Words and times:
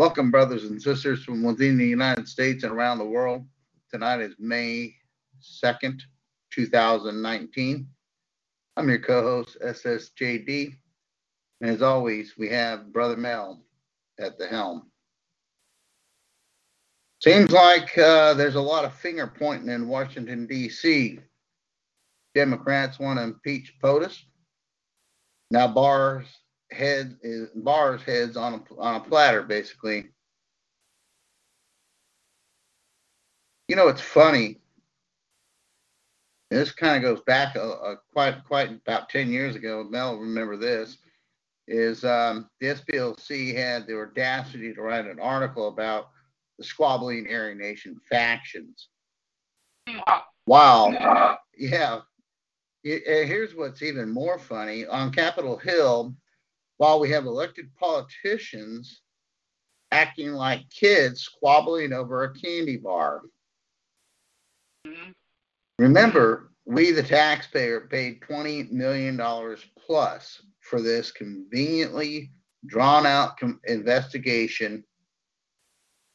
Welcome, 0.00 0.32
brothers 0.32 0.64
and 0.64 0.82
sisters 0.82 1.22
from 1.22 1.44
within 1.44 1.78
the 1.78 1.86
United 1.86 2.26
States 2.26 2.64
and 2.64 2.72
around 2.72 2.98
the 2.98 3.04
world. 3.04 3.46
Tonight 3.92 4.22
is 4.22 4.34
May 4.40 4.92
2nd, 5.40 6.00
2019. 6.50 7.86
I'm 8.76 8.88
your 8.88 8.98
co 8.98 9.22
host, 9.22 9.56
SSJD. 9.64 10.74
And 11.60 11.70
as 11.70 11.80
always, 11.80 12.36
we 12.36 12.48
have 12.48 12.92
Brother 12.92 13.16
Mel 13.16 13.62
at 14.18 14.36
the 14.36 14.48
helm. 14.48 14.90
Seems 17.22 17.52
like 17.52 17.96
uh, 17.96 18.34
there's 18.34 18.56
a 18.56 18.60
lot 18.60 18.84
of 18.84 18.94
finger 18.94 19.32
pointing 19.38 19.68
in 19.68 19.86
Washington, 19.86 20.48
D.C. 20.48 21.20
Democrats 22.34 22.98
want 22.98 23.20
to 23.20 23.22
impeach 23.22 23.76
POTUS. 23.80 24.24
Now, 25.52 25.68
Barr's 25.68 26.26
head 26.74 27.16
is 27.22 27.48
Barr's 27.54 28.02
heads 28.02 28.36
on 28.36 28.54
a 28.54 28.80
on 28.80 28.96
a 28.96 29.00
platter, 29.00 29.42
basically. 29.42 30.10
You 33.68 33.76
know, 33.76 33.88
it's 33.88 34.00
funny. 34.00 34.60
This 36.50 36.70
kind 36.70 36.96
of 36.96 37.02
goes 37.02 37.24
back 37.24 37.56
a, 37.56 37.60
a, 37.60 37.96
quite 38.12 38.44
quite 38.44 38.70
about 38.70 39.08
ten 39.08 39.30
years 39.30 39.56
ago. 39.56 39.86
Mel, 39.88 40.18
remember 40.18 40.56
this? 40.56 40.98
Is 41.66 42.04
um, 42.04 42.50
the 42.60 42.66
SPLC 42.68 43.54
had 43.54 43.86
the 43.86 43.98
audacity 43.98 44.74
to 44.74 44.82
write 44.82 45.06
an 45.06 45.18
article 45.18 45.68
about 45.68 46.10
the 46.58 46.64
squabbling 46.64 47.26
Aryan 47.30 47.58
Nation 47.58 47.98
factions. 48.08 48.88
Wow. 50.46 51.38
Yeah. 51.56 52.00
Here's 52.82 53.54
what's 53.54 53.82
even 53.82 54.10
more 54.10 54.38
funny. 54.38 54.86
On 54.86 55.10
Capitol 55.10 55.56
Hill, 55.56 56.14
while 56.78 56.98
we 57.00 57.10
have 57.10 57.26
elected 57.26 57.74
politicians 57.76 59.02
acting 59.90 60.32
like 60.32 60.68
kids 60.70 61.22
squabbling 61.22 61.92
over 61.92 62.24
a 62.24 62.34
candy 62.34 62.76
bar. 62.76 63.22
Mm-hmm. 64.86 65.12
Remember, 65.78 66.50
we, 66.66 66.90
the 66.90 67.02
taxpayer, 67.02 67.82
paid 67.82 68.20
$20 68.20 68.70
million 68.70 69.20
plus 69.86 70.42
for 70.60 70.80
this 70.80 71.12
conveniently 71.12 72.32
drawn 72.66 73.06
out 73.06 73.38
com- 73.38 73.60
investigation 73.66 74.82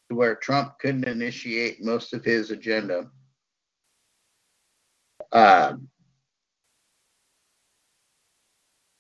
to 0.10 0.16
where 0.16 0.36
Trump 0.36 0.80
couldn't 0.80 1.08
initiate 1.08 1.84
most 1.84 2.14
of 2.14 2.24
his 2.24 2.52
agenda. 2.52 3.10
Uh, 5.32 5.74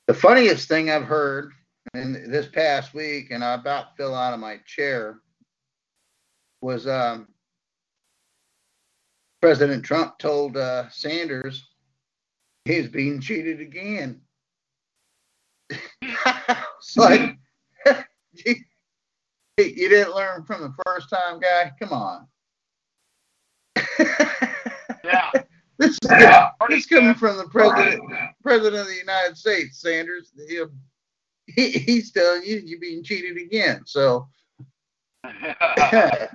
the 0.10 0.16
funniest 0.16 0.68
thing 0.68 0.90
I've 0.90 1.04
heard 1.04 1.52
in 1.94 2.32
this 2.32 2.48
past 2.48 2.96
week, 2.96 3.30
and 3.30 3.44
I 3.44 3.54
about 3.54 3.96
fell 3.96 4.16
out 4.16 4.34
of 4.34 4.40
my 4.40 4.58
chair, 4.66 5.20
was 6.62 6.88
um, 6.88 7.28
President 9.40 9.86
Trump 9.86 10.18
told 10.18 10.58
uh, 10.58 10.90
Sanders 10.90 11.64
he's 12.66 12.88
being 12.88 13.22
cheated 13.22 13.62
again. 13.62 14.20
it's 16.02 16.98
like 16.98 17.38
you, 18.34 18.56
you 19.60 19.90
didn't 19.90 20.16
learn 20.16 20.44
from 20.44 20.62
the 20.62 20.74
first 20.88 21.12
time, 21.12 21.40
guy. 21.40 21.72
Come 21.80 21.94
on. 21.94 22.28
yeah. 25.04 25.30
This 25.80 25.92
is, 25.92 26.00
yeah. 26.12 26.50
this 26.68 26.86
coming 26.86 27.16
from 27.16 27.38
the 27.38 27.46
president, 27.46 28.04
president 28.44 28.82
of 28.82 28.88
the 28.88 28.98
United 28.98 29.38
States, 29.38 29.82
Sanders. 29.82 30.34
He, 31.48 31.72
he's 31.72 32.12
telling 32.12 32.44
you 32.44 32.62
you're 32.64 32.82
being 32.82 33.02
cheated 33.02 33.38
again. 33.38 33.84
So 33.86 34.28
the 35.24 36.28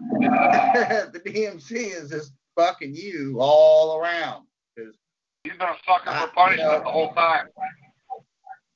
DNC 1.14 1.72
is 1.72 2.10
just 2.10 2.32
fucking 2.56 2.94
you 2.94 3.36
all 3.38 3.98
around. 3.98 4.46
He's 4.76 5.52
been 5.52 5.60
a 5.60 5.76
sucker 5.86 6.10
for 6.10 6.32
punishment 6.34 6.72
you 6.72 6.78
know, 6.78 6.84
the 6.84 6.90
whole 6.90 7.12
time. 7.12 7.48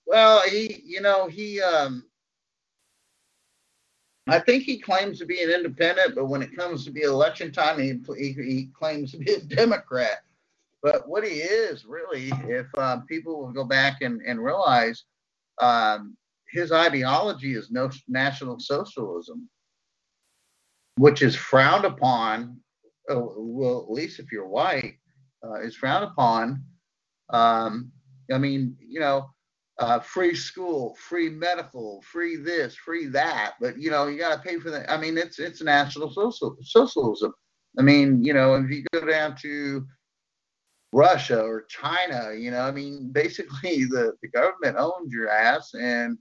Well, 0.06 0.42
he, 0.48 0.82
you 0.84 1.00
know, 1.00 1.28
he, 1.28 1.62
um, 1.62 2.04
I 4.26 4.38
think 4.38 4.64
he 4.64 4.78
claims 4.78 5.18
to 5.18 5.26
be 5.26 5.42
an 5.42 5.50
independent, 5.50 6.14
but 6.14 6.26
when 6.26 6.42
it 6.42 6.54
comes 6.54 6.84
to 6.84 6.90
be 6.90 7.02
election 7.02 7.52
time, 7.52 7.78
he, 7.78 7.98
he, 8.18 8.32
he 8.32 8.68
claims 8.78 9.12
to 9.12 9.18
be 9.18 9.32
a 9.32 9.40
Democrat. 9.40 10.18
But 10.82 11.08
what 11.08 11.24
he 11.24 11.40
is 11.40 11.84
really, 11.84 12.30
if 12.48 12.66
um, 12.78 13.04
people 13.06 13.40
will 13.40 13.52
go 13.52 13.64
back 13.64 14.02
and, 14.02 14.20
and 14.22 14.42
realize, 14.42 15.04
um, 15.60 16.16
his 16.52 16.72
ideology 16.72 17.54
is 17.54 17.70
no 17.70 17.90
national 18.06 18.58
socialism, 18.60 19.48
which 20.96 21.22
is 21.22 21.34
frowned 21.34 21.84
upon. 21.84 22.60
Oh, 23.08 23.34
well, 23.38 23.82
at 23.82 23.90
least 23.90 24.18
if 24.18 24.30
you're 24.30 24.48
white, 24.48 24.94
uh, 25.44 25.60
is 25.60 25.76
frowned 25.76 26.04
upon. 26.04 26.62
Um, 27.30 27.90
I 28.32 28.38
mean, 28.38 28.76
you 28.80 29.00
know, 29.00 29.30
uh, 29.78 30.00
free 30.00 30.34
school, 30.34 30.96
free 30.96 31.28
medical, 31.28 32.02
free 32.02 32.36
this, 32.36 32.74
free 32.74 33.06
that, 33.06 33.54
but 33.60 33.78
you 33.78 33.90
know, 33.90 34.06
you 34.06 34.18
got 34.18 34.34
to 34.34 34.48
pay 34.48 34.58
for 34.58 34.70
that. 34.70 34.90
I 34.90 34.96
mean, 34.96 35.16
it's 35.16 35.38
it's 35.38 35.62
national 35.62 36.12
social 36.12 36.56
socialism. 36.62 37.32
I 37.78 37.82
mean, 37.82 38.24
you 38.24 38.32
know, 38.32 38.54
if 38.54 38.70
you 38.70 38.84
go 38.92 39.06
down 39.06 39.36
to 39.42 39.86
Russia 40.92 41.40
or 41.40 41.62
China, 41.62 42.32
you 42.36 42.50
know, 42.50 42.60
I 42.60 42.70
mean, 42.70 43.08
basically 43.12 43.84
the, 43.84 44.14
the 44.22 44.28
government 44.28 44.76
owns 44.78 45.12
your 45.12 45.28
ass 45.28 45.74
and 45.74 46.18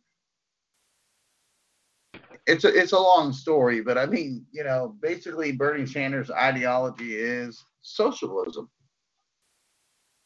it's 2.45 2.63
a, 2.63 2.73
it's 2.73 2.93
a 2.93 2.99
long 2.99 3.33
story, 3.33 3.81
but 3.81 3.97
I 3.97 4.05
mean, 4.05 4.45
you 4.51 4.63
know, 4.63 4.95
basically 5.01 5.51
Bernie 5.51 5.85
Sanders' 5.85 6.31
ideology 6.31 7.15
is 7.15 7.61
socialism. 7.81 8.69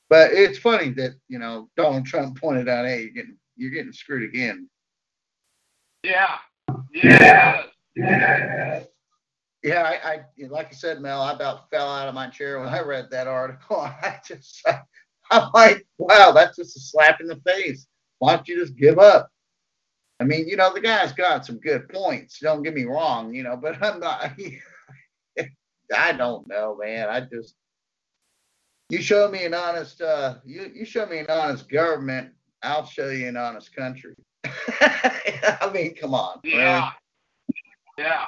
But 0.07 0.31
it's 0.33 0.59
funny 0.59 0.89
that, 0.91 1.13
you 1.29 1.39
know, 1.39 1.69
Donald 1.77 2.05
Trump 2.05 2.39
pointed 2.39 2.67
out, 2.67 2.85
hey, 2.85 3.01
you're 3.01 3.11
getting, 3.11 3.37
you're 3.55 3.71
getting 3.71 3.93
screwed 3.93 4.23
again. 4.29 4.69
Yeah. 6.03 6.37
Yeah. 6.93 7.63
Yeah. 7.95 8.83
Yeah, 9.63 9.83
I, 9.83 10.11
I, 10.11 10.47
like 10.47 10.67
I 10.67 10.75
said, 10.75 11.01
Mel, 11.01 11.21
I 11.21 11.33
about 11.33 11.69
fell 11.69 11.87
out 11.87 12.07
of 12.07 12.15
my 12.15 12.27
chair 12.27 12.59
when 12.59 12.69
I 12.69 12.81
read 12.81 13.09
that 13.11 13.27
article. 13.27 13.81
I 13.81 14.19
just, 14.25 14.65
I'm 15.29 15.49
like, 15.53 15.85
wow, 15.97 16.31
that's 16.31 16.57
just 16.57 16.77
a 16.77 16.79
slap 16.79 17.21
in 17.21 17.27
the 17.27 17.39
face. 17.45 17.87
Why 18.19 18.35
don't 18.35 18.47
you 18.47 18.59
just 18.59 18.75
give 18.75 18.97
up? 18.97 19.29
I 20.19 20.23
mean, 20.23 20.47
you 20.47 20.55
know, 20.55 20.73
the 20.73 20.81
guy's 20.81 21.13
got 21.13 21.45
some 21.45 21.59
good 21.59 21.89
points. 21.89 22.39
Don't 22.39 22.61
get 22.63 22.75
me 22.75 22.83
wrong, 22.83 23.33
you 23.33 23.43
know, 23.43 23.57
but 23.57 23.81
I'm 23.81 23.99
not. 23.99 24.31
I 25.93 26.11
don't 26.13 26.47
know, 26.47 26.77
man. 26.79 27.09
I 27.09 27.21
just 27.21 27.55
you 28.89 29.01
show 29.01 29.29
me 29.29 29.45
an 29.45 29.53
honest 29.53 30.01
uh 30.01 30.35
you 30.45 30.69
you 30.73 30.85
show 30.85 31.05
me 31.05 31.19
an 31.19 31.25
honest 31.29 31.69
government, 31.69 32.31
I'll 32.61 32.85
show 32.85 33.09
you 33.09 33.27
an 33.27 33.37
honest 33.37 33.75
country. 33.75 34.15
I 34.45 35.69
mean, 35.73 35.95
come 35.95 36.13
on. 36.13 36.39
Yeah. 36.43 36.91
Yeah. 37.97 38.25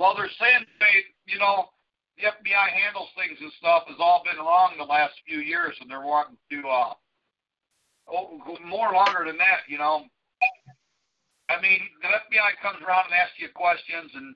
Well, 0.00 0.16
they're 0.16 0.32
saying 0.40 0.64
they, 0.80 1.04
you 1.28 1.36
know, 1.36 1.68
the 2.16 2.32
FBI 2.32 2.66
handles 2.72 3.12
things 3.12 3.36
and 3.36 3.52
stuff 3.60 3.84
has 3.84 4.00
all 4.00 4.24
been 4.24 4.40
wrong 4.40 4.72
the 4.80 4.88
last 4.88 5.12
few 5.28 5.44
years, 5.44 5.76
and 5.76 5.92
they're 5.92 6.00
wanting 6.00 6.40
to 6.40 6.58
uh, 6.64 6.96
oh, 8.08 8.40
more 8.64 8.96
longer 8.96 9.28
than 9.28 9.36
that. 9.36 9.68
You 9.68 9.76
know, 9.76 10.08
I 11.52 11.60
mean, 11.60 11.84
the 12.00 12.08
FBI 12.08 12.56
comes 12.64 12.80
around 12.80 13.12
and 13.12 13.20
asks 13.20 13.36
you 13.36 13.52
questions, 13.52 14.08
and 14.16 14.32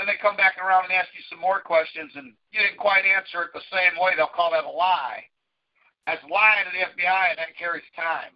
then 0.00 0.08
they 0.08 0.16
come 0.24 0.40
back 0.40 0.56
around 0.56 0.88
and 0.88 0.96
ask 0.96 1.12
you 1.12 1.20
some 1.28 1.38
more 1.38 1.60
questions, 1.60 2.16
and 2.16 2.32
you 2.48 2.64
didn't 2.64 2.80
quite 2.80 3.04
answer 3.04 3.44
it 3.44 3.52
the 3.52 3.68
same 3.68 4.00
way. 4.00 4.16
They'll 4.16 4.32
call 4.32 4.56
that 4.56 4.64
a 4.64 4.72
lie. 4.72 5.20
That's 6.08 6.24
lying 6.32 6.64
to 6.64 6.72
the 6.72 6.88
FBI, 6.96 7.36
and 7.36 7.38
that 7.44 7.52
carries 7.60 7.84
time. 7.92 8.32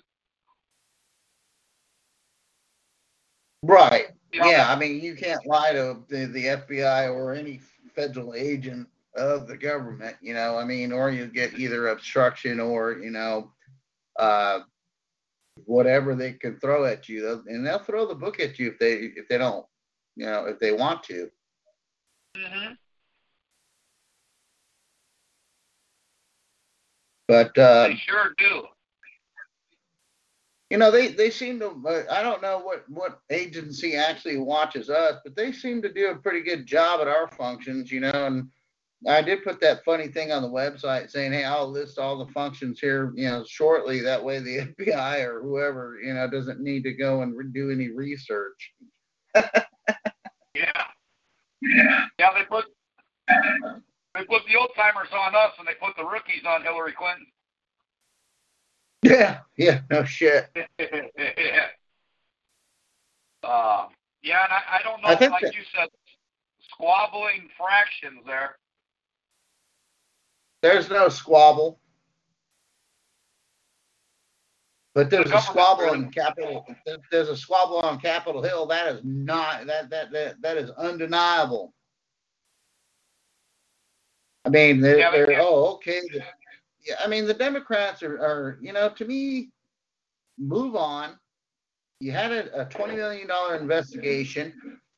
Right. 3.65 4.13
Yeah, 4.33 4.67
I 4.69 4.79
mean, 4.79 5.01
you 5.01 5.15
can't 5.15 5.45
lie 5.47 5.73
to 5.73 5.99
the, 6.09 6.27
the 6.27 6.45
FBI 6.45 7.15
or 7.15 7.35
any 7.35 7.61
federal 7.95 8.35
agent 8.35 8.87
of 9.15 9.49
the 9.49 9.57
government, 9.57 10.17
you 10.21 10.35
know. 10.35 10.57
I 10.57 10.65
mean, 10.65 10.93
or 10.93 11.11
you 11.11 11.27
get 11.27 11.59
either 11.59 11.89
obstruction 11.89 12.61
or, 12.61 12.99
you 12.99 13.11
know, 13.11 13.51
uh, 14.19 14.61
whatever 15.65 16.15
they 16.15 16.33
can 16.33 16.59
throw 16.61 16.85
at 16.85 17.09
you, 17.09 17.43
and 17.47 17.67
they'll 17.67 17.79
throw 17.79 18.07
the 18.07 18.15
book 18.15 18.39
at 18.41 18.59
you 18.59 18.69
if 18.69 18.79
they 18.79 18.95
if 19.17 19.29
they 19.29 19.39
don't, 19.39 19.67
you 20.17 20.27
know, 20.27 20.45
if 20.45 20.59
they 20.59 20.73
want 20.73 21.03
to. 21.05 21.31
Mm-hmm. 22.37 22.73
But 27.27 27.59
uh, 27.59 27.89
they 27.89 27.97
sure 27.97 28.35
do 28.39 28.65
you 30.71 30.79
know 30.79 30.91
they 30.91 31.09
they 31.09 31.31
seem 31.31 31.59
to 31.59 31.71
uh, 31.87 32.03
i 32.11 32.23
don't 32.23 32.43
know 32.43 32.59
what 32.59 32.85
what 32.89 33.21
agency 33.31 33.97
actually 33.97 34.39
watches 34.39 34.91
us 34.91 35.17
but 35.25 35.35
they 35.35 35.53
seem 35.53 35.81
to 35.81 35.93
do 35.93 36.11
a 36.11 36.17
pretty 36.17 36.43
good 36.43 36.67
job 36.67 37.01
at 37.01 37.09
our 37.09 37.29
functions 37.29 37.91
you 37.91 38.01
know 38.01 38.27
and 38.27 38.49
I 39.07 39.23
did 39.23 39.45
put 39.45 39.61
that 39.61 39.85
funny 39.85 40.09
thing 40.09 40.33
on 40.33 40.43
the 40.43 40.49
website 40.49 41.09
saying, 41.09 41.33
"Hey, 41.33 41.45
I'll 41.45 41.71
list 41.71 42.01
all 42.01 42.19
the 42.19 42.33
functions 42.33 42.81
here, 42.81 43.13
you 43.15 43.29
know, 43.29 43.45
shortly. 43.47 44.01
That 44.01 44.25
way, 44.25 44.41
the 44.41 44.75
FBI 44.81 45.25
or 45.25 45.41
whoever, 45.41 46.01
you 46.03 46.15
know, 46.15 46.29
doesn't 46.29 46.61
need 46.61 46.83
to 46.83 46.93
go 46.93 47.23
and 47.23 47.37
re- 47.37 47.47
do 47.53 47.71
any 47.71 47.91
research." 47.91 48.73
Yeah. 50.55 50.85
Yeah. 51.63 52.07
Yeah, 52.19 52.31
they 52.35 52.45
put 52.45 52.65
they 53.29 54.25
put 54.25 54.43
the 54.47 54.57
old 54.59 54.71
timers 54.75 55.09
on 55.13 55.35
us 55.35 55.53
and 55.59 55.69
they 55.69 55.75
put 55.75 55.97
the 55.97 56.05
rookies 56.05 56.45
on 56.45 56.63
Hillary 56.63 56.93
Clinton. 56.93 57.27
Yeah, 59.03 59.41
yeah, 59.57 59.81
no 59.91 60.05
shit. 60.05 60.49
yeah. 60.57 60.67
Uh, 63.45 63.87
yeah, 64.21 64.43
and 64.45 64.53
I, 64.53 64.79
I 64.79 64.83
don't 64.83 65.01
know, 65.01 65.09
I 65.09 65.15
think 65.15 65.31
like 65.31 65.43
that- 65.43 65.55
you 65.55 65.61
said, 65.75 65.89
squabbling 66.73 67.49
fractions 67.57 68.21
there. 68.27 68.57
There's 70.61 70.91
no 70.91 71.09
squabble. 71.09 71.79
But 74.95 75.09
there's 75.09 75.31
a 75.31 75.41
squabble 75.41 75.89
on 75.91 76.11
Capitol. 76.11 76.67
there- 76.85 76.97
There's 77.13 77.29
a 77.29 77.37
squabble 77.37 77.79
on 77.79 78.01
Capitol 78.01 78.43
Hill. 78.43 78.67
That 78.67 78.89
is 78.89 79.01
not 79.05 79.67
that 79.69 79.89
that 79.91 80.11
that 80.11 80.43
that 80.43 80.57
is 80.57 80.71
undeniable. 80.71 81.73
I 84.45 84.49
mean, 84.49 84.81
they're, 84.81 84.99
Yeah, 84.99 85.11
they 85.13 85.19
they're 85.19 85.27
can't- 85.27 85.43
oh 85.43 85.75
okay. 85.77 86.01
I 87.03 87.07
mean 87.07 87.27
the 87.27 87.35
Democrats 87.35 88.03
are, 88.03 88.17
are 88.17 88.59
you 88.61 88.73
know 88.73 88.89
to 88.91 89.05
me, 89.05 89.51
move 90.39 90.77
on. 90.77 91.19
You 92.01 92.13
had 92.13 92.33
a, 92.33 92.63
a 92.63 92.65
twenty 92.67 92.97
million 92.97 93.27
dollar 93.29 93.57
investigation. 93.57 94.53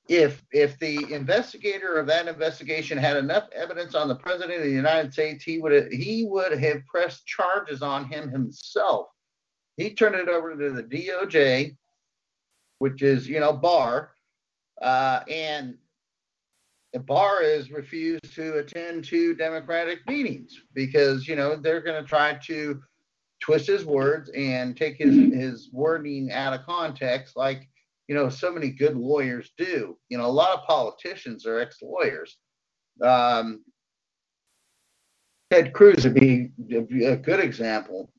If 0.09 0.43
if 0.53 0.79
the 0.79 1.13
investigator 1.13 1.97
of 1.97 2.07
that 2.09 2.27
investigation 2.27 2.99
had 2.99 3.17
enough 3.17 3.49
evidence 3.55 3.95
on 3.95 4.09
the 4.09 4.17
president 4.17 4.59
of 4.59 4.65
the 4.65 4.71
United 4.71 5.13
States, 5.13 5.45
he 5.45 5.59
would 5.59 5.93
he 5.93 6.25
would 6.25 6.59
have 6.59 6.87
pressed 6.87 7.27
charges 7.27 7.83
on 7.83 8.07
him 8.07 8.29
himself. 8.31 9.07
He 9.77 9.95
turned 9.95 10.17
it 10.17 10.29
over 10.29 10.57
to 10.57 10.73
the 10.73 10.83
DOJ, 10.83 11.77
which 12.79 13.03
is 13.03 13.29
you 13.29 13.41
know 13.41 13.53
Barr, 13.53 14.11
uh, 14.83 15.21
and 15.29 15.77
Barr 16.99 17.43
has 17.43 17.71
refused 17.71 18.35
to 18.35 18.59
attend 18.59 19.05
to 19.05 19.35
Democratic 19.35 20.01
meetings 20.09 20.61
because 20.75 21.29
you 21.29 21.37
know 21.37 21.57
they're 21.57 21.81
going 21.81 22.03
to 22.03 22.09
try 22.09 22.35
to 22.47 22.81
twist 23.41 23.67
his 23.67 23.85
words 23.85 24.31
and 24.31 24.77
take 24.77 24.97
his 24.97 25.15
his 25.33 25.71
wording 25.73 26.31
out 26.33 26.53
of 26.53 26.67
context, 26.67 27.37
like 27.37 27.69
you 28.09 28.15
know 28.15 28.29
so 28.29 28.53
many 28.53 28.71
good 28.71 28.97
lawyers 28.97 29.53
do. 29.57 29.97
You 30.09 30.19
know, 30.19 30.27
a 30.27 30.29
lot 30.29 30.59
of 30.59 30.67
politicians 30.67 31.47
are 31.47 31.61
ex-lawyers. 31.61 32.39
Um, 33.03 33.65
Ted 35.51 35.73
Cruz 35.73 36.05
would 36.05 36.15
be 36.15 36.51
a 37.05 37.17
good 37.17 37.41
example 37.41 38.13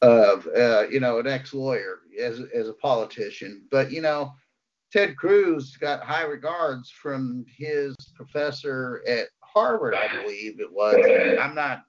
of 0.00 0.46
uh, 0.56 0.86
you 0.90 1.00
know 1.00 1.18
an 1.18 1.26
ex-lawyer 1.26 2.00
as 2.20 2.40
as 2.54 2.68
a 2.68 2.74
politician, 2.74 3.66
but 3.70 3.90
you 3.90 4.00
know 4.00 4.32
Ted 4.94 5.16
Cruz 5.16 5.76
got 5.76 6.04
high 6.04 6.22
regards 6.22 6.88
from 6.88 7.44
his 7.48 7.96
professor 8.14 9.02
at 9.08 9.26
Harvard, 9.40 9.92
I 9.92 10.22
believe 10.22 10.60
it 10.60 10.72
was. 10.72 10.94
I'm 11.40 11.52
not 11.52 11.82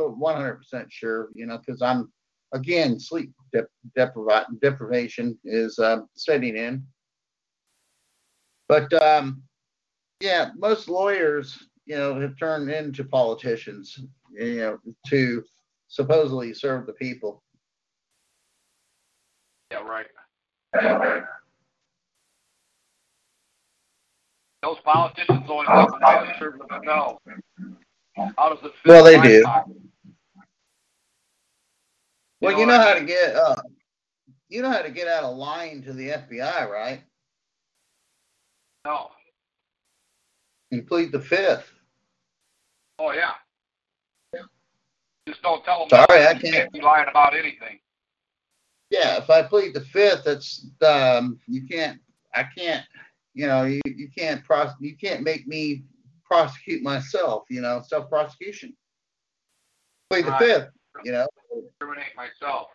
100% 0.00 0.86
sure, 0.88 1.30
you 1.34 1.46
know, 1.46 1.58
because 1.58 1.82
I'm 1.82 2.12
again 2.52 3.00
sleep 3.00 3.32
dep- 3.52 3.66
depriva- 3.98 4.46
deprivation 4.62 5.36
is 5.44 5.80
um, 5.80 6.08
setting 6.14 6.56
in. 6.56 6.86
But 8.68 8.92
um, 9.02 9.42
yeah, 10.20 10.50
most 10.56 10.88
lawyers, 10.88 11.58
you 11.86 11.96
know, 11.96 12.20
have 12.20 12.38
turned 12.38 12.70
into 12.70 13.02
politicians, 13.02 13.98
you 14.32 14.58
know, 14.58 14.78
to 15.08 15.42
supposedly 15.88 16.54
serve 16.54 16.86
the 16.86 16.92
people. 16.92 17.42
Yeah, 19.72 19.78
right. 19.78 20.06
Those 24.64 24.78
politicians 24.82 25.44
only 25.46 25.66
the 25.66 25.98
way 26.02 26.26
they 26.26 26.38
serve 26.38 26.58
themselves. 26.58 27.18
How 28.38 28.48
does 28.48 28.58
it 28.64 28.72
fit 28.82 28.88
Well, 28.88 29.04
they 29.04 29.20
do. 29.20 29.42
pocket? 29.44 29.76
Well, 32.40 32.52
know 32.52 32.58
you 32.60 32.66
know 32.66 32.78
how 32.78 32.94
to 32.94 33.04
get 33.04 33.36
uh, 33.36 33.56
you 34.48 34.62
know 34.62 34.70
how 34.70 34.80
to 34.80 34.90
get 34.90 35.06
out 35.06 35.24
of 35.24 35.36
line 35.36 35.82
to 35.82 35.92
the 35.92 36.08
FBI, 36.08 36.66
right? 36.70 37.02
No. 38.86 39.10
You 40.70 40.82
plead 40.82 41.12
the 41.12 41.20
fifth. 41.20 41.70
Oh 42.98 43.12
yeah. 43.12 43.32
Just 45.28 45.42
don't 45.42 45.62
tell 45.64 45.80
them. 45.80 45.88
Sorry, 45.90 46.24
I 46.24 46.32
you 46.32 46.40
can't- 46.40 46.72
be 46.72 46.80
lying 46.80 47.08
about 47.10 47.34
anything. 47.36 47.80
Yeah, 48.88 49.18
if 49.18 49.28
I 49.28 49.42
plead 49.42 49.74
the 49.74 49.80
fifth, 49.82 50.24
that's 50.24 50.66
um, 50.86 51.38
you 51.46 51.66
can't. 51.66 52.00
I 52.34 52.44
can't. 52.56 52.84
You 53.34 53.46
know, 53.46 53.64
you, 53.64 53.80
you 53.84 54.08
can't 54.16 54.44
pros. 54.44 54.70
You 54.80 54.96
can't 54.96 55.22
make 55.22 55.46
me 55.46 55.84
prosecute 56.24 56.82
myself. 56.82 57.44
You 57.50 57.60
know, 57.60 57.82
self 57.86 58.08
prosecution. 58.08 58.74
Plead 60.10 60.26
the 60.26 60.36
fifth. 60.38 60.68
You 61.04 61.12
know. 61.12 61.26
Incriminate 61.52 62.16
myself. 62.16 62.68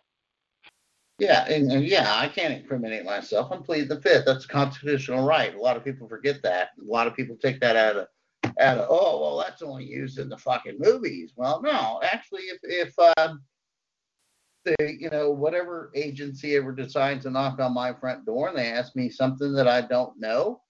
Yeah, 1.20 1.46
and, 1.48 1.70
and 1.70 1.84
yeah, 1.84 2.14
I 2.16 2.28
can't 2.28 2.54
incriminate 2.54 3.04
myself. 3.04 3.52
I'm 3.52 3.62
pleading 3.62 3.88
the 3.88 4.00
fifth. 4.00 4.24
That's 4.24 4.46
a 4.46 4.48
constitutional 4.48 5.26
right. 5.26 5.54
A 5.54 5.60
lot 5.60 5.76
of 5.76 5.84
people 5.84 6.08
forget 6.08 6.42
that. 6.42 6.70
A 6.80 6.90
lot 6.90 7.06
of 7.06 7.14
people 7.14 7.36
take 7.36 7.60
that 7.60 7.76
out 7.76 7.96
of 7.96 8.06
out 8.58 8.78
of 8.78 8.86
oh 8.88 9.20
well, 9.20 9.38
that's 9.38 9.60
only 9.62 9.84
used 9.84 10.18
in 10.18 10.30
the 10.30 10.38
fucking 10.38 10.78
movies. 10.78 11.32
Well, 11.36 11.60
no, 11.62 12.00
actually, 12.02 12.42
if 12.44 12.58
if 12.62 12.98
um, 13.18 13.42
the 14.64 14.74
you 14.98 15.10
know 15.10 15.30
whatever 15.30 15.90
agency 15.94 16.56
ever 16.56 16.72
decides 16.72 17.24
to 17.24 17.30
knock 17.30 17.58
on 17.60 17.74
my 17.74 17.92
front 17.94 18.26
door 18.26 18.48
and 18.48 18.58
they 18.58 18.68
ask 18.68 18.94
me 18.94 19.08
something 19.08 19.52
that 19.54 19.68
I 19.68 19.80
don't 19.80 20.18
know 20.18 20.60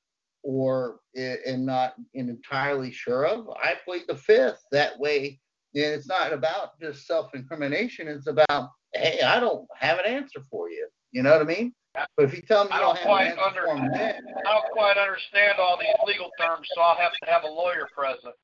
or 0.42 1.00
am 1.16 1.64
not 1.66 1.94
entirely 2.14 2.92
sure 2.92 3.26
of, 3.26 3.48
I 3.50 3.75
plead 3.84 4.04
the 4.08 4.16
fifth. 4.16 4.62
That 4.72 4.98
way, 4.98 5.38
and 5.75 5.84
it's 5.84 6.08
not 6.08 6.32
about 6.32 6.81
just 6.81 7.06
self-incrimination. 7.06 8.08
It's 8.08 8.26
about 8.26 8.70
hey, 8.94 9.20
I 9.20 9.38
don't 9.40 9.66
have 9.76 9.98
an 9.98 10.06
answer 10.06 10.40
for 10.50 10.70
you. 10.70 10.88
You 11.12 11.22
know 11.22 11.32
what 11.32 11.43
I 11.43 11.44
mean? 11.44 11.75
But 11.94 12.25
if 12.25 12.34
you 12.34 12.43
tell 12.43 12.64
me 12.64 12.70
I 12.72 12.81
don't 12.81 12.94
don't 12.94 13.04
quite 13.04 13.32
an 13.32 13.36
for 13.36 13.76
me, 13.76 13.82
under- 13.82 13.98
I 13.98 14.52
don't 14.52 14.72
quite 14.72 14.96
understand 14.96 15.58
all 15.58 15.78
these 15.78 15.94
legal 16.06 16.31
terms, 16.40 16.69
so 16.75 16.81
I'll 16.81 16.96
have 16.96 17.12
to 17.22 17.31
have 17.31 17.43
a 17.44 17.48
lawyer 17.48 17.88
present. 17.96 18.34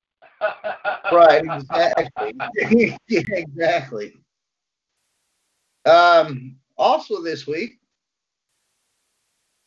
right? 1.13 1.45
Exactly. 1.45 2.35
yeah, 3.09 3.21
exactly. 3.29 4.15
Um, 5.87 6.57
also 6.77 7.23
this 7.23 7.47
week, 7.47 7.79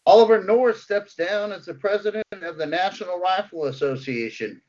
Oliver 0.05 0.43
North 0.43 0.79
steps 0.79 1.15
down 1.15 1.51
as 1.51 1.65
the 1.65 1.73
president 1.73 2.25
of 2.31 2.57
the 2.57 2.65
National 2.65 3.19
Rifle 3.19 3.65
Association. 3.65 4.61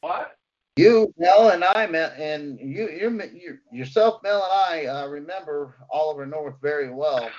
What? 0.00 0.36
You, 0.76 1.14
Mel, 1.16 1.50
and 1.50 1.62
I 1.62 1.86
met, 1.86 2.18
and 2.18 2.58
you, 2.58 2.90
you, 2.90 3.22
you 3.32 3.58
yourself, 3.70 4.20
Mel, 4.24 4.42
and 4.42 4.52
I 4.52 4.86
uh, 4.86 5.06
remember 5.06 5.76
Oliver 5.90 6.26
North 6.26 6.56
very 6.60 6.92
well. 6.92 7.30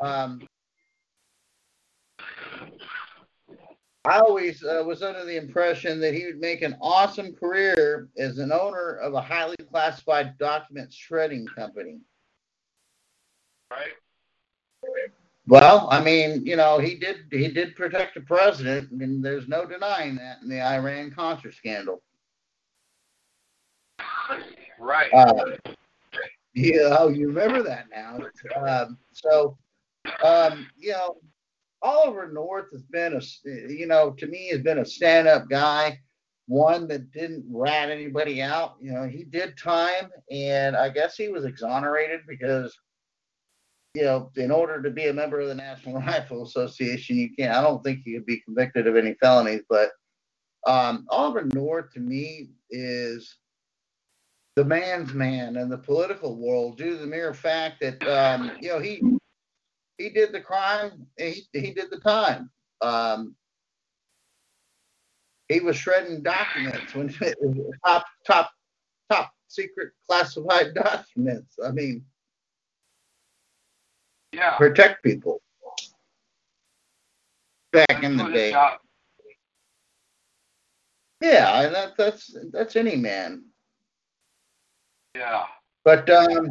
Um, 0.00 0.46
I 4.06 4.20
always 4.20 4.62
uh, 4.62 4.82
was 4.86 5.02
under 5.02 5.24
the 5.24 5.36
impression 5.36 5.98
that 6.00 6.14
he 6.14 6.26
would 6.26 6.38
make 6.38 6.62
an 6.62 6.76
awesome 6.80 7.34
career 7.34 8.08
as 8.16 8.38
an 8.38 8.52
owner 8.52 8.96
of 8.96 9.14
a 9.14 9.20
highly 9.20 9.56
classified 9.68 10.38
document 10.38 10.92
shredding 10.92 11.46
company. 11.46 11.98
Right? 13.70 13.94
Well, 15.48 15.88
I 15.90 16.00
mean, 16.02 16.44
you 16.46 16.56
know, 16.56 16.78
he 16.78 16.96
did 16.96 17.26
he 17.30 17.48
did 17.48 17.74
protect 17.74 18.14
the 18.14 18.20
president, 18.20 18.90
and 18.90 19.24
there's 19.24 19.48
no 19.48 19.64
denying 19.64 20.16
that 20.16 20.38
in 20.42 20.48
the 20.48 20.60
Iran 20.60 21.10
Contra 21.10 21.52
scandal. 21.52 22.02
Right. 24.78 25.12
Uh, 25.12 25.56
yeah, 26.54 26.96
oh, 26.98 27.08
you 27.08 27.28
remember 27.28 27.62
that 27.62 27.86
now. 27.90 28.18
Um, 28.66 28.98
so, 29.12 29.56
um, 30.24 30.68
you 30.78 30.92
know, 30.92 31.16
Oliver 31.82 32.30
North 32.32 32.66
has 32.72 32.82
been 32.82 33.14
a, 33.14 33.20
you 33.72 33.86
know, 33.86 34.10
to 34.12 34.26
me 34.26 34.48
has 34.48 34.60
been 34.60 34.78
a 34.78 34.84
stand-up 34.84 35.48
guy, 35.48 35.98
one 36.46 36.88
that 36.88 37.10
didn't 37.12 37.44
rat 37.50 37.90
anybody 37.90 38.42
out. 38.42 38.76
You 38.80 38.92
know, 38.92 39.04
he 39.06 39.24
did 39.24 39.58
time, 39.58 40.10
and 40.30 40.76
I 40.76 40.88
guess 40.88 41.16
he 41.16 41.28
was 41.28 41.44
exonerated 41.44 42.20
because, 42.26 42.76
you 43.94 44.04
know, 44.04 44.30
in 44.36 44.50
order 44.50 44.82
to 44.82 44.90
be 44.90 45.06
a 45.06 45.12
member 45.12 45.40
of 45.40 45.48
the 45.48 45.54
National 45.54 45.94
Rifle 46.00 46.44
Association, 46.44 47.16
you 47.16 47.30
can't. 47.36 47.54
I 47.54 47.62
don't 47.62 47.82
think 47.84 48.00
you 48.04 48.18
could 48.18 48.26
be 48.26 48.40
convicted 48.40 48.86
of 48.86 48.96
any 48.96 49.14
felonies, 49.20 49.62
but 49.68 49.90
um, 50.66 51.06
Oliver 51.10 51.44
North 51.54 51.92
to 51.92 52.00
me 52.00 52.50
is 52.70 53.36
the 54.56 54.64
man's 54.64 55.12
man 55.12 55.56
in 55.56 55.68
the 55.68 55.78
political 55.78 56.36
world 56.36 56.78
due 56.78 56.90
to 56.90 56.96
the 56.96 57.06
mere 57.06 57.34
fact 57.34 57.80
that 57.80 58.02
um, 58.08 58.50
you 58.60 58.70
know 58.70 58.80
he 58.80 59.00
he 59.98 60.10
did 60.10 60.32
the 60.32 60.40
crime 60.40 61.06
he, 61.18 61.42
he 61.52 61.72
did 61.72 61.90
the 61.90 62.00
time 62.00 62.50
um, 62.82 63.34
he 65.48 65.60
was 65.60 65.76
shredding 65.76 66.22
documents 66.22 66.94
when 66.94 67.08
top 67.86 68.04
top 68.26 68.50
top 69.10 69.32
secret 69.48 69.92
classified 70.08 70.74
documents. 70.74 71.56
I 71.64 71.70
mean, 71.70 72.04
Yeah. 74.32 74.56
protect 74.56 75.02
people. 75.04 75.40
Back 77.72 77.86
That's 77.88 78.04
in 78.04 78.16
the 78.16 78.24
day, 78.28 78.50
job- 78.50 78.80
yeah, 81.20 81.62
and 81.62 81.74
that, 81.74 81.96
that's 81.96 82.36
that's 82.52 82.76
any 82.76 82.96
man. 82.96 83.44
Yeah. 85.14 85.44
But 85.84 86.08
um, 86.10 86.48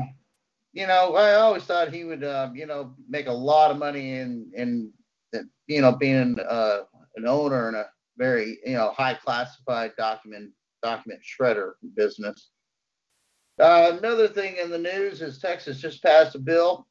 you 0.76 0.86
know, 0.86 1.16
I 1.16 1.36
always 1.36 1.64
thought 1.64 1.94
he 1.94 2.04
would, 2.04 2.24
uh, 2.24 2.50
you 2.54 2.66
know, 2.66 2.94
make 3.10 3.28
a 3.28 3.32
lot 3.32 3.72
of 3.72 3.78
money 3.78 4.16
in 4.16 4.52
in 4.54 4.92
you 5.68 5.82
know 5.82 5.94
being 5.94 6.38
uh, 6.38 6.82
an 7.16 7.26
owner 7.26 7.70
in 7.70 7.76
a 7.76 7.86
very 8.18 8.60
you 8.66 8.74
know 8.74 8.92
high 8.92 9.14
classified 9.14 9.94
document 9.98 10.52
document 10.84 11.22
shredder 11.24 11.72
business. 11.96 12.52
Uh, 13.58 13.94
another 13.98 14.28
thing 14.28 14.58
in 14.62 14.70
the 14.70 14.78
news 14.78 15.22
is 15.22 15.40
Texas 15.40 15.80
just 15.80 16.04
passed 16.04 16.36
a 16.36 16.40
bill 16.40 16.86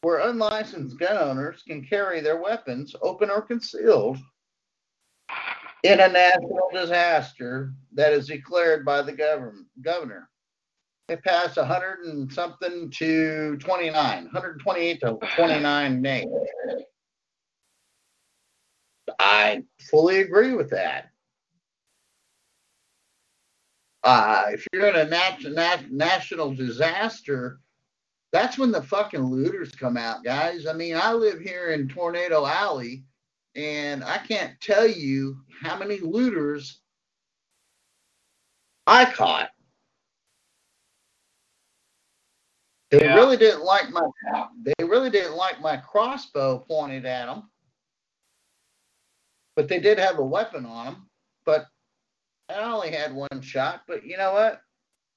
where 0.00 0.28
unlicensed 0.28 0.98
gun 0.98 1.16
owners 1.16 1.62
can 1.62 1.84
carry 1.84 2.20
their 2.20 2.42
weapons 2.42 2.96
open 3.02 3.30
or 3.30 3.40
concealed 3.40 4.18
in 5.84 6.00
a 6.00 6.08
national 6.08 6.68
disaster 6.72 7.72
that 7.94 8.12
is 8.12 8.26
declared 8.26 8.84
by 8.84 9.00
the 9.00 9.12
government 9.12 9.68
governor. 9.80 10.28
It 11.08 11.22
passed 11.24 11.56
100 11.56 12.00
and 12.06 12.32
something 12.32 12.90
to 12.90 13.56
29, 13.58 14.24
128 14.24 15.00
to 15.00 15.18
29 15.36 16.02
names. 16.02 16.30
I 19.18 19.62
fully 19.90 20.20
agree 20.20 20.54
with 20.54 20.70
that. 20.70 21.10
Uh, 24.04 24.46
if 24.48 24.66
you're 24.72 24.88
in 24.88 24.96
a 24.96 25.04
nat- 25.04 25.42
nat- 25.44 25.90
national 25.92 26.54
disaster, 26.54 27.60
that's 28.32 28.58
when 28.58 28.72
the 28.72 28.82
fucking 28.82 29.22
looters 29.22 29.74
come 29.74 29.96
out, 29.96 30.24
guys. 30.24 30.66
I 30.66 30.72
mean, 30.72 30.96
I 30.96 31.12
live 31.12 31.40
here 31.40 31.70
in 31.70 31.88
Tornado 31.88 32.46
Alley, 32.46 33.04
and 33.54 34.02
I 34.02 34.18
can't 34.18 34.58
tell 34.60 34.86
you 34.86 35.36
how 35.62 35.76
many 35.76 35.98
looters 35.98 36.80
I 38.86 39.04
caught. 39.04 39.50
They 42.92 43.00
Yeah. 43.04 43.14
really 43.14 43.38
didn't 43.38 43.64
like 43.64 43.88
my 43.90 44.02
they 44.62 44.84
really 44.84 45.08
didn't 45.08 45.34
like 45.34 45.60
my 45.62 45.78
crossbow 45.78 46.58
pointed 46.58 47.06
at 47.06 47.24
them. 47.26 47.50
But 49.56 49.68
they 49.68 49.80
did 49.80 49.98
have 49.98 50.18
a 50.18 50.24
weapon 50.24 50.66
on 50.66 50.84
them. 50.84 51.10
But 51.46 51.66
I 52.50 52.60
only 52.70 52.90
had 52.90 53.14
one 53.14 53.40
shot. 53.40 53.82
But 53.88 54.04
you 54.04 54.18
know 54.18 54.34
what? 54.34 54.60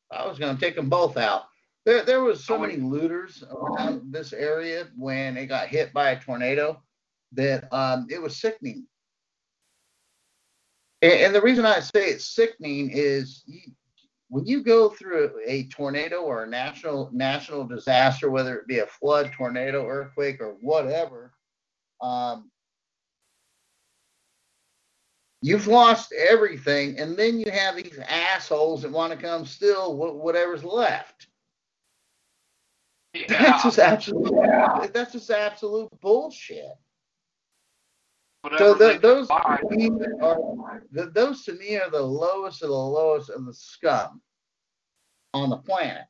I 0.10 0.26
was 0.26 0.40
going 0.40 0.56
to 0.56 0.62
take 0.62 0.76
them 0.76 0.88
both 0.90 1.18
out. 1.18 1.44
There, 1.86 2.04
there 2.04 2.22
was 2.22 2.44
so 2.44 2.58
many 2.58 2.78
looters 2.78 3.44
around 3.44 4.12
this 4.12 4.32
area 4.32 4.88
when 4.96 5.36
it 5.36 5.48
got 5.48 5.68
hit 5.68 5.92
by 5.94 6.12
a 6.12 6.20
tornado 6.20 6.82
that 7.34 7.72
um, 7.74 8.08
it 8.10 8.22
was 8.22 8.38
sickening. 8.38 8.88
And, 11.02 11.12
and 11.12 11.36
the 11.36 11.42
reason 11.42 11.66
I 11.66 11.82
say 11.82 12.08
it's 12.10 12.34
sickening 12.34 12.90
is 12.92 13.44
you, 13.46 13.62
when 14.30 14.46
you 14.46 14.64
go 14.64 14.90
through 14.90 15.32
a 15.46 15.68
tornado 15.68 16.22
or 16.22 16.44
a 16.44 16.50
national 16.50 17.10
national 17.14 17.66
disaster, 17.66 18.32
whether 18.32 18.58
it 18.58 18.68
be 18.68 18.80
a 18.80 18.88
flood, 18.88 19.32
tornado, 19.36 19.86
earthquake, 19.88 20.42
or 20.42 20.56
whatever, 20.62 21.34
um, 22.02 22.50
you've 25.42 25.68
lost 25.68 26.12
everything, 26.14 27.00
and 27.00 27.16
then 27.16 27.40
you 27.40 27.52
have 27.52 27.76
these 27.76 28.00
assholes 28.08 28.82
that 28.82 28.92
want 28.92 29.14
to 29.14 29.20
come 29.20 29.46
steal 29.46 29.96
whatever's 29.96 30.64
left. 30.64 31.28
That's 33.30 33.64
just 33.64 33.80
absolute. 33.80 34.34
That's 34.94 35.14
just 35.14 35.30
absolute 35.30 35.90
bullshit. 36.02 36.66
So 38.58 38.74
they 38.74 38.92
th- 38.92 39.02
those 39.02 39.28
buy. 39.28 39.60
to 39.70 39.76
me 39.76 39.90
are 40.22 40.82
th- 40.94 41.14
those 41.14 41.44
to 41.46 41.54
me 41.54 41.78
are 41.78 41.90
the 41.90 42.02
lowest 42.02 42.62
of 42.64 42.70
the 42.70 42.76
lowest 42.76 43.30
of 43.30 43.46
the 43.46 43.54
scum 43.54 44.22
on 45.34 45.50
the 45.50 45.58
planet. 45.58 46.06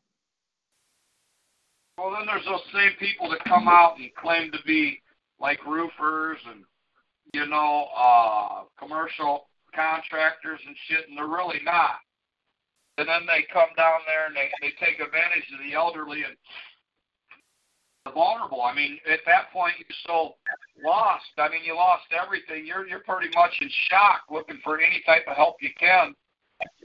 Well, 1.97 2.11
then 2.11 2.25
there's 2.25 2.45
those 2.45 2.61
same 2.73 2.91
people 2.99 3.29
that 3.29 3.43
come 3.45 3.67
out 3.67 3.97
and 3.99 4.13
claim 4.15 4.51
to 4.51 4.59
be 4.65 5.01
like 5.39 5.65
roofers 5.65 6.39
and 6.49 6.63
you 7.33 7.45
know 7.47 7.87
uh 7.95 8.63
commercial 8.77 9.47
contractors 9.73 10.59
and 10.65 10.75
shit, 10.87 11.07
and 11.07 11.17
they're 11.17 11.27
really 11.27 11.59
not. 11.63 11.97
And 12.97 13.07
then 13.07 13.25
they 13.27 13.45
come 13.51 13.69
down 13.75 13.99
there 14.07 14.27
and 14.27 14.35
they 14.35 14.49
they 14.61 14.73
take 14.79 14.99
advantage 14.99 15.45
of 15.53 15.59
the 15.59 15.73
elderly 15.73 16.23
and 16.23 16.33
the 16.33 16.37
vulnerable. 18.13 18.61
I 18.61 18.73
mean, 18.73 18.99
at 19.11 19.19
that 19.25 19.51
point, 19.51 19.73
you're 19.79 19.97
so 20.05 20.35
lost. 20.83 21.25
I 21.37 21.49
mean, 21.49 21.63
you 21.63 21.75
lost 21.75 22.05
everything. 22.11 22.65
You're 22.65 22.87
you're 22.87 22.99
pretty 22.99 23.33
much 23.35 23.53
in 23.61 23.69
shock, 23.89 24.21
looking 24.29 24.59
for 24.63 24.79
any 24.79 25.01
type 25.05 25.23
of 25.27 25.35
help 25.35 25.57
you 25.61 25.69
can. 25.79 26.13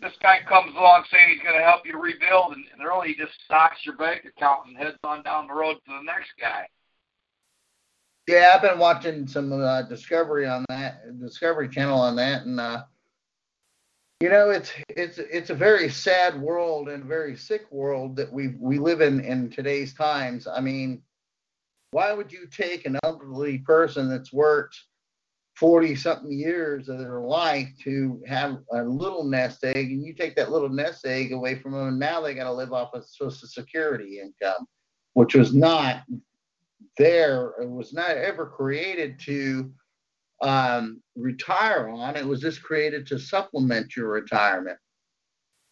This 0.02 0.12
guy 0.20 0.40
comes 0.48 0.74
along 0.74 1.04
saying 1.12 1.28
he's 1.30 1.42
going 1.42 1.56
to 1.56 1.64
help 1.64 1.82
you 1.86 2.00
rebuild, 2.00 2.52
and, 2.52 2.64
and 2.72 2.82
really 2.82 3.14
just 3.14 3.32
stocks 3.44 3.78
your 3.84 3.96
bank 3.96 4.24
account 4.24 4.66
and 4.66 4.76
heads 4.76 4.98
on 5.04 5.22
down 5.22 5.46
the 5.46 5.54
road 5.54 5.74
to 5.74 5.92
the 5.92 6.02
next 6.02 6.30
guy. 6.40 6.66
Yeah, 8.26 8.52
I've 8.54 8.62
been 8.62 8.78
watching 8.78 9.26
some 9.26 9.52
uh, 9.52 9.82
Discovery 9.82 10.46
on 10.46 10.64
that 10.68 11.20
Discovery 11.20 11.68
Channel 11.68 12.00
on 12.00 12.16
that, 12.16 12.42
and 12.42 12.58
uh, 12.58 12.84
you 14.20 14.28
know, 14.28 14.50
it's 14.50 14.72
it's 14.88 15.18
it's 15.18 15.50
a 15.50 15.54
very 15.54 15.88
sad 15.88 16.40
world 16.40 16.88
and 16.90 17.02
a 17.04 17.06
very 17.06 17.36
sick 17.36 17.66
world 17.70 18.16
that 18.16 18.30
we 18.30 18.48
we 18.58 18.78
live 18.78 19.00
in 19.00 19.20
in 19.20 19.48
today's 19.48 19.94
times. 19.94 20.46
I 20.46 20.60
mean, 20.60 21.02
why 21.92 22.12
would 22.12 22.32
you 22.32 22.46
take 22.46 22.86
an 22.86 22.98
elderly 23.02 23.58
person 23.58 24.08
that's 24.08 24.32
worked 24.32 24.78
forty 25.56 25.94
something 25.94 26.32
years 26.32 26.88
of 26.88 26.98
their 26.98 27.20
life 27.20 27.68
to 27.84 28.22
have 28.26 28.58
a 28.72 28.82
little 28.82 29.24
nest 29.24 29.64
egg, 29.64 29.90
and 29.90 30.04
you 30.04 30.14
take 30.14 30.34
that 30.36 30.50
little 30.50 30.68
nest 30.68 31.04
egg 31.04 31.32
away 31.32 31.56
from 31.56 31.72
them, 31.72 31.88
and 31.88 31.98
now 31.98 32.20
they 32.20 32.34
got 32.34 32.44
to 32.44 32.52
live 32.52 32.72
off 32.72 32.94
of 32.94 33.04
Social 33.06 33.48
Security 33.48 34.20
income, 34.20 34.66
which 35.14 35.34
was 35.34 35.54
not 35.54 36.02
there 36.98 37.52
it 37.60 37.68
was 37.68 37.92
not 37.92 38.16
ever 38.16 38.46
created 38.46 39.18
to 39.20 39.70
um, 40.42 41.02
retire 41.16 41.88
on. 41.88 42.16
It 42.16 42.26
was 42.26 42.40
just 42.40 42.62
created 42.62 43.06
to 43.08 43.18
supplement 43.18 43.96
your 43.96 44.08
retirement 44.08 44.78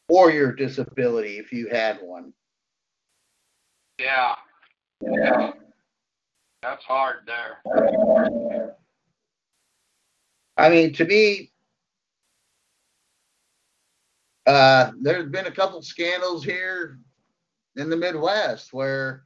or 0.09 0.31
your 0.31 0.53
disability 0.53 1.39
if 1.39 1.53
you 1.53 1.69
had 1.69 1.99
one. 2.03 2.33
Yeah, 3.99 4.37
yeah, 5.01 5.53
that's 6.63 6.85
hard 6.85 7.27
there. 7.27 8.75
I 10.57 10.69
mean, 10.69 10.93
to 10.95 11.05
me, 11.05 11.53
uh, 14.47 14.91
there's 15.01 15.31
been 15.31 15.47
a 15.47 15.53
couple 15.53 15.81
scandals 15.83 16.45
here 16.45 16.99
in 17.77 17.89
the 17.89 17.97
Midwest 17.97 18.73
where, 18.73 19.25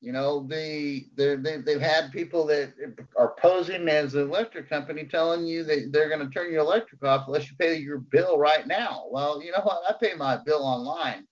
you 0.00 0.12
know, 0.12 0.46
the 0.46 1.06
they 1.16 1.36
they've 1.36 1.80
had 1.80 2.12
people 2.12 2.46
that 2.46 2.72
are 3.18 3.34
posing 3.38 3.88
as 3.88 4.14
an 4.14 4.22
electric 4.22 4.68
company 4.68 5.04
telling 5.04 5.46
you 5.46 5.64
that 5.64 5.90
they're 5.92 6.08
going 6.08 6.26
to 6.26 6.32
turn 6.32 6.52
your 6.52 6.60
electric 6.60 7.02
off 7.04 7.26
unless 7.26 7.50
you 7.50 7.56
pay 7.58 7.76
your 7.76 7.98
bill 7.98 8.38
right 8.38 8.66
now. 8.66 9.04
Well, 9.10 9.42
you 9.42 9.50
know 9.50 9.62
what? 9.62 9.82
I 9.88 9.94
pay 10.00 10.14
my 10.14 10.38
bill 10.44 10.62
online, 10.62 11.26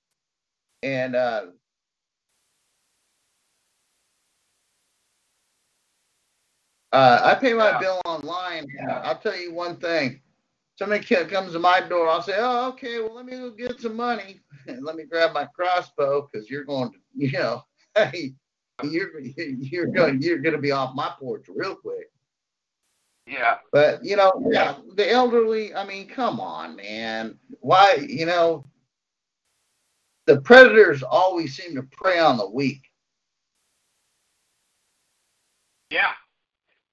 and 0.83 1.15
uh, 1.15 1.47
Uh, 6.93 7.21
I 7.23 7.35
pay 7.35 7.55
my 7.55 7.71
Yeah. 7.71 7.79
bill 7.81 8.01
online. 8.05 8.67
I'll 8.91 9.19
tell 9.19 9.37
you 9.37 9.53
one 9.55 9.77
thing. 9.77 10.21
Somebody 10.79 11.05
comes 11.27 11.53
to 11.53 11.59
my 11.59 11.81
door, 11.81 12.09
I'll 12.09 12.23
say, 12.23 12.37
"Oh, 12.39 12.69
okay. 12.71 13.01
Well, 13.01 13.15
let 13.15 13.25
me 13.27 13.33
go 13.33 13.51
get 13.51 13.81
some 13.81 13.97
money 13.97 14.41
and 14.67 14.85
let 14.85 14.97
me 14.97 15.05
grab 15.05 15.33
my 15.33 15.47
crossbow 15.47 16.29
because 16.31 16.51
you're 16.51 16.65
going 16.65 16.93
to, 16.93 16.99
you 17.15 17.33
know, 17.33 17.63
hey, 17.95 18.35
you're 18.83 19.21
you're 19.21 19.87
going 19.87 20.21
you're 20.21 20.39
going 20.39 20.55
to 20.55 20.61
be 20.61 20.73
off 20.73 20.95
my 20.95 21.13
porch 21.19 21.47
real 21.49 21.75
quick." 21.77 22.11
Yeah, 23.27 23.59
But 23.71 24.05
you 24.05 24.17
know, 24.17 24.33
yeah, 24.51 24.77
the 24.97 25.09
elderly. 25.11 25.75
I 25.75 25.87
mean, 25.87 26.09
come 26.09 26.41
on, 26.41 26.77
man. 26.77 27.39
Why, 27.61 27.95
you 28.07 28.27
know, 28.27 28.67
the 30.27 30.41
predators 30.41 31.03
always 31.03 31.55
seem 31.57 31.75
to 31.77 31.83
prey 31.85 32.19
on 32.19 32.37
the 32.37 32.49
weak. 32.49 32.83
yeah. 35.91 36.13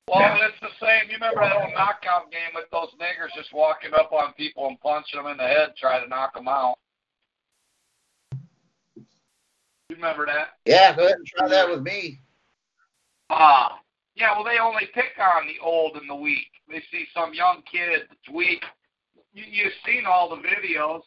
Well, 0.09 0.37
it's 0.41 0.59
the 0.61 0.85
same. 0.85 1.09
You 1.09 1.15
remember 1.15 1.41
that 1.41 1.55
old 1.55 1.73
knockout 1.73 2.31
game 2.31 2.53
with 2.55 2.65
those 2.71 2.89
niggers 2.99 3.35
just 3.35 3.53
walking 3.53 3.91
up 3.93 4.11
on 4.11 4.33
people 4.33 4.67
and 4.67 4.79
punching 4.81 5.21
them 5.21 5.31
in 5.31 5.37
the 5.37 5.43
head, 5.43 5.73
trying 5.77 6.03
to 6.03 6.09
knock 6.09 6.33
them 6.33 6.47
out. 6.47 6.77
You 9.89 9.95
remember 9.95 10.25
that? 10.25 10.57
Yeah, 10.65 10.95
go 10.95 11.03
ahead 11.05 11.17
and 11.17 11.25
try 11.27 11.47
that 11.47 11.69
with 11.69 11.81
me. 11.81 12.19
Ah, 13.29 13.79
Yeah, 14.15 14.33
well, 14.35 14.43
they 14.43 14.59
only 14.59 14.87
pick 14.93 15.17
on 15.19 15.47
the 15.47 15.63
old 15.63 15.95
and 15.95 16.09
the 16.09 16.15
weak. 16.15 16.49
They 16.67 16.81
see 16.91 17.05
some 17.13 17.33
young 17.33 17.61
kid 17.71 18.01
that's 18.09 18.35
weak. 18.35 18.63
You, 19.33 19.43
you've 19.49 19.73
seen 19.85 20.05
all 20.05 20.29
the 20.29 20.41
videos. 20.41 21.01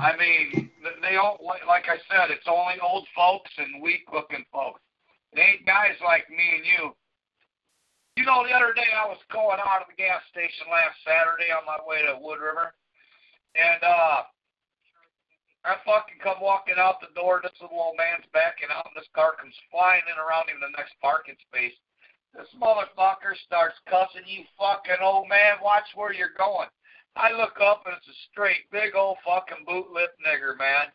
I 0.00 0.16
mean, 0.16 0.70
they 1.02 1.16
all 1.16 1.38
like 1.66 1.84
I 1.88 1.96
said, 2.08 2.30
it's 2.30 2.46
only 2.46 2.74
old 2.80 3.06
folks 3.16 3.50
and 3.58 3.82
weak-looking 3.82 4.44
folks. 4.52 4.80
It 5.32 5.40
ain't 5.40 5.66
guys 5.66 5.96
like 6.04 6.30
me 6.30 6.56
and 6.56 6.64
you. 6.66 6.94
You 8.18 8.26
know, 8.26 8.42
the 8.42 8.50
other 8.50 8.74
day 8.74 8.90
I 8.98 9.06
was 9.06 9.22
going 9.30 9.62
out 9.62 9.78
of 9.78 9.86
the 9.86 9.94
gas 9.94 10.26
station 10.34 10.66
last 10.66 10.98
Saturday 11.06 11.54
on 11.54 11.62
my 11.62 11.78
way 11.86 12.02
to 12.02 12.18
Wood 12.18 12.42
River, 12.42 12.74
and 13.54 13.78
uh, 13.78 14.26
I 15.62 15.78
fucking 15.86 16.18
come 16.18 16.42
walking 16.42 16.82
out 16.82 16.98
the 16.98 17.14
door. 17.14 17.38
This 17.38 17.54
little 17.62 17.78
old 17.78 17.94
man's 17.94 18.26
backing 18.34 18.74
out, 18.74 18.90
and 18.90 18.98
this 18.98 19.06
car 19.14 19.38
comes 19.38 19.54
flying 19.70 20.02
in 20.10 20.18
around 20.18 20.50
him 20.50 20.58
in 20.58 20.66
the 20.66 20.74
next 20.74 20.98
parking 20.98 21.38
space. 21.46 21.78
This 22.34 22.50
motherfucker 22.58 23.38
starts 23.46 23.78
cussing, 23.86 24.26
you 24.26 24.42
fucking 24.58 24.98
old 24.98 25.30
man, 25.30 25.62
watch 25.62 25.86
where 25.94 26.10
you're 26.10 26.34
going. 26.34 26.66
I 27.14 27.30
look 27.30 27.62
up 27.62 27.86
and 27.86 27.94
it's 27.94 28.10
a 28.10 28.18
straight 28.34 28.66
big 28.74 28.98
old 28.98 29.22
fucking 29.22 29.62
boot 29.62 29.94
lip 29.94 30.18
nigger, 30.26 30.58
man. 30.58 30.90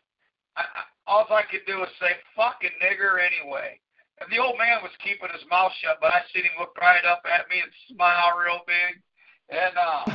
I, 0.60 0.68
I, 0.68 0.82
all 1.08 1.24
I 1.32 1.48
could 1.48 1.64
do 1.64 1.80
was 1.80 1.92
say 1.96 2.20
fucking 2.36 2.76
nigger 2.84 3.16
anyway. 3.16 3.80
And 4.20 4.30
the 4.30 4.38
old 4.38 4.58
man 4.58 4.82
was 4.82 4.92
keeping 5.02 5.30
his 5.34 5.44
mouth 5.50 5.72
shut, 5.82 5.98
but 6.00 6.14
I 6.14 6.22
seen 6.30 6.44
him 6.44 6.52
look 6.58 6.76
right 6.78 7.04
up 7.04 7.26
at 7.26 7.48
me 7.50 7.58
and 7.58 7.72
smile 7.90 8.38
real 8.38 8.62
big. 8.66 9.02
And 9.50 9.76
uh 9.76 10.04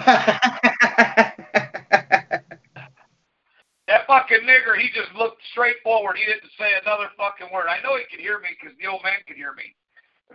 that 3.87 4.07
fucking 4.07 4.47
nigger, 4.47 4.75
he 4.79 4.89
just 4.89 5.13
looked 5.13 5.43
straight 5.51 5.75
forward. 5.83 6.17
He 6.17 6.25
didn't 6.25 6.49
say 6.57 6.73
another 6.81 7.11
fucking 7.17 7.51
word. 7.53 7.67
I 7.67 7.79
know 7.83 7.97
he 7.97 8.05
could 8.09 8.21
hear 8.23 8.39
me 8.39 8.49
because 8.57 8.75
the 8.79 8.87
old 8.87 9.03
man 9.03 9.21
could 9.27 9.37
hear 9.37 9.53
me. 9.53 9.75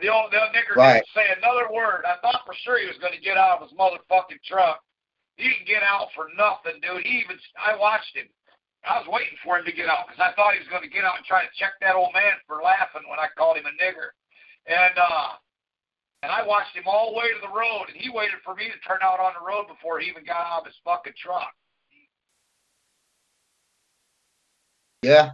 The 0.01 0.09
old 0.11 0.31
the 0.31 0.39
nigger 0.51 0.77
right. 0.77 1.03
didn't 1.03 1.15
say 1.15 1.27
another 1.39 1.69
word. 1.73 2.05
I 2.07 2.17
thought 2.21 2.45
for 2.47 2.55
sure 2.63 2.79
he 2.79 2.87
was 2.87 2.99
going 2.99 3.15
to 3.15 3.21
get 3.23 3.37
out 3.39 3.63
of 3.63 3.69
his 3.71 3.79
motherfucking 3.79 4.43
truck. 4.47 4.83
He 5.37 5.49
didn't 5.51 5.67
get 5.67 5.83
out 5.83 6.13
for 6.15 6.29
nothing, 6.39 6.81
dude. 6.83 7.07
He 7.07 7.19
even 7.23 7.39
I 7.59 7.77
watched 7.79 8.15
him. 8.15 8.29
I 8.85 9.01
was 9.01 9.09
waiting 9.09 9.37
for 9.43 9.59
him 9.59 9.65
to 9.65 9.73
get 9.73 9.89
out 9.89 10.07
because 10.07 10.21
I 10.21 10.37
thought 10.37 10.53
he 10.53 10.61
was 10.61 10.69
going 10.69 10.85
to 10.85 10.93
get 10.93 11.05
out 11.05 11.17
and 11.17 11.25
try 11.25 11.43
to 11.43 11.53
check 11.57 11.81
that 11.81 11.97
old 11.97 12.13
man 12.13 12.37
for 12.47 12.61
laughing 12.61 13.09
when 13.09 13.19
I 13.19 13.33
called 13.37 13.57
him 13.57 13.65
a 13.65 13.75
nigger. 13.81 14.13
And 14.69 14.97
uh, 14.97 15.41
and 16.23 16.33
I 16.33 16.47
watched 16.47 16.77
him 16.77 16.85
all 16.87 17.13
the 17.13 17.19
way 17.19 17.29
to 17.33 17.41
the 17.41 17.53
road, 17.53 17.89
and 17.89 17.97
he 17.97 18.09
waited 18.09 18.41
for 18.45 18.55
me 18.55 18.65
to 18.69 18.79
turn 18.87 19.01
out 19.03 19.21
on 19.21 19.33
the 19.39 19.45
road 19.45 19.69
before 19.69 20.01
he 20.01 20.09
even 20.09 20.25
got 20.25 20.45
out 20.47 20.61
of 20.61 20.67
his 20.67 20.77
fucking 20.85 21.13
truck. 21.17 21.53
Yeah. 25.03 25.33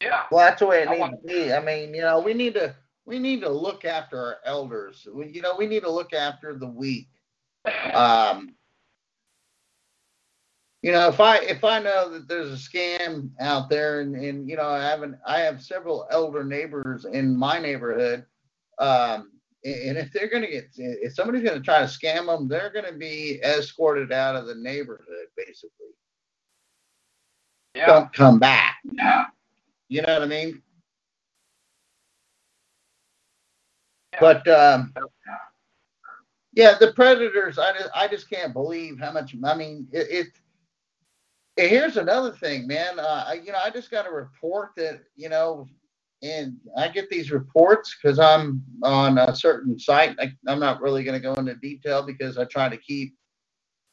Yeah. 0.00 0.22
Well, 0.30 0.44
that's 0.44 0.60
the 0.60 0.66
way 0.66 0.82
it 0.82 0.90
needs 0.90 1.10
to 1.10 1.26
be. 1.26 1.52
I 1.52 1.64
mean, 1.64 1.94
you 1.94 2.02
know, 2.02 2.20
we 2.20 2.34
need 2.34 2.54
to 2.54 2.74
we 3.06 3.18
need 3.18 3.40
to 3.40 3.48
look 3.48 3.84
after 3.84 4.18
our 4.18 4.36
elders. 4.44 5.06
We, 5.12 5.28
you 5.28 5.40
know, 5.40 5.56
we 5.56 5.66
need 5.66 5.80
to 5.80 5.90
look 5.90 6.12
after 6.12 6.56
the 6.56 6.68
weak. 6.68 7.08
Um, 7.94 8.56
you 10.84 10.92
know, 10.92 11.08
if 11.08 11.18
I 11.18 11.38
if 11.38 11.64
I 11.64 11.78
know 11.78 12.10
that 12.10 12.28
there's 12.28 12.52
a 12.52 12.56
scam 12.56 13.30
out 13.40 13.70
there, 13.70 14.02
and, 14.02 14.14
and 14.14 14.46
you 14.46 14.54
know, 14.54 14.68
I 14.68 14.82
haven't 14.82 15.16
I 15.26 15.38
have 15.40 15.62
several 15.62 16.06
elder 16.10 16.44
neighbors 16.44 17.06
in 17.06 17.34
my 17.34 17.58
neighborhood, 17.58 18.26
um, 18.78 19.32
and 19.64 19.96
if 19.96 20.12
they're 20.12 20.28
going 20.28 20.42
to 20.42 20.50
get 20.50 20.68
if 20.76 21.14
somebody's 21.14 21.42
going 21.42 21.56
to 21.56 21.64
try 21.64 21.78
to 21.78 21.86
scam 21.86 22.26
them, 22.26 22.48
they're 22.48 22.70
going 22.70 22.84
to 22.84 22.98
be 22.98 23.40
escorted 23.42 24.12
out 24.12 24.36
of 24.36 24.46
the 24.46 24.56
neighborhood, 24.56 25.28
basically. 25.38 25.70
Yeah. 27.74 27.86
Don't 27.86 28.12
come 28.12 28.38
back. 28.38 28.76
Yeah. 28.92 29.24
You 29.88 30.02
know 30.02 30.12
what 30.12 30.22
I 30.22 30.26
mean? 30.26 30.60
Yeah. 34.12 34.20
But 34.20 34.48
um, 34.48 34.92
yeah, 36.52 36.74
the 36.78 36.92
predators. 36.92 37.58
I 37.58 37.72
just, 37.72 37.90
I 37.94 38.06
just 38.06 38.28
can't 38.28 38.52
believe 38.52 39.00
how 39.00 39.12
much. 39.12 39.34
I 39.42 39.56
mean, 39.56 39.88
it, 39.90 40.08
it 40.10 40.26
here's 41.56 41.96
another 41.96 42.32
thing, 42.32 42.66
man. 42.66 42.98
Uh, 42.98 43.24
I, 43.28 43.34
you 43.34 43.52
know, 43.52 43.58
I 43.62 43.70
just 43.70 43.90
got 43.90 44.06
a 44.06 44.10
report 44.10 44.70
that 44.76 45.00
you 45.16 45.28
know, 45.28 45.66
and 46.22 46.56
I 46.76 46.88
get 46.88 47.08
these 47.10 47.30
reports 47.30 47.96
because 47.96 48.18
I'm 48.18 48.62
on 48.82 49.18
a 49.18 49.34
certain 49.34 49.78
site. 49.78 50.16
I, 50.18 50.32
am 50.48 50.60
not 50.60 50.80
really 50.80 51.04
going 51.04 51.20
to 51.20 51.26
go 51.26 51.34
into 51.34 51.54
detail 51.56 52.02
because 52.02 52.38
I 52.38 52.44
try 52.44 52.68
to 52.68 52.76
keep, 52.76 53.14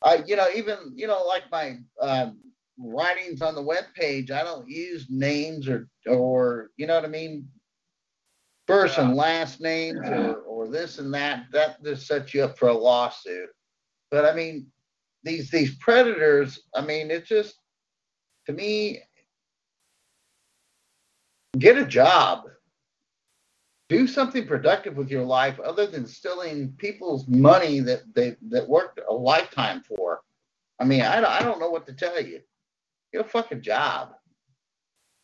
I, 0.04 0.24
you 0.26 0.36
know, 0.36 0.48
even 0.56 0.94
you 0.96 1.08
know, 1.08 1.24
like 1.26 1.44
my 1.52 1.78
um, 2.02 2.40
writings 2.78 3.42
on 3.42 3.56
the 3.56 3.62
web 3.62 3.86
page, 3.96 4.32
I 4.32 4.44
don't 4.44 4.68
use 4.68 5.08
names 5.10 5.68
or 5.68 5.88
or 6.08 6.70
you 6.78 6.88
know 6.88 6.96
what 6.96 7.06
I 7.06 7.10
mean, 7.10 7.48
first 8.68 8.98
yeah. 8.98 9.06
and 9.06 9.16
last 9.16 9.62
names 9.62 10.00
or 10.08 10.36
or 10.42 10.68
this 10.68 10.98
and 10.98 11.14
that. 11.14 11.46
That 11.52 11.84
just 11.84 12.08
sets 12.08 12.34
you 12.34 12.44
up 12.44 12.58
for 12.58 12.70
a 12.70 12.74
lawsuit. 12.74 13.50
But 14.10 14.26
I 14.26 14.34
mean, 14.34 14.68
these 15.24 15.50
these 15.52 15.76
predators, 15.76 16.60
I 16.74 16.82
mean, 16.82 17.12
it's 17.12 17.30
just 17.30 17.56
to 18.48 18.54
me, 18.54 19.02
get 21.58 21.78
a 21.78 21.86
job. 21.86 22.46
Do 23.90 24.08
something 24.08 24.48
productive 24.48 24.96
with 24.96 25.12
your 25.12 25.26
life 25.26 25.60
other 25.60 25.86
than 25.86 26.08
stealing 26.08 26.74
people's 26.78 27.28
money 27.28 27.82
that 27.82 28.04
they 28.16 28.38
that 28.50 28.68
worked 28.68 29.02
a 29.08 29.14
lifetime 29.14 29.84
for. 29.84 30.22
I 30.80 30.86
mean, 30.86 31.02
I, 31.02 31.24
I 31.24 31.42
don't 31.42 31.60
know 31.60 31.70
what 31.70 31.86
to 31.88 31.94
tell 31.94 32.20
you. 32.20 32.40
Get 33.12 33.26
a 33.26 33.28
fucking 33.28 33.62
job. 33.62 34.14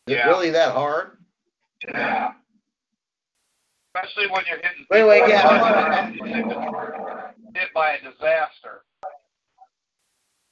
Is 0.06 0.14
yeah. 0.14 0.26
it 0.26 0.28
really 0.28 0.50
that 0.50 0.72
hard? 0.72 1.18
Yeah. 1.86 2.32
Especially 3.94 4.30
when 4.30 4.44
you're 4.46 4.58
hitting. 4.58 4.86
Yeah. 4.90 6.10
hit 7.54 7.72
by 7.74 7.92
a 7.92 8.02
disaster 8.02 8.82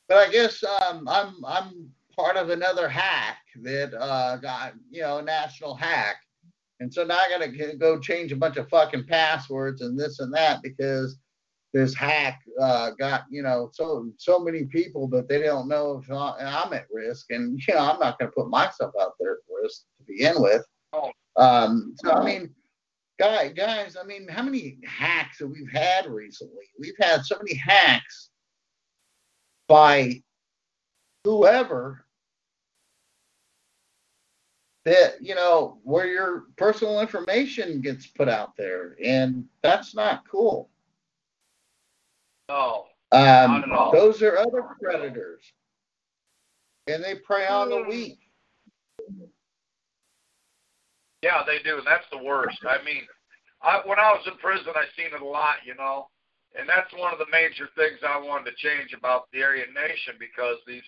but 0.09 0.19
I 0.19 0.31
guess 0.31 0.63
um, 0.63 1.09
I'm 1.09 1.45
I'm 1.45 1.91
part 2.15 2.37
of 2.37 2.51
another 2.51 2.89
hack 2.89 3.39
that 3.63 3.95
uh, 3.95 4.37
got 4.37 4.75
you 4.91 5.03
know 5.03 5.21
national 5.21 5.75
hack, 5.75 6.17
and 6.81 6.93
so 6.93 7.05
now 7.05 7.17
I 7.17 7.29
gotta 7.29 7.77
go 7.77 7.99
change 7.99 8.33
a 8.33 8.37
bunch 8.37 8.57
of 8.57 8.69
fucking 8.69 9.07
passwords 9.07 9.83
and 9.83 9.99
this 9.99 10.21
and 10.21 10.33
that 10.35 10.63
because 10.63 11.19
this 11.73 11.95
hack 11.95 12.41
uh, 12.61 12.93
got 12.99 13.25
you 13.31 13.43
know 13.43 13.71
so 13.73 14.11
so 14.17 14.39
many 14.39 14.65
people 14.65 15.09
that 15.09 15.29
they 15.29 15.43
don't 15.43 15.69
know 15.69 16.01
if 16.03 16.11
I'm 16.11 16.73
at 16.73 16.87
risk, 16.93 17.27
and 17.31 17.61
you 17.67 17.75
know 17.75 17.81
I'm 17.81 18.01
not 18.01 18.19
gonna 18.19 18.33
put 18.33 18.49
myself 18.49 18.93
out 19.01 19.15
there 19.19 19.33
at 19.33 19.63
risk 19.63 19.83
to 19.99 20.05
begin 20.07 20.41
with. 20.41 20.65
Um, 21.37 21.95
so 22.03 22.13
I 22.13 22.25
mean. 22.25 22.51
Guys, 23.19 23.55
guys, 23.57 23.97
I 23.99 24.05
mean, 24.05 24.29
how 24.29 24.43
many 24.43 24.77
hacks 24.87 25.39
have 25.39 25.49
we 25.49 25.67
had 25.73 26.05
recently? 26.05 26.67
We've 26.79 26.93
had 27.01 27.25
so 27.25 27.39
many 27.39 27.55
hacks 27.55 28.29
by 29.69 30.23
whoever 31.25 32.05
that 34.85 35.21
you 35.21 35.35
know 35.35 35.79
where 35.83 36.07
your 36.07 36.45
personal 36.57 37.01
information 37.01 37.81
gets 37.81 38.07
put 38.07 38.29
out 38.29 38.57
there. 38.57 38.97
And 39.03 39.45
that's 39.63 39.95
not 39.95 40.29
cool. 40.31 40.71
No 42.49 42.87
um, 43.13 43.65
those 43.93 44.23
are 44.23 44.37
other 44.37 44.63
predators. 44.81 45.43
And 46.89 47.03
they 47.03 47.17
prey 47.17 47.47
on 47.47 47.71
the 47.71 47.83
weak. 47.83 48.19
Yeah 51.23 51.43
they 51.47 51.59
do. 51.63 51.79
And 51.79 51.87
that's 51.87 52.07
the 52.13 52.23
worst. 52.23 52.59
I 52.69 52.83
mean 52.85 53.03
I, 53.63 53.81
when 53.85 53.99
i 53.99 54.13
was 54.13 54.23
in 54.27 54.37
prison 54.39 54.73
i 54.75 54.85
seen 54.97 55.15
it 55.15 55.21
a 55.21 55.25
lot 55.25 55.57
you 55.65 55.75
know 55.75 56.09
and 56.57 56.69
that's 56.69 56.93
one 56.97 57.13
of 57.13 57.21
the 57.21 57.29
major 57.31 57.69
things 57.77 58.01
I 58.01 58.17
wanted 58.17 58.51
to 58.51 58.57
change 58.57 58.97
about 58.97 59.29
the 59.33 59.45
Aryan 59.45 59.77
Nation 59.77 60.17
because 60.19 60.57
these, 60.67 60.85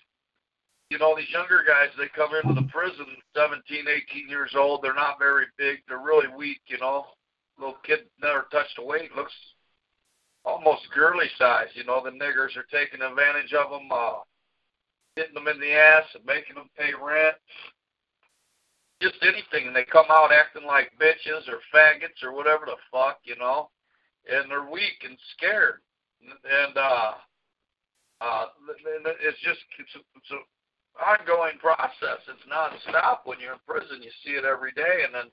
you 0.89 0.99
know, 0.99 1.13
these 1.15 1.29
younger 1.29 1.61
guys, 1.61 1.93
they 2.01 2.09
come 2.17 2.33
into 2.33 2.57
the 2.57 2.67
prison 2.73 3.05
17, 3.37 3.85
18 3.85 4.29
years 4.29 4.57
old. 4.57 4.81
They're 4.81 4.97
not 4.97 5.21
very 5.21 5.45
big. 5.59 5.85
They're 5.87 6.01
really 6.01 6.33
weak, 6.33 6.61
you 6.69 6.79
know. 6.79 7.07
Little 7.59 7.77
kid 7.85 8.09
never 8.23 8.49
touched 8.51 8.79
a 8.79 8.83
weight, 8.83 9.15
looks 9.15 9.35
almost 10.45 10.89
girly 10.95 11.29
size. 11.37 11.69
You 11.75 11.85
know, 11.85 12.01
the 12.03 12.17
niggers 12.17 12.57
are 12.57 12.69
taking 12.73 13.03
advantage 13.05 13.53
of 13.53 13.69
them, 13.69 13.93
uh, 13.93 14.25
hitting 15.17 15.35
them 15.35 15.49
in 15.49 15.61
the 15.61 15.73
ass 15.73 16.05
and 16.15 16.25
making 16.25 16.55
them 16.57 16.71
pay 16.79 16.97
rent. 16.97 17.37
Just 19.03 19.21
anything, 19.23 19.69
and 19.69 19.77
they 19.77 19.85
come 19.85 20.07
out 20.11 20.33
acting 20.33 20.67
like 20.67 20.91
bitches 20.99 21.47
or 21.47 21.61
faggots 21.75 22.25
or 22.25 22.33
whatever 22.33 22.65
the 22.67 22.77
fuck, 22.91 23.19
you 23.25 23.37
know 23.37 23.69
and 24.29 24.51
they're 24.51 24.71
weak 24.71 25.03
and 25.05 25.17
scared, 25.37 25.81
and 26.23 26.77
uh, 26.77 27.13
uh, 28.21 28.47
it's 29.25 29.41
just 29.41 29.61
it's, 29.79 29.95
a, 29.97 30.03
it's 30.17 30.31
an 30.31 30.45
ongoing 31.01 31.59
process. 31.59 32.21
It's 32.29 32.47
nonstop 32.47 33.25
when 33.25 33.41
you're 33.41 33.57
in 33.57 33.65
prison. 33.67 34.03
You 34.03 34.13
see 34.25 34.37
it 34.37 34.45
every 34.45 34.73
day, 34.73 35.05
and 35.05 35.15
then 35.15 35.31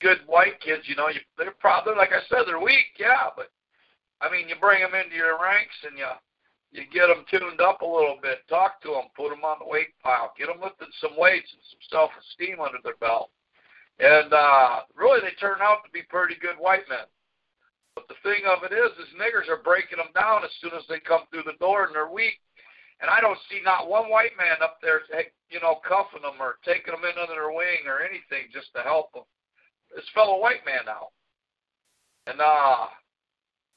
good 0.00 0.18
white 0.26 0.60
kids, 0.60 0.84
you 0.86 0.96
know, 0.96 1.08
you, 1.08 1.20
they're 1.38 1.56
probably 1.58 1.94
like 1.94 2.12
I 2.12 2.20
said, 2.28 2.44
they're 2.46 2.60
weak, 2.60 2.92
yeah, 2.98 3.32
but 3.36 3.48
I 4.20 4.30
mean, 4.30 4.48
you 4.48 4.56
bring 4.60 4.82
them 4.82 4.94
into 4.94 5.16
your 5.16 5.40
ranks 5.40 5.74
and 5.84 5.98
you 5.98 6.08
you 6.74 6.82
get 6.90 7.06
them 7.06 7.22
tuned 7.30 7.60
up 7.60 7.82
a 7.82 7.86
little 7.86 8.18
bit, 8.20 8.42
talk 8.48 8.82
to 8.82 8.98
them, 8.98 9.06
put 9.14 9.30
them 9.30 9.46
on 9.46 9.62
the 9.62 9.70
weight 9.70 9.94
pile, 10.02 10.34
get 10.36 10.50
them 10.50 10.58
lifting 10.58 10.90
some 10.98 11.14
weights 11.16 11.46
and 11.54 11.62
some 11.70 11.78
self-esteem 11.86 12.58
under 12.58 12.82
their 12.82 12.98
belt, 12.98 13.30
and 14.00 14.32
uh, 14.34 14.82
really 14.94 15.20
they 15.22 15.32
turn 15.38 15.62
out 15.62 15.86
to 15.86 15.90
be 15.94 16.02
pretty 16.02 16.34
good 16.42 16.58
white 16.58 16.84
men. 16.90 17.06
But 17.94 18.08
the 18.10 18.18
thing 18.26 18.42
of 18.50 18.66
it 18.66 18.74
is, 18.74 18.90
is 18.98 19.14
niggers 19.14 19.48
are 19.48 19.62
breaking 19.62 19.98
them 19.98 20.10
down 20.14 20.42
as 20.42 20.50
soon 20.60 20.74
as 20.74 20.82
they 20.88 20.98
come 20.98 21.30
through 21.30 21.46
the 21.46 21.58
door 21.62 21.86
and 21.86 21.94
they're 21.94 22.10
weak. 22.10 22.42
And 23.00 23.10
I 23.10 23.20
don't 23.20 23.38
see 23.50 23.62
not 23.62 23.90
one 23.90 24.10
white 24.10 24.34
man 24.38 24.62
up 24.62 24.78
there, 24.82 25.02
you 25.50 25.60
know, 25.60 25.82
cuffing 25.86 26.22
them 26.22 26.38
or 26.40 26.58
taking 26.64 26.94
them 26.94 27.06
in 27.06 27.18
under 27.18 27.34
their 27.34 27.54
wing 27.54 27.86
or 27.86 28.02
anything 28.02 28.50
just 28.54 28.70
to 28.74 28.82
help 28.82 29.12
them. 29.12 29.26
This 29.94 30.06
fellow 30.14 30.40
white 30.40 30.66
man 30.66 30.86
now. 30.86 31.14
And 32.26 32.40
uh, 32.40 32.90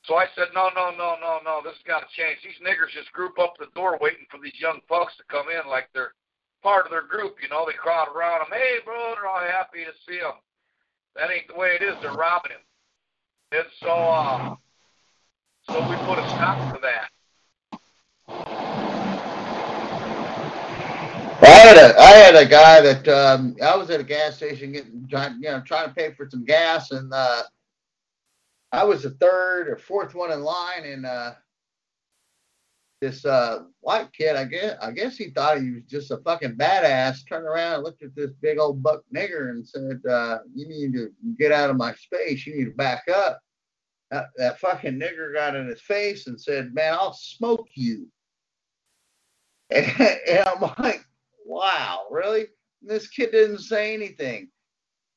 so 0.06 0.16
I 0.16 0.26
said, 0.34 0.56
no, 0.56 0.70
no, 0.74 0.96
no, 0.96 1.20
no, 1.20 1.44
no, 1.44 1.60
this 1.62 1.76
has 1.76 1.90
got 1.90 2.02
to 2.06 2.16
change. 2.16 2.40
These 2.40 2.64
niggers 2.64 2.96
just 2.96 3.12
group 3.12 3.38
up 3.38 3.60
the 3.60 3.74
door 3.76 4.00
waiting 4.00 4.26
for 4.32 4.40
these 4.40 4.56
young 4.58 4.80
folks 4.88 5.14
to 5.18 5.28
come 5.28 5.52
in 5.52 5.68
like 5.70 5.92
they're 5.94 6.16
part 6.64 6.86
of 6.86 6.92
their 6.92 7.06
group. 7.06 7.38
You 7.44 7.50
know, 7.50 7.68
they 7.68 7.76
crowd 7.76 8.08
around 8.10 8.48
them. 8.48 8.56
Hey, 8.56 8.80
bro, 8.86 9.14
they're 9.14 9.28
all 9.28 9.44
happy 9.44 9.84
to 9.84 9.94
see 10.08 10.24
them. 10.24 10.40
That 11.20 11.34
ain't 11.34 11.50
the 11.50 11.60
way 11.60 11.76
it 11.76 11.84
is. 11.84 11.98
They're 12.02 12.16
robbing 12.16 12.56
him. 12.56 12.67
And 13.50 13.66
so, 13.80 13.88
uh, 13.90 14.56
so 15.70 15.90
we 15.90 15.96
put 16.06 16.20
a 16.20 16.28
stop 16.28 16.74
to 16.74 16.82
that. 16.82 17.10
I 21.40 21.48
had 21.48 21.78
a 21.78 21.98
I 21.98 22.12
had 22.12 22.36
a 22.36 22.46
guy 22.46 22.82
that 22.82 23.08
um, 23.08 23.56
I 23.64 23.78
was 23.78 23.90
at 23.90 24.02
a 24.02 24.04
gas 24.04 24.36
station 24.36 24.74
getting 24.74 25.08
you 25.10 25.50
know 25.50 25.62
trying 25.66 25.88
to 25.88 25.96
pay 25.96 26.12
for 26.12 26.28
some 26.30 26.44
gas 26.44 26.92
and 26.92 27.14
uh, 27.14 27.44
I 28.74 28.84
was 28.84 29.04
the 29.04 29.12
third 29.12 29.70
or 29.70 29.78
fourth 29.78 30.14
one 30.14 30.34
in 30.34 30.42
line 30.42 30.84
and 30.84 31.06
uh, 31.06 31.36
this 33.02 33.26
uh, 33.26 33.60
white 33.82 34.12
kid 34.14 34.36
I 34.36 34.46
guess 34.46 34.76
I 34.82 34.92
guess 34.92 35.18
he 35.18 35.30
thought 35.30 35.62
he 35.62 35.72
was 35.72 35.84
just 35.84 36.12
a 36.12 36.18
fucking 36.18 36.56
badass 36.56 37.28
turned 37.28 37.46
around 37.46 37.76
and 37.76 37.84
looked 37.84 38.04
at 38.04 38.16
this 38.16 38.32
big 38.42 38.58
old 38.60 38.82
buck 38.82 39.04
nigger 39.16 39.52
and 39.52 39.68
said 39.68 40.02
uh, 40.10 40.40
you 40.54 40.68
need 40.68 40.94
to 40.94 41.12
get 41.38 41.52
out 41.52 41.70
of 41.70 41.78
my 41.78 41.94
space 41.94 42.46
you 42.46 42.56
need 42.56 42.66
to 42.66 42.72
back 42.72 43.04
up 43.14 43.40
that, 44.10 44.28
that 44.38 44.60
fucking 44.60 45.00
nigger 45.00 45.34
got 45.34 45.56
in 45.56 45.68
his 45.68 45.82
face 45.82 46.28
and 46.28 46.40
said 46.40 46.74
man 46.74 46.94
I'll 46.94 47.14
smoke 47.14 47.68
you 47.76 48.08
and, 49.70 49.86
and 50.28 50.48
I'm 50.48 50.62
like 50.80 51.06
wow, 51.48 52.02
really? 52.12 52.48
And 52.82 52.90
this 52.90 53.08
kid 53.08 53.32
didn't 53.32 53.60
say 53.60 53.94
anything. 53.94 54.50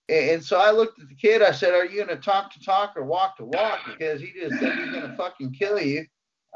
And 0.08 0.42
so 0.42 0.58
I 0.58 0.70
looked 0.70 1.00
at 1.00 1.08
the 1.08 1.14
kid. 1.14 1.40
I 1.42 1.52
said, 1.52 1.72
"Are 1.72 1.84
you 1.84 2.04
gonna 2.04 2.20
talk 2.20 2.52
to 2.54 2.60
talk 2.60 2.96
or 2.96 3.04
walk 3.04 3.36
to 3.36 3.44
walk?" 3.44 3.80
Because 3.86 4.20
he 4.20 4.32
just 4.32 4.58
said 4.58 4.76
he's 4.76 4.92
gonna 4.92 5.14
fucking 5.16 5.52
kill 5.52 5.80
you. 5.80 6.04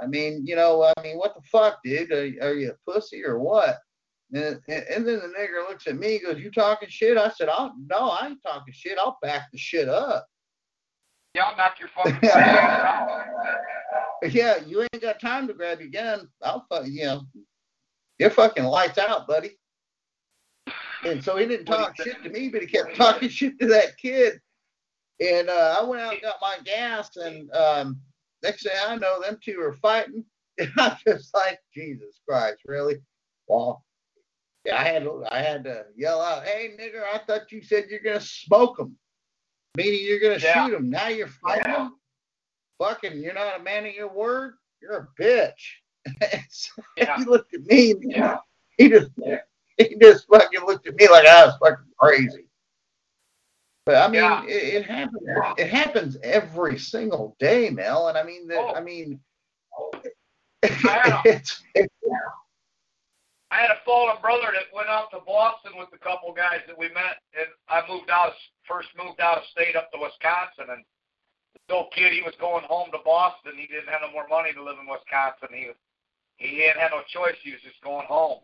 I 0.03 0.07
mean, 0.07 0.47
you 0.47 0.57
know, 0.57 0.91
I 0.97 1.03
mean, 1.03 1.17
what 1.17 1.35
the 1.35 1.43
fuck, 1.43 1.79
dude? 1.85 2.13
Are, 2.13 2.49
are 2.49 2.55
you 2.55 2.73
a 2.73 2.91
pussy 2.91 3.25
or 3.25 3.39
what? 3.39 3.79
And, 4.33 4.61
and 4.69 5.07
then 5.07 5.21
the 5.21 5.33
nigger 5.39 5.69
looks 5.69 5.87
at 5.87 5.97
me, 5.97 6.17
and 6.17 6.25
goes, 6.25 6.41
"You 6.41 6.51
talking 6.51 6.89
shit?" 6.89 7.17
I 7.17 7.29
said, 7.29 7.49
"I'll 7.49 7.73
no, 7.89 8.11
I 8.11 8.29
ain't 8.29 8.43
talking 8.43 8.75
shit. 8.75 8.99
I'll 8.99 9.19
back 9.23 9.45
the 9.53 9.59
shit 9.59 9.89
up." 9.89 10.27
Yeah, 11.35 11.45
I'll 11.45 11.57
knock 11.57 11.79
your 11.79 11.89
fucking 11.89 12.19
Yeah, 14.33 14.57
you 14.65 14.83
ain't 14.83 15.03
got 15.03 15.21
time 15.21 15.47
to 15.49 15.55
grab 15.55 15.81
your 15.81 15.91
gun. 15.91 16.29
I'll 16.43 16.65
fuck 16.69 16.87
you 16.87 17.05
know, 17.05 17.23
you're 18.19 18.31
fucking 18.31 18.65
lights 18.65 18.99
out, 18.99 19.27
buddy. 19.27 19.59
And 21.05 21.23
so 21.23 21.37
he 21.37 21.47
didn't 21.47 21.67
talk 21.67 21.97
shit 21.97 22.23
to 22.23 22.31
me, 22.31 22.49
but 22.49 22.63
he 22.63 22.67
kept 22.67 22.97
talking 22.97 23.29
shit 23.29 23.59
to 23.61 23.67
that 23.69 23.97
kid. 23.99 24.41
And 25.21 25.49
uh, 25.49 25.77
I 25.79 25.85
went 25.85 26.03
out 26.03 26.15
and 26.15 26.23
got 26.23 26.37
my 26.41 26.57
gas, 26.65 27.17
and 27.17 27.53
um, 27.55 28.01
next 28.45 28.63
thing 28.63 28.73
I 28.87 28.97
know, 28.97 29.21
them 29.21 29.39
two 29.43 29.61
are 29.61 29.75
fighting. 29.75 30.25
And 30.57 30.71
I'm 30.79 30.97
just 31.05 31.35
like, 31.35 31.59
Jesus 31.75 32.21
Christ, 32.29 32.61
really? 32.65 32.99
Well, 33.49 33.85
I 34.73 34.85
had 34.85 35.05
I 35.29 35.43
had 35.43 35.65
to 35.65 35.87
yell 35.97 36.21
out, 36.21 36.45
"Hey, 36.45 36.77
nigger! 36.81 37.03
I 37.03 37.19
thought 37.19 37.51
you 37.51 37.61
said 37.61 37.87
you're 37.91 37.99
gonna 37.99 38.21
smoke 38.21 38.77
them, 38.77 38.97
meaning 39.77 40.01
you're 40.05 40.21
gonna 40.21 40.39
yeah. 40.41 40.65
shoot 40.65 40.71
them. 40.71 40.89
Now 40.89 41.09
you're 41.09 41.27
fighting 41.27 41.65
yeah. 41.67 41.77
them. 41.77 41.97
Fucking, 42.79 43.19
you're 43.19 43.35
not 43.35 43.59
a 43.59 43.63
man 43.65 43.85
of 43.85 43.95
your 43.95 44.15
word. 44.15 44.55
You're 44.81 45.09
a 45.19 45.23
bitch." 45.23 45.51
so 46.51 46.83
yeah. 46.97 47.17
he 47.17 47.25
looked 47.25 47.53
at 47.53 47.63
me. 47.63 47.95
Yeah. 48.01 48.39
He 48.79 48.89
just 48.89 49.11
he 49.77 49.97
just 50.01 50.27
fucking 50.29 50.65
looked 50.67 50.87
at 50.87 50.95
me 50.95 51.09
like 51.09 51.27
I 51.27 51.47
was 51.47 51.57
fucking 51.61 51.85
crazy. 51.99 52.47
But 53.87 53.97
I 53.97 54.09
mean, 54.09 54.23
yeah. 54.23 54.45
it, 54.45 54.75
it, 54.75 54.87
happens. 54.87 55.29
It 55.59 55.69
happens 55.69 56.17
every 56.23 56.79
single 56.79 57.37
day, 57.39 57.69
Mel. 57.69 58.09
And 58.09 58.17
I 58.17 58.23
mean, 58.23 58.49
the, 58.49 58.57
oh. 58.57 58.75
I 58.75 58.81
mean, 58.81 59.21
I 60.63 60.73
had, 60.83 61.13
a, 61.13 61.21
it's, 61.25 61.63
it's, 61.75 61.95
I 63.51 63.61
had 63.61 63.71
a 63.71 63.85
fallen 63.85 64.17
brother 64.23 64.49
that 64.55 64.75
went 64.75 64.89
out 64.89 65.11
to 65.13 65.21
Boston 65.27 65.73
with 65.77 65.89
a 65.93 65.99
couple 65.99 66.33
guys 66.33 66.65
that 66.67 66.79
we 66.79 66.89
met, 66.89 67.21
and 67.37 67.47
I 67.69 67.83
moved 67.87 68.09
out, 68.09 68.33
first 68.67 68.89
moved 68.97 69.21
out 69.21 69.39
of 69.39 69.45
state 69.53 69.77
up 69.77 69.93
to 69.93 69.99
Wisconsin, 70.01 70.73
and 70.73 70.83
the 71.69 71.75
old 71.75 71.93
kid, 71.93 72.13
he 72.13 72.23
was 72.23 72.35
going 72.41 72.65
home 72.65 72.91
to 72.93 72.99
Boston. 73.05 73.53
He 73.57 73.67
didn't 73.69 73.89
have 73.89 74.03
no 74.03 74.13
more 74.13 74.29
money 74.29 74.53
to 74.53 74.63
live 74.63 74.77
in 74.81 74.89
Wisconsin. 74.89 75.53
He 75.53 75.69
he 76.37 76.67
hadn't 76.67 76.83
had 76.83 76.91
no 76.91 77.07
choice. 77.07 77.37
He 77.45 77.53
was 77.53 77.63
just 77.63 77.81
going 77.85 78.07
home. 78.07 78.41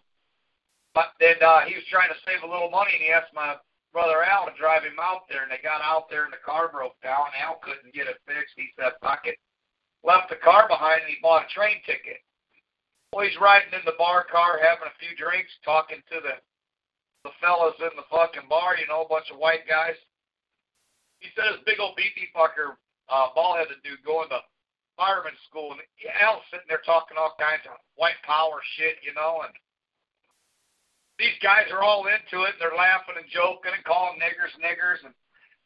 But 0.94 1.12
then 1.18 1.36
uh, 1.42 1.66
he 1.66 1.74
was 1.74 1.84
trying 1.90 2.08
to 2.08 2.18
save 2.22 2.42
a 2.42 2.50
little 2.50 2.70
money, 2.70 2.92
and 2.94 3.02
he 3.02 3.10
asked 3.10 3.34
my 3.34 3.56
brother 3.92 4.22
Al 4.22 4.46
to 4.46 4.54
drive 4.58 4.82
him 4.82 4.98
out 5.00 5.28
there. 5.28 5.42
And 5.42 5.50
they 5.50 5.62
got 5.62 5.82
out 5.82 6.08
there, 6.10 6.24
and 6.24 6.32
the 6.32 6.42
car 6.44 6.70
broke 6.70 6.98
down. 7.02 7.30
Al 7.38 7.60
couldn't 7.62 7.94
get 7.94 8.06
it 8.06 8.18
fixed. 8.26 8.54
He 8.56 8.70
said, 8.78 8.94
"Fuck 9.02 9.26
it." 9.26 9.38
Left 10.02 10.30
the 10.30 10.40
car 10.40 10.66
behind, 10.68 11.02
and 11.02 11.10
he 11.12 11.20
bought 11.20 11.44
a 11.44 11.54
train 11.54 11.82
ticket. 11.84 12.24
Well, 13.12 13.26
he's 13.26 13.36
riding 13.38 13.74
in 13.74 13.84
the 13.84 13.98
bar 13.98 14.24
car, 14.24 14.58
having 14.62 14.86
a 14.86 14.98
few 15.02 15.16
drinks, 15.16 15.50
talking 15.64 16.02
to 16.10 16.20
the 16.20 16.38
the 17.24 17.34
fellas 17.40 17.76
in 17.80 17.92
the 17.96 18.08
fucking 18.08 18.48
bar. 18.48 18.78
You 18.78 18.86
know, 18.86 19.02
a 19.02 19.08
bunch 19.08 19.30
of 19.30 19.38
white 19.38 19.68
guys. 19.68 19.98
He 21.20 21.28
said 21.36 21.52
this 21.52 21.60
big 21.66 21.80
old 21.80 21.96
beefy 21.96 22.32
fucker, 22.32 22.80
uh, 23.12 23.28
ball-headed 23.34 23.76
dude, 23.84 24.00
going 24.08 24.30
to 24.30 24.40
fireman 24.96 25.36
school, 25.48 25.72
and 25.72 25.80
Al's 26.20 26.44
sitting 26.48 26.68
there 26.68 26.84
talking 26.84 27.16
all 27.16 27.36
kinds 27.40 27.64
of 27.68 27.76
white 27.96 28.20
power 28.24 28.60
shit, 28.76 29.00
you 29.00 29.12
know, 29.12 29.44
and 29.44 29.52
these 31.20 31.36
guys 31.44 31.68
are 31.68 31.84
all 31.84 32.08
into 32.08 32.48
it. 32.48 32.56
And 32.56 32.60
they're 32.60 32.76
laughing 32.76 33.20
and 33.20 33.28
joking 33.28 33.76
and 33.76 33.84
calling 33.84 34.18
niggers 34.18 34.56
niggers. 34.58 35.04
And 35.04 35.12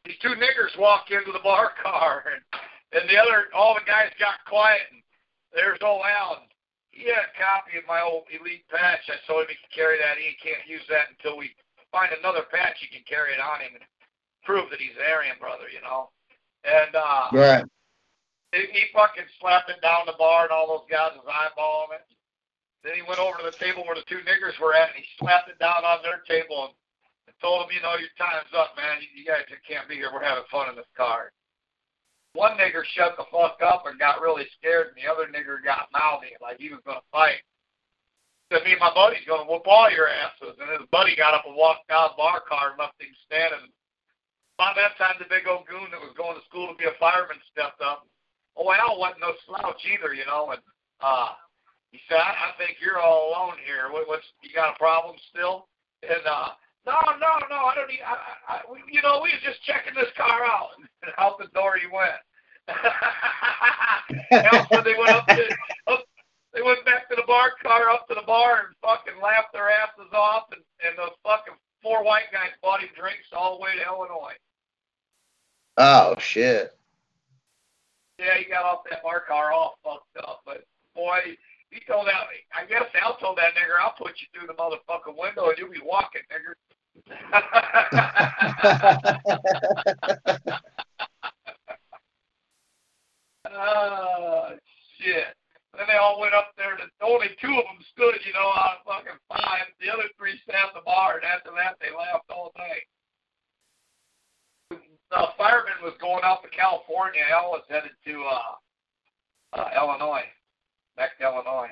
these 0.04 0.18
two 0.20 0.34
niggers 0.36 0.74
walk 0.76 1.08
into 1.14 1.32
the 1.32 1.44
bar 1.46 1.72
car, 1.78 2.26
and 2.28 2.42
and 2.94 3.10
the 3.10 3.18
other, 3.18 3.50
all 3.54 3.74
the 3.74 3.86
guys 3.86 4.10
got 4.18 4.42
quiet. 4.46 4.86
And 4.90 5.02
there's 5.54 5.82
old 5.82 6.02
Alan. 6.02 6.46
He 6.94 7.10
had 7.10 7.26
a 7.26 7.34
copy 7.34 7.74
of 7.74 7.90
my 7.90 7.98
old 7.98 8.30
elite 8.30 8.66
patch. 8.70 9.02
I 9.10 9.18
told 9.26 9.46
him 9.46 9.50
he 9.50 9.58
could 9.58 9.74
carry 9.74 9.98
that. 9.98 10.14
He 10.14 10.38
can't 10.38 10.62
use 10.62 10.86
that 10.86 11.10
until 11.10 11.34
we 11.34 11.50
find 11.90 12.14
another 12.14 12.46
patch 12.46 12.78
he 12.78 12.86
can 12.86 13.02
carry 13.02 13.34
it 13.34 13.42
on 13.42 13.62
him 13.62 13.74
and 13.74 13.86
prove 14.46 14.70
that 14.70 14.78
he's 14.78 14.94
an 14.94 15.10
Aryan 15.10 15.34
brother, 15.42 15.66
you 15.70 15.82
know. 15.82 16.14
And 16.62 16.94
uh, 16.94 17.34
right. 17.34 17.66
He, 18.54 18.62
he 18.70 18.94
fucking 18.94 19.26
slapped 19.42 19.74
it 19.74 19.82
down 19.82 20.06
the 20.06 20.14
bar, 20.14 20.46
and 20.46 20.54
all 20.54 20.70
those 20.70 20.86
guys 20.86 21.18
was 21.18 21.26
eyeballing 21.26 21.98
it. 21.98 22.06
Then 22.84 23.00
he 23.00 23.02
went 23.08 23.16
over 23.16 23.40
to 23.40 23.48
the 23.48 23.56
table 23.56 23.88
where 23.88 23.96
the 23.96 24.04
two 24.04 24.20
niggers 24.28 24.60
were 24.60 24.76
at, 24.76 24.92
and 24.92 25.00
he 25.00 25.08
slapped 25.16 25.48
it 25.48 25.56
down 25.56 25.88
on 25.88 26.04
their 26.04 26.20
table 26.28 26.68
and, 26.68 26.76
and 27.26 27.34
told 27.40 27.64
them, 27.64 27.72
you 27.72 27.80
know, 27.80 27.96
your 27.96 28.12
time's 28.20 28.52
up, 28.52 28.76
man. 28.76 29.00
You, 29.00 29.08
you 29.16 29.24
guys 29.24 29.48
just 29.48 29.64
can't 29.64 29.88
be 29.88 29.96
here. 29.96 30.12
We're 30.12 30.20
having 30.20 30.44
fun 30.52 30.68
in 30.68 30.76
this 30.76 30.92
car. 30.92 31.32
One 32.36 32.60
nigger 32.60 32.84
shut 32.92 33.16
the 33.16 33.24
fuck 33.32 33.64
up 33.64 33.88
and 33.88 33.96
got 33.96 34.20
really 34.20 34.44
scared, 34.60 34.92
and 34.92 34.98
the 35.00 35.08
other 35.08 35.32
nigger 35.32 35.64
got 35.64 35.88
mouthy, 35.96 36.36
like 36.44 36.60
he 36.60 36.68
was 36.68 36.84
going 36.84 37.00
to 37.00 37.08
fight. 37.08 37.40
Said, 38.52 38.68
me 38.68 38.76
and 38.76 38.84
my 38.84 38.92
buddy's 38.92 39.24
going 39.24 39.40
to 39.40 39.48
whoop 39.48 39.64
all 39.64 39.88
your 39.88 40.12
asses. 40.12 40.52
And 40.60 40.68
his 40.76 40.84
buddy 40.92 41.16
got 41.16 41.32
up 41.32 41.48
and 41.48 41.56
walked 41.56 41.88
out 41.88 42.12
the 42.12 42.20
bar 42.20 42.44
car 42.44 42.76
and 42.76 42.78
left 42.78 43.00
him 43.00 43.08
standing. 43.24 43.72
By 44.60 44.76
that 44.76 45.00
time, 45.00 45.16
the 45.16 45.30
big 45.32 45.48
old 45.48 45.64
goon 45.64 45.88
that 45.88 46.04
was 46.04 46.12
going 46.20 46.36
to 46.36 46.44
school 46.44 46.68
to 46.68 46.76
be 46.76 46.84
a 46.84 46.92
fireman 47.00 47.40
stepped 47.48 47.80
up. 47.80 48.04
Oh, 48.60 48.68
Al 48.70 49.00
wasn't 49.00 49.24
no 49.24 49.32
slouch 49.48 49.80
either, 49.88 50.12
you 50.12 50.28
know, 50.28 50.52
and 50.52 50.62
uh, 51.00 51.32
he 51.94 52.02
said, 52.10 52.18
I, 52.18 52.50
I 52.50 52.58
think 52.58 52.82
you're 52.82 52.98
all 52.98 53.30
alone 53.30 53.54
here. 53.62 53.86
What, 53.94 54.10
what's 54.10 54.26
you 54.42 54.50
got 54.50 54.74
a 54.74 54.78
problem 54.82 55.14
still? 55.30 55.70
And 56.02 56.26
uh, 56.26 56.58
no, 56.82 56.98
no, 57.22 57.38
no, 57.46 57.70
I 57.70 57.78
don't. 57.78 57.86
Need, 57.86 58.02
I, 58.02 58.18
I, 58.50 58.66
we, 58.66 58.82
you 58.90 58.98
know, 58.98 59.22
we 59.22 59.30
was 59.30 59.38
just 59.46 59.62
checking 59.62 59.94
this 59.94 60.10
car 60.18 60.42
out. 60.42 60.74
And 61.04 61.12
out 61.18 61.36
the 61.36 61.52
door 61.52 61.76
he 61.76 61.84
went. 61.84 62.16
so 64.72 64.80
they 64.80 64.96
went 64.96 65.10
up, 65.10 65.26
to, 65.28 65.44
up. 65.86 66.02
They 66.54 66.62
went 66.62 66.82
back 66.86 67.10
to 67.10 67.14
the 67.14 67.26
bar 67.26 67.52
car, 67.62 67.90
up 67.90 68.08
to 68.08 68.14
the 68.14 68.24
bar, 68.26 68.64
and 68.64 68.74
fucking 68.80 69.20
laughed 69.22 69.52
their 69.52 69.68
asses 69.68 70.10
off. 70.14 70.44
And 70.50 70.62
and 70.80 70.96
those 70.96 71.12
fucking 71.22 71.52
four 71.82 72.02
white 72.02 72.32
guys 72.32 72.56
bought 72.62 72.80
him 72.80 72.88
drinks 72.96 73.28
all 73.36 73.58
the 73.58 73.62
way 73.62 73.76
to 73.76 73.84
Illinois. 73.84 74.32
Oh 75.76 76.16
shit. 76.18 76.72
Yeah, 78.18 78.38
he 78.38 78.48
got 78.48 78.64
off 78.64 78.84
that 78.88 79.02
bar 79.02 79.20
car 79.28 79.52
all 79.52 79.76
fucked 79.84 80.16
up, 80.26 80.40
but 80.46 80.64
boy, 80.94 81.36
he 81.74 81.82
told 81.90 82.06
that, 82.06 82.30
I 82.54 82.62
guess 82.70 82.86
Al 83.02 83.18
told 83.18 83.34
that 83.38 83.58
nigger, 83.58 83.82
I'll 83.82 83.98
put 83.98 84.14
you 84.22 84.28
through 84.30 84.46
the 84.46 84.54
motherfucking 84.54 85.18
window 85.18 85.50
and 85.50 85.58
you'll 85.58 85.74
be 85.74 85.82
walking, 85.82 86.22
nigger. 86.30 86.54
oh, 93.50 94.54
shit. 95.02 95.34
Then 95.74 95.90
they 95.90 95.98
all 95.98 96.20
went 96.20 96.34
up 96.34 96.52
there, 96.56 96.78
and 96.78 96.88
only 97.02 97.34
two 97.42 97.50
of 97.50 97.66
them 97.66 97.82
stood, 97.90 98.22
you 98.22 98.32
know, 98.32 98.46
on 98.46 98.78
fucking 98.86 99.18
five. 99.26 99.66
The 99.82 99.90
other 99.90 100.06
three 100.16 100.38
sat 100.46 100.70
at 100.70 100.74
the 100.78 100.86
bar, 100.86 101.18
and 101.18 101.26
after 101.26 101.50
that, 101.58 101.74
they 101.82 101.90
laughed 101.90 102.30
all 102.30 102.54
night. 102.54 102.86
The 104.70 105.34
fireman 105.36 105.82
was 105.82 105.98
going 106.00 106.22
out 106.22 106.46
of 106.46 106.54
California. 106.54 107.26
Al 107.26 107.56
is 107.56 107.66
headed 107.68 107.90
to 108.06 108.22
uh, 108.22 108.54
uh, 109.58 109.70
Illinois, 109.74 110.30
back 110.96 111.18
to 111.18 111.24
Illinois. 111.24 111.70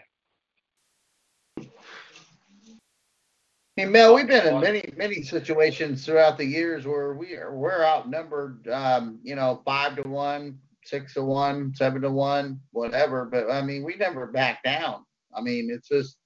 Hey 3.76 3.86
Mel, 3.86 4.14
we've 4.14 4.26
been 4.26 4.46
in 4.46 4.60
many, 4.60 4.92
many 4.96 5.22
situations 5.22 6.04
throughout 6.04 6.36
the 6.36 6.44
years 6.44 6.86
where 6.86 7.14
we 7.14 7.36
are 7.36 7.54
we're 7.54 7.84
outnumbered 7.84 8.68
um, 8.68 9.18
you 9.22 9.34
know, 9.34 9.62
five 9.64 9.96
to 9.96 10.08
one, 10.08 10.58
six 10.84 11.14
to 11.14 11.22
one, 11.22 11.74
seven 11.74 12.02
to 12.02 12.10
one, 12.10 12.60
whatever. 12.72 13.24
But 13.24 13.50
I 13.50 13.62
mean 13.62 13.82
we 13.82 13.96
never 13.96 14.26
back 14.26 14.62
down. 14.62 15.04
I 15.34 15.40
mean 15.40 15.70
it's 15.70 15.88
just 15.88 16.16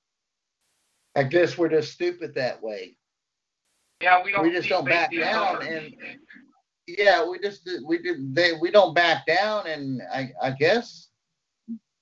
I 1.14 1.22
guess 1.22 1.56
we're 1.56 1.68
just 1.68 1.92
stupid 1.92 2.34
that 2.34 2.62
way. 2.62 2.96
Yeah, 4.02 4.22
we 4.22 4.32
don't. 4.32 4.42
We 4.42 4.50
just 4.50 4.68
don't 4.68 4.84
back 4.84 5.10
down, 5.10 5.62
and 5.66 5.94
yeah, 6.86 7.26
we 7.26 7.38
just 7.38 7.66
we 7.86 7.98
did 7.98 8.34
they 8.34 8.52
we 8.60 8.70
don't 8.70 8.94
back 8.94 9.24
down, 9.24 9.66
and 9.66 10.02
I 10.12 10.32
I 10.42 10.50
guess 10.50 11.05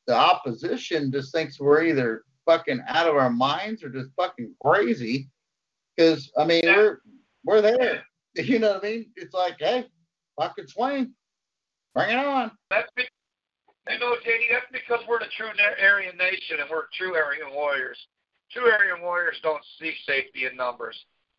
the 0.07 0.15
opposition 0.15 1.11
just 1.11 1.33
thinks 1.33 1.59
we're 1.59 1.85
either 1.85 2.25
fucking 2.47 2.81
out 2.89 3.09
of 3.09 3.17
our 3.17 3.31
minds 3.31 3.83
or 3.83 3.89
just 3.89 4.11
fucking 4.17 4.55
crazy. 4.63 5.29
Because 5.97 6.31
I 6.37 6.45
mean 6.45 6.63
yeah. 6.65 6.77
we're 6.77 6.99
we're 7.45 7.61
there. 7.61 8.03
You 8.37 8.59
know 8.59 8.73
what 8.73 8.85
I 8.85 8.89
mean? 8.89 9.07
It's 9.15 9.33
like, 9.33 9.55
hey, 9.61 9.87
fucking 10.37 10.67
swing, 10.67 11.13
bring 11.95 12.11
it 12.11 12.17
on. 12.17 12.51
That's 12.69 12.91
be- 12.97 13.05
you 13.89 13.99
know, 14.01 14.17
JD, 14.27 14.51
that's 14.51 14.67
because 14.73 15.07
we're 15.07 15.21
the 15.21 15.31
true 15.37 15.47
Aryan 15.81 16.17
nation 16.17 16.59
and 16.61 16.71
we're 16.71 16.87
true 16.99 17.15
Aryan 17.15 17.55
warriors. 17.55 17.99
True 18.51 18.71
Aryan 18.71 19.03
warriors 19.03 19.37
don't 19.43 19.63
seek 19.79 19.95
safety 20.07 20.47
in 20.51 20.57
numbers. 20.57 20.97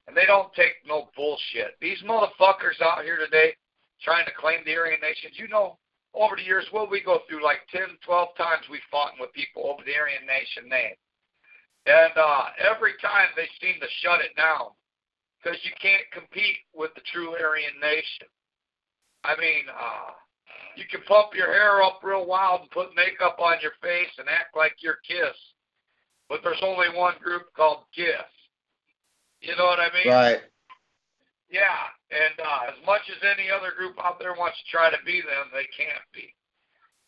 And 0.08 0.16
they 0.16 0.26
don't 0.26 0.54
take 0.54 0.74
no 0.86 1.10
bullshit. 1.16 1.76
These 1.82 2.04
motherfuckers 2.04 2.80
out 2.82 3.04
here 3.04 3.18
today 3.18 3.56
trying 4.02 4.26
to 4.26 4.32
claim 4.40 4.60
the 4.66 4.76
Aryan 4.76 5.02
nations, 5.02 5.34
you 5.38 5.48
know, 5.48 5.80
over 6.16 6.36
the 6.36 6.44
years, 6.44 6.66
what 6.72 6.90
we 6.90 7.04
go 7.04 7.20
through, 7.28 7.44
like 7.44 7.68
10, 7.72 8.00
12 8.06 8.30
times 8.38 8.64
we've 8.72 8.90
fought 8.90 9.14
with 9.20 9.34
people 9.34 9.68
over 9.68 9.84
the 9.84 9.96
Aryan 9.96 10.26
nation 10.26 10.70
name. 10.70 10.96
And 11.86 12.16
uh, 12.18 12.56
every 12.58 12.94
time 13.04 13.30
they 13.36 13.48
seem 13.62 13.80
to 13.80 13.88
shut 14.02 14.24
it 14.24 14.36
down 14.36 14.74
because 15.38 15.60
you 15.62 15.72
can't 15.78 16.08
compete 16.12 16.66
with 16.74 16.90
the 16.96 17.06
true 17.14 17.38
Aryan 17.38 17.78
nation. 17.80 18.26
I 19.24 19.38
mean, 19.38 19.70
uh, 19.70 20.18
you 20.76 20.86
can 20.90 21.02
pump 21.08 21.36
your 21.36 21.52
hair 21.52 21.84
up 21.84 22.02
real 22.04 22.26
wild 22.26 22.62
and 22.62 22.72
put 22.72 22.96
makeup 22.96 23.38
on 23.40 23.58
your 23.62 23.78
face 23.82 24.12
and 24.18 24.28
act 24.28 24.56
like 24.56 24.74
you're 24.80 25.00
Kiss, 25.08 25.38
but 26.30 26.42
there's 26.44 26.62
only 26.64 26.88
one 26.96 27.16
group 27.22 27.54
called 27.56 27.86
Kiss. 27.94 28.26
You 29.42 29.56
know 29.56 29.66
what 29.66 29.80
I 29.80 29.90
mean? 29.94 30.12
Right. 30.12 30.42
Yeah, 31.50 31.94
and 32.12 32.36
uh, 32.38 32.70
as 32.70 32.78
much 32.86 33.02
as 33.10 33.18
any 33.26 33.50
other 33.50 33.74
group 33.74 33.98
out 33.98 34.20
there 34.20 34.38
wants 34.38 34.58
to 34.62 34.66
try 34.70 34.90
to 34.90 35.02
be 35.06 35.22
them, 35.26 35.50
they 35.50 35.66
can't 35.74 36.06
be. 36.14 36.30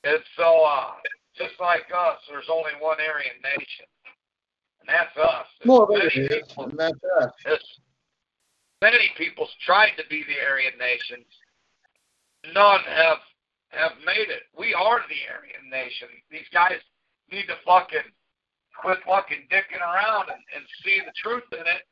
And 0.04 0.22
so, 0.38 0.66
uh, 0.66 0.98
just 1.38 1.54
like 1.62 1.86
us, 1.94 2.18
there's 2.30 2.50
only 2.50 2.74
one 2.82 2.98
Aryan 2.98 3.38
nation, 3.44 3.86
and 4.82 4.90
that's 4.90 5.14
us. 5.18 5.46
More 5.66 5.86
well, 5.86 6.02
many 6.02 6.28
people, 6.28 6.66
and 6.66 6.78
that's 6.78 6.98
us. 7.46 7.62
Many 8.82 9.10
people's 9.18 9.54
tried 9.66 9.98
to 9.98 10.06
be 10.10 10.26
the 10.26 10.38
Aryan 10.42 10.78
nations. 10.78 11.30
None 12.54 12.86
have 12.86 13.22
have 13.70 13.98
made 14.06 14.30
it. 14.30 14.50
We 14.58 14.74
are 14.74 15.02
the 15.06 15.22
Aryan 15.30 15.70
nation. 15.70 16.08
These 16.32 16.48
guys 16.54 16.80
need 17.30 17.46
to 17.50 17.58
fucking 17.66 18.08
quit 18.80 19.02
fucking 19.06 19.50
dicking 19.52 19.82
around 19.82 20.30
and, 20.30 20.42
and 20.56 20.64
see 20.86 21.02
the 21.04 21.14
truth 21.22 21.46
in 21.52 21.66
it 21.66 21.84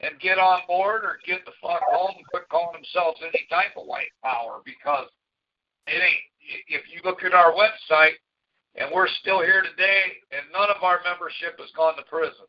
and 0.00 0.18
get 0.20 0.38
on 0.38 0.60
board 0.66 1.04
or 1.04 1.18
get 1.26 1.44
the 1.44 1.52
fuck 1.62 1.80
home 1.90 2.14
and 2.16 2.26
quit 2.26 2.48
calling 2.48 2.74
themselves 2.74 3.20
any 3.22 3.46
type 3.48 3.76
of 3.76 3.86
white 3.86 4.12
power 4.22 4.60
because 4.64 5.06
it 5.86 6.02
ain't. 6.02 6.26
If 6.68 6.82
you 6.92 7.00
look 7.04 7.24
at 7.24 7.32
our 7.32 7.52
website, 7.52 8.20
and 8.76 8.90
we're 8.92 9.08
still 9.20 9.40
here 9.40 9.62
today, 9.62 10.02
and 10.32 10.42
none 10.52 10.68
of 10.68 10.82
our 10.82 11.00
membership 11.04 11.58
has 11.58 11.70
gone 11.76 11.96
to 11.96 12.02
prison. 12.02 12.44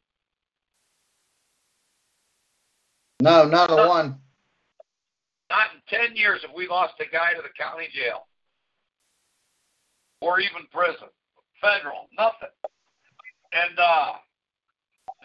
No, 3.21 3.45
not 3.45 3.71
a 3.71 3.87
one. 3.87 4.17
Not 5.49 5.67
in 5.75 6.07
10 6.07 6.15
years 6.17 6.41
have 6.41 6.55
we 6.55 6.67
lost 6.67 6.93
a 6.99 7.05
guy 7.09 7.33
to 7.35 7.41
the 7.41 7.53
county 7.57 7.87
jail 7.93 8.27
or 10.21 10.39
even 10.39 10.65
prison, 10.73 11.07
federal, 11.61 12.09
nothing. 12.17 12.49
And 13.53 13.77
uh, 13.77 14.13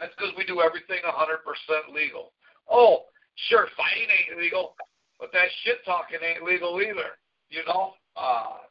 that's 0.01 0.15
because 0.17 0.33
we 0.37 0.45
do 0.45 0.61
everything 0.61 1.05
100% 1.05 1.95
legal. 1.95 2.33
Oh, 2.71 3.05
sure, 3.49 3.69
fighting 3.77 4.09
ain't 4.09 4.41
legal, 4.41 4.75
but 5.19 5.31
that 5.33 5.49
shit 5.63 5.85
talking 5.85 6.19
ain't 6.25 6.43
legal 6.43 6.81
either. 6.81 7.19
You 7.51 7.63
know. 7.67 7.95
Uh, 8.17 8.65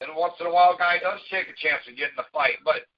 and 0.00 0.10
once 0.16 0.34
in 0.40 0.46
a 0.46 0.52
while, 0.52 0.72
a 0.72 0.78
guy 0.78 0.98
does 0.98 1.20
take 1.30 1.48
a 1.48 1.60
chance 1.60 1.84
of 1.84 1.96
getting 1.96 2.16
a 2.16 2.28
fight, 2.32 2.56
but 2.64 2.88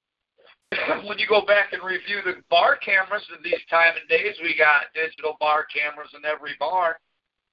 when 1.07 1.19
you 1.19 1.27
go 1.27 1.45
back 1.45 1.73
and 1.73 1.83
review 1.83 2.23
the 2.23 2.41
bar 2.49 2.77
cameras 2.77 3.23
in 3.35 3.43
these 3.43 3.61
time 3.69 3.93
and 3.99 4.07
days, 4.07 4.35
we 4.41 4.55
got 4.57 4.93
digital 4.95 5.35
bar 5.39 5.65
cameras 5.67 6.09
in 6.15 6.23
every 6.25 6.55
bar. 6.59 6.97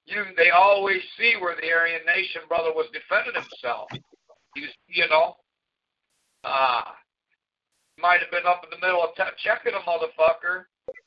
You, 0.05 0.23
they 0.37 0.49
always 0.49 1.01
see 1.17 1.35
where 1.39 1.55
the 1.55 1.69
Aryan 1.69 2.01
Nation 2.07 2.41
brother 2.47 2.71
was 2.73 2.87
defending 2.93 3.35
himself. 3.35 3.89
He 4.55 4.61
was, 4.61 4.71
you 4.87 5.07
know, 5.07 5.35
uh, 6.43 6.95
might 8.01 8.19
have 8.19 8.31
been 8.31 8.49
up 8.49 8.65
in 8.65 8.69
the 8.73 8.85
middle 8.85 9.03
of 9.03 9.15
t- 9.15 9.37
checking 9.43 9.73
a 9.73 9.83
motherfucker, 9.87 10.65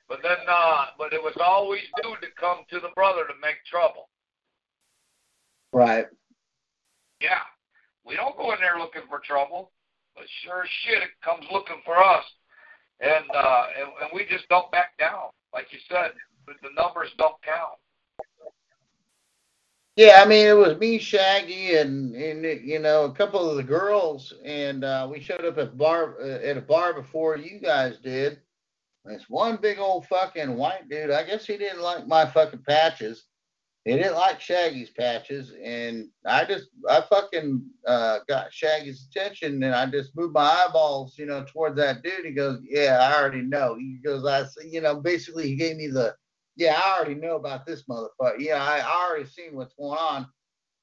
but 0.09 0.21
then 0.23 0.39
uh, 0.49 0.95
but 0.97 1.13
it 1.13 1.23
was 1.23 1.35
always 1.43 1.83
due 2.03 2.17
to 2.21 2.29
come 2.39 2.65
to 2.71 2.81
the 2.81 2.95
brother 2.95 3.27
to 3.27 3.35
make 3.43 3.59
trouble. 3.69 4.09
Right. 5.73 6.07
Yeah. 7.21 7.43
We 8.07 8.17
don't 8.17 8.37
go 8.37 8.53
in 8.53 8.61
there 8.61 8.79
looking 8.79 9.09
for 9.09 9.19
trouble, 9.19 9.73
but 10.15 10.25
sure 10.45 10.63
as 10.63 10.71
shit 10.85 11.03
it 11.03 11.11
comes 11.25 11.45
looking 11.51 11.83
for 11.85 11.99
us. 11.99 12.25
And 13.01 13.27
uh 13.35 13.65
and, 13.77 13.89
and 14.03 14.11
we 14.15 14.25
just 14.31 14.49
don't 14.49 14.71
back 14.71 14.97
down. 14.99 15.35
Like 15.53 15.67
you 15.73 15.79
said, 15.91 16.13
but 16.47 16.57
the 16.63 16.71
numbers 16.77 17.11
don't 17.19 17.41
count. 17.43 17.79
Yeah, 19.97 20.23
I 20.25 20.29
mean, 20.29 20.47
it 20.49 20.57
was 20.57 20.77
me, 20.79 20.99
Shaggy, 20.99 21.77
and 21.77 22.17
and 22.17 22.45
you 22.67 22.81
know 22.81 23.05
a 23.05 23.13
couple 23.13 23.49
of 23.49 23.57
the 23.57 23.63
girls, 23.63 24.33
and 24.45 24.83
uh, 24.85 25.07
we 25.11 25.21
showed 25.21 25.45
up 25.45 25.59
at 25.59 25.79
bar 25.79 26.17
uh, 26.21 26.39
at 26.45 26.57
a 26.57 26.61
bar 26.63 26.95
before 26.95 27.37
you 27.37 27.61
guys 27.61 27.99
did. 27.99 28.41
This 29.05 29.27
one 29.29 29.59
big 29.63 29.79
old 29.79 30.07
fucking 30.07 30.57
white 30.57 30.89
dude. 30.89 31.11
I 31.13 31.23
guess 31.25 31.47
he 31.47 31.57
didn't 31.57 31.83
like 31.83 32.09
my 32.09 32.27
fucking 32.27 32.65
patches. 32.67 33.27
He 33.85 33.93
didn't 33.93 34.15
like 34.17 34.41
Shaggy's 34.41 34.91
patches, 34.91 35.53
and 35.63 36.09
I 36.27 36.45
just 36.45 36.69
I 36.89 37.03
fucking 37.09 37.65
uh, 37.87 38.21
got 38.29 38.53
Shaggy's 38.53 39.07
attention, 39.09 39.63
and 39.63 39.75
I 39.77 39.87
just 39.87 40.17
moved 40.17 40.35
my 40.35 40.65
eyeballs, 40.67 41.17
you 41.19 41.27
know, 41.27 41.45
towards 41.47 41.77
that 41.77 42.03
dude. 42.03 42.25
He 42.25 42.33
goes, 42.33 42.61
"Yeah, 42.69 42.99
I 43.01 43.21
already 43.21 43.43
know." 43.43 43.77
He 43.77 44.01
goes, 44.05 44.27
"I, 44.27 44.45
you 44.67 44.81
know, 44.81 44.97
basically 44.97 45.49
he 45.49 45.55
gave 45.55 45.77
me 45.77 45.87
the 45.87 46.17
yeah, 46.57 46.81
I 46.83 46.97
already 46.97 47.15
know 47.15 47.37
about 47.37 47.67
this 47.67 47.85
motherfucker. 47.85 48.39
Yeah, 48.39 48.63
I, 48.63 48.79
I 48.79 49.07
already 49.09 49.29
seen 49.29 49.55
what's 49.57 49.75
going 49.75 49.99
on. 49.99 50.27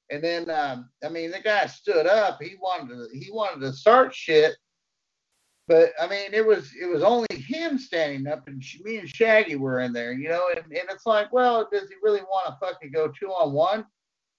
And 0.09 0.21
then, 0.21 0.49
um, 0.49 0.89
I 1.03 1.09
mean, 1.09 1.31
the 1.31 1.39
guy 1.39 1.65
stood 1.67 2.05
up. 2.05 2.41
He 2.41 2.55
wanted 2.61 2.89
to, 2.89 3.07
he 3.17 3.31
wanted 3.31 3.61
to 3.61 3.71
start 3.71 4.13
shit, 4.13 4.55
but 5.71 5.93
I 6.01 6.07
mean, 6.07 6.33
it 6.33 6.45
was 6.45 6.69
it 6.79 6.87
was 6.87 7.01
only 7.01 7.27
him 7.31 7.77
standing 7.77 8.27
up, 8.27 8.45
and 8.47 8.61
me 8.83 8.97
and 8.97 9.07
Shaggy 9.07 9.55
were 9.55 9.79
in 9.79 9.93
there, 9.93 10.11
you 10.11 10.27
know. 10.27 10.49
And, 10.53 10.65
and 10.65 10.89
it's 10.89 11.05
like, 11.05 11.31
well, 11.31 11.65
does 11.71 11.87
he 11.87 11.95
really 12.03 12.21
want 12.23 12.47
to 12.47 12.65
fucking 12.65 12.91
go 12.91 13.07
two 13.07 13.29
on 13.29 13.53
one? 13.53 13.85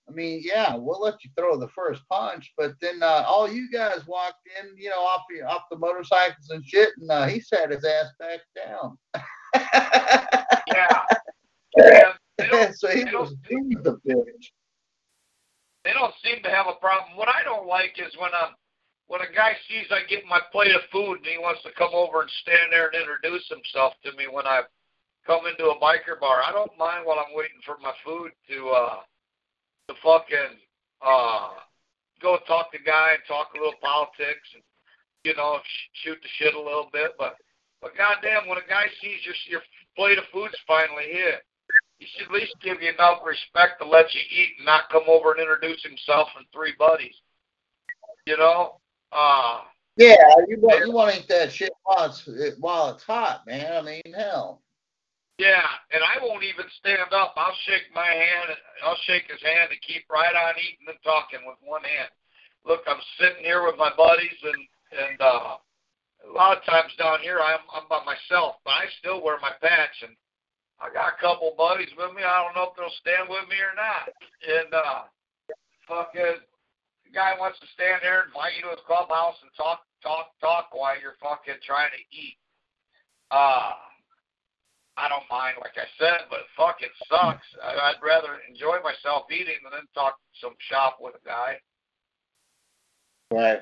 I 0.09 0.12
mean, 0.12 0.42
yeah, 0.45 0.75
we'll 0.77 1.01
let 1.01 1.25
you 1.25 1.31
throw 1.35 1.57
the 1.57 1.68
first 1.68 2.03
punch, 2.11 2.53
but 2.59 2.75
then 2.83 3.03
uh, 3.03 3.25
all 3.27 3.51
you 3.51 3.71
guys 3.71 4.07
walked 4.07 4.47
in, 4.61 4.77
you 4.77 4.90
know, 4.90 5.01
off 5.01 5.23
the 5.31 5.40
off 5.47 5.62
the 5.71 5.79
motorcycles 5.79 6.51
and 6.51 6.66
shit, 6.66 6.90
and 7.01 7.11
uh, 7.11 7.27
he 7.27 7.40
sat 7.40 7.71
his 7.71 7.85
ass 7.85 8.09
back 8.18 8.40
down. 8.55 8.99
yeah. 10.68 11.03
yeah. 11.77 12.70
so 12.75 12.88
he 12.88 13.05
was 13.05 13.35
the 13.48 13.98
bitch. 14.07 14.44
They 15.85 15.92
don't 15.92 16.14
seem 16.22 16.42
to 16.42 16.51
have 16.51 16.66
a 16.66 16.79
problem. 16.79 17.16
What 17.16 17.29
I 17.29 17.42
don't 17.42 17.66
like 17.66 17.98
is 17.98 18.14
when 18.18 18.31
a 18.31 18.55
when 19.09 19.20
a 19.20 19.35
guy 19.35 19.53
sees 19.68 19.90
I 19.90 20.09
get 20.09 20.25
my 20.25 20.40
plate 20.53 20.75
of 20.75 20.83
food 20.92 21.18
and 21.18 21.27
he 21.27 21.38
wants 21.38 21.62
to 21.64 21.75
come 21.77 21.92
over 21.92 22.22
and 22.22 22.31
stand 22.42 22.70
there 22.70 22.88
and 22.88 22.96
introduce 22.96 23.44
himself 23.51 23.92
to 24.05 24.14
me 24.16 24.25
when 24.31 24.46
I 24.46 24.62
come 25.27 25.46
into 25.46 25.68
a 25.68 25.79
biker 25.83 26.18
bar. 26.18 26.42
I 26.42 26.53
don't 26.53 26.72
mind 26.79 27.05
while 27.05 27.18
I'm 27.18 27.35
waiting 27.35 27.61
for 27.66 27.77
my 27.83 27.92
food 28.07 28.31
to 28.48 28.59
uh 28.70 29.01
to 29.88 29.94
fucking 30.03 30.55
uh 31.03 31.51
go 32.22 32.38
talk 32.46 32.70
to 32.72 32.79
guy 32.79 33.18
and 33.18 33.27
talk 33.27 33.51
a 33.55 33.59
little 33.59 33.79
politics 33.83 34.46
and 34.55 34.62
you 35.25 35.35
know 35.35 35.59
shoot 36.07 36.18
the 36.22 36.31
shit 36.38 36.55
a 36.55 36.59
little 36.59 36.88
bit. 36.92 37.18
But 37.18 37.35
but 37.83 37.98
goddamn, 37.98 38.46
when 38.46 38.62
a 38.62 38.68
guy 38.70 38.87
sees 39.03 39.18
your 39.27 39.35
your 39.51 39.62
plate 39.96 40.18
of 40.18 40.24
food's 40.33 40.57
finally 40.66 41.05
here, 41.11 41.38
he 41.98 42.07
should 42.07 42.26
at 42.26 42.33
least 42.33 42.55
give 42.62 42.83
you 42.83 42.90
enough 42.90 43.18
respect 43.24 43.81
to 43.81 43.88
let 43.88 44.12
you 44.14 44.20
eat 44.20 44.50
and 44.59 44.66
not 44.66 44.90
come 44.90 45.05
over 45.07 45.33
and 45.33 45.40
introduce 45.40 45.83
himself 45.83 46.28
and 46.37 46.46
three 46.52 46.74
buddies. 46.78 47.14
You 48.26 48.37
know? 48.37 48.81
Uh 49.12 49.61
Yeah, 49.96 50.16
you 50.48 50.59
want 50.61 50.87
you 50.87 50.92
want 50.92 51.14
to 51.14 51.20
eat 51.20 51.28
that 51.28 51.52
shit 51.52 51.72
while 51.85 52.07
it's 52.07 52.28
while 52.59 52.90
it's 52.90 53.05
hot, 53.05 53.46
man. 53.46 53.72
I 53.72 53.83
mean, 53.83 54.14
hell. 54.14 54.62
Yeah, 55.38 55.66
and 55.90 56.02
I 56.05 56.22
won't 56.22 56.44
even 56.44 56.66
stand 56.78 57.12
up. 57.12 57.35
I'll 57.37 57.57
shake 57.66 57.88
my 57.94 58.07
hand. 58.07 58.55
I'll 58.85 58.98
shake 59.07 59.31
his 59.31 59.42
hand 59.42 59.70
and 59.70 59.81
keep 59.83 60.05
right 60.11 60.35
on 60.35 60.55
eating 60.55 60.87
and 60.87 60.98
talking 61.02 61.40
with 61.46 61.57
one 61.64 61.83
hand. 61.83 62.11
Look, 62.64 62.83
I'm 62.87 63.00
sitting 63.18 63.42
here 63.42 63.66
with 63.66 63.76
my 63.76 63.90
buddies, 63.96 64.38
and 64.44 64.62
and 64.92 65.20
uh, 65.20 65.57
a 66.29 66.33
lot 66.33 66.57
of 66.57 66.65
times 66.65 66.93
down 66.99 67.21
here 67.21 67.41
I'm 67.41 67.63
I'm 67.75 67.89
by 67.89 68.05
myself, 68.05 68.57
but 68.65 68.73
I 68.73 68.87
still 68.99 69.23
wear 69.23 69.39
my 69.41 69.53
patch, 69.61 69.97
and 70.03 70.15
I 70.81 70.93
got 70.93 71.15
a 71.15 71.21
couple 71.21 71.55
buddies 71.57 71.91
with 71.97 72.15
me. 72.15 72.23
I 72.23 72.43
don't 72.43 72.59
know 72.59 72.71
if 72.71 72.77
they'll 72.77 73.01
stand 73.03 73.31
with 73.31 73.47
me 73.47 73.59
or 73.63 73.75
not. 73.79 74.11
And 74.43 74.71
uh, 74.75 75.07
fucking 75.87 76.43
the 77.07 77.13
guy 77.13 77.39
wants 77.39 77.61
to 77.61 77.69
stand 77.75 78.03
there 78.03 78.27
and 78.27 78.35
invite 78.35 78.57
you 78.57 78.67
to 78.67 78.75
his 78.75 78.87
clubhouse 78.87 79.37
and 79.43 79.53
talk, 79.55 79.85
talk, 80.03 80.33
talk 80.41 80.73
while 80.73 80.99
you're 80.99 81.21
fucking 81.21 81.61
trying 81.61 81.93
to 81.93 82.03
eat. 82.11 82.39
Uh, 83.31 83.77
I 84.97 85.09
don't 85.09 85.25
mind, 85.31 85.57
like 85.61 85.77
I 85.77 85.89
said, 85.97 86.29
but 86.29 86.45
it 86.45 86.51
fucking 86.57 86.93
sucks. 87.09 87.47
I'd 87.63 88.03
rather 88.03 88.41
enjoy 88.49 88.81
myself 88.85 89.31
eating 89.31 89.61
than 89.65 89.89
talk 89.95 90.17
some 90.41 90.53
shop 90.69 90.99
with 91.01 91.15
a 91.17 91.25
guy. 91.25 91.57
Right. 93.33 93.61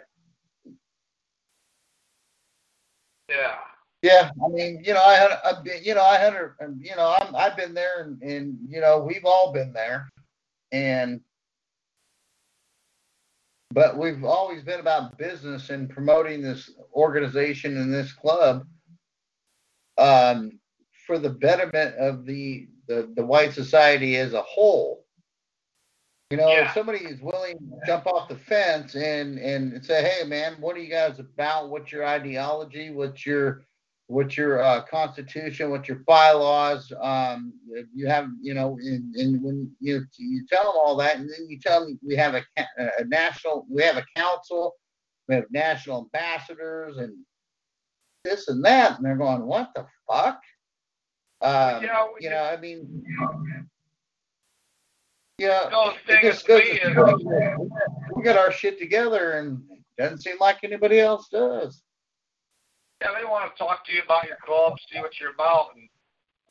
Yeah. 3.30 3.54
Yeah, 4.02 4.30
I 4.42 4.48
mean, 4.48 4.82
you 4.82 4.94
know, 4.94 5.02
I 5.02 5.14
had, 5.14 5.38
I've 5.44 5.62
been, 5.62 5.84
you 5.84 5.94
know, 5.94 6.02
I 6.02 6.16
had, 6.16 6.32
you 6.80 6.96
know, 6.96 7.16
I'm, 7.20 7.36
I've 7.36 7.54
been 7.54 7.74
there, 7.74 8.00
and, 8.02 8.22
and 8.22 8.58
you 8.66 8.80
know, 8.80 8.98
we've 8.98 9.26
all 9.26 9.52
been 9.52 9.74
there, 9.74 10.08
and 10.72 11.20
but 13.72 13.98
we've 13.98 14.24
always 14.24 14.62
been 14.62 14.80
about 14.80 15.18
business 15.18 15.68
and 15.68 15.90
promoting 15.90 16.40
this 16.40 16.70
organization 16.94 17.76
and 17.76 17.92
this 17.92 18.12
club 18.12 18.66
um, 19.98 20.58
for 21.06 21.18
the 21.18 21.30
betterment 21.30 21.94
of 21.96 22.24
the, 22.24 22.68
the 22.88 23.12
the 23.14 23.24
white 23.24 23.52
society 23.52 24.16
as 24.16 24.32
a 24.32 24.42
whole. 24.42 24.99
You 26.30 26.36
know, 26.36 26.48
Yeah. 26.48 26.68
if 26.68 26.74
somebody 26.74 27.00
is 27.04 27.20
willing 27.20 27.58
to 27.58 27.80
jump 27.86 28.06
off 28.06 28.28
the 28.28 28.36
fence 28.36 28.94
and 28.94 29.38
and 29.38 29.84
say, 29.84 30.08
"Hey, 30.08 30.24
man, 30.24 30.60
what 30.60 30.76
are 30.76 30.80
you 30.80 30.88
guys 30.90 31.18
about? 31.18 31.70
What's 31.70 31.90
your 31.90 32.06
ideology? 32.06 32.90
What's 32.92 33.26
your 33.26 33.64
what's 34.06 34.36
your 34.36 34.60
uh, 34.62 34.82
constitution? 34.86 35.70
What's 35.70 35.88
your 35.88 35.98
bylaws? 36.06 36.92
Um, 37.00 37.52
you 37.94 38.08
have, 38.08 38.28
you 38.42 38.54
know, 38.54 38.76
and, 38.80 39.14
and 39.16 39.42
when 39.42 39.72
you 39.80 40.04
you 40.18 40.46
tell 40.46 40.64
them 40.64 40.72
all 40.76 40.96
that, 40.96 41.16
and 41.16 41.28
then 41.28 41.48
you 41.48 41.58
tell 41.58 41.80
them 41.84 41.98
we 42.06 42.14
have 42.16 42.34
a, 42.34 42.44
a 42.76 43.04
national, 43.06 43.66
we 43.68 43.82
have 43.82 43.96
a 43.96 44.06
council, 44.16 44.74
we 45.28 45.34
have 45.34 45.44
national 45.50 46.08
ambassadors, 46.14 46.96
and 46.98 47.16
this 48.24 48.46
and 48.48 48.64
that, 48.64 48.96
and 48.96 49.04
they're 49.04 49.16
going, 49.16 49.46
"What 49.46 49.70
the 49.74 49.84
fuck?" 50.08 50.40
Um, 51.40 51.82
Yeah, 51.82 52.06
you 52.20 52.30
know, 52.30 52.44
I 52.44 52.56
mean, 52.56 53.04
yeah, 53.18 53.62
Know, 55.48 55.92
the 56.06 56.12
it 56.12 56.20
thing 56.20 56.30
is 56.30 56.36
just 56.36 56.46
goes 56.46 56.62
to 56.62 56.92
show 56.92 57.70
we 58.16 58.22
got 58.22 58.36
our 58.36 58.52
shit 58.52 58.78
together, 58.78 59.32
and 59.38 59.62
doesn't 59.96 60.22
seem 60.22 60.36
like 60.40 60.58
anybody 60.62 61.00
else 61.00 61.28
does. 61.28 61.82
yeah, 63.00 63.08
they 63.18 63.24
want 63.24 63.50
to 63.50 63.58
talk 63.58 63.84
to 63.86 63.92
you 63.92 64.02
about 64.04 64.26
your 64.26 64.36
club, 64.44 64.74
see 64.92 65.00
what 65.00 65.18
you're 65.20 65.32
about, 65.32 65.76
and 65.76 65.88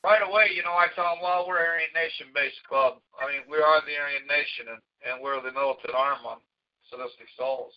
right 0.03 0.21
away, 0.21 0.51
you 0.55 0.63
know, 0.63 0.73
I 0.73 0.87
tell 0.95 1.15
them, 1.15 1.21
well, 1.21 1.45
we're 1.47 1.59
Aryan 1.59 1.91
Nation-based 1.93 2.63
club. 2.67 3.01
I 3.19 3.27
mean, 3.27 3.43
we 3.49 3.57
are 3.57 3.81
the 3.83 3.97
Aryan 3.97 4.27
Nation, 4.27 4.71
and, 4.71 4.81
and 5.05 5.21
we're 5.21 5.41
the 5.41 5.51
militant 5.51 5.93
arm 5.93 6.23
on 6.25 6.37
Sadistic 6.89 7.27
Souls. 7.37 7.73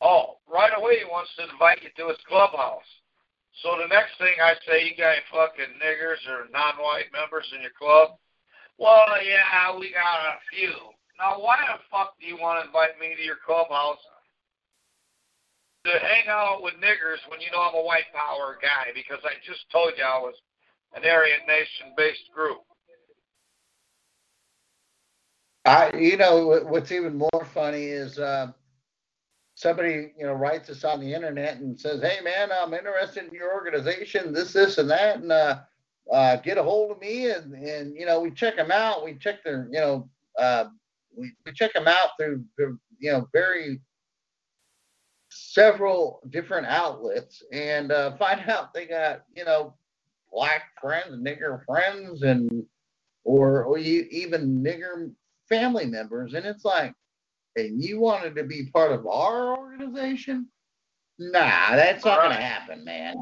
Oh, 0.00 0.40
right 0.48 0.72
away, 0.76 1.00
he 1.00 1.04
wants 1.04 1.30
to 1.36 1.48
invite 1.48 1.82
you 1.82 1.90
to 1.96 2.08
his 2.08 2.20
clubhouse. 2.24 2.86
So 3.62 3.76
the 3.76 3.90
next 3.90 4.16
thing 4.16 4.38
I 4.40 4.54
say, 4.64 4.86
you 4.86 4.96
got 4.96 5.18
any 5.18 5.26
fucking 5.28 5.76
niggers 5.82 6.22
or 6.30 6.48
non-white 6.48 7.12
members 7.12 7.50
in 7.52 7.60
your 7.60 7.74
club? 7.76 8.16
Well, 8.80 9.06
yeah, 9.22 9.78
we 9.78 9.92
got 9.92 10.24
a 10.24 10.40
few. 10.50 10.72
Now, 11.18 11.38
why 11.38 11.58
the 11.68 11.84
fuck 11.90 12.14
do 12.18 12.26
you 12.26 12.38
want 12.40 12.62
to 12.62 12.66
invite 12.66 12.98
me 12.98 13.14
to 13.14 13.22
your 13.22 13.36
clubhouse 13.44 13.98
to 15.84 15.90
hang 15.90 16.28
out 16.28 16.62
with 16.62 16.72
niggers 16.74 17.20
when 17.28 17.42
you 17.42 17.50
know 17.52 17.60
I'm 17.60 17.74
a 17.74 17.84
white 17.84 18.08
power 18.14 18.56
guy? 18.60 18.92
Because 18.94 19.18
I 19.22 19.32
just 19.46 19.70
told 19.70 19.92
you 19.98 20.04
I 20.04 20.18
was 20.18 20.34
an 20.96 21.02
Aryan 21.04 21.40
Nation-based 21.46 22.32
group. 22.34 22.62
I, 25.66 25.94
you 25.94 26.16
know, 26.16 26.64
what's 26.66 26.90
even 26.90 27.18
more 27.18 27.44
funny 27.52 27.84
is 27.84 28.18
uh, 28.18 28.50
somebody, 29.56 30.12
you 30.16 30.24
know, 30.24 30.32
writes 30.32 30.70
us 30.70 30.84
on 30.84 31.00
the 31.00 31.12
internet 31.12 31.58
and 31.58 31.78
says, 31.78 32.00
"Hey, 32.00 32.20
man, 32.24 32.48
I'm 32.50 32.72
interested 32.72 33.24
in 33.24 33.34
your 33.34 33.52
organization, 33.52 34.32
this, 34.32 34.54
this, 34.54 34.78
and 34.78 34.88
that, 34.88 35.16
and 35.18 35.30
uh, 35.30 35.58
uh, 36.12 36.36
get 36.36 36.58
a 36.58 36.62
hold 36.62 36.90
of 36.90 37.00
me." 37.00 37.30
And 37.30 37.54
and 37.54 37.94
you 37.96 38.06
know, 38.06 38.20
we 38.20 38.30
check 38.30 38.56
them 38.56 38.70
out. 38.70 39.04
We 39.04 39.14
check 39.14 39.42
their, 39.44 39.68
you 39.70 39.80
know, 39.80 40.08
uh, 40.38 40.66
we, 41.16 41.32
we 41.44 41.52
check 41.52 41.72
them 41.72 41.88
out 41.88 42.10
through, 42.18 42.44
the, 42.56 42.78
you 42.98 43.12
know, 43.12 43.28
very 43.32 43.80
several 45.30 46.20
different 46.30 46.66
outlets, 46.66 47.42
and 47.52 47.92
uh, 47.92 48.16
find 48.18 48.48
out 48.48 48.74
they 48.74 48.86
got, 48.86 49.22
you 49.34 49.44
know, 49.44 49.74
black 50.32 50.62
friends, 50.80 51.16
nigger 51.16 51.64
friends, 51.64 52.22
and 52.22 52.64
or 53.24 53.64
or 53.64 53.78
you, 53.78 54.06
even 54.10 54.62
nigger 54.62 55.12
family 55.48 55.86
members, 55.86 56.34
and 56.34 56.46
it's 56.46 56.64
like, 56.64 56.94
and 57.56 57.82
you 57.82 58.00
wanted 58.00 58.34
to 58.36 58.44
be 58.44 58.70
part 58.72 58.92
of 58.92 59.06
our 59.06 59.56
organization? 59.56 60.46
Nah, 61.18 61.76
that's 61.76 62.04
not 62.04 62.22
gonna 62.22 62.34
happen, 62.34 62.84
man. 62.84 63.16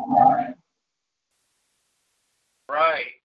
Right. 2.69 3.19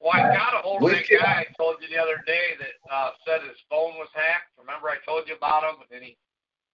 Well, 0.00 0.12
I 0.12 0.20
got 0.36 0.52
a 0.52 0.60
hold 0.60 0.84
of 0.84 0.90
that 0.90 1.08
guy 1.08 1.48
I 1.48 1.52
told 1.56 1.76
you 1.80 1.88
the 1.88 1.96
other 1.96 2.20
day 2.26 2.60
that 2.60 2.76
uh, 2.92 3.10
said 3.24 3.40
his 3.40 3.56
phone 3.70 3.96
was 3.96 4.12
hacked. 4.12 4.52
Remember 4.60 4.90
I 4.92 5.00
told 5.08 5.26
you 5.26 5.34
about 5.34 5.64
him, 5.64 5.80
and 5.80 5.88
then 5.88 6.02
he 6.02 6.16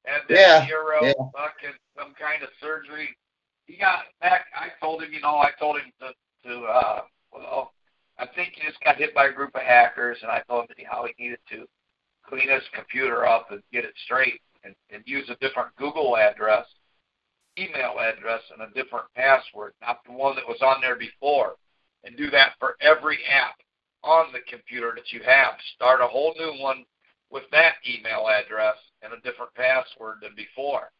had 0.04 0.26
that 0.28 0.34
Yeah, 0.34 0.66
hero 0.66 0.98
yeah. 1.06 1.14
fucking 1.30 1.78
some 1.96 2.12
kind 2.18 2.42
of 2.42 2.50
surgery. 2.60 3.14
He 3.66 3.76
got 3.78 4.10
back. 4.20 4.46
I 4.50 4.74
told 4.82 5.02
him, 5.02 5.12
you 5.12 5.20
know, 5.20 5.38
I 5.38 5.50
told 5.60 5.78
him 5.78 5.92
to 6.02 6.10
to 6.48 6.64
uh, 6.66 7.02
well, 7.30 7.72
I 8.18 8.26
think 8.26 8.54
he 8.58 8.66
just 8.66 8.82
got 8.82 8.96
hit 8.96 9.14
by 9.14 9.26
a 9.26 9.32
group 9.32 9.54
of 9.54 9.62
hackers, 9.62 10.18
and 10.22 10.30
I 10.30 10.42
told 10.48 10.66
him 10.68 10.84
how 10.90 11.06
he 11.06 11.14
needed 11.22 11.38
to 11.50 11.68
clean 12.26 12.48
his 12.50 12.66
computer 12.74 13.26
up 13.26 13.52
and 13.52 13.62
get 13.72 13.84
it 13.84 13.94
straight, 14.04 14.40
and, 14.64 14.74
and 14.90 15.04
use 15.06 15.30
a 15.30 15.36
different 15.36 15.74
Google 15.76 16.16
address, 16.16 16.66
email 17.56 17.94
address, 18.00 18.42
and 18.52 18.62
a 18.62 18.74
different 18.74 19.06
password, 19.14 19.72
not 19.80 20.02
the 20.04 20.12
one 20.12 20.34
that 20.34 20.48
was 20.48 20.58
on 20.62 20.80
there 20.80 20.96
before 20.96 21.54
and 22.04 22.16
do 22.16 22.30
that 22.30 22.52
for 22.58 22.76
every 22.80 23.18
app 23.28 23.56
on 24.02 24.32
the 24.32 24.40
computer 24.48 24.92
that 24.96 25.12
you 25.12 25.20
have. 25.24 25.54
Start 25.76 26.00
a 26.00 26.06
whole 26.06 26.34
new 26.38 26.60
one 26.62 26.84
with 27.30 27.44
that 27.52 27.74
email 27.86 28.26
address 28.28 28.76
and 29.02 29.12
a 29.12 29.20
different 29.20 29.54
password 29.54 30.18
than 30.22 30.34
before. 30.36 30.90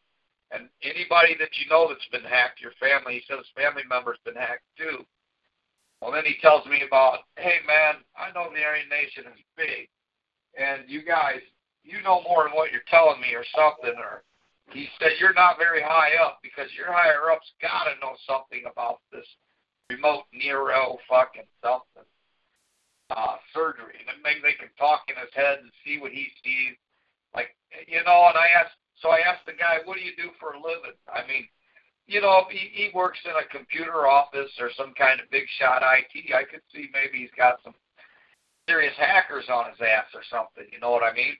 And 0.51 0.67
anybody 0.83 1.35
that 1.39 1.55
you 1.57 1.69
know 1.69 1.87
that's 1.87 2.07
been 2.11 2.27
hacked, 2.27 2.61
your 2.61 2.75
family, 2.79 3.23
he 3.23 3.33
his 3.33 3.47
family 3.55 3.83
member's 3.87 4.19
been 4.25 4.35
hacked 4.35 4.67
too. 4.77 5.05
Well, 6.01 6.11
then 6.11 6.25
he 6.25 6.35
tells 6.41 6.65
me 6.65 6.81
about, 6.85 7.29
hey 7.37 7.61
man, 7.65 8.03
I 8.17 8.33
know 8.33 8.49
the 8.51 8.63
Aryan 8.63 8.89
Nation 8.89 9.31
is 9.31 9.41
big, 9.55 9.87
and 10.57 10.89
you 10.89 11.05
guys, 11.05 11.39
you 11.83 12.01
know 12.01 12.21
more 12.27 12.43
than 12.43 12.57
what 12.57 12.71
you're 12.71 12.89
telling 12.89 13.21
me 13.21 13.31
or 13.33 13.45
something. 13.55 13.95
Or 13.95 14.23
he 14.73 14.89
said 14.99 15.15
you're 15.19 15.37
not 15.37 15.57
very 15.57 15.81
high 15.81 16.19
up 16.19 16.39
because 16.43 16.67
your 16.75 16.91
higher 16.91 17.31
ups 17.31 17.47
got 17.61 17.85
to 17.85 17.99
know 18.01 18.17
something 18.27 18.65
about 18.67 18.99
this 19.11 19.27
remote 19.95 20.23
neuro 20.33 20.97
fucking 21.09 21.47
something 21.63 22.07
uh 23.11 23.35
surgery. 23.53 23.99
And 24.07 24.23
maybe 24.23 24.39
they 24.41 24.53
can 24.53 24.69
talk 24.79 25.03
in 25.09 25.15
his 25.19 25.33
head 25.33 25.59
and 25.59 25.71
see 25.83 25.99
what 25.99 26.11
he 26.11 26.27
sees. 26.43 26.77
Like 27.35 27.55
you 27.87 28.03
know 28.03 28.27
and 28.27 28.37
i 28.37 28.47
asked 28.59 28.75
so 28.99 29.09
i 29.09 29.19
asked 29.19 29.45
the 29.45 29.53
guy 29.53 29.79
what 29.85 29.97
do 29.97 30.03
you 30.03 30.15
do 30.15 30.29
for 30.39 30.53
a 30.53 30.59
living? 30.59 30.95
I 31.07 31.27
mean 31.27 31.47
you 32.07 32.21
know 32.21 32.43
if 32.45 32.49
he, 32.51 32.69
he 32.73 32.89
works 32.93 33.19
in 33.25 33.31
a 33.31 33.47
computer 33.55 34.07
office 34.07 34.51
or 34.59 34.69
some 34.75 34.93
kind 34.97 35.19
of 35.19 35.29
big 35.31 35.47
shot 35.59 35.81
it 35.83 36.33
i 36.35 36.43
could 36.43 36.61
see 36.73 36.89
maybe 36.93 37.19
he's 37.19 37.35
got 37.37 37.59
some 37.63 37.75
serious 38.67 38.93
hackers 38.97 39.45
on 39.49 39.69
his 39.71 39.79
ass 39.81 40.05
or 40.13 40.23
something. 40.29 40.65
You 40.71 40.79
know 40.79 40.91
what 40.91 41.03
i 41.03 41.13
mean? 41.13 41.35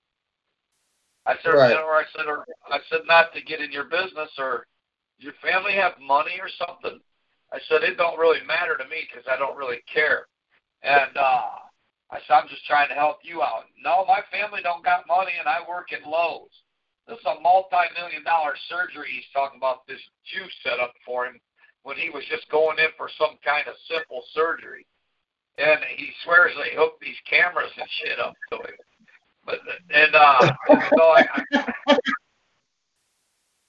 I 1.26 1.36
said 1.44 1.54
Right. 1.54 1.76
or 1.78 1.96
i 1.96 2.04
said 2.16 2.26
or 2.28 2.46
i 2.68 2.80
said 2.90 3.02
not 3.06 3.34
to 3.34 3.42
get 3.42 3.62
in 3.62 3.72
your 3.72 3.86
business 3.86 4.32
or 4.38 4.66
your 5.20 5.34
family 5.42 5.74
have 5.74 5.94
money 6.02 6.40
or 6.42 6.50
something 6.50 7.00
I 7.54 7.60
said, 7.68 7.84
it 7.84 7.98
don't 7.98 8.20
really 8.20 8.40
matter 8.48 8.78
to 8.78 8.88
me 8.88 9.04
because 9.08 9.28
I 9.28 9.38
don't 9.38 9.58
really 9.58 9.84
care. 9.92 10.28
And 10.84 11.16
uh, 11.18 11.60
I 12.10 12.20
said, 12.26 12.34
I'm 12.34 12.48
just 12.48 12.66
trying 12.66 12.90
to 12.90 12.96
help 12.96 13.20
you 13.24 13.42
out. 13.42 13.68
No, 13.84 14.06
my 14.08 14.22
family 14.32 14.62
don't 14.64 14.84
got 14.84 15.08
money 15.08 15.36
and 15.38 15.48
I 15.48 15.60
work 15.68 15.92
at 15.92 16.08
Lowe's. 16.08 16.52
This 17.08 17.20
is 17.20 17.26
a 17.26 17.42
multi-million 17.42 18.24
dollar 18.24 18.54
surgery 18.70 19.10
he's 19.12 19.28
talking 19.34 19.58
about 19.58 19.88
this 19.88 20.00
Jew 20.32 20.46
set 20.64 20.80
up 20.80 20.94
for 21.06 21.26
him 21.26 21.40
when 21.84 21.98
he 21.98 22.10
was 22.10 22.24
just 22.30 22.50
going 22.50 22.80
in 22.80 22.94
for 22.96 23.10
some 23.18 23.36
kind 23.44 23.68
of 23.68 23.76
simple 23.90 24.24
surgery. 24.34 24.86
And 25.58 25.80
he 25.98 26.10
swears 26.24 26.54
they 26.56 26.76
hooked 26.78 27.02
these 27.02 27.20
cameras 27.30 27.72
and 27.76 27.90
shit 28.00 28.20
up 28.20 28.34
to 28.52 28.58
him. 28.58 28.80
But 29.46 29.60
and 29.90 30.16
uh 30.16 30.54
so 30.96 31.04
I, 31.04 31.26
I 31.52 31.98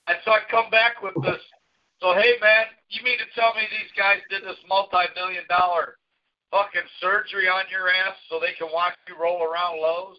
and 0.07 0.19
so 0.25 0.31
I 0.31 0.41
come 0.51 0.71
back 0.71 1.03
with 1.03 1.15
this 1.23 1.41
so 2.03 2.19
hey 2.19 2.35
man, 2.43 2.67
you 2.91 2.99
mean 3.07 3.15
to 3.23 3.31
tell 3.39 3.55
me 3.55 3.63
these 3.71 3.95
guys 3.95 4.19
did 4.27 4.43
this 4.43 4.59
multi-million 4.67 5.47
dollar 5.47 5.95
fucking 6.51 6.83
surgery 6.99 7.47
on 7.47 7.63
your 7.71 7.87
ass 7.89 8.19
so 8.27 8.43
they 8.43 8.59
can 8.59 8.67
watch 8.75 8.99
you 9.07 9.15
roll 9.15 9.47
around 9.47 9.79
Lowe's? 9.79 10.19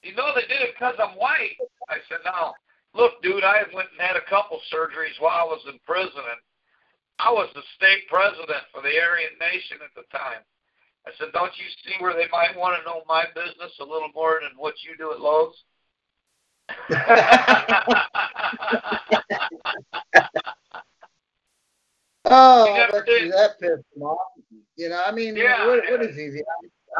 You 0.00 0.16
know 0.16 0.32
they 0.32 0.48
did 0.48 0.64
it 0.64 0.72
because 0.72 0.96
I'm 0.96 1.20
white. 1.20 1.60
I 1.92 2.00
said, 2.08 2.24
no. 2.24 2.56
Look, 2.96 3.20
dude, 3.20 3.44
I 3.44 3.68
went 3.76 3.92
and 3.92 4.00
had 4.00 4.16
a 4.16 4.24
couple 4.24 4.56
surgeries 4.72 5.20
while 5.20 5.36
I 5.36 5.52
was 5.52 5.60
in 5.68 5.76
prison, 5.84 6.24
and 6.24 6.40
I 7.20 7.28
was 7.30 7.52
the 7.52 7.60
state 7.76 8.08
president 8.08 8.64
for 8.72 8.80
the 8.80 8.96
Aryan 8.96 9.36
Nation 9.36 9.84
at 9.84 9.92
the 9.92 10.08
time. 10.08 10.40
I 11.04 11.12
said, 11.20 11.28
don't 11.36 11.52
you 11.60 11.68
see 11.84 12.00
where 12.00 12.16
they 12.16 12.32
might 12.32 12.56
want 12.56 12.80
to 12.80 12.88
know 12.88 13.04
my 13.06 13.28
business 13.36 13.76
a 13.80 13.84
little 13.84 14.08
more 14.16 14.40
than 14.40 14.56
what 14.56 14.80
you 14.80 14.96
do 14.96 15.12
at 15.12 15.20
Lowe's? 15.20 15.60
oh, 22.26 23.02
did. 23.06 23.32
that 23.32 23.58
pissed 23.60 23.84
him 23.96 24.02
off. 24.02 24.18
You 24.76 24.88
know, 24.88 25.02
I 25.04 25.12
mean, 25.12 25.36
Yeah, 25.36 25.66
what, 25.66 25.78
what 25.90 26.02
yeah. 26.02 26.08
is 26.08 26.16
he? 26.16 26.28
The 26.30 26.44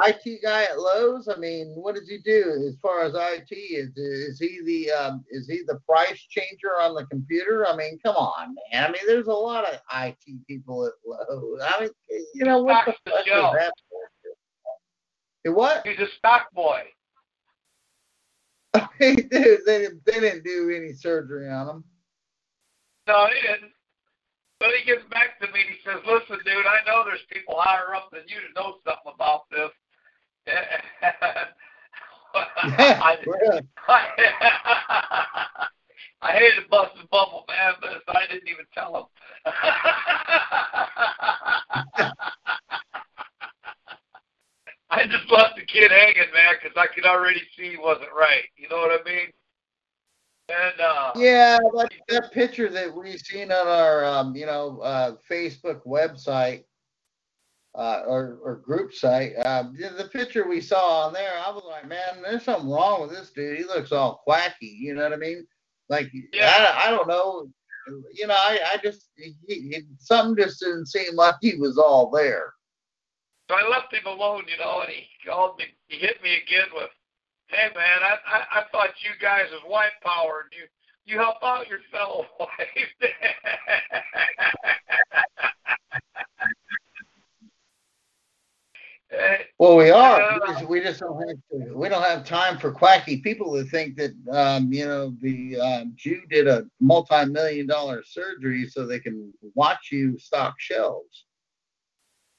IT 0.06 0.42
guy 0.42 0.64
at 0.64 0.78
Lowe's? 0.78 1.28
I 1.28 1.36
mean, 1.36 1.72
what 1.74 1.94
does 1.94 2.08
he 2.08 2.18
do 2.18 2.64
as 2.68 2.76
far 2.80 3.02
as 3.02 3.14
IT? 3.14 3.52
Is 3.52 3.96
is 3.96 4.38
he 4.38 4.60
the 4.64 4.90
um, 4.92 5.24
is 5.30 5.48
he 5.48 5.62
the 5.66 5.80
price 5.88 6.20
changer 6.30 6.80
on 6.80 6.94
the 6.94 7.04
computer? 7.06 7.66
I 7.66 7.74
mean, 7.74 7.98
come 8.04 8.16
on, 8.16 8.54
man. 8.72 8.84
I 8.84 8.92
mean, 8.92 9.02
there's 9.06 9.26
a 9.26 9.32
lot 9.32 9.64
of 9.64 9.80
IT 9.96 10.46
people 10.46 10.86
at 10.86 10.92
Lowe's. 11.04 11.60
I 11.62 11.80
mean, 11.80 11.90
you 12.34 12.44
know 12.44 12.62
what 12.62 12.86
the 12.86 12.92
fuck 13.10 13.26
is 13.26 13.32
that? 13.32 13.72
Hey, 15.44 15.50
what? 15.50 15.86
He's 15.86 15.98
a 15.98 16.08
stock 16.18 16.52
boy. 16.52 16.82
Dude, 19.00 19.30
they 19.30 19.78
didn't, 19.78 20.04
they 20.04 20.20
didn't 20.20 20.44
do 20.44 20.70
any 20.70 20.92
surgery 20.92 21.48
on 21.50 21.68
him. 21.68 21.84
No, 23.08 23.26
he 23.26 23.40
didn't. 23.40 23.72
But 24.60 24.70
he 24.78 24.84
gets 24.84 25.02
back 25.10 25.40
to 25.40 25.46
me 25.50 25.60
and 25.64 25.70
he 25.70 25.76
says, 25.82 26.04
Listen, 26.04 26.38
dude, 26.44 26.66
I 26.68 26.84
know 26.86 27.02
there's 27.04 27.24
people 27.32 27.56
higher 27.58 27.94
up 27.96 28.10
than 28.12 28.28
you 28.28 28.36
to 28.44 28.52
know 28.54 28.76
something 28.84 29.12
about 29.14 29.48
this. 29.50 29.70
I, 32.36 33.16
Really? 33.26 33.62
I, 33.88 34.06
I 36.22 36.32
hated 36.32 36.68
busting 36.70 37.08
bubble, 37.10 37.44
man, 37.48 37.72
but 37.80 38.02
I 38.14 38.26
didn't 38.26 38.48
even 38.48 38.66
tell 38.74 38.94
him. 38.94 39.04
I 44.90 45.06
just 45.06 45.30
left 45.30 45.56
the 45.56 45.64
kid 45.64 45.90
hanging, 45.90 46.30
man, 46.34 46.56
because 46.60 46.76
I 46.76 46.86
could 46.94 47.06
already 47.06 47.40
see 47.56 47.70
he 47.70 47.78
wasn't 47.78 48.12
right. 48.14 48.44
You 48.56 48.68
know 48.68 48.76
what 48.76 49.00
I 49.00 49.04
mean? 49.04 49.32
Uh, 50.80 51.12
Yeah, 51.16 51.58
that, 51.76 51.90
that 52.08 52.32
picture 52.32 52.68
that 52.68 52.94
we 52.94 53.16
seen 53.18 53.52
on 53.52 53.66
our, 53.66 54.04
um, 54.04 54.34
you 54.34 54.46
know, 54.46 54.80
uh, 54.80 55.16
Facebook 55.30 55.80
website 55.86 56.64
uh, 57.74 58.02
or, 58.06 58.38
or 58.42 58.56
group 58.56 58.92
site, 58.92 59.34
uh, 59.44 59.64
the, 59.72 59.90
the 59.90 60.08
picture 60.08 60.48
we 60.48 60.60
saw 60.60 61.06
on 61.06 61.12
there, 61.12 61.32
I 61.38 61.50
was 61.50 61.64
like, 61.68 61.86
man, 61.86 62.22
there's 62.22 62.44
something 62.44 62.68
wrong 62.68 63.02
with 63.02 63.10
this 63.10 63.30
dude. 63.30 63.58
He 63.58 63.64
looks 63.64 63.92
all 63.92 64.20
quacky. 64.24 64.66
You 64.66 64.94
know 64.94 65.02
what 65.04 65.12
I 65.12 65.16
mean? 65.16 65.46
Like, 65.88 66.10
Yeah. 66.32 66.72
I, 66.74 66.88
I 66.88 66.90
don't 66.90 67.08
know. 67.08 67.48
You 68.12 68.26
know, 68.26 68.34
I, 68.34 68.58
I 68.74 68.76
just, 68.82 69.10
he, 69.16 69.34
he, 69.48 69.82
something 69.98 70.42
just 70.42 70.60
didn't 70.60 70.86
seem 70.86 71.14
like 71.16 71.36
he 71.40 71.56
was 71.56 71.78
all 71.78 72.10
there. 72.10 72.52
So 73.48 73.56
I 73.56 73.68
left 73.68 73.92
him 73.92 74.06
alone, 74.06 74.44
you 74.46 74.58
know, 74.64 74.82
and 74.82 74.90
he 74.90 75.06
called 75.26 75.58
me. 75.58 75.64
He 75.88 75.98
hit 75.98 76.22
me 76.22 76.36
again 76.36 76.66
with, 76.72 76.90
"Hey, 77.50 77.68
man, 77.74 78.02
I 78.02 78.16
I, 78.26 78.60
I 78.60 78.64
thought 78.72 78.90
you 79.02 79.10
guys 79.20 79.46
was 79.50 79.62
white 79.66 79.92
power. 80.02 80.44
and 80.44 80.52
You 80.60 80.66
you 81.12 81.18
help 81.18 81.36
out 81.42 81.68
your 81.68 81.80
fellow 81.90 82.26
white." 82.38 83.00
Well, 89.58 89.76
we 89.76 89.90
are. 89.90 90.20
Yeah. 90.20 90.38
We 90.38 90.52
just, 90.52 90.68
we 90.68 90.80
just 90.80 91.00
don't 91.00 91.28
have 91.28 91.36
to, 91.50 91.76
we 91.76 91.88
don't 91.88 92.02
have 92.02 92.24
time 92.24 92.58
for 92.58 92.70
quacky 92.70 93.18
people 93.18 93.52
who 93.52 93.64
think 93.64 93.96
that 93.96 94.12
um, 94.30 94.72
you 94.72 94.86
know 94.86 95.14
the 95.20 95.58
um, 95.60 95.92
Jew 95.96 96.20
did 96.30 96.46
a 96.46 96.66
multi-million 96.80 97.66
dollar 97.66 98.02
surgery 98.04 98.68
so 98.68 98.86
they 98.86 99.00
can 99.00 99.32
watch 99.54 99.88
you 99.90 100.18
stock 100.18 100.54
shelves. 100.58 101.24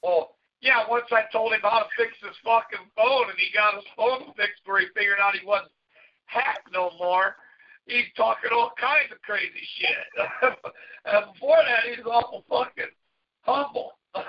well, 0.02 0.36
yeah. 0.62 0.88
Once 0.88 1.06
I 1.12 1.24
told 1.32 1.52
him 1.52 1.60
how 1.62 1.80
to 1.80 1.88
fix 1.96 2.14
his 2.20 2.36
fucking 2.44 2.86
phone, 2.96 3.28
and 3.28 3.38
he 3.38 3.52
got 3.52 3.74
his 3.74 3.84
phone 3.96 4.32
fixed 4.36 4.62
where 4.64 4.80
he 4.80 4.86
figured 4.94 5.18
out 5.20 5.34
he 5.34 5.44
wasn't 5.46 5.72
hacked 6.26 6.72
no 6.72 6.90
more. 6.98 7.36
He's 7.86 8.06
talking 8.16 8.50
all 8.52 8.72
kinds 8.80 9.10
of 9.12 9.20
crazy 9.22 9.66
shit. 9.76 10.06
and 11.04 11.32
before 11.32 11.58
that, 11.66 11.84
he 11.84 11.90
was 12.00 12.06
awful 12.06 12.44
fucking 12.48 12.92
humble. 13.42 13.92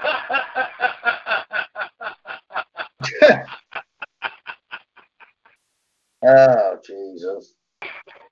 Oh 6.25 6.77
Jesus! 6.85 7.55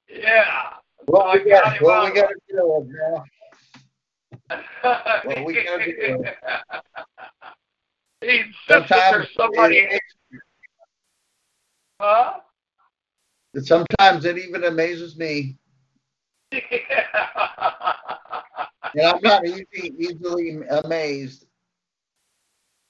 yeah. 0.07 0.45
I 1.13 1.33
we 1.33 1.39
got? 1.49 1.63
got 1.63 1.77
him 1.77 1.83
What 1.83 2.13
we 2.13 2.21
got 2.21 2.27
to 2.29 2.35
deal 2.47 2.79
with 2.79 2.87
now? 2.89 3.23
Well, 5.25 5.45
we 5.45 5.53
gotta 5.63 5.85
do 5.85 6.23
he 8.21 8.39
insisted 8.39 8.53
there's 8.67 8.87
Sometimes, 8.89 9.27
somebody. 9.37 9.77
it, 9.77 10.01
huh? 11.99 12.33
it- 13.53 13.65
sometimes 13.65 14.25
it 14.25 14.37
even 14.37 14.63
amazes 14.65 15.17
me, 15.17 15.57
Yeah. 16.51 16.59
and 18.93 19.01
I'm 19.07 19.21
not 19.21 19.45
easy, 19.45 19.93
easily 19.97 20.59
amazed. 20.85 21.45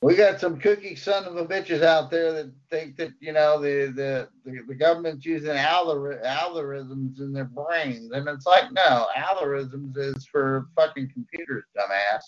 We 0.03 0.15
got 0.15 0.39
some 0.39 0.59
cookie 0.59 0.95
son 0.95 1.25
of 1.25 1.37
a 1.37 1.45
bitches 1.45 1.83
out 1.83 2.09
there 2.09 2.33
that 2.33 2.51
think 2.71 2.95
that 2.97 3.11
you 3.19 3.33
know 3.33 3.61
the 3.61 3.91
the 3.95 4.29
the, 4.49 4.61
the 4.67 4.73
government's 4.75 5.25
using 5.27 5.51
algori- 5.51 6.23
algorithms 6.25 7.19
in 7.19 7.31
their 7.31 7.45
brains, 7.45 8.11
and 8.11 8.27
it's 8.27 8.47
like 8.47 8.71
no, 8.71 9.05
algorithms 9.15 9.95
is 9.97 10.25
for 10.25 10.67
fucking 10.75 11.11
computers, 11.13 11.65
dumbass. 11.77 12.21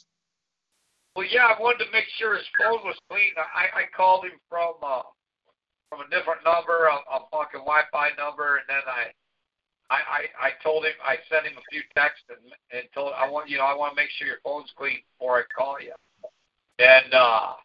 Well, 1.16 1.28
yeah, 1.30 1.45
I 1.45 1.61
wanted 1.61 1.86
to 1.86 1.91
make 1.91 2.09
sure 2.18 2.34
his 2.34 2.47
phone 2.57 2.82
was 2.84 2.97
clean. 3.09 3.38
I, 3.38 3.82
I 3.82 3.84
called 3.95 4.26
him 4.26 4.39
from 4.49 4.74
uh, 4.82 5.03
from 5.89 6.01
a 6.01 6.09
different 6.09 6.43
number, 6.43 6.89
a, 6.89 6.95
a 7.05 7.20
fucking 7.30 7.61
Wi-Fi 7.61 8.09
number, 8.18 8.57
and 8.57 8.66
then 8.68 8.82
I, 8.89 9.14
I, 9.93 10.01
I, 10.01 10.26
I 10.49 10.57
told 10.64 10.86
him 10.86 10.93
I 11.05 11.18
sent 11.30 11.45
him 11.45 11.53
a 11.53 11.61
few 11.70 11.84
texts 11.93 12.26
and, 12.30 12.39
and 12.74 12.89
told 12.95 13.14
I 13.14 13.30
want 13.30 13.47
you 13.47 13.57
know 13.57 13.66
I 13.66 13.76
want 13.78 13.93
to 13.93 14.01
make 14.01 14.09
sure 14.18 14.26
your 14.26 14.41
phone's 14.43 14.74
clean 14.76 15.05
before 15.14 15.38
I 15.38 15.43
call 15.55 15.80
you. 15.80 15.93
And 16.80 17.14
uh, 17.14 17.61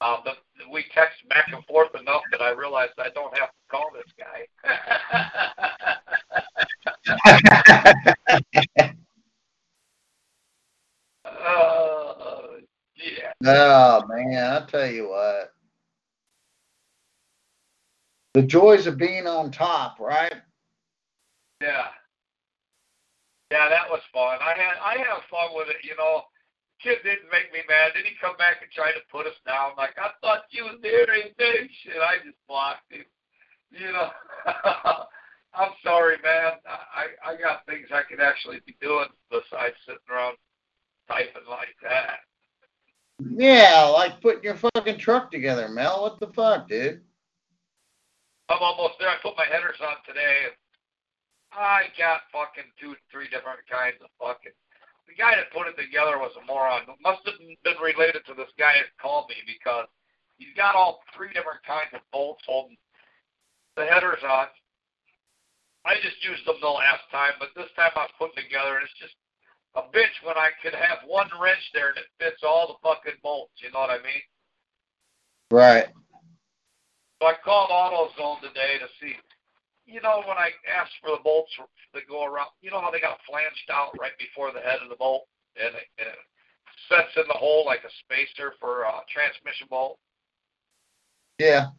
uh, 0.00 0.18
but 0.22 0.38
we 0.70 0.86
texted 0.94 1.26
back 1.28 1.50
and 1.52 1.64
forth 1.66 1.92
enough 1.98 2.22
that 2.30 2.40
I 2.40 2.52
realized 2.52 2.92
I 2.98 3.10
don't 3.10 3.36
have 3.36 3.50
to 3.50 3.66
call 3.68 3.90
this 3.90 4.06
guy. 4.14 4.46
uh, 11.26 12.49
yeah. 13.02 13.32
Oh 13.44 14.06
man, 14.08 14.52
I 14.52 14.66
tell 14.66 14.90
you 14.90 15.08
what. 15.08 15.52
The 18.34 18.42
joys 18.42 18.86
of 18.86 18.96
being 18.96 19.26
on 19.26 19.50
top, 19.50 19.98
right? 19.98 20.34
Yeah. 21.60 21.86
Yeah, 23.50 23.68
that 23.68 23.90
was 23.90 24.00
fun. 24.12 24.38
I 24.40 24.54
had 24.54 24.78
I 24.80 24.98
had 24.98 25.26
fun 25.30 25.50
with 25.54 25.68
it, 25.68 25.84
you 25.84 25.96
know. 25.96 26.22
Kid 26.80 26.98
didn't 27.04 27.28
make 27.30 27.52
me 27.52 27.60
mad. 27.68 27.92
Then 27.94 28.04
he 28.04 28.16
come 28.20 28.36
back 28.38 28.62
and 28.62 28.70
try 28.70 28.92
to 28.92 29.00
put 29.10 29.26
us 29.26 29.36
down. 29.44 29.72
Like 29.76 29.98
I 29.98 30.10
thought 30.20 30.48
you 30.50 30.64
was 30.64 30.78
there 30.82 31.02
and 31.02 31.34
shit. 31.36 32.00
I 32.00 32.24
just 32.24 32.38
blocked 32.48 32.90
him. 32.92 33.04
You 33.70 33.92
know. 33.92 34.10
I'm 35.52 35.74
sorry, 35.82 36.16
man. 36.22 36.62
I 36.64 37.10
I 37.26 37.36
got 37.36 37.66
things 37.66 37.88
I 37.92 38.02
could 38.08 38.20
actually 38.20 38.60
be 38.64 38.76
doing 38.80 39.10
besides 39.30 39.74
sitting 39.84 40.06
around 40.08 40.36
typing 41.08 41.50
like 41.50 41.74
that. 41.82 42.29
Yeah, 43.36 43.84
like 43.92 44.20
putting 44.20 44.44
your 44.44 44.56
fucking 44.56 44.98
truck 44.98 45.30
together, 45.30 45.68
Mel. 45.68 46.02
What 46.02 46.20
the 46.20 46.28
fuck, 46.28 46.68
dude? 46.68 47.02
I'm 48.48 48.58
almost 48.60 48.98
there. 48.98 49.08
I 49.08 49.16
put 49.22 49.36
my 49.36 49.46
headers 49.46 49.78
on 49.80 49.96
today. 50.06 50.50
I 51.52 51.90
got 51.98 52.30
fucking 52.32 52.70
two, 52.78 52.94
three 53.10 53.28
different 53.28 53.60
kinds 53.70 53.98
of 54.02 54.10
fucking. 54.18 54.54
The 55.06 55.18
guy 55.18 55.34
that 55.34 55.50
put 55.50 55.66
it 55.66 55.74
together 55.74 56.18
was 56.18 56.30
a 56.38 56.46
moron. 56.46 56.86
It 56.86 57.02
must 57.02 57.26
have 57.26 57.38
been 57.38 57.80
related 57.82 58.22
to 58.26 58.34
this 58.34 58.50
guy 58.58 58.78
that 58.78 58.94
called 59.02 59.26
me 59.28 59.42
because 59.46 59.90
he's 60.38 60.54
got 60.54 60.78
all 60.78 61.02
three 61.14 61.34
different 61.34 61.62
kinds 61.66 61.90
of 61.94 62.00
bolts 62.14 62.42
holding 62.46 62.78
the 63.76 63.86
headers 63.86 64.22
on. 64.22 64.46
I 65.84 65.98
just 65.98 66.22
used 66.22 66.46
them 66.46 66.60
the 66.60 66.70
last 66.70 67.06
time, 67.10 67.34
but 67.38 67.50
this 67.56 67.70
time 67.74 67.90
I 67.96 68.06
was 68.06 68.18
putting 68.18 68.38
together, 68.44 68.78
and 68.78 68.84
it's 68.84 69.00
just 69.00 69.16
a 69.76 69.82
bitch 69.94 70.16
when 70.24 70.36
I 70.36 70.50
could 70.62 70.74
have 70.74 71.06
one 71.06 71.28
wrench 71.40 71.62
there 71.72 71.90
and 71.90 71.98
it 71.98 72.10
fits 72.18 72.42
all 72.42 72.66
the 72.66 72.80
fucking 72.82 73.20
bolts. 73.22 73.54
You 73.62 73.70
know 73.70 73.80
what 73.80 73.90
I 73.90 74.02
mean? 74.02 74.24
Right. 75.50 75.86
So 77.20 77.28
I 77.28 77.34
called 77.44 77.70
AutoZone 77.70 78.40
today 78.40 78.80
to 78.80 78.88
see, 79.00 79.14
you 79.86 80.00
know, 80.00 80.22
when 80.26 80.38
I 80.38 80.50
asked 80.66 80.96
for 81.02 81.10
the 81.10 81.22
bolts 81.22 81.52
that 81.94 82.08
go 82.08 82.24
around, 82.24 82.48
you 82.62 82.70
know 82.70 82.80
how 82.80 82.90
they 82.90 83.00
got 83.00 83.18
flanged 83.28 83.68
out 83.70 83.92
right 84.00 84.16
before 84.18 84.52
the 84.52 84.60
head 84.60 84.80
of 84.82 84.88
the 84.88 84.96
bolt, 84.96 85.26
and, 85.58 85.74
it, 85.74 85.88
and 85.98 86.16
sets 86.88 87.12
in 87.16 87.28
the 87.28 87.36
hole 87.36 87.66
like 87.66 87.84
a 87.84 87.92
spacer 88.02 88.54
for 88.58 88.82
a 88.82 89.04
transmission 89.12 89.66
bolt. 89.68 89.98
Yeah. 91.38 91.74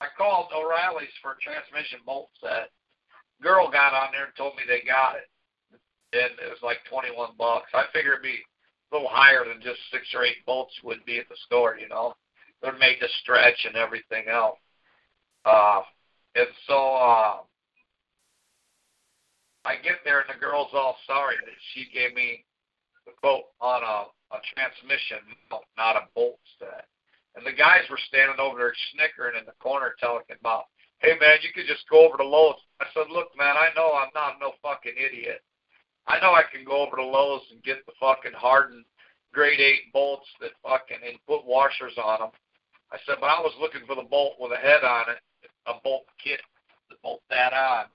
I 0.00 0.06
called 0.16 0.48
O'Reilly's 0.52 1.12
for 1.22 1.32
a 1.32 1.42
transmission 1.42 2.00
bolt 2.04 2.30
set. 2.40 2.70
Girl 3.42 3.70
got 3.70 3.94
on 3.94 4.12
there 4.12 4.28
and 4.28 4.36
told 4.36 4.56
me 4.56 4.64
they 4.68 4.84
got 4.84 5.16
it, 5.16 5.28
and 6.12 6.32
it 6.40 6.50
was 6.50 6.62
like 6.62 6.78
twenty 6.90 7.14
one 7.14 7.30
bucks. 7.38 7.70
I 7.74 7.84
figured 7.92 8.20
it'd 8.20 8.22
be 8.22 8.42
a 8.90 8.94
little 8.94 9.10
higher 9.10 9.44
than 9.44 9.62
just 9.62 9.78
six 9.92 10.06
or 10.14 10.24
eight 10.24 10.44
bolts 10.46 10.74
would 10.82 11.04
be 11.04 11.18
at 11.18 11.28
the 11.28 11.36
store, 11.46 11.78
you 11.78 11.88
know. 11.88 12.14
They're 12.62 12.76
made 12.78 12.98
to 13.00 13.08
stretch 13.22 13.64
and 13.64 13.76
everything 13.76 14.28
else. 14.28 14.58
Uh, 15.44 15.82
and 16.34 16.48
so 16.66 16.76
uh, 16.76 17.36
I 19.64 19.76
get 19.82 20.04
there 20.04 20.20
and 20.20 20.28
the 20.28 20.40
girl's 20.40 20.72
all 20.74 20.96
sorry 21.06 21.36
that 21.44 21.60
she 21.72 21.88
gave 21.92 22.14
me 22.14 22.44
the 23.06 23.12
quote 23.20 23.48
on 23.60 23.82
a, 23.82 24.10
a 24.34 24.38
transmission, 24.54 25.24
not 25.76 25.96
a 25.96 26.08
bolt 26.14 26.38
set. 26.58 26.86
And 27.36 27.46
the 27.46 27.56
guys 27.56 27.86
were 27.88 28.00
standing 28.08 28.40
over 28.40 28.58
there 28.58 28.74
snickering 28.92 29.38
in 29.38 29.46
the 29.46 29.56
corner 29.62 29.94
telling 29.98 30.24
about, 30.28 30.64
hey 30.98 31.14
man, 31.20 31.38
you 31.42 31.50
could 31.54 31.66
just 31.66 31.88
go 31.88 32.04
over 32.06 32.18
to 32.18 32.26
Lowe's. 32.26 32.60
I 32.80 32.86
said, 32.92 33.08
look 33.10 33.28
man, 33.38 33.56
I 33.56 33.70
know 33.76 33.94
I'm 33.94 34.12
not 34.14 34.40
no 34.40 34.52
fucking 34.60 34.98
idiot. 34.98 35.40
I 36.10 36.18
know 36.20 36.34
I 36.34 36.42
can 36.42 36.64
go 36.64 36.82
over 36.82 36.96
to 36.96 37.04
Lowe's 37.04 37.46
and 37.52 37.62
get 37.62 37.86
the 37.86 37.92
fucking 38.00 38.34
hardened 38.34 38.84
grade 39.32 39.60
eight 39.60 39.92
bolts 39.92 40.26
that 40.40 40.50
fucking 40.62 40.98
and 41.06 41.18
put 41.26 41.46
washers 41.46 41.94
on 42.02 42.18
them. 42.18 42.30
I 42.90 42.98
said, 43.06 43.22
but 43.22 43.30
I 43.30 43.38
was 43.38 43.54
looking 43.60 43.86
for 43.86 43.94
the 43.94 44.02
bolt 44.10 44.34
with 44.40 44.50
a 44.50 44.58
head 44.58 44.82
on 44.82 45.06
it, 45.10 45.22
a 45.66 45.74
bolt 45.84 46.06
kit 46.18 46.40
to 46.90 46.96
bolt 47.02 47.22
that 47.30 47.52
on. 47.52 47.86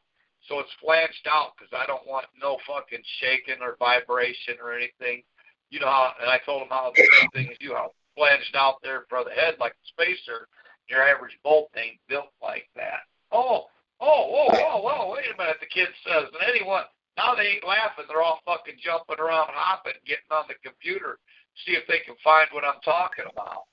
So 0.47 0.59
it's 0.59 0.71
flanged 0.79 1.27
out 1.27 1.57
because 1.57 1.73
I 1.75 1.85
don't 1.85 2.07
want 2.07 2.27
no 2.39 2.57
fucking 2.63 3.03
shaking 3.19 3.59
or 3.59 3.75
vibration 3.79 4.55
or 4.63 4.71
anything. 4.71 5.23
You 5.69 5.81
know 5.81 5.91
how, 5.91 6.13
and 6.21 6.29
I 6.29 6.39
told 6.45 6.61
him 6.61 6.69
how 6.69 6.93
the 6.95 7.03
same 7.19 7.29
thing 7.31 7.51
as 7.51 7.57
you, 7.59 7.73
how 7.73 7.91
flanged 8.15 8.55
out 8.55 8.79
there 8.81 9.03
for 9.09 9.25
the 9.25 9.35
head 9.35 9.55
like 9.59 9.73
a 9.73 9.85
spacer. 9.91 10.47
Your 10.87 11.03
average 11.03 11.35
bolt 11.43 11.71
ain't 11.75 11.99
built 12.07 12.31
like 12.41 12.69
that. 12.77 13.09
Oh, 13.33 13.65
oh, 13.99 14.23
oh, 14.31 14.49
oh, 14.53 14.79
oh, 14.85 15.11
wait 15.11 15.25
a 15.33 15.35
minute, 15.35 15.57
the 15.59 15.67
kid 15.67 15.89
says. 16.05 16.29
And 16.31 16.47
anyone, 16.47 16.85
now 17.17 17.35
they 17.35 17.47
ain't 17.47 17.67
laughing. 17.67 18.05
They're 18.07 18.21
all 18.21 18.39
fucking 18.45 18.75
jumping 18.83 19.19
around, 19.19 19.49
hopping, 19.51 19.93
getting 20.05 20.31
on 20.31 20.45
the 20.47 20.55
computer, 20.63 21.19
see 21.65 21.73
if 21.73 21.87
they 21.87 21.99
can 22.05 22.15
find 22.23 22.47
what 22.51 22.63
I'm 22.63 22.81
talking 22.83 23.25
about. 23.31 23.65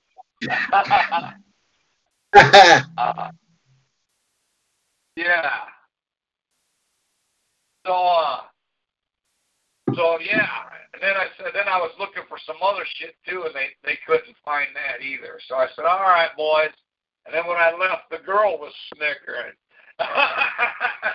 uh, 2.98 3.30
yeah. 5.16 5.50
So, 7.84 7.92
uh, 7.92 8.40
so 9.94 10.18
yeah, 10.20 10.46
and 10.94 11.02
then 11.02 11.16
I 11.16 11.26
said, 11.36 11.52
then 11.52 11.66
I 11.68 11.78
was 11.78 11.90
looking 11.98 12.22
for 12.28 12.38
some 12.46 12.56
other 12.62 12.84
shit 12.94 13.16
too, 13.28 13.42
and 13.44 13.54
they 13.54 13.74
they 13.82 13.98
couldn't 14.06 14.36
find 14.44 14.68
that 14.74 15.02
either. 15.04 15.40
So 15.48 15.56
I 15.56 15.66
said, 15.74 15.84
all 15.84 16.00
right, 16.00 16.30
boys. 16.36 16.70
And 17.26 17.34
then 17.34 17.46
when 17.46 17.56
I 17.56 17.70
left, 17.78 18.10
the 18.10 18.18
girl 18.24 18.58
was 18.58 18.72
snickering. 18.94 19.54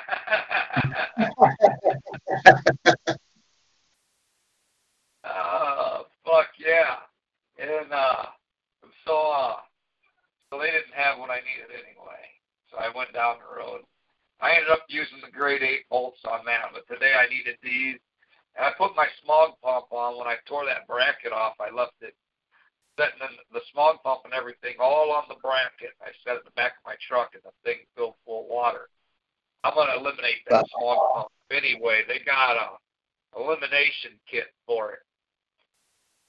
uh, 5.24 6.04
fuck 6.26 6.50
yeah. 6.60 7.06
And 7.58 7.92
uh, 7.92 8.26
so 9.06 9.16
uh, 9.32 9.56
so 10.50 10.60
they 10.60 10.72
didn't 10.72 10.94
have 10.94 11.20
what 11.20 11.30
I 11.30 11.42
needed 11.42 11.74
anyway. 11.74 12.24
So 12.72 12.78
I 12.78 12.96
went 12.96 13.14
down 13.14 13.38
the 13.40 13.56
road. 13.56 13.82
I 14.40 14.54
ended 14.54 14.70
up 14.70 14.86
using 14.88 15.18
the 15.24 15.32
grade 15.32 15.64
eight 15.64 15.90
bolts 15.90 16.22
on 16.30 16.46
that, 16.46 16.70
but 16.74 16.86
today 16.86 17.14
I 17.18 17.28
needed 17.28 17.58
these. 17.64 17.98
And 18.56 18.66
I 18.66 18.72
put 18.78 18.96
my 18.96 19.08
smog 19.24 19.58
pump 19.64 19.90
on 19.92 20.18
when 20.18 20.28
I 20.28 20.38
tore 20.46 20.66
that 20.66 20.88
bracket 20.88 21.34
off. 21.34 21.54
I 21.60 21.74
left 21.74 21.94
it 22.02 22.14
setting 22.98 23.22
in 23.22 23.38
the 23.54 23.62
smog 23.72 24.02
pump 24.02 24.26
and 24.26 24.34
everything 24.34 24.76
all 24.82 25.14
on 25.14 25.30
the 25.30 25.38
bracket. 25.42 25.94
I 26.02 26.10
set 26.26 26.42
it 26.42 26.44
in 26.44 26.50
the 26.50 26.58
back 26.58 26.82
of 26.82 26.90
my 26.90 26.98
truck 27.06 27.38
and 27.38 27.46
the 27.46 27.54
thing 27.64 27.86
filled 27.96 28.18
full 28.26 28.46
of 28.46 28.50
water. 28.50 28.90
I'm 29.68 29.76
going 29.76 29.90
to 29.92 30.00
eliminate 30.00 30.48
that 30.50 30.66
smog 30.80 30.98
pump 31.14 31.28
anyway. 31.52 32.04
They 32.08 32.20
got 32.24 32.56
a 32.56 33.40
elimination 33.40 34.12
kit 34.30 34.48
for 34.66 34.94
it. 34.94 35.00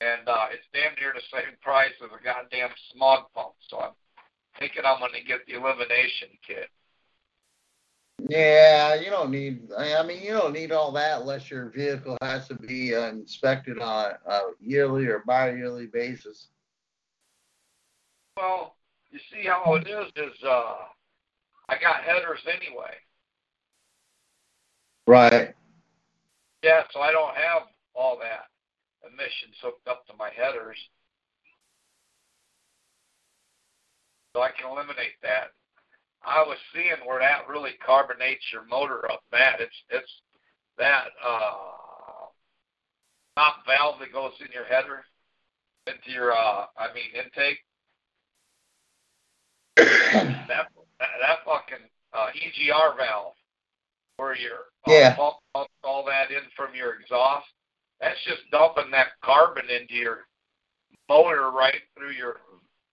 And 0.01 0.29
uh, 0.29 0.47
it's 0.51 0.67
damn 0.73 0.95
near 0.99 1.13
the 1.15 1.23
same 1.33 1.55
price 1.63 1.95
as 2.03 2.11
a 2.11 2.25
goddamn 2.25 2.71
smog 2.93 3.27
pump. 3.35 3.55
So 3.69 3.79
I'm 3.79 3.93
thinking 4.59 4.83
I'm 4.85 4.99
going 4.99 5.13
to 5.13 5.23
get 5.23 5.47
the 5.47 5.55
elimination 5.55 6.29
kit. 6.45 6.69
Yeah, 8.29 8.97
you 8.97 9.11
don't 9.11 9.31
need. 9.31 9.69
I 9.77 10.03
mean, 10.03 10.21
you 10.23 10.33
don't 10.33 10.53
need 10.53 10.73
all 10.73 10.91
that 10.93 11.21
unless 11.21 11.49
your 11.49 11.71
vehicle 11.71 12.19
has 12.21 12.49
to 12.49 12.57
be 12.57 12.95
uh, 12.95 13.07
inspected 13.07 13.79
on 13.79 14.13
a 14.27 14.41
yearly 14.61 15.07
or 15.07 15.23
bi-yearly 15.25 15.87
basis. 15.87 16.49
Well, 18.37 18.75
you 19.11 19.21
see 19.33 19.47
how 19.47 19.75
it 19.77 19.87
is. 19.87 20.09
Is 20.17 20.43
uh, 20.45 20.75
I 21.69 21.79
got 21.81 22.03
headers 22.03 22.41
anyway. 22.47 22.95
Right. 25.09 25.55
Yeah, 26.63 26.83
so 26.93 27.01
I 27.01 27.13
don't 27.13 27.35
have 27.35 27.63
all 27.95 28.19
that 28.21 28.53
emissions 29.09 29.57
hooked 29.63 29.89
up 29.89 30.07
to 30.07 30.13
my 30.19 30.29
headers. 30.37 30.77
So 34.37 34.43
I 34.43 34.51
can 34.51 34.71
eliminate 34.71 35.17
that. 35.23 35.57
I 36.23 36.45
was 36.47 36.59
seeing 36.75 37.01
where 37.07 37.21
that 37.21 37.49
really 37.49 37.71
carbonates 37.81 38.45
your 38.53 38.67
motor 38.67 39.11
up 39.11 39.23
bad. 39.33 39.61
It's 39.61 39.81
it's 39.89 40.13
that 40.77 41.09
uh 41.25 42.29
top 43.35 43.65
valve 43.65 44.01
that 44.01 44.13
goes 44.13 44.33
in 44.41 44.53
your 44.53 44.67
header 44.67 45.05
into 45.87 46.13
your 46.13 46.37
uh 46.37 46.67
I 46.77 46.93
mean 46.93 47.09
intake. 47.17 47.65
that, 49.77 50.37
that 50.49 50.69
that 51.01 51.39
fucking 51.47 51.89
uh, 52.13 52.27
EGR 52.37 52.97
valve 52.99 53.38
where 54.19 54.37
your 54.37 54.69
uh, 54.87 54.93
yeah. 54.93 55.17
pump 55.17 55.37
pumps 55.55 55.73
all 55.83 56.05
that 56.05 56.31
in 56.31 56.43
from 56.55 56.75
your 56.75 57.01
exhaust. 57.01 57.47
That's 58.01 58.19
just 58.25 58.43
dumping 58.53 58.91
that 58.93 59.09
carbon 59.25 59.65
into 59.71 59.95
your 59.95 60.27
motor 61.09 61.51
right 61.51 61.81
through 61.97 62.13
your 62.13 62.37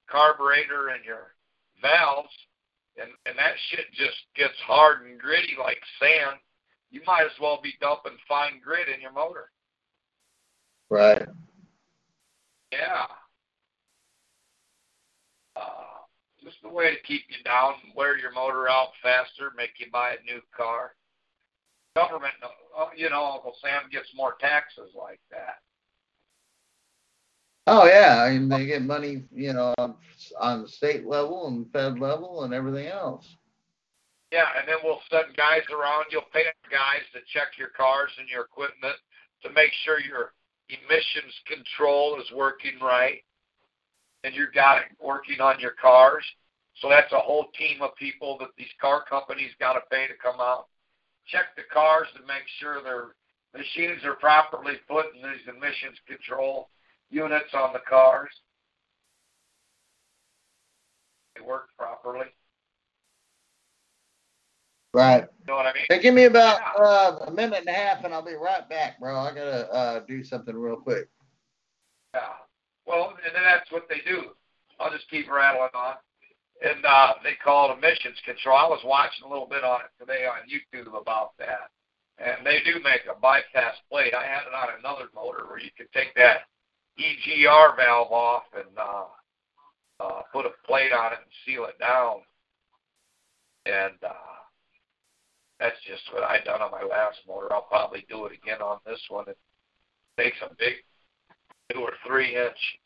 carburetor 0.10 0.90
and 0.90 1.04
your 1.04 1.36
valves 1.82 2.30
and 2.98 3.10
and 3.26 3.38
that 3.38 3.56
shit 3.70 3.86
just 3.94 4.18
gets 4.36 4.56
hard 4.66 5.06
and 5.06 5.20
gritty 5.20 5.56
like 5.60 5.80
sand, 6.00 6.40
you 6.92 7.02
might 7.06 7.26
as 7.26 7.40
well 7.42 7.60
be 7.62 7.74
dumping 7.82 8.18
fine 8.28 8.60
grit 8.64 8.88
in 8.88 9.02
your 9.02 9.12
motor. 9.12 9.52
Right. 10.90 11.28
Yeah. 12.72 13.06
Uh, 15.56 16.04
just 16.44 16.58
a 16.64 16.70
way 16.70 16.94
to 16.96 17.02
keep 17.04 17.24
you 17.30 17.44
down, 17.44 17.74
wear 17.96 18.18
your 18.18 18.32
motor 18.32 18.70
out 18.70 18.90
faster, 19.02 19.52
make 19.58 19.72
you 19.78 19.88
buy 19.92 20.12
a 20.12 20.32
new 20.32 20.42
car. 20.56 20.94
Government, 21.96 22.34
uh, 22.44 22.86
you 22.96 23.10
know, 23.10 23.24
Uncle 23.24 23.56
Sam 23.62 23.90
gets 23.92 24.10
more 24.16 24.36
taxes 24.40 24.92
like 24.96 25.20
that. 25.32 25.60
Oh 27.68 27.86
yeah, 27.86 28.22
I 28.22 28.38
mean 28.38 28.50
they 28.50 28.66
get 28.66 28.84
money, 28.84 29.24
you 29.34 29.54
know, 29.54 29.74
on 30.40 30.68
state 30.68 31.08
level 31.08 31.48
and 31.48 31.72
fed 31.72 32.00
level 32.00 32.44
and 32.44 32.54
everything 32.54 32.88
else. 32.88 33.38
Yeah, 34.32 34.46
and 34.60 34.68
then 34.68 34.78
we'll 34.84 35.02
send 35.10 35.36
guys 35.38 35.62
around. 35.72 36.06
You'll 36.12 36.30
pay 36.34 36.44
guys 36.70 37.06
to 37.14 37.20
check 37.34 37.58
your 37.58 37.70
cars 37.70 38.12
and 38.20 38.28
your 38.28 38.44
equipment 38.44 38.96
to 39.44 39.50
make 39.52 39.72
sure 39.84 40.00
your 40.00 40.34
emissions 40.70 41.34
control 41.48 42.20
is 42.20 42.30
working 42.36 42.78
right, 42.82 43.24
and 44.24 44.36
you 44.36 44.48
got 44.54 44.80
it 44.80 44.92
working 45.02 45.40
on 45.42 45.60
your 45.60 45.74
cars. 45.82 46.26
So 46.82 46.90
that's 46.90 47.12
a 47.14 47.20
whole 47.20 47.48
team 47.58 47.82
of 47.82 47.96
people 47.96 48.38
that 48.40 48.50
these 48.58 48.74
car 48.82 49.04
companies 49.10 49.52
got 49.60 49.74
to 49.74 49.82
pay 49.90 50.08
to 50.08 50.14
come 50.22 50.42
out, 50.42 50.68
check 51.28 51.56
the 51.56 51.64
cars 51.74 52.08
to 52.16 52.22
make 52.26 52.44
sure 52.60 52.82
their 52.82 53.16
machines 53.56 54.04
are 54.04 54.16
properly 54.16 54.74
putting 54.88 55.22
these 55.22 55.48
emissions 55.48 55.98
control 56.08 56.70
units 57.10 57.54
on 57.54 57.74
the 57.74 57.80
cars. 57.88 58.30
They 61.36 61.42
work 61.42 61.70
properly. 61.78 62.28
Right. 64.94 65.24
You 65.24 65.46
know 65.48 65.58
what 65.58 65.66
I 65.66 65.74
mean? 65.74 65.84
Hey, 65.90 66.02
give 66.02 66.14
me 66.14 66.24
about 66.24 66.62
uh, 66.80 67.26
a 67.28 67.32
minute 67.32 67.60
and 67.60 67.68
a 67.68 67.74
half, 67.74 68.06
and 68.06 68.14
I'll 68.14 68.24
be 68.24 68.36
right 68.36 68.68
back, 68.70 68.98
bro. 69.00 69.20
I 69.20 69.34
gotta 69.34 69.70
uh, 69.70 70.00
do 70.08 70.24
something 70.24 70.56
real 70.56 70.78
quick. 70.78 71.10
Yeah. 72.14 72.22
Well, 72.86 73.14
and 73.26 73.36
then 73.36 73.44
that's 73.44 73.70
what 73.72 73.90
they 73.90 74.00
do. 74.10 74.30
I'll 74.80 74.92
just 74.92 75.10
keep 75.10 75.30
rattling 75.30 75.70
on. 75.74 75.96
And 76.64 76.86
uh, 76.86 77.14
they 77.24 77.36
call 77.44 77.72
it 77.72 77.78
emissions 77.78 78.18
control. 78.26 78.58
I 78.58 78.68
was 78.68 78.82
watching 78.86 79.26
a 79.26 79.30
little 79.30 79.48
bit 79.48 79.64
on 79.64 79.82
it 79.82 79.92
today 80.00 80.26
on 80.26 80.48
YouTube 80.48 81.00
about 81.00 81.38
that. 81.38 81.72
And 82.18 82.46
they 82.46 82.60
do 82.64 82.80
make 82.80 83.04
a 83.12 83.20
bypass 83.20 83.76
plate. 83.92 84.14
I 84.16 84.24
had 84.24 84.48
it 84.48 84.56
on 84.56 84.80
another 84.80 85.12
motor 85.14 85.46
where 85.50 85.60
you 85.60 85.70
could 85.76 85.92
take 85.92 86.16
that 86.16 86.48
EGR 86.98 87.76
valve 87.76 88.12
off 88.12 88.44
and 88.56 88.72
uh, 88.78 89.12
uh, 90.00 90.22
put 90.32 90.46
a 90.46 90.56
plate 90.66 90.94
on 90.94 91.12
it 91.12 91.20
and 91.20 91.32
seal 91.46 91.66
it 91.66 91.78
down. 91.78 92.24
And 93.66 94.00
uh, 94.02 94.36
that's 95.60 95.76
just 95.88 96.04
what 96.14 96.24
I 96.24 96.40
done 96.44 96.62
on 96.62 96.72
my 96.72 96.84
last 96.84 97.20
motor. 97.28 97.52
I'll 97.52 97.64
probably 97.64 98.06
do 98.10 98.26
it 98.26 98.32
again 98.32 98.62
on 98.62 98.80
this 98.86 99.02
one. 99.10 99.26
It 99.28 99.38
takes 100.18 100.38
a 100.42 100.56
big 100.58 100.76
two 101.72 101.80
or 101.80 101.92
three 102.06 102.36
inch 102.36 102.80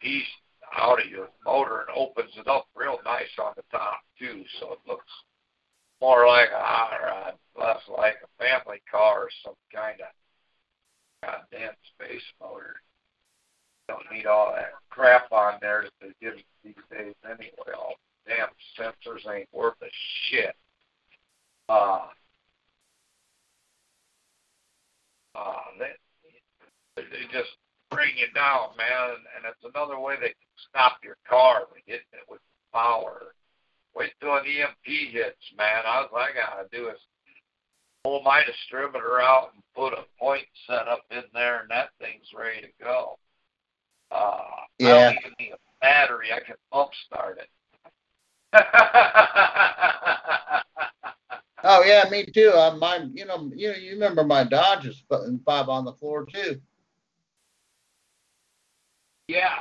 piece 0.00 0.26
out 0.76 1.00
of 1.00 1.10
your 1.10 1.28
motor 1.44 1.80
and 1.80 1.96
opens 1.96 2.32
it 2.36 2.48
up 2.48 2.66
real 2.74 2.98
nice 3.04 3.30
on 3.42 3.52
the 3.56 3.62
top 3.70 4.00
too, 4.18 4.44
so 4.58 4.72
it 4.72 4.78
looks 4.86 5.06
more 6.00 6.26
like 6.26 6.50
a 6.50 6.62
hot 6.62 6.90
rod, 7.02 7.34
less 7.58 7.82
like 7.88 8.16
a 8.22 8.44
family 8.44 8.82
car 8.90 9.24
or 9.24 9.28
some 9.44 9.54
kind 9.72 10.00
of 10.00 10.08
goddamn 11.22 11.74
space 11.94 12.22
motor. 12.40 12.76
Don't 13.88 14.04
need 14.12 14.26
all 14.26 14.52
that 14.54 14.72
crap 14.90 15.30
on 15.32 15.54
there 15.60 15.84
that 15.84 15.92
they 16.00 16.26
give 16.26 16.34
these 16.64 16.74
days 16.90 17.14
anyway. 17.24 17.72
All 17.76 17.94
damn 18.26 18.48
sensors 18.78 19.30
ain't 19.30 19.48
worth 19.52 19.74
a 19.82 19.90
shit. 20.30 20.54
Uh, 21.68 22.06
uh, 25.34 25.54
they, 25.78 27.02
they 27.02 27.24
just 27.32 27.50
bring 27.90 28.16
you 28.16 28.26
down, 28.34 28.76
man, 28.76 29.16
and 29.36 29.44
it's 29.46 29.74
another 29.74 29.98
way 29.98 30.14
they 30.20 30.34
stop 30.68 30.98
your 31.02 31.16
car 31.28 31.62
from 31.68 31.78
hitting 31.86 32.06
it 32.12 32.28
with 32.28 32.40
power. 32.72 33.34
Wait 33.94 34.12
till 34.20 34.34
an 34.34 34.44
EMP 34.46 35.12
hits, 35.12 35.52
man. 35.56 35.82
All 35.86 36.08
I 36.16 36.30
gotta 36.32 36.68
do 36.72 36.88
is 36.88 36.98
pull 38.02 38.22
my 38.22 38.42
distributor 38.44 39.20
out 39.20 39.52
and 39.54 39.62
put 39.74 39.92
a 39.92 40.04
point 40.18 40.46
set 40.66 40.88
up 40.88 41.04
in 41.10 41.22
there, 41.32 41.60
and 41.60 41.70
that 41.70 41.90
thing's 42.00 42.32
ready 42.36 42.62
to 42.62 42.68
go. 42.82 43.18
Uh, 44.10 44.40
Yeah. 44.78 44.88
I 44.88 45.04
don't 45.04 45.18
even 45.18 45.32
need 45.38 45.52
a 45.52 45.58
battery. 45.80 46.32
I 46.32 46.40
can 46.40 46.56
pump 46.70 46.90
start 47.06 47.38
it. 47.38 47.48
Oh 51.66 51.82
yeah, 51.82 52.04
me 52.10 52.26
too. 52.26 52.52
Uh, 52.54 52.76
my, 52.76 53.08
you 53.14 53.24
know, 53.24 53.50
you 53.54 53.68
know, 53.68 53.74
you 53.76 53.92
remember 53.92 54.22
my 54.22 54.44
Dodge 54.44 54.84
is 54.84 55.02
putting 55.08 55.38
five 55.46 55.70
on 55.70 55.86
the 55.86 55.94
floor 55.94 56.26
too. 56.26 56.60
Yeah. 59.28 59.54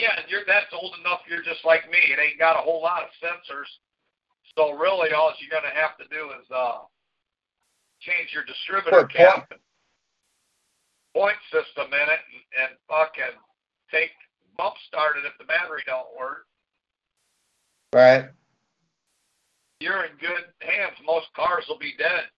Yeah, 0.00 0.16
and 0.16 0.24
you're 0.32 0.48
that's 0.48 0.72
old 0.72 0.96
enough 0.96 1.20
you're 1.28 1.44
just 1.44 1.60
like 1.68 1.84
me. 1.92 2.00
It 2.00 2.16
ain't 2.16 2.40
got 2.40 2.56
a 2.56 2.64
whole 2.64 2.80
lot 2.80 3.04
of 3.04 3.12
sensors. 3.20 3.68
So 4.56 4.72
really 4.72 5.12
all 5.12 5.36
you're 5.36 5.52
gonna 5.52 5.76
have 5.76 6.00
to 6.00 6.08
do 6.08 6.32
is 6.40 6.48
uh 6.48 6.88
change 8.00 8.32
your 8.32 8.48
distributor 8.48 9.04
point- 9.04 9.12
cap 9.12 9.52
and 9.52 9.60
point 11.12 11.36
system 11.52 11.92
in 11.92 12.06
it 12.08 12.22
and, 12.32 12.44
and 12.64 12.70
fucking 12.88 13.36
take 13.92 14.16
bump 14.56 14.74
start 14.88 15.20
it 15.20 15.28
if 15.28 15.36
the 15.36 15.44
battery 15.44 15.84
don't 15.84 16.08
work. 16.16 16.48
Right. 17.92 18.30
You're 19.80 20.04
in 20.04 20.16
good 20.20 20.48
hands. 20.60 20.96
Most 21.04 21.28
cars 21.34 21.64
will 21.68 21.80
be 21.80 21.92
dead. 21.98 22.30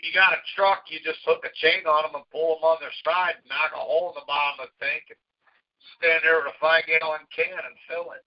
You 0.00 0.12
got 0.14 0.32
a 0.32 0.40
truck, 0.54 0.84
you 0.88 1.00
just 1.04 1.20
hook 1.26 1.44
a 1.44 1.52
chain 1.60 1.84
on 1.84 2.08
them 2.08 2.16
and 2.16 2.30
pull 2.30 2.56
them 2.56 2.64
on 2.64 2.78
their 2.80 2.94
side, 3.04 3.36
knock 3.48 3.74
a 3.74 3.82
hole 3.82 4.14
in 4.14 4.20
the 4.20 4.28
bottom 4.28 4.64
of 4.64 4.70
the 4.72 4.86
tank, 4.86 5.10
and 5.10 5.18
stand 5.96 6.20
there 6.22 6.36
with 6.36 6.52
a 6.54 6.58
five 6.60 6.84
gallon 6.86 7.20
can 7.34 7.52
and 7.52 7.76
fill 7.88 8.12
it. 8.12 8.24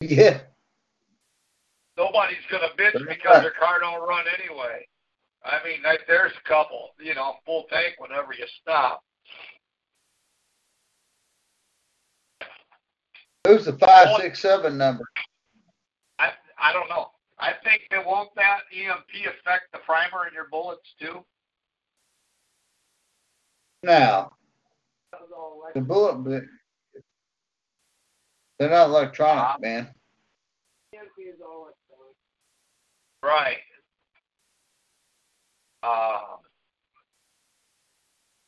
Yeah. 0.00 0.40
nobody's 1.96 2.44
gonna 2.50 2.68
bitch 2.78 2.92
That's 2.92 3.04
because 3.08 3.34
right. 3.34 3.42
their 3.42 3.54
car 3.58 3.80
don't 3.80 4.06
run 4.06 4.24
anyway. 4.40 4.86
I 5.44 5.64
mean, 5.64 5.82
like, 5.84 6.00
there's 6.06 6.32
a 6.32 6.48
couple, 6.48 6.90
you 6.98 7.14
know, 7.14 7.34
full 7.44 7.64
tank 7.70 7.94
whenever 7.98 8.32
you 8.32 8.44
stop. 8.60 9.02
Who's 13.46 13.64
the 13.64 13.74
five 13.74 14.08
six 14.20 14.40
seven 14.40 14.76
number? 14.76 15.04
I 16.18 16.30
I 16.58 16.72
don't 16.72 16.88
know. 16.88 17.10
I 17.38 17.52
think 17.62 17.82
it 17.90 18.04
won't 18.04 18.34
that 18.34 18.60
EMP 18.74 19.26
affect 19.26 19.70
the 19.72 19.78
primer 19.86 20.26
in 20.26 20.34
your 20.34 20.48
bullets 20.50 20.94
too. 21.00 21.24
Now, 23.82 24.32
the 25.74 25.80
bullet, 25.80 26.24
the- 26.24 26.48
they're 28.58 28.70
not 28.70 28.88
electronic, 28.88 29.60
man. 29.60 29.94
EMP 30.94 31.10
is 31.18 31.40
all 31.44 31.68
electronics. 31.68 32.18
Right. 33.22 33.58
Um. 35.82 36.38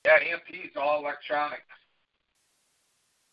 Yeah, 0.06 0.32
EMP 0.32 0.64
is 0.64 0.76
all 0.76 1.00
electronic. 1.00 1.60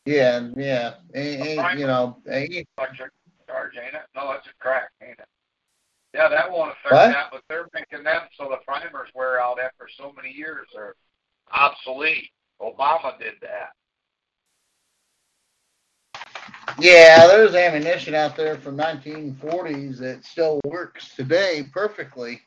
Yeah, 0.06 0.50
yeah. 0.56 0.96
Ain't, 1.16 1.60
ain't, 1.60 1.80
you 1.80 1.88
know, 1.88 2.18
ain't, 2.30 2.68
Electric 2.78 3.12
charge, 3.48 3.74
ain't 3.78 3.96
it? 3.96 4.02
No, 4.16 4.32
it's 4.34 4.46
a 4.46 4.54
crack, 4.60 4.90
ain't 5.02 5.18
it? 5.18 5.28
Yeah, 6.14 6.30
that 6.30 6.52
won't 6.52 6.72
affect 6.72 6.94
What? 6.94 7.08
that, 7.12 7.28
but 7.32 7.42
they're 7.50 7.68
making 7.74 8.04
them 8.04 8.22
so 8.38 8.48
the 8.50 8.58
primers 8.66 9.10
wear 9.16 9.42
out 9.42 9.60
after 9.60 9.88
so 9.98 10.14
many 10.16 10.32
years. 10.32 10.68
They're 10.74 10.96
obsolete. 11.52 12.30
Obama 12.62 13.18
did 13.20 13.34
that. 13.42 13.72
yeah, 16.80 17.28
there's 17.28 17.56
ammunition 17.56 18.16
out 18.16 18.36
there 18.36 18.58
from 18.58 18.78
1940s 18.78 20.00
that 20.00 20.26
still 20.26 20.60
works 20.66 21.16
today 21.16 21.66
perfectly. 21.72 22.42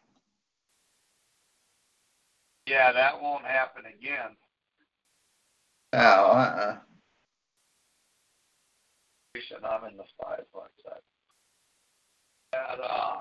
Yeah, 2.66 2.92
that 2.92 3.20
won't 3.20 3.44
happen 3.44 3.84
again. 3.86 4.36
Oh, 5.94 5.98
uh-uh. 5.98 6.76
I'm 9.64 9.90
in 9.90 9.96
the 9.96 10.04
five 10.22 10.44
like 10.54 10.70
that. 10.84 11.02
And, 12.52 12.80
uh, 12.82 13.16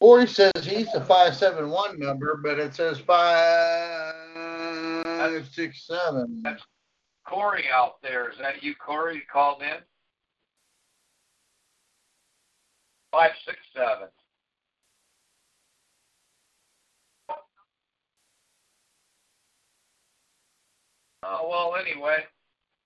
Corey 0.00 0.26
says 0.26 0.52
he's 0.62 0.88
a 0.94 1.04
five 1.04 1.36
seven 1.36 1.68
one 1.68 1.98
number, 1.98 2.40
but 2.42 2.58
it 2.58 2.74
says 2.74 2.98
five 2.98 4.14
six 5.52 5.86
seven. 5.86 6.42
Corey 7.26 7.66
out 7.72 8.00
there, 8.02 8.30
is 8.30 8.38
that 8.38 8.62
you, 8.62 8.74
Corey? 8.74 9.16
You 9.16 9.22
called 9.30 9.60
in? 9.60 9.76
Five 13.12 13.32
six 13.44 13.58
seven. 13.76 14.08
Oh 21.22 21.46
well, 21.48 21.76
anyway, 21.78 22.24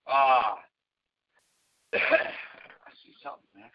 uh, 0.08 0.56
I 1.94 1.96
see 3.04 3.14
something 3.22 3.46
there. 3.54 3.70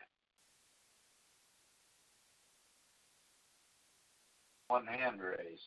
One 4.70 4.86
hand 4.86 5.20
raised. 5.20 5.64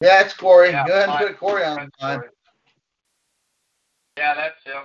Yeah, 0.00 0.22
it's 0.22 0.34
Corey. 0.34 0.70
Yeah, 0.70 0.86
Go 0.86 0.94
ahead 0.94 1.08
and 1.08 1.28
put 1.28 1.38
Corey 1.38 1.62
on 1.62 1.90
the. 2.00 2.22
Yeah, 4.16 4.34
that's 4.34 4.64
him. 4.64 4.84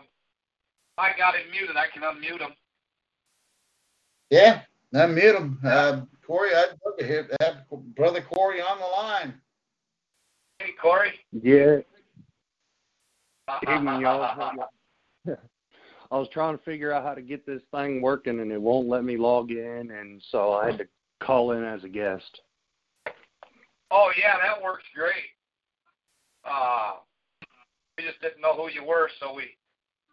I 0.97 1.11
got 1.17 1.35
him 1.35 1.49
muted. 1.49 1.77
I 1.77 1.85
can 1.87 2.03
unmute 2.03 2.41
him. 2.41 2.53
Yeah, 4.29 4.61
unmute 4.93 5.37
him. 5.37 5.59
Uh, 5.63 6.01
Corey, 6.27 6.53
I'd 6.53 6.77
love 6.85 6.97
to 6.99 7.05
hear, 7.05 7.29
have 7.39 7.63
brother 7.95 8.21
Corey 8.21 8.61
on 8.61 8.77
the 8.77 8.85
line. 8.85 9.33
Hey, 10.59 10.71
Corey. 10.81 11.13
Yeah, 11.31 11.77
evening, 13.73 14.01
y'all. 14.01 14.67
I 16.11 16.17
was 16.17 16.27
trying 16.27 16.57
to 16.57 16.63
figure 16.65 16.91
out 16.91 17.03
how 17.03 17.13
to 17.13 17.21
get 17.21 17.45
this 17.45 17.61
thing 17.73 18.01
working, 18.01 18.41
and 18.41 18.51
it 18.51 18.61
won't 18.61 18.89
let 18.89 19.05
me 19.05 19.15
log 19.15 19.51
in, 19.51 19.91
and 19.91 20.21
so 20.29 20.51
I 20.51 20.65
had 20.67 20.77
to 20.79 20.87
call 21.21 21.51
in 21.51 21.63
as 21.63 21.83
a 21.83 21.89
guest. 21.89 22.41
Oh 23.89 24.11
yeah, 24.17 24.37
that 24.41 24.61
works 24.61 24.83
great. 24.95 25.31
Uh, 26.45 26.93
we 27.97 28.03
just 28.05 28.21
didn't 28.21 28.41
know 28.41 28.55
who 28.55 28.69
you 28.71 28.83
were, 28.85 29.09
so 29.19 29.33
we 29.33 29.43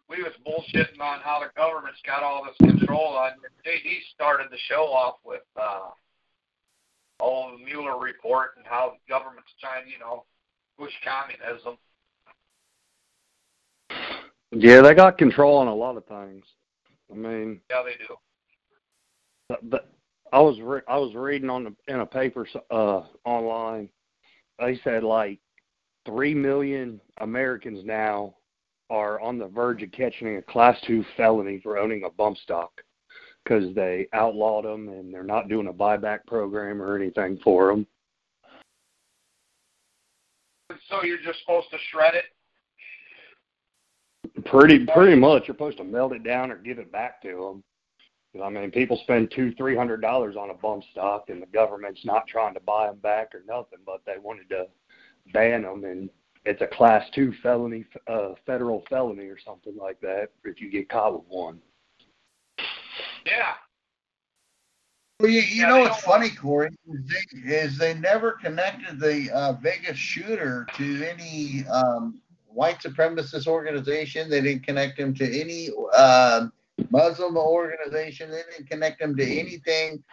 we 0.09 0.23
was 0.23 0.33
bullshitting 0.45 0.99
on 0.99 1.19
how 1.21 1.39
the 1.39 1.51
government's 1.55 2.01
got 2.05 2.23
all 2.23 2.43
this 2.43 2.57
control 2.69 3.15
on. 3.17 3.31
JD 3.65 3.99
started 4.13 4.47
the 4.51 4.57
show 4.67 4.85
off 4.85 5.15
with 5.23 5.43
uh, 5.59 5.89
all 7.19 7.51
the 7.51 7.63
Mueller 7.63 7.99
report 7.99 8.51
and 8.57 8.65
how 8.65 8.93
the 8.93 9.13
government's 9.13 9.51
trying, 9.61 9.87
you 9.87 9.99
know, 9.99 10.25
push 10.77 10.91
communism. 11.03 11.77
Yeah, 14.51 14.81
they 14.81 14.95
got 14.95 15.17
control 15.19 15.57
on 15.57 15.67
a 15.67 15.75
lot 15.75 15.95
of 15.95 16.05
things. 16.05 16.43
I 17.11 17.15
mean, 17.15 17.61
Yeah, 17.69 17.83
they 17.83 18.03
do. 18.07 18.15
but, 19.47 19.69
but 19.69 19.89
I 20.31 20.39
was 20.39 20.59
re- 20.61 20.81
I 20.87 20.97
was 20.97 21.15
reading 21.15 21.49
on 21.49 21.63
the, 21.63 21.75
in 21.93 22.01
a 22.01 22.05
paper 22.05 22.47
uh 22.71 23.01
online. 23.25 23.89
They 24.59 24.79
said 24.83 25.03
like 25.03 25.39
three 26.05 26.33
million 26.33 26.99
Americans 27.19 27.85
now 27.85 28.35
are 28.89 29.19
on 29.21 29.37
the 29.37 29.47
verge 29.47 29.83
of 29.83 29.91
catching 29.91 30.37
a 30.37 30.41
class 30.41 30.77
two 30.85 31.05
felony 31.15 31.59
for 31.61 31.77
owning 31.77 32.03
a 32.03 32.09
bump 32.09 32.37
stock 32.37 32.71
because 33.43 33.73
they 33.75 34.07
outlawed 34.13 34.65
them 34.65 34.89
and 34.89 35.13
they're 35.13 35.23
not 35.23 35.47
doing 35.49 35.67
a 35.67 35.73
buyback 35.73 36.25
program 36.27 36.81
or 36.81 36.95
anything 36.95 37.39
for 37.43 37.67
them. 37.67 37.85
So 40.89 41.03
you're 41.03 41.21
just 41.21 41.39
supposed 41.41 41.69
to 41.71 41.77
shred 41.91 42.13
it. 42.15 42.25
Pretty 44.45 44.85
pretty 44.93 45.15
much, 45.15 45.47
you're 45.47 45.55
supposed 45.55 45.77
to 45.77 45.83
melt 45.83 46.13
it 46.13 46.23
down 46.23 46.51
or 46.51 46.57
give 46.57 46.79
it 46.79 46.91
back 46.91 47.21
to 47.23 47.29
them. 47.29 47.63
I 48.41 48.49
mean, 48.49 48.69
people 48.71 48.97
spend 48.97 49.31
two, 49.31 49.53
three 49.55 49.75
hundred 49.75 50.01
dollars 50.01 50.35
on 50.35 50.51
a 50.51 50.53
bump 50.53 50.83
stock, 50.91 51.29
and 51.29 51.41
the 51.41 51.47
government's 51.47 52.05
not 52.05 52.27
trying 52.27 52.53
to 52.53 52.59
buy 52.59 52.87
them 52.87 52.97
back 52.97 53.33
or 53.33 53.43
nothing, 53.47 53.79
but 53.85 54.01
they 54.05 54.17
wanted 54.21 54.49
to 54.49 54.67
ban 55.33 55.63
them, 55.63 55.83
and 55.83 56.09
it's 56.45 56.61
a 56.61 56.67
class 56.67 57.09
two 57.09 57.33
felony, 57.41 57.85
uh, 58.07 58.29
federal 58.45 58.83
felony 58.89 59.25
or 59.25 59.37
something 59.39 59.75
like 59.75 59.99
that 60.01 60.29
if 60.43 60.61
you 60.61 60.69
get 60.69 60.89
caught 60.89 61.13
with 61.13 61.27
one. 61.27 61.59
Yeah. 63.25 63.53
Well, 65.19 65.29
you, 65.29 65.41
you 65.41 65.61
Yeah, 65.63 65.67
know 65.69 65.79
what's 65.79 66.01
funny, 66.01 66.29
Corey, 66.29 66.69
is 66.87 67.01
they, 67.07 67.53
is 67.53 67.77
they 67.77 67.93
never 67.95 68.33
connected 68.33 68.99
the 68.99 69.29
uh, 69.33 69.53
Vegas 69.53 69.97
shooter 69.97 70.65
to 70.77 71.03
any 71.03 71.65
um, 71.67 72.21
white 72.47 72.79
supremacist 72.79 73.47
organization. 73.47 74.29
They 74.29 74.41
didn't 74.41 74.63
connect 74.63 74.97
him 74.99 75.13
to 75.15 75.41
any 75.41 75.69
um 75.97 76.53
Muslim 76.91 77.37
organization. 77.37 78.29
They 78.31 78.41
didn't 78.51 78.69
connect 78.69 78.99
them 78.99 79.15
to 79.17 79.23
anything, 79.23 80.03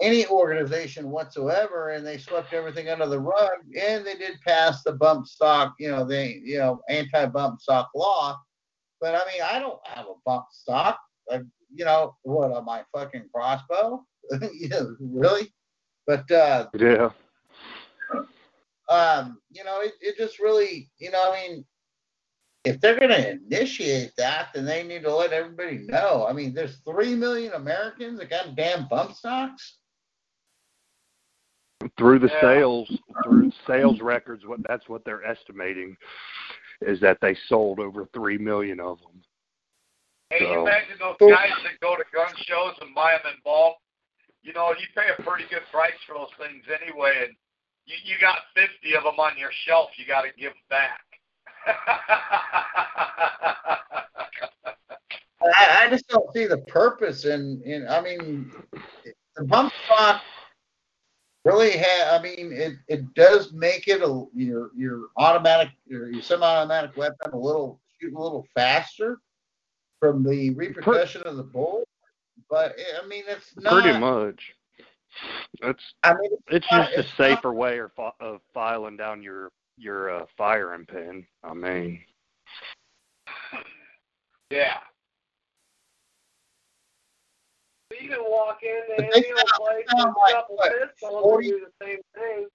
any 0.00 0.26
organization 0.26 1.10
whatsoever. 1.10 1.90
And 1.90 2.06
they 2.06 2.18
swept 2.18 2.52
everything 2.52 2.88
under 2.88 3.06
the 3.06 3.20
rug. 3.20 3.58
And 3.80 4.04
they 4.06 4.14
did 4.16 4.40
pass 4.46 4.82
the 4.82 4.92
bump 4.92 5.26
stock, 5.26 5.74
you 5.78 5.90
know, 5.90 6.04
they, 6.04 6.40
you 6.44 6.58
know, 6.58 6.80
anti-bump 6.88 7.60
stock 7.60 7.90
law. 7.94 8.38
But 9.00 9.14
I 9.14 9.18
mean, 9.32 9.42
I 9.48 9.58
don't 9.58 9.80
have 9.86 10.06
a 10.06 10.14
bump 10.24 10.46
stock. 10.50 10.98
Like, 11.30 11.42
you 11.74 11.84
know, 11.84 12.16
what 12.22 12.52
on 12.52 12.64
my 12.64 12.82
fucking 12.92 13.28
crossbow? 13.34 14.04
yeah, 14.52 14.82
really? 15.00 15.52
But 16.06 16.30
uh, 16.30 16.66
Yeah. 16.78 17.10
um, 18.88 19.38
you 19.50 19.64
know, 19.64 19.80
it, 19.80 19.92
it 20.00 20.16
just 20.16 20.38
really, 20.38 20.90
you 20.98 21.10
know, 21.10 21.32
I 21.32 21.48
mean, 21.48 21.64
if 22.64 22.80
they're 22.80 22.98
going 22.98 23.10
to 23.10 23.30
initiate 23.30 24.12
that, 24.16 24.48
then 24.54 24.64
they 24.64 24.82
need 24.82 25.02
to 25.02 25.14
let 25.14 25.32
everybody 25.32 25.78
know. 25.86 26.26
I 26.28 26.32
mean, 26.32 26.54
there's 26.54 26.78
three 26.78 27.14
million 27.14 27.52
Americans 27.52 28.18
that 28.18 28.30
got 28.30 28.56
damn 28.56 28.88
bump 28.88 29.14
stocks. 29.14 29.76
Through 31.96 32.18
the 32.18 32.28
Yeah. 32.28 32.40
sales, 32.40 33.00
through 33.22 33.52
sales 33.66 34.00
records, 34.00 34.44
what 34.44 34.60
that's 34.66 34.88
what 34.88 35.04
they're 35.04 35.24
estimating 35.24 35.96
is 36.80 37.00
that 37.00 37.20
they 37.20 37.34
sold 37.46 37.78
over 37.78 38.04
three 38.06 38.38
million 38.38 38.80
of 38.80 39.00
them. 39.00 39.22
Hey, 40.30 40.40
you 40.40 40.54
So- 40.54 40.66
imagine 40.66 40.98
those 40.98 41.16
guys 41.20 41.52
that 41.62 41.80
go 41.80 41.96
to 41.96 42.04
gun 42.12 42.34
shows 42.36 42.76
and 42.80 42.94
buy 42.94 43.16
them 43.18 43.32
in 43.32 43.40
bulk. 43.44 43.78
You 44.42 44.52
know, 44.52 44.72
you 44.74 44.86
pay 44.94 45.08
a 45.16 45.22
pretty 45.22 45.44
good 45.48 45.64
price 45.70 45.98
for 46.06 46.14
those 46.14 46.32
things 46.38 46.64
anyway, 46.68 47.26
and 47.26 47.36
you, 47.86 47.96
you 48.04 48.18
got 48.18 48.38
50 48.54 48.94
of 48.94 49.04
them 49.04 49.18
on 49.18 49.38
your 49.38 49.50
shelf. 49.64 49.90
You 49.96 50.04
got 50.06 50.22
to 50.22 50.32
give 50.36 50.52
them 50.52 50.62
back. 50.68 51.00
I, 55.40 55.84
I 55.84 55.88
just 55.90 56.06
don't 56.08 56.32
see 56.32 56.46
the 56.46 56.58
purpose 56.58 57.24
in, 57.24 57.62
in 57.64 57.86
I 57.88 58.00
mean, 58.00 58.50
the 59.36 59.44
bump 59.44 59.72
stock 59.86 60.22
really 61.44 61.72
have, 61.72 62.20
I 62.20 62.22
mean, 62.22 62.52
it, 62.52 62.74
it 62.88 63.14
does 63.14 63.52
make 63.52 63.88
it 63.88 64.02
a, 64.02 64.24
your, 64.34 64.70
your 64.76 65.06
automatic, 65.16 65.70
your, 65.86 66.10
your 66.10 66.22
semi-automatic 66.22 66.96
weapon 66.96 67.32
a 67.32 67.38
little, 67.38 67.80
shoot 68.00 68.12
a 68.14 68.20
little 68.20 68.46
faster 68.54 69.18
from 70.00 70.22
the 70.22 70.50
repercussion 70.50 71.22
of 71.22 71.36
the 71.36 71.42
bullet. 71.42 71.88
But 72.50 72.74
eh, 72.78 72.82
I 73.02 73.06
mean, 73.06 73.24
it's 73.28 73.52
not. 73.56 73.82
Pretty 73.82 73.98
much. 73.98 74.54
It's 75.62 75.94
I 76.02 76.14
mean, 76.14 76.30
it's 76.48 76.66
not- 76.70 76.86
just 76.88 76.96
a 76.96 77.00
it's 77.00 77.08
not- 77.10 77.16
safer 77.16 77.52
way 77.52 77.78
of, 77.80 77.90
of 78.20 78.40
filing 78.54 78.96
down 78.96 79.22
your 79.22 79.50
your 79.78 80.10
uh, 80.10 80.24
firing 80.36 80.84
pin. 80.86 81.26
I 81.44 81.54
mean, 81.54 82.00
yeah. 84.50 84.78
You 88.00 88.08
can 88.08 88.18
walk 88.22 88.58
in 88.62 88.80
But 88.96 89.02
to 89.02 89.16
any 89.16 89.32
old 89.32 89.46
place 89.56 89.84
found 89.90 90.08
with 90.10 90.16
like, 90.22 90.32
a 90.34 90.36
couple 90.36 90.56
what, 90.56 90.72
pistols 90.72 91.22
40? 91.22 91.48
and 91.50 91.58
do 91.58 91.66
the 91.66 91.84
same 91.84 91.98
thing. 92.14 92.46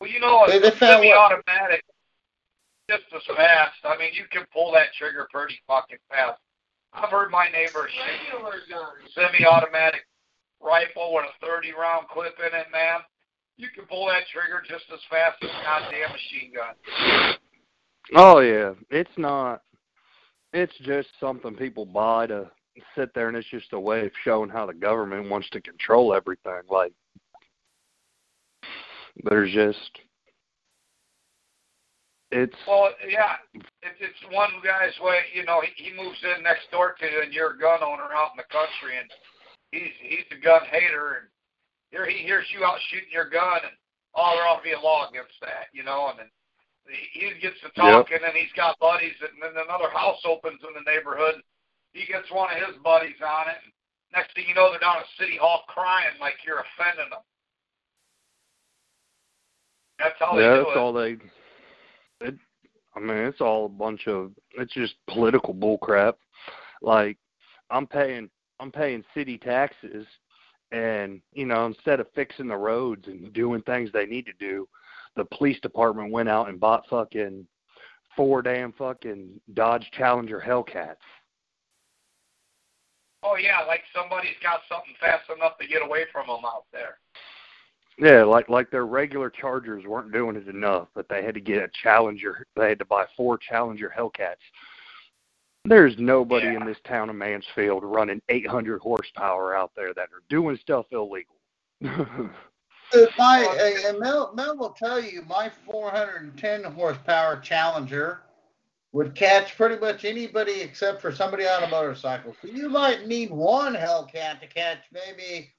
Well, 0.00 0.10
you 0.10 0.20
know, 0.20 0.44
They- 0.46 0.56
it's 0.56 0.78
they 0.80 0.86
a 0.86 0.92
semi-automatic 0.94 1.82
just 2.90 3.04
as 3.14 3.22
fast. 3.36 3.78
I 3.84 3.96
mean, 3.96 4.12
you 4.14 4.24
can 4.30 4.44
pull 4.52 4.72
that 4.72 4.92
trigger 4.98 5.28
pretty 5.32 5.58
fucking 5.66 5.98
fast. 6.10 6.40
I've 6.92 7.08
heard 7.08 7.30
my 7.30 7.48
neighbor 7.48 7.88
shoot 7.88 8.34
Regular 8.34 8.62
guns. 8.68 9.14
semi-automatic 9.14 10.06
rifle 10.60 11.14
with 11.14 11.24
a 11.26 11.44
30-round 11.46 12.08
clip 12.08 12.36
in 12.38 12.54
it, 12.58 12.66
man. 12.70 13.00
You 13.62 13.68
can 13.72 13.86
pull 13.86 14.06
that 14.08 14.24
trigger 14.32 14.60
just 14.68 14.84
as 14.92 14.98
fast 15.08 15.38
as 15.40 15.48
a 15.48 15.62
goddamn 15.62 16.10
machine 16.10 16.52
gun. 16.52 17.36
oh 18.16 18.40
yeah, 18.40 18.72
it's 18.90 19.16
not. 19.16 19.62
It's 20.52 20.76
just 20.82 21.08
something 21.20 21.54
people 21.54 21.86
buy 21.86 22.26
to 22.26 22.50
sit 22.98 23.14
there, 23.14 23.28
and 23.28 23.36
it's 23.36 23.48
just 23.48 23.72
a 23.72 23.78
way 23.78 24.04
of 24.04 24.10
showing 24.24 24.50
how 24.50 24.66
the 24.66 24.74
government 24.74 25.30
wants 25.30 25.48
to 25.50 25.60
control 25.60 26.12
everything. 26.12 26.62
Like, 26.68 26.92
there's 29.22 29.52
just 29.52 30.00
it's 32.32 32.56
Well, 32.66 32.90
yeah, 33.08 33.36
it's 33.54 34.00
it's 34.00 34.34
one 34.34 34.50
guy's 34.64 34.98
way. 35.00 35.20
You 35.34 35.44
know, 35.44 35.62
he, 35.62 35.84
he 35.84 35.96
moves 35.96 36.18
in 36.24 36.42
next 36.42 36.68
door 36.72 36.96
to 36.98 37.06
you, 37.06 37.22
and 37.22 37.32
you're 37.32 37.54
a 37.54 37.58
gun 37.58 37.78
owner 37.80 38.10
out 38.12 38.32
in 38.34 38.42
the 38.42 38.50
country, 38.50 38.98
and 38.98 39.08
he's 39.70 39.94
he's 40.02 40.26
a 40.36 40.42
gun 40.42 40.62
hater, 40.68 41.22
and 41.22 41.31
here 41.92 42.08
he 42.08 42.24
hears 42.24 42.48
you 42.50 42.64
out 42.64 42.80
shooting 42.88 43.12
your 43.12 43.28
gun, 43.28 43.60
and 43.62 43.76
oh, 44.16 44.32
there 44.34 44.48
ought 44.48 44.64
to 44.64 44.66
be 44.66 44.72
a 44.72 44.80
law 44.80 45.06
against 45.08 45.36
that, 45.44 45.68
you 45.76 45.84
know, 45.84 46.08
and 46.10 46.18
then 46.18 46.30
he, 46.88 47.30
gets 47.40 47.60
to 47.62 47.70
talking, 47.78 48.18
and 48.24 48.34
he's 48.34 48.52
got 48.56 48.78
buddies, 48.80 49.14
and 49.20 49.38
then 49.38 49.54
another 49.54 49.92
house 49.92 50.18
opens 50.24 50.60
in 50.66 50.74
the 50.74 50.90
neighborhood. 50.90 51.44
He 51.92 52.06
gets 52.06 52.30
one 52.32 52.50
of 52.50 52.58
his 52.58 52.80
buddies 52.82 53.20
on 53.22 53.48
it. 53.48 53.60
And 53.62 53.72
next 54.16 54.34
thing 54.34 54.44
you 54.48 54.54
know, 54.54 54.70
they're 54.70 54.80
down 54.80 54.98
at 54.98 55.06
City 55.18 55.36
Hall 55.36 55.62
crying 55.68 56.16
like 56.20 56.34
you're 56.44 56.64
offending 56.64 57.10
them. 57.10 57.22
That's 59.98 60.16
how 60.18 60.34
they 60.34 60.42
yeah, 60.42 60.56
do 60.56 60.64
that's 60.64 60.76
it. 60.76 60.80
all 60.80 60.92
they. 60.92 61.16
It, 62.20 62.34
I 62.96 63.00
mean, 63.00 63.28
it's 63.28 63.40
all 63.40 63.66
a 63.66 63.68
bunch 63.68 64.08
of. 64.08 64.32
It's 64.58 64.72
just 64.72 64.94
political 65.08 65.54
bullcrap. 65.54 66.14
Like, 66.80 67.16
I'm 67.70 67.86
paying, 67.86 68.28
I'm 68.58 68.72
paying 68.72 69.04
city 69.14 69.38
taxes, 69.38 70.06
and 70.72 71.20
you 71.32 71.46
know, 71.46 71.66
instead 71.66 72.00
of 72.00 72.06
fixing 72.14 72.48
the 72.48 72.56
roads 72.56 73.06
and 73.06 73.32
doing 73.32 73.62
things 73.62 73.90
they 73.92 74.06
need 74.06 74.26
to 74.26 74.32
do, 74.38 74.66
the 75.16 75.24
police 75.26 75.60
department 75.60 76.10
went 76.10 76.28
out 76.28 76.48
and 76.48 76.58
bought 76.58 76.88
fucking 76.88 77.46
four 78.16 78.42
damn 78.42 78.72
fucking 78.72 79.40
Dodge 79.54 79.88
Challenger 79.96 80.42
Hellcats. 80.44 80.96
Oh 83.22 83.36
yeah, 83.36 83.60
like 83.66 83.82
somebody's 83.94 84.36
got 84.42 84.60
something 84.68 84.94
fast 84.98 85.30
enough 85.34 85.58
to 85.58 85.68
get 85.68 85.82
away 85.82 86.04
from 86.10 86.26
them 86.26 86.44
out 86.44 86.64
there. 86.72 86.98
Yeah, 87.98 88.24
like 88.24 88.48
like 88.48 88.70
their 88.70 88.86
regular 88.86 89.30
Chargers 89.30 89.84
weren't 89.86 90.12
doing 90.12 90.36
it 90.36 90.48
enough, 90.48 90.88
but 90.94 91.08
they 91.08 91.22
had 91.22 91.34
to 91.34 91.40
get 91.40 91.62
a 91.62 91.68
Challenger. 91.82 92.46
They 92.56 92.70
had 92.70 92.78
to 92.78 92.84
buy 92.86 93.04
four 93.16 93.38
Challenger 93.38 93.92
Hellcats. 93.96 94.36
There's 95.64 95.96
nobody 95.96 96.46
Yeah. 96.46 96.56
in 96.56 96.66
this 96.66 96.80
town 96.80 97.08
of 97.08 97.16
Mansfield 97.16 97.84
running 97.84 98.20
800 98.28 98.80
horsepower 98.80 99.54
out 99.54 99.72
there 99.76 99.94
that 99.94 100.08
are 100.12 100.22
doing 100.28 100.56
stuff 100.56 100.86
illegal. 100.90 101.36
My 103.16 103.44
uh, 103.46 103.88
and 103.88 103.98
Mel, 104.00 104.34
Mel 104.34 104.56
will 104.58 104.74
tell 104.74 105.00
you 105.00 105.22
my 105.22 105.48
410 105.64 106.64
horsepower 106.64 107.40
Challenger 107.40 108.20
would 108.92 109.14
catch 109.14 109.56
pretty 109.56 109.80
much 109.80 110.04
anybody 110.04 110.60
except 110.60 111.00
for 111.00 111.10
somebody 111.10 111.46
on 111.46 111.62
a 111.62 111.68
motorcycle. 111.68 112.36
So 112.42 112.48
you 112.48 112.68
might 112.68 113.06
need 113.06 113.30
one 113.30 113.74
Hellcat 113.74 114.40
to 114.40 114.46
catch 114.46 114.80
maybe 114.92 115.54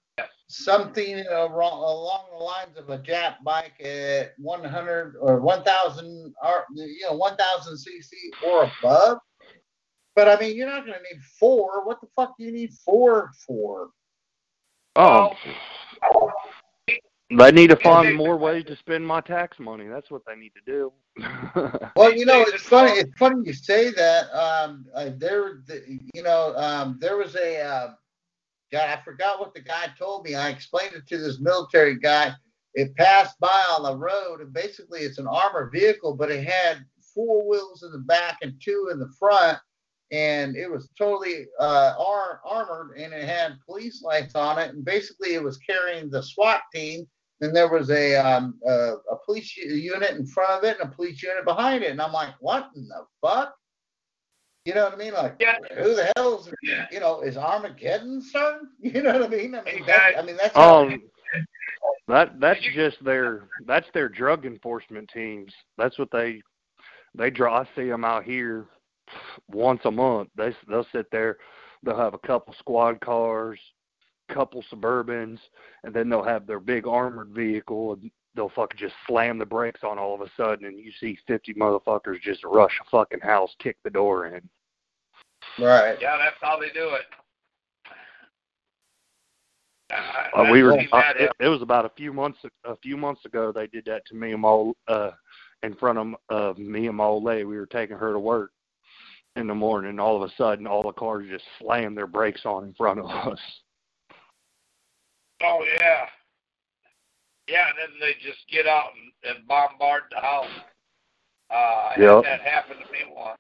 something 0.48 1.26
along 1.26 2.26
the 2.32 2.38
lines 2.38 2.78
of 2.78 2.90
a 2.92 3.00
Jap 3.00 3.44
bike 3.44 3.84
at 3.84 4.34
100 4.38 5.16
or 5.20 5.40
1,000, 5.40 6.36
or 6.44 6.66
you 6.76 7.08
know 7.10 7.16
1,000 7.16 7.74
cc 7.74 8.46
or 8.48 8.70
above. 8.80 9.18
But 10.16 10.28
I 10.28 10.40
mean, 10.40 10.56
you're 10.56 10.68
not 10.68 10.86
going 10.86 10.98
to 10.98 11.04
need 11.16 11.22
four. 11.40 11.86
What 11.86 12.00
the 12.02 12.08
fuck 12.16 12.38
do 12.38 12.44
you 12.44 12.52
need 12.52 12.74
four 12.86 13.32
for? 13.48 13.90
oh, 14.96 16.32
they 17.36 17.52
need 17.52 17.70
to 17.72 17.76
find 17.78 18.08
more 18.16 18.38
ways 18.38 18.64
to 18.66 18.76
spend 18.76 19.08
my 19.08 19.22
tax 19.22 19.60
money. 19.60 19.88
That's 19.88 20.12
what 20.12 20.22
they 20.28 20.36
need 20.36 20.52
to 20.54 20.62
do. 20.66 20.94
Well, 21.96 22.14
you 22.14 22.26
know, 22.26 22.42
it's 22.42 22.64
funny. 22.64 22.92
it's- 22.92 23.06
It's 23.06 23.18
funny 23.18 23.42
you 23.46 23.54
say 23.54 23.90
that. 23.92 24.32
Um, 24.36 24.86
uh, 24.96 25.12
there, 25.18 25.62
the, 25.68 25.84
you 26.14 26.22
know, 26.24 26.54
um, 26.56 26.98
there 27.00 27.18
was 27.18 27.36
a 27.36 27.60
uh, 27.62 27.94
God. 28.72 28.90
I 28.90 29.02
forgot 29.04 29.40
what 29.40 29.54
the 29.54 29.62
guy 29.62 29.88
told 29.98 30.26
me. 30.26 30.36
I 30.36 30.50
explained 30.50 30.94
it 30.96 31.08
to 31.08 31.18
this 31.18 31.40
military 31.40 31.98
guy. 32.00 32.34
It 32.76 32.96
passed 32.96 33.40
by 33.40 33.64
on 33.72 33.84
the 33.84 33.96
road, 33.96 34.42
and 34.42 34.52
basically, 34.54 35.02
it's 35.02 35.20
an 35.20 35.28
armored 35.28 35.72
vehicle, 35.72 36.16
but 36.16 36.32
it 36.32 36.44
had 36.48 36.84
four 37.14 37.48
wheels 37.48 37.84
in 37.84 37.92
the 37.92 38.00
back 38.00 38.40
and 38.42 38.54
two 38.60 38.90
in 38.92 38.98
the 39.00 39.10
front, 39.20 39.60
and 40.14 40.56
it 40.56 40.72
was 40.72 40.90
totally 40.98 41.48
uh, 41.60 41.96
ar- 42.00 42.40
armored, 42.46 42.98
and 42.98 43.14
it 43.14 43.28
had 43.28 43.58
police 43.66 44.02
lights 44.02 44.36
on 44.36 44.60
it, 44.60 44.74
and 44.74 44.86
basically, 44.86 45.34
it 45.34 45.44
was 45.44 45.58
carrying 45.58 46.10
the 46.10 46.24
SWAT 46.24 46.62
team 46.74 47.06
then 47.44 47.54
there 47.54 47.68
was 47.70 47.90
a 47.90 48.16
um, 48.16 48.58
a, 48.66 48.94
a 49.12 49.18
police 49.26 49.58
unit 49.58 50.12
in 50.12 50.26
front 50.26 50.52
of 50.52 50.64
it 50.64 50.80
and 50.80 50.90
a 50.90 50.96
police 50.96 51.22
unit 51.22 51.44
behind 51.44 51.84
it, 51.84 51.92
and 51.92 52.02
I'm 52.02 52.14
like, 52.14 52.36
what 52.40 52.70
in 52.76 52.88
the 52.88 53.06
fuck? 53.22 53.54
You 54.64 54.74
know 54.74 54.86
what 54.86 54.94
I 54.94 54.96
mean? 54.96 55.14
Like, 55.14 55.36
Yeah. 55.42 55.58
who 55.78 55.94
the 55.94 56.10
hell 56.16 56.40
is 56.40 56.54
you 56.90 57.02
know 57.02 57.20
is 57.20 57.36
Armageddon 57.36 58.22
starting? 58.22 58.70
You 58.80 59.02
know 59.02 59.14
what 59.20 59.24
I 59.24 59.28
mean? 59.28 59.56
I 59.56 59.64
mean, 59.64 59.86
that, 59.86 60.18
I 60.18 60.22
mean 60.22 60.38
that's 60.38 60.56
um, 60.56 61.02
That 62.08 62.40
that's 62.40 62.62
just 62.74 63.04
their 63.04 63.44
that's 63.66 63.88
their 63.94 64.08
drug 64.08 64.46
enforcement 64.46 65.10
teams. 65.14 65.54
That's 65.78 66.00
what 66.00 66.12
they 66.12 66.42
they 67.16 67.30
draw. 67.30 67.60
I 67.60 67.68
see 67.76 67.90
them 67.90 68.06
out 68.06 68.24
here 68.24 68.68
once 69.48 69.82
a 69.86 69.92
month. 69.92 70.30
They 70.36 70.56
they'll 70.68 70.88
sit 70.92 71.08
there. 71.12 71.38
They'll 71.84 71.98
have 71.98 72.14
a 72.14 72.20
couple 72.20 72.54
squad 72.60 73.02
cars, 73.02 73.60
couple 74.30 74.64
Suburbans, 74.72 75.40
and 75.84 75.94
then 75.94 76.10
they'll 76.10 76.24
have 76.24 76.48
their 76.48 76.60
big 76.60 76.88
armored 76.88 77.30
vehicle. 77.30 77.94
And 77.94 78.12
they'll 78.36 78.50
fucking 78.50 78.80
just 78.80 78.96
slam 79.08 79.38
the 79.38 79.46
brakes 79.46 79.82
on 79.84 80.00
all 80.00 80.16
of 80.16 80.22
a 80.22 80.32
sudden, 80.36 80.66
and 80.66 80.80
you 80.80 80.92
see 81.00 81.18
fifty 81.28 81.54
motherfuckers 81.54 82.22
just 82.22 82.44
rush 82.44 82.80
a 82.82 82.90
fucking 82.90 83.20
house, 83.20 83.52
kick 83.60 83.78
the 83.84 83.90
door 83.90 84.28
in. 84.28 84.42
Right. 85.60 85.98
Yeah, 86.02 86.18
that's 86.18 86.38
how 86.42 86.60
they 86.60 86.70
do 86.70 86.90
it. 86.90 87.06
I- 89.92 90.30
Uh, 90.34 90.52
we 90.52 90.64
were. 90.64 90.74
seen 90.80 90.90
Uh, 90.92 91.14
it, 91.16 91.32
it 91.40 91.48
was 91.48 91.62
about 91.62 91.86
a 91.86 91.90
few 91.90 92.12
months. 92.12 92.40
A 92.64 92.76
few 92.78 92.98
months 92.98 93.24
ago, 93.26 93.52
they 93.52 93.68
did 93.68 93.86
that 93.86 94.06
to 94.08 94.16
me 94.16 94.32
and 94.32 94.42
my 94.42 94.72
uh, 94.88 95.12
in 95.62 95.76
front 95.76 96.00
of 96.00 96.16
uh, 96.30 96.60
me 96.60 96.88
and 96.88 96.98
my 96.98 97.04
old 97.04 97.24
lady. 97.24 97.44
We 97.44 97.58
were 97.58 97.68
taking 97.68 97.98
her 97.98 98.14
to 98.14 98.20
work 98.20 98.52
in 99.36 99.48
the 99.48 99.56
morning. 99.56 100.00
All 100.00 100.22
of 100.22 100.30
a 100.30 100.34
sudden, 100.36 100.68
all 100.68 100.84
the 100.84 100.92
cars 100.92 101.26
just 101.30 101.46
slammed 101.60 101.98
their 101.98 102.08
brakes 102.08 102.46
on 102.46 102.66
in 102.66 102.74
front 102.74 103.00
of 103.00 103.06
us. 103.06 103.40
Oh 105.42 105.64
yeah. 105.80 106.06
Yeah, 107.48 107.68
and 107.68 107.78
then 107.78 108.00
they 108.00 108.14
just 108.26 108.40
get 108.50 108.68
out 108.68 108.92
and, 108.96 109.36
and 109.36 109.46
bombard 109.48 110.04
the 110.12 110.22
house. 110.22 110.48
Uh, 111.52 111.54
I 111.54 111.96
Yep. 112.00 112.24
had 112.24 112.24
that 112.24 112.42
happen 112.42 112.78
to 112.78 112.92
me 112.92 113.00
once. 113.14 113.38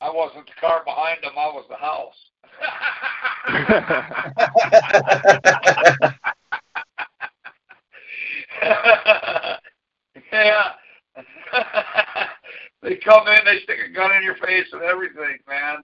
I 0.00 0.10
wasn't 0.10 0.46
the 0.46 0.52
car 0.60 0.82
behind 0.84 1.22
them, 1.22 1.38
I 1.38 1.46
was 1.46 1.64
the 1.68 1.76
house. 1.76 2.16
yeah. 10.32 10.72
they 12.84 12.96
come 12.96 13.26
in, 13.26 13.44
they 13.44 13.58
stick 13.64 13.78
a 13.84 13.92
gun 13.92 14.14
in 14.14 14.22
your 14.22 14.36
face 14.36 14.66
and 14.72 14.82
everything, 14.82 15.38
man. 15.48 15.78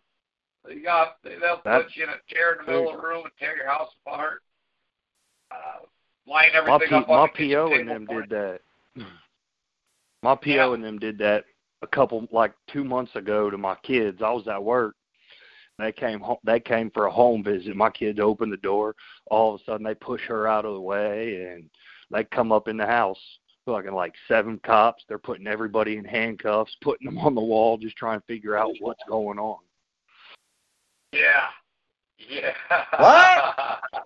They 0.64 0.76
got 0.76 1.16
they, 1.24 1.30
they'll 1.40 1.61
That- 1.64 1.84
put 1.86 1.96
you 1.96 2.05
in 2.05 2.11
a 2.11 2.20
chair 2.32 2.53
in 2.53 2.66
the 2.66 2.70
middle 2.70 2.90
of 2.90 3.01
the 3.01 3.03
room 3.03 3.24
and 3.24 3.32
tear 3.38 3.57
your 3.57 3.66
house 3.68 3.90
apart. 4.07 4.42
Uh, 5.51 5.86
line 6.30 6.51
my 6.55 6.59
everything 6.74 6.88
P, 6.90 6.94
up 6.94 7.09
on 7.09 7.16
my 7.16 7.28
PO 7.36 7.72
and 7.74 7.88
them 7.88 8.07
did 8.07 8.28
that. 8.30 8.61
My 10.22 10.34
PO 10.34 10.51
Yeah. 10.51 10.74
and 10.74 10.84
them 10.84 10.98
did 10.98 11.16
that 11.18 11.44
a 11.80 11.86
couple 11.86 12.28
like 12.30 12.53
two 12.70 12.84
months 12.84 13.16
ago 13.16 13.48
to 13.48 13.57
my 13.57 13.74
kids. 13.76 14.20
I 14.22 14.30
was 14.30 14.46
at 14.48 14.62
work. 14.62 14.94
They 15.78 15.92
came 15.92 16.20
home. 16.20 16.36
They 16.44 16.61
came 16.61 16.90
for 16.90 17.07
a 17.07 17.11
home 17.11 17.42
visit. 17.42 17.74
My 17.74 17.88
kids 17.88 18.20
opened 18.20 18.53
the 18.53 18.59
door. 18.59 18.94
All 19.30 19.55
of 19.55 19.61
a 19.62 19.64
sudden, 19.64 19.82
they 19.82 19.94
push 19.94 20.20
her 20.28 20.46
out 20.46 20.66
of 20.66 20.74
the 20.74 20.80
way, 20.80 21.46
and 21.51 21.70
they 22.11 22.24
come 22.24 22.53
up 22.53 22.68
in 22.68 22.76
the 22.76 22.84
house. 22.84 23.18
Fucking 23.70 23.92
like 23.92 24.14
seven 24.26 24.58
cops. 24.64 25.04
They're 25.06 25.16
putting 25.16 25.46
everybody 25.46 25.96
in 25.96 26.04
handcuffs, 26.04 26.76
putting 26.82 27.04
them 27.04 27.18
on 27.18 27.36
the 27.36 27.40
wall, 27.40 27.78
just 27.78 27.96
trying 27.96 28.18
to 28.18 28.26
figure 28.26 28.56
out 28.56 28.72
what's 28.80 29.02
going 29.08 29.38
on. 29.38 29.58
Yeah. 31.12 31.46
Yeah. 32.18 32.52
What? 32.98 33.80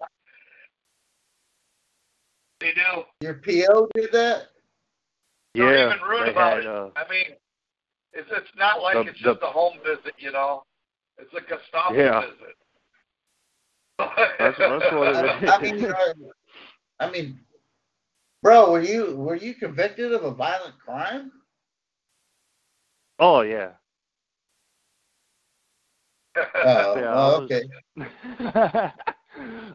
they 2.60 2.72
do. 2.72 3.04
Your 3.22 3.34
PO 3.34 3.88
did 3.94 4.12
that? 4.12 4.48
They're 5.54 5.74
yeah, 5.78 5.94
even 5.94 6.06
rude 6.06 6.28
about 6.28 6.56
had. 6.56 6.58
it. 6.60 6.66
Uh, 6.66 6.88
I 6.96 7.08
mean, 7.10 7.36
it's 8.12 8.28
it's 8.32 8.50
not 8.58 8.82
like 8.82 8.96
The- 8.96 9.12
it's 9.12 9.18
just 9.18 9.40
the- 9.40 9.46
a 9.46 9.50
home 9.50 9.78
visit, 9.82 10.12
you 10.18 10.30
know. 10.30 10.64
It's 11.16 11.32
a 11.32 11.40
Gestapo 11.40 11.94
Yeah. 11.94 12.20
visit. 12.20 12.56
That's- 13.98 14.58
that's 14.58 14.92
what 14.92 15.08
it 15.08 15.48
I, 15.48 15.62
mean, 15.62 15.86
I 17.00 17.10
mean, 17.10 17.40
bro, 18.44 18.70
were 18.70 18.82
you 18.82 19.16
were 19.16 19.34
you 19.34 19.54
convicted 19.54 20.12
of 20.12 20.22
a 20.22 20.30
violent 20.30 20.78
crime? 20.78 21.32
oh 23.18 23.40
yeah. 23.40 23.70
Oh, 26.36 26.42
Yeah, 26.96 27.14
oh, 27.14 27.36
I 27.36 27.38
was- 27.38 27.50
okay. 27.50 28.92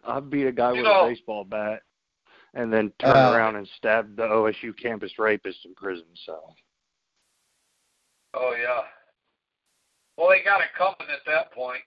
I 0.08 0.20
beat 0.22 0.46
a 0.48 0.52
guy 0.52 0.72
You 0.72 0.78
with 0.78 0.86
know- 0.86 1.06
a 1.06 1.10
baseball 1.10 1.44
bat 1.44 1.82
and 2.54 2.72
then 2.72 2.92
turned 3.00 3.18
Uh, 3.18 3.32
around 3.36 3.56
and 3.58 3.68
stabbed 3.78 4.16
the 4.18 4.24
OSU 4.24 4.74
campus 4.78 5.18
rapist 5.20 5.66
in 5.66 5.74
prison. 5.76 6.06
So 6.26 6.54
oh 8.36 8.56
yeah. 8.60 8.82
Well, 10.18 10.30
they 10.30 10.44
got 10.44 10.62
it 10.62 10.68
coming 10.78 11.10
at 11.14 11.26
that 11.26 11.52
point. 11.54 11.82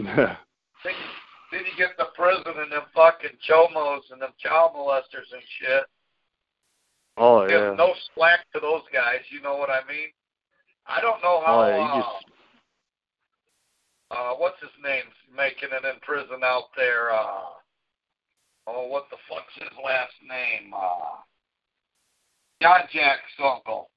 Then 0.84 0.92
you, 0.92 1.23
then 1.52 1.62
you 1.64 1.76
get 1.76 1.96
the 1.98 2.06
prison 2.14 2.60
and 2.60 2.72
them 2.72 2.82
fucking 2.94 3.38
chomos 3.48 4.10
and 4.10 4.20
them 4.20 4.32
child 4.38 4.72
molesters 4.76 5.32
and 5.32 5.42
shit. 5.60 5.84
oh 7.16 7.46
Give 7.46 7.60
yeah, 7.60 7.74
no 7.76 7.94
slack 8.14 8.40
to 8.54 8.60
those 8.60 8.82
guys. 8.92 9.20
You 9.30 9.40
know 9.42 9.56
what 9.56 9.70
I 9.70 9.80
mean? 9.88 10.08
I 10.86 11.00
don't 11.00 11.22
know 11.22 11.42
how. 11.44 11.60
oh 11.60 11.68
yeah, 11.68 11.76
uh, 11.76 11.96
you 11.96 12.02
just 12.02 12.34
uh, 14.10 14.34
what's 14.34 14.60
his 14.60 14.70
name 14.82 15.04
making 15.34 15.70
it 15.72 15.84
in 15.84 16.00
prison 16.02 16.40
out 16.44 16.68
there? 16.76 17.12
Uh, 17.12 17.50
oh, 18.66 18.86
what 18.88 19.06
the 19.10 19.16
fuck's 19.28 19.54
his 19.54 19.76
last 19.84 20.14
name? 20.22 20.72
Uh, 20.76 21.18
John 22.62 22.80
Jack's 22.92 23.22
uncle, 23.42 23.90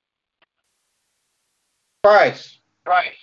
Price. 2.04 2.58
Christ, 2.86 3.18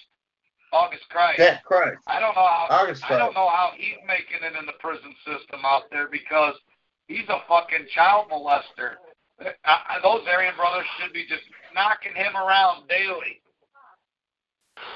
August 0.74 1.04
Kreis. 1.14 1.38
yeah, 1.38 1.58
Kreis, 1.70 1.94
I 2.06 2.18
don't 2.18 2.34
know 2.34 2.42
how. 2.42 2.66
August 2.70 3.02
I 3.04 3.12
Kreis. 3.14 3.18
don't 3.18 3.34
know 3.34 3.48
how 3.48 3.70
he's 3.76 3.96
making 4.06 4.42
it 4.42 4.58
in 4.58 4.66
the 4.66 4.74
prison 4.80 5.14
system 5.24 5.60
out 5.64 5.84
there 5.90 6.08
because 6.10 6.54
he's 7.06 7.28
a 7.28 7.38
fucking 7.48 7.86
child 7.94 8.26
molester. 8.30 8.98
Uh, 9.40 9.48
uh, 9.64 9.78
those 10.02 10.22
Aryan 10.28 10.54
brothers 10.56 10.86
should 11.00 11.12
be 11.12 11.22
just 11.28 11.42
knocking 11.74 12.14
him 12.14 12.36
around 12.36 12.88
daily. 12.88 13.40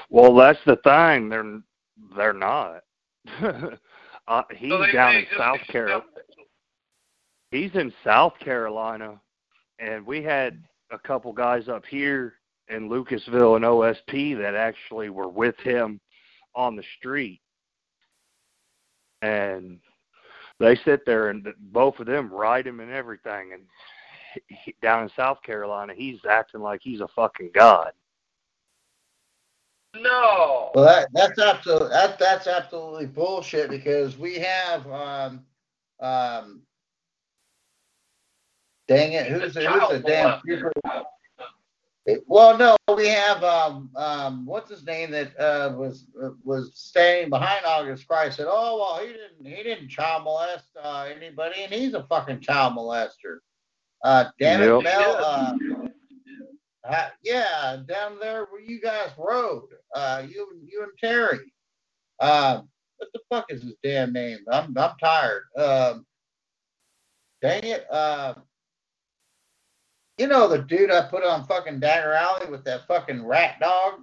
well, 0.09 0.35
that's 0.35 0.59
the 0.65 0.75
thing. 0.77 1.29
They're 1.29 1.61
they're 2.15 2.33
not. 2.33 2.83
uh, 4.27 4.43
he's 4.55 4.71
So 4.71 4.85
down 4.91 5.15
in 5.15 5.25
South 5.37 5.59
Carolina. 5.67 6.03
He's 7.51 7.71
in 7.73 7.91
South 8.03 8.33
Carolina, 8.39 9.19
and 9.79 10.05
we 10.05 10.21
had 10.23 10.63
a 10.91 10.99
couple 10.99 11.33
guys 11.33 11.67
up 11.67 11.83
here 11.85 12.35
in 12.69 12.89
Lucasville 12.89 13.55
and 13.55 13.65
OSP 13.65 14.37
that 14.39 14.55
actually 14.55 15.09
were 15.09 15.27
with 15.27 15.57
him 15.57 15.99
on 16.55 16.75
the 16.75 16.83
street, 16.97 17.41
and 19.21 19.79
they 20.59 20.75
sit 20.75 21.05
there 21.05 21.29
and 21.29 21.47
both 21.71 21.99
of 21.99 22.05
them 22.05 22.31
ride 22.31 22.67
him 22.67 22.79
and 22.79 22.91
everything. 22.91 23.53
And 23.53 23.63
he, 24.47 24.75
down 24.81 25.03
in 25.03 25.09
South 25.15 25.41
Carolina, 25.43 25.93
he's 25.95 26.19
acting 26.29 26.61
like 26.61 26.81
he's 26.83 27.01
a 27.01 27.07
fucking 27.07 27.51
god. 27.53 27.91
No. 29.95 30.71
Well, 30.75 30.85
that 30.85 31.07
that's 31.13 31.39
absolutely 31.39 31.89
that 31.89 32.19
that's 32.19 32.47
absolutely 32.47 33.07
bullshit 33.07 33.69
because 33.69 34.17
we 34.17 34.35
have 34.35 34.85
um 34.87 35.43
um. 35.99 36.61
Dang 38.87 39.13
it! 39.13 39.27
Who's 39.27 39.53
the, 39.53 39.67
who's 39.67 40.01
the 40.01 40.07
damn 40.07 40.41
super? 40.47 40.71
It- 42.05 42.23
Well, 42.27 42.57
no, 42.57 42.75
we 42.95 43.07
have 43.09 43.43
um 43.43 43.91
um 43.95 44.45
what's 44.45 44.69
his 44.69 44.85
name 44.85 45.11
that 45.11 45.37
uh 45.39 45.73
was 45.75 46.07
uh, 46.23 46.29
was 46.43 46.71
standing 46.75 47.29
behind 47.29 47.65
August 47.65 48.07
Kreis 48.07 48.33
said, 48.33 48.47
oh 48.49 48.77
well 48.77 49.05
he 49.05 49.13
didn't 49.13 49.45
he 49.57 49.63
didn't 49.63 49.89
child 49.89 50.23
molest 50.23 50.69
uh, 50.81 51.07
anybody 51.13 51.63
and 51.63 51.71
he's 51.73 51.93
a 51.93 52.03
fucking 52.05 52.39
child 52.41 52.73
molester. 52.75 53.39
Uh, 54.03 54.25
damn 54.39 54.61
Yep. 54.61 54.79
it, 54.79 54.83
Mel. 54.83 55.17
Uh, 55.19 55.53
uh, 56.89 57.09
yeah, 57.23 57.77
down 57.87 58.17
there 58.19 58.45
where 58.45 58.61
you 58.61 58.79
guys 58.81 59.09
rode, 59.17 59.67
uh, 59.93 60.23
you 60.27 60.47
you 60.65 60.83
and 60.83 60.91
Terry. 60.97 61.51
Uh, 62.19 62.61
what 62.97 63.09
the 63.13 63.19
fuck 63.29 63.45
is 63.51 63.61
his 63.63 63.75
damn 63.83 64.13
name? 64.13 64.39
I'm 64.51 64.75
I'm 64.77 64.97
tired. 64.97 65.43
Um, 65.57 66.05
dang 67.41 67.63
it. 67.63 67.85
Uh, 67.91 68.35
you 70.19 70.27
know 70.27 70.47
the 70.47 70.59
dude 70.59 70.91
I 70.91 71.07
put 71.07 71.23
on 71.23 71.45
fucking 71.47 71.79
Dagger 71.79 72.13
Alley 72.13 72.49
with 72.49 72.63
that 72.65 72.87
fucking 72.87 73.25
rat 73.25 73.59
dog? 73.59 74.01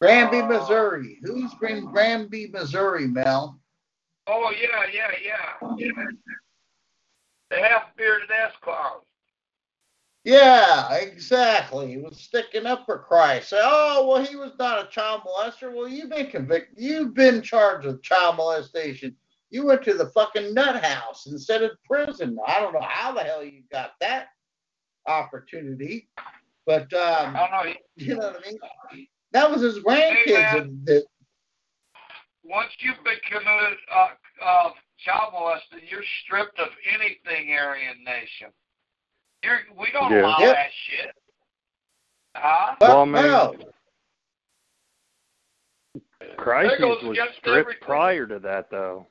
Granby, 0.00 0.38
Uh, 0.38 0.46
Missouri. 0.46 1.18
Who's 1.22 1.52
in 1.62 1.84
Granby, 1.86 2.48
Missouri, 2.52 3.06
Mel? 3.06 3.60
Oh 4.26 4.50
yeah, 4.50 4.86
yeah, 4.92 5.10
yeah. 5.22 5.68
yeah. 5.76 6.04
The 7.50 7.56
half 7.56 7.96
bearded 7.96 8.30
ass 8.30 8.52
clown. 8.62 9.00
Yeah, 10.22 10.92
exactly. 10.94 11.88
He 11.88 11.96
was 11.96 12.18
sticking 12.18 12.66
up 12.66 12.84
for 12.84 13.04
Kreis. 13.10 13.44
Say, 13.44 13.58
oh, 13.60 14.06
well, 14.06 14.24
he 14.24 14.36
was 14.36 14.52
not 14.58 14.86
a 14.86 14.90
child 14.90 15.22
molester. 15.22 15.74
Well, 15.74 15.88
you've 15.88 16.10
been 16.10 16.30
convicted. 16.30 16.76
You've 16.78 17.14
been 17.14 17.40
charged 17.42 17.86
with 17.86 18.02
child 18.02 18.36
molestation. 18.36 19.16
You 19.50 19.66
went 19.66 19.82
to 19.84 19.94
the 19.94 20.06
fucking 20.10 20.54
nut 20.54 20.82
house 20.82 21.26
instead 21.26 21.62
of 21.62 21.72
prison. 21.84 22.38
I 22.46 22.60
don't 22.60 22.72
know 22.72 22.86
how 22.88 23.12
the 23.12 23.20
hell 23.20 23.42
you 23.44 23.62
got 23.72 23.92
that 24.00 24.28
opportunity, 25.06 26.08
but 26.66 26.92
um, 26.94 27.34
I 27.36 27.48
don't 27.50 27.66
know. 27.66 27.72
you 27.96 28.14
know 28.16 28.28
what 28.28 28.42
I 28.46 28.50
mean. 28.94 29.06
That 29.32 29.50
was 29.50 29.60
his 29.62 29.78
grandkids. 29.80 30.52
man. 30.52 30.80
that, 30.84 31.04
Once 32.44 32.70
you've 32.78 33.02
been 33.04 33.18
committed 33.28 33.78
uh, 33.94 34.08
uh, 34.44 34.70
child 34.98 35.32
molested, 35.32 35.80
you're 35.90 36.02
stripped 36.24 36.58
of 36.60 36.68
anything 36.92 37.52
Aryan 37.52 38.04
Nation. 38.04 38.48
You're 39.42 39.60
we 39.78 39.90
don't 39.92 40.12
Yeah. 40.12 40.22
allow 40.26 40.38
Yep. 40.38 40.54
that 40.54 40.70
shit. 40.86 41.14
Huh? 42.36 42.76
Well, 42.80 42.90
Well, 42.96 43.06
man, 43.06 43.22
no. 43.26 43.56
Crises 46.36 46.80
was 47.02 47.18
stripped 47.38 47.46
everything. 47.48 47.82
prior 47.82 48.26
to 48.26 48.38
that, 48.40 48.70
though. 48.70 49.06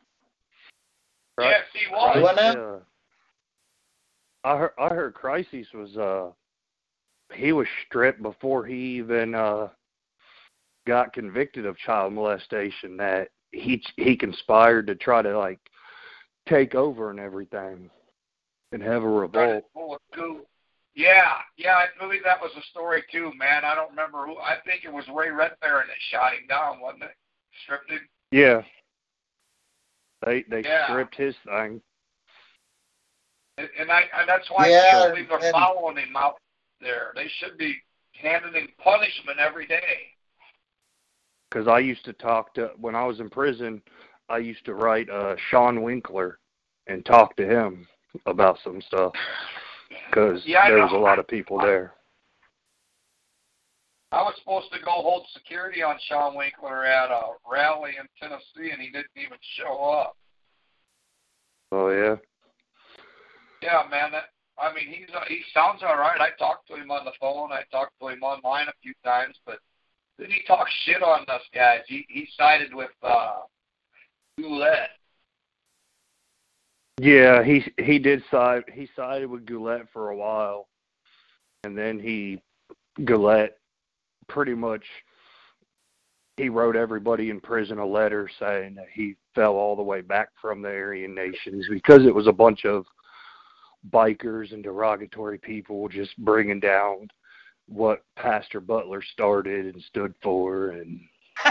Yes, 1.42 1.64
he 1.74 1.92
was. 1.92 2.22
What 2.22 2.36
now? 2.36 2.76
uh, 2.76 2.80
I 4.44 4.58
heard 4.58 4.72
I 4.80 4.88
heard 4.90 5.14
Crises 5.14 5.68
was 5.74 5.98
uh 5.98 6.32
he 7.34 7.52
was 7.52 7.68
stripped 7.86 8.22
before 8.22 8.66
he 8.66 8.76
even 8.76 9.36
uh 9.36 9.70
got 10.88 11.14
convicted 11.14 11.66
of 11.66 11.78
child 11.78 12.14
molestation 12.14 12.98
that 12.98 13.30
he 13.52 13.84
he 13.98 14.16
conspired 14.16 14.88
to 14.88 14.96
try 14.96 15.22
to 15.22 15.38
like 15.38 15.60
take 16.48 16.76
over 16.76 17.12
and 17.12 17.20
everything 17.20 17.90
and 18.72 18.82
have 18.82 19.04
a 19.04 19.08
revolt. 19.08 19.64
to 19.64 19.70
pull 19.74 19.96
a. 19.96 20.00
Yeah, 20.96 21.36
yeah, 21.56 21.76
I 21.76 21.86
believe 21.98 22.22
that 22.26 22.42
was 22.42 22.52
a 22.58 22.64
story 22.72 23.04
too, 23.12 23.32
man. 23.38 23.64
I 23.64 23.74
don't 23.74 23.92
remember 23.92 24.26
who. 24.26 24.38
I 24.38 24.56
think 24.66 24.84
it 24.84 24.92
was 24.92 25.06
Ray 25.08 25.28
Redbaron 25.28 25.88
that 25.88 26.02
shot 26.12 26.34
him 26.34 26.48
down, 26.50 26.82
wasn't 26.82 27.04
it? 27.04 27.16
Stripped 27.64 27.90
him. 27.90 28.00
Yeah. 28.32 28.62
They 30.26 30.44
they 30.44 30.64
Yeah. 30.64 30.88
stripped 30.88 31.16
his 31.16 31.36
thing. 31.46 31.82
And, 33.58 33.70
and 33.80 33.92
I, 33.92 34.02
and 34.18 34.28
that's 34.28 34.50
why 34.50 34.68
Yeah, 34.70 34.80
I 34.80 34.90
can't 34.92 35.14
believe 35.14 35.30
they're 35.30 35.40
and- 35.40 35.52
following 35.52 35.98
him 35.98 36.16
out 36.16 36.38
there. 36.80 37.12
They 37.16 37.28
should 37.40 37.58
be 37.58 37.76
handing 38.14 38.54
him 38.54 38.70
punishment 38.84 39.40
every 39.40 39.66
day. 39.68 40.14
because 41.50 41.68
I 41.68 41.80
used 41.80 42.06
to 42.06 42.14
talk 42.14 42.54
to 42.56 42.72
when 42.78 42.96
I 42.96 43.04
was 43.06 43.20
in 43.20 43.30
prison. 43.30 43.82
I 44.30 44.38
used 44.38 44.64
to 44.66 44.76
write 44.76 45.10
uh, 45.10 45.36
Shaun 45.50 45.82
Winkler 45.82 46.38
and 46.88 47.04
talk 47.06 47.36
to 47.38 47.46
him 47.46 47.88
about 48.28 48.60
some 48.64 48.82
stuff 48.82 49.14
because 50.10 50.46
Yeah, 50.46 50.60
I 50.64 50.70
there 50.70 50.84
was 50.84 50.92
a 50.92 50.96
lot 50.98 51.18
of 51.18 51.28
people 51.28 51.58
there. 51.60 51.94
I 54.12 54.24
was 54.24 54.34
supposed 54.40 54.72
to 54.74 54.80
go 54.80 54.92
hold 54.92 55.28
security 55.34 55.84
on 55.84 55.96
Shaun 56.08 56.36
Winkler 56.36 56.84
at 56.86 57.12
a 57.12 57.34
rally 57.50 57.92
in 58.00 58.08
Tennessee, 58.20 58.72
and 58.72 58.82
he 58.82 58.90
didn't 58.90 59.14
even 59.16 59.38
show 59.58 59.76
up. 59.76 60.16
Oh 61.72 61.90
yeah, 61.90 62.16
Yeah, 63.62 63.84
man. 63.92 64.12
That, 64.12 64.30
I 64.58 64.74
mean, 64.74 64.88
he's 64.88 65.14
uh, 65.16 65.22
he 65.28 65.42
sounds 65.54 65.84
all 65.84 65.98
right. 65.98 66.20
I 66.20 66.30
talked 66.40 66.68
to 66.70 66.76
him 66.76 66.90
on 66.90 67.06
the 67.06 67.12
phone. 67.20 67.52
I 67.52 67.62
talked 67.72 67.94
to 68.02 68.08
him 68.08 68.24
online 68.24 68.68
a 68.68 68.74
few 68.82 68.94
times, 69.04 69.36
but 69.46 69.60
then 70.18 70.32
he 70.32 70.42
talks 70.48 70.72
shit 70.86 71.04
on 71.04 71.22
us 71.28 71.42
guys. 71.54 71.82
He 71.88 72.06
he 72.10 72.28
sided 72.36 72.74
with 72.74 72.90
uh, 73.04 73.42
Gulett. 74.40 74.90
yeah. 77.00 77.44
He 77.44 77.64
he 77.78 78.00
did 78.00 78.24
side. 78.32 78.64
He 78.74 78.90
sided 78.96 79.30
with 79.30 79.46
Gulett 79.46 79.88
for 79.94 80.10
a 80.10 80.16
while, 80.16 80.68
and 81.64 81.78
then 81.78 82.00
he 82.00 82.42
Gulett 83.06 83.59
pretty 84.30 84.54
much 84.54 84.84
he 86.38 86.48
wrote 86.48 86.76
everybody 86.78 87.30
in 87.30 87.42
prison 87.42 87.80
a 87.80 87.86
letter 87.86 88.30
saying 88.40 88.76
that 88.76 88.88
he 88.94 89.16
fell 89.36 89.56
all 89.56 89.76
the 89.76 89.82
way 89.82 90.00
back 90.02 90.30
from 90.42 90.62
the 90.62 90.70
Aryan 90.70 91.14
nations 91.14 91.66
because 91.70 92.06
it 92.06 92.16
was 92.16 92.28
a 92.28 92.32
bunch 92.32 92.64
of 92.64 92.86
bikers 93.92 94.54
and 94.54 94.64
derogatory 94.64 95.38
people 95.38 95.90
just 95.90 96.18
bringing 96.20 96.60
down 96.60 97.10
what 97.68 98.04
Pastor 98.16 98.62
Butler 98.62 99.02
started 99.02 99.74
and 99.74 99.84
stood 99.84 100.14
for 100.24 100.70
and 100.70 101.02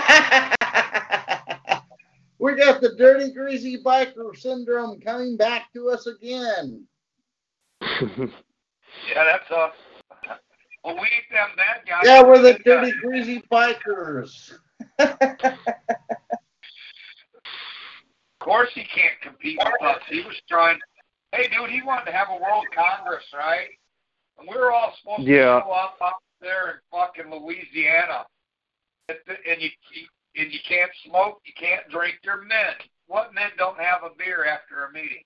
we 2.38 2.54
got 2.56 2.80
the 2.80 2.94
dirty, 2.96 3.32
greasy 3.32 3.82
biker 3.82 4.36
syndrome 4.36 5.00
coming 5.00 5.36
back 5.36 5.72
to 5.74 5.90
us 5.90 6.06
again. 6.06 6.86
Yeah, 9.14 9.24
that's 9.24 9.50
uh. 9.50 9.68
Well, 10.84 10.94
we 10.94 11.02
ain't 11.02 11.30
them 11.30 11.48
bad 11.56 11.86
guys. 11.86 12.02
Yeah, 12.04 12.22
we're 12.22 12.40
the 12.40 12.54
Good 12.54 12.64
guys. 12.64 12.92
dirty, 12.92 12.92
greasy 13.00 13.42
bikers. 13.50 14.52
Of 14.98 15.18
course, 18.40 18.70
he 18.74 18.84
can't 18.84 19.20
compete 19.20 19.58
with 19.58 19.82
us. 19.82 20.00
He 20.08 20.20
was 20.22 20.36
trying. 20.48 20.78
Hey, 21.32 21.48
dude, 21.48 21.70
he 21.70 21.82
wanted 21.82 22.06
to 22.06 22.12
have 22.12 22.28
a 22.30 22.36
world 22.36 22.64
congress, 22.74 23.24
right? 23.34 23.68
And 24.38 24.48
we 24.48 24.56
were 24.56 24.72
all 24.72 24.94
supposed 25.00 25.28
Yeah. 25.28 25.58
to 25.58 25.62
show 25.64 25.72
up 25.72 25.96
up 26.00 26.18
there 26.40 26.70
in 26.70 26.76
fucking 26.90 27.30
Louisiana, 27.30 28.24
and 29.08 29.18
and 29.46 29.60
you 29.60 29.70
and 30.36 30.52
you 30.52 30.60
can't 30.66 30.90
smoke, 31.04 31.40
you 31.44 31.52
can't 31.54 31.86
drink. 31.90 32.20
You're 32.22 32.42
men. 32.42 32.74
What 33.06 33.34
men 33.34 33.50
don't 33.58 33.78
have 33.78 34.04
a 34.04 34.10
beer 34.16 34.44
after 34.46 34.84
a 34.84 34.92
meeting? 34.92 35.24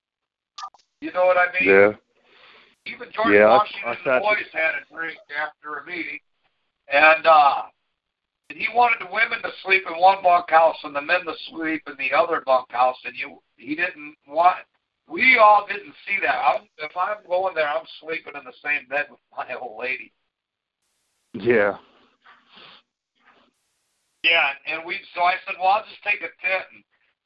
You 1.01 1.11
know 1.13 1.25
what 1.25 1.37
I 1.37 1.51
mean? 1.59 1.69
yeah. 1.69 1.91
Even 2.85 3.11
George 3.11 3.33
Yeah, 3.33 3.47
I- 3.47 3.57
Washington 3.57 3.89
I 3.89 4.03
sat- 4.03 4.21
boys 4.21 4.47
had 4.51 4.75
a 4.75 4.93
drink 4.93 5.19
after 5.37 5.77
a 5.77 5.85
meeting, 5.85 6.19
and 6.87 7.25
uh, 7.25 7.63
and 8.49 8.59
he 8.59 8.67
wanted 8.73 8.99
the 8.99 9.11
women 9.11 9.41
to 9.41 9.51
sleep 9.63 9.83
in 9.87 9.97
one 9.97 10.21
bunkhouse 10.21 10.77
and 10.83 10.95
the 10.95 11.01
men 11.01 11.25
to 11.25 11.33
sleep 11.49 11.81
in 11.87 11.95
the 11.97 12.11
other 12.13 12.41
bunkhouse, 12.41 12.97
and 13.05 13.15
you 13.15 13.41
he 13.55 13.75
didn't 13.75 14.15
want. 14.27 14.57
We 15.07 15.37
all 15.37 15.65
didn't 15.67 15.93
see 16.07 16.17
that. 16.21 16.35
I'm, 16.35 16.67
if 16.77 16.95
I'm 16.95 17.25
going 17.27 17.55
there, 17.55 17.67
I'm 17.67 17.85
sleeping 17.99 18.33
in 18.35 18.43
the 18.45 18.53
same 18.63 18.87
bed 18.87 19.07
with 19.09 19.19
my 19.35 19.53
old 19.61 19.79
lady. 19.79 20.11
Yeah. 21.33 21.77
Yeah, 24.23 24.51
and 24.67 24.85
we. 24.85 24.99
So 25.15 25.21
I 25.21 25.33
said, 25.45 25.55
well, 25.59 25.69
I'll 25.69 25.83
just 25.83 26.01
take 26.03 26.19
a 26.21 26.31
tent 26.39 26.65
and 26.73 26.83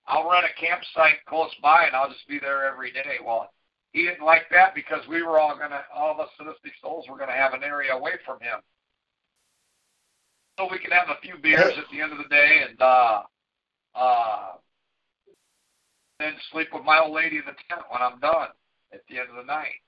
I'll 0.08 0.30
rent 0.30 0.46
a 0.46 0.60
campsite 0.60 1.24
close 1.28 1.54
by, 1.62 1.86
and 1.86 1.96
I'll 1.96 2.10
just 2.10 2.28
be 2.28 2.40
there 2.40 2.66
every 2.66 2.92
day. 2.92 3.18
Well, 3.24 3.52
he 3.94 4.04
didn't 4.04 4.26
like 4.26 4.44
that 4.52 4.76
because 4.76 5.08
we 5.08 5.22
were 5.24 5.40
all 5.40 5.58
gonna, 5.58 5.82
all 5.94 6.12
of 6.12 6.20
us 6.20 6.30
souls 6.82 7.06
were 7.10 7.18
gonna 7.18 7.32
have 7.32 7.54
an 7.54 7.64
area 7.64 7.94
away 7.94 8.14
from 8.26 8.40
him, 8.40 8.60
so 10.58 10.68
we 10.70 10.80
could 10.80 10.92
have 10.92 11.10
a 11.10 11.22
few 11.22 11.38
beers 11.42 11.78
at 11.78 11.86
the 11.92 12.02
end 12.02 12.12
of 12.12 12.18
the 12.18 12.30
day 12.30 12.64
and 12.68 12.82
uh, 12.82 13.22
uh, 13.96 14.52
then 16.20 16.34
sleep 16.52 16.70
with 16.74 16.84
my 16.84 17.00
old 17.00 17.14
lady 17.14 17.38
in 17.38 17.44
the 17.46 17.56
tent 17.70 17.86
when 17.90 18.02
I'm 18.02 18.20
done 18.20 18.50
at 18.92 19.02
the 19.10 19.20
end 19.20 19.30
of 19.30 19.36
the 19.36 19.44
night. 19.44 19.82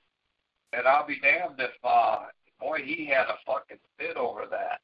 And 0.72 0.86
I'll 0.86 1.06
be 1.06 1.18
damned 1.18 1.58
if, 1.58 1.72
uh, 1.82 2.18
boy, 2.60 2.82
he 2.84 3.06
had 3.06 3.26
a 3.26 3.34
fucking 3.44 3.78
fit 3.98 4.16
over 4.16 4.42
that. 4.50 4.80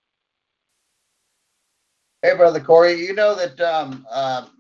Hey, 2.23 2.37
brother 2.37 2.61
Corey, 2.61 2.95
you 2.95 3.15
know 3.15 3.37
that 3.37 3.61
um, 3.61 4.05
um, 4.11 4.51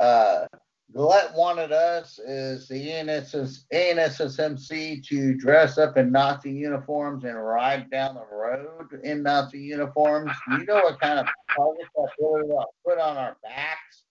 uh, 0.00 0.46
Gulett 0.92 1.34
wanted 1.34 1.72
us 1.72 2.18
as 2.18 2.68
the 2.68 2.90
ANSS, 2.90 3.64
ANSSMC 3.72 5.02
to 5.06 5.34
dress 5.34 5.78
up 5.78 5.96
in 5.96 6.12
Nazi 6.12 6.50
uniforms 6.50 7.24
and 7.24 7.42
ride 7.42 7.90
down 7.90 8.14
the 8.14 8.26
road 8.30 9.00
in 9.02 9.22
Nazi 9.22 9.58
uniforms. 9.58 10.30
You 10.50 10.64
know 10.64 10.76
what 10.76 11.00
kind 11.00 11.18
of 11.18 11.26
target 11.54 11.86
that 11.96 12.08
really 12.20 12.50
uh, 12.56 12.64
put 12.86 12.98
on 12.98 13.16
our 13.16 13.36
backs? 13.42 14.04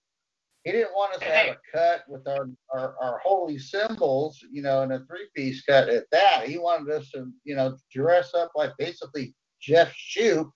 He 0.64 0.72
didn't 0.72 0.92
want 0.92 1.14
us 1.14 1.20
to 1.20 1.24
have 1.26 1.56
a 1.56 1.58
cut 1.72 2.04
with 2.08 2.26
our, 2.26 2.48
our, 2.72 2.94
our 3.00 3.18
holy 3.24 3.58
symbols, 3.58 4.44
you 4.50 4.62
know, 4.62 4.82
in 4.82 4.92
a 4.92 5.00
three 5.06 5.28
piece 5.36 5.62
cut 5.62 5.88
at 5.88 6.04
that. 6.10 6.48
He 6.48 6.58
wanted 6.58 6.92
us 6.92 7.10
to, 7.10 7.30
you 7.44 7.54
know, 7.54 7.76
dress 7.92 8.34
up 8.34 8.52
like 8.54 8.70
basically 8.78 9.34
Jeff 9.60 9.92
Schoep 9.92 10.50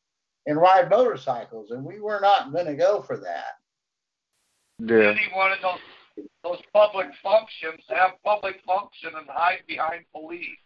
and 0.47 0.61
ride 0.61 0.91
motorcycles, 0.91 1.71
and 1.71 1.85
we 1.85 2.01
were 2.01 2.21
not 2.21 2.53
going 2.53 2.67
to 2.67 2.75
go 2.75 3.03
for 3.03 3.17
that. 3.17 3.55
Yeah. 4.79 4.99
Then 4.99 5.17
he 5.17 5.27
wanted 5.35 5.59
those 5.63 5.79
those 6.43 6.61
public 6.73 7.07
functions 7.23 7.83
have 7.89 8.13
public 8.25 8.57
function 8.67 9.11
and 9.17 9.27
hide 9.29 9.63
behind 9.67 10.05
police. 10.13 10.59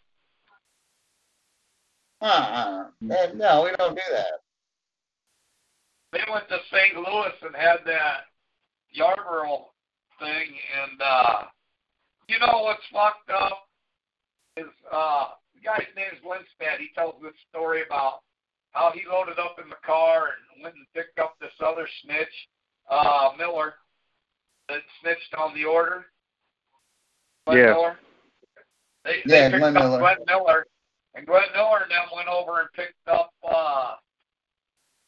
Eh, 2.23 3.27
No, 3.35 3.63
we 3.65 3.71
don't 3.77 3.95
do 3.95 4.03
that. 4.13 4.41
They 6.13 6.21
went 6.31 6.49
to 6.49 6.59
St. 6.73 6.97
Louis 6.97 7.33
and 7.43 7.55
had 7.55 7.79
that 7.87 8.27
Yarbrough 8.97 9.65
thing, 10.19 10.49
and 10.83 11.01
uh, 11.01 11.43
you 12.29 12.39
know 12.41 12.63
what's 12.63 12.83
fucked 12.93 13.31
up 13.31 13.69
is 14.57 14.67
uh, 14.93 15.29
the 15.55 15.61
guy's 15.65 15.87
name's 15.97 16.23
Lindstad. 16.25 16.79
He 16.81 16.89
tells 16.95 17.15
this 17.23 17.33
story 17.49 17.83
about 17.87 18.21
how 18.73 18.91
he 18.93 19.03
loaded 19.11 19.39
up 19.39 19.57
in 19.63 19.69
the 19.69 19.81
car 19.87 20.31
and 20.55 20.63
went 20.63 20.75
and 20.75 20.87
picked 20.95 21.19
up 21.19 21.37
this 21.41 21.55
other 21.65 21.89
snitch, 22.03 22.49
uh, 22.91 23.31
Miller, 23.39 23.75
that 24.71 24.83
snitched 25.03 25.35
on 25.37 25.55
the 25.55 25.65
order. 25.65 26.07
Glenn 27.47 27.59
Yeah. 27.59 27.67
Miller. 27.73 27.99
They, 29.05 29.17
Yeah, 29.27 29.49
they 29.49 29.51
picked 29.51 29.61
Glenn 29.61 29.77
up 29.77 29.83
Miller. 29.83 29.99
Glenn 29.99 30.19
Miller, 30.27 30.67
and 31.15 31.27
Glenn 31.27 31.43
Miller 31.55 31.81
them 31.89 32.09
went 32.15 32.29
over 32.29 32.61
and 32.61 32.73
picked 32.75 33.09
up 33.09 33.33
uh, 33.43 33.95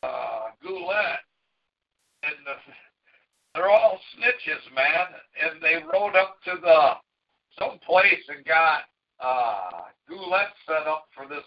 uh, 0.03 0.43
Gulett, 0.63 1.21
and 2.23 2.35
the, 2.47 2.55
they're 3.55 3.71
all 3.71 4.01
snitches, 4.17 4.75
man. 4.75 5.07
And 5.43 5.63
they 5.63 5.77
rode 5.93 6.17
up 6.17 6.37
to 6.45 6.59
the 6.61 6.93
some 7.59 7.79
place 7.87 8.23
and 8.29 8.45
got 8.47 8.85
uh, 9.21 9.83
Gulett 10.09 10.49
set 10.67 10.87
up 10.87 11.07
for 11.15 11.27
this 11.29 11.45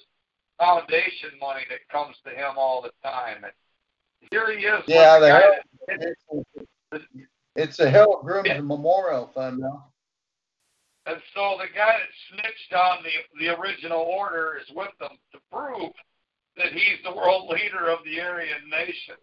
foundation 0.59 1.31
money 1.41 1.61
that 1.69 1.79
comes 1.91 2.15
to 2.23 2.29
him 2.29 2.53
all 2.57 2.81
the 2.81 2.91
time. 3.03 3.43
And 3.43 3.51
here 4.31 4.55
he 4.55 4.63
is. 4.65 4.83
Yeah, 4.87 5.19
the 5.19 5.25
the 5.25 5.31
guy 5.31 6.05
that- 6.91 7.01
It's 7.55 7.79
a 7.79 7.89
Harold 7.89 8.25
Grooms 8.25 8.49
Memorial 8.61 9.31
Fund 9.33 9.59
now. 9.59 9.85
And 11.05 11.21
so 11.33 11.57
the 11.59 11.67
guy 11.75 11.99
that 11.99 12.09
snitched 12.31 12.73
on 12.73 13.03
the 13.03 13.11
the 13.39 13.57
original 13.59 14.01
order 14.01 14.57
is 14.59 14.75
with 14.75 14.89
them 14.99 15.17
to 15.31 15.39
prove 15.51 15.91
that 16.57 16.73
he's 16.73 16.97
the 17.03 17.15
world 17.15 17.49
leader 17.49 17.87
of 17.89 17.99
the 18.03 18.19
Aryan 18.19 18.69
nation. 18.69 19.15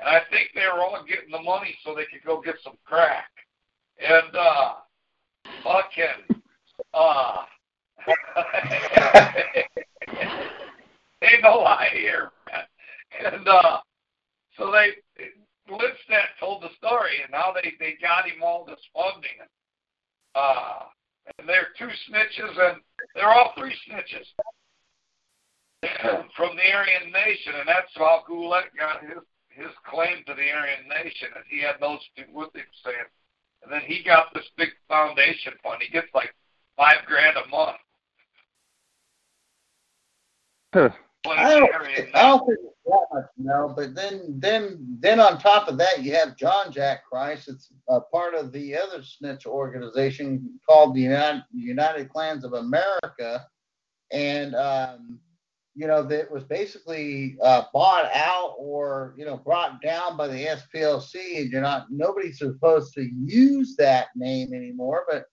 And 0.00 0.08
I 0.08 0.20
think 0.30 0.50
they 0.54 0.66
were 0.66 0.82
all 0.82 1.04
getting 1.06 1.30
the 1.30 1.42
money 1.42 1.76
so 1.84 1.94
they 1.94 2.06
could 2.06 2.24
go 2.24 2.40
get 2.40 2.56
some 2.62 2.78
crack. 2.84 3.30
And 4.00 4.34
uh 4.34 4.74
fucking 5.62 6.40
uh 6.94 7.44
ain't 11.22 11.42
no 11.42 11.58
lie 11.58 11.90
here, 11.92 12.30
man. 12.46 13.34
And 13.34 13.48
uh 13.48 13.80
so 14.56 14.70
they 14.70 14.92
Lipstadt 15.68 16.36
told 16.38 16.62
the 16.62 16.74
story 16.78 17.22
and 17.24 17.34
how 17.34 17.52
they 17.54 17.72
they 17.78 17.96
got 18.00 18.26
him 18.26 18.42
all 18.42 18.64
this 18.64 18.80
funding. 18.92 19.40
Uh 20.34 20.84
and 21.38 21.48
they're 21.48 21.72
two 21.78 21.88
snitches, 22.08 22.70
and 22.70 22.82
they're 23.14 23.30
all 23.30 23.52
three 23.56 23.74
snitches 23.88 24.26
from 26.36 26.56
the 26.56 26.72
Aryan 26.72 27.10
Nation, 27.12 27.54
and 27.58 27.68
that's 27.68 27.90
how 27.94 28.22
Gulett 28.26 28.76
got 28.78 29.02
his 29.02 29.22
his 29.48 29.70
claim 29.88 30.24
to 30.26 30.34
the 30.34 30.50
Aryan 30.50 30.88
Nation, 30.88 31.28
and 31.34 31.44
he 31.48 31.62
had 31.62 31.76
those 31.80 32.00
two 32.16 32.24
with 32.32 32.54
him 32.54 32.66
saying, 32.84 33.08
and 33.62 33.72
then 33.72 33.82
he 33.86 34.02
got 34.02 34.34
this 34.34 34.44
big 34.56 34.70
foundation 34.88 35.52
fund. 35.62 35.80
He 35.80 35.92
gets 35.92 36.08
like 36.12 36.34
five 36.76 37.06
grand 37.06 37.36
a 37.36 37.48
month. 37.48 37.78
Huh. 40.74 40.90
I 41.26 41.58
don't, 41.58 41.74
I 42.14 42.22
don't 42.22 42.46
think 42.46 42.58
it's 42.62 42.74
that 42.86 43.06
much, 43.12 43.24
no. 43.38 43.72
But 43.74 43.94
then, 43.94 44.36
then, 44.38 44.98
then 45.00 45.20
on 45.20 45.38
top 45.38 45.68
of 45.68 45.78
that, 45.78 46.02
you 46.02 46.14
have 46.14 46.36
John 46.36 46.70
Jack 46.70 47.04
Christ. 47.04 47.48
It's 47.48 47.72
a 47.88 48.00
part 48.00 48.34
of 48.34 48.52
the 48.52 48.76
other 48.76 49.02
snitch 49.02 49.46
organization 49.46 50.58
called 50.68 50.94
the 50.94 51.00
United, 51.00 51.44
United 51.54 52.10
Klans 52.10 52.44
of 52.44 52.52
America, 52.52 53.46
and 54.12 54.54
um, 54.54 55.18
you 55.74 55.86
know 55.86 56.02
that 56.02 56.30
was 56.30 56.44
basically 56.44 57.36
uh, 57.42 57.64
bought 57.72 58.10
out 58.12 58.54
or 58.58 59.14
you 59.16 59.24
know 59.24 59.36
brought 59.36 59.80
down 59.80 60.16
by 60.16 60.28
the 60.28 60.58
SPLC, 60.74 61.40
and 61.40 61.50
you're 61.50 61.62
not 61.62 61.86
nobody's 61.90 62.38
supposed 62.38 62.92
to 62.94 63.08
use 63.24 63.76
that 63.76 64.08
name 64.14 64.52
anymore. 64.52 65.04
But 65.10 65.24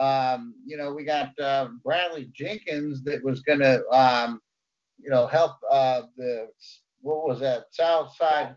um, 0.00 0.54
you 0.66 0.76
know, 0.76 0.92
we 0.92 1.04
got 1.04 1.38
uh, 1.38 1.68
Bradley 1.84 2.30
Jenkins 2.32 3.02
that 3.04 3.22
was 3.22 3.42
going 3.42 3.60
to 3.60 3.86
um, 3.90 4.40
you 5.04 5.10
know, 5.10 5.26
help 5.26 5.52
uh, 5.70 6.02
the 6.16 6.48
what 7.02 7.28
was 7.28 7.40
that 7.40 7.66
South 7.70 8.16
Side 8.16 8.56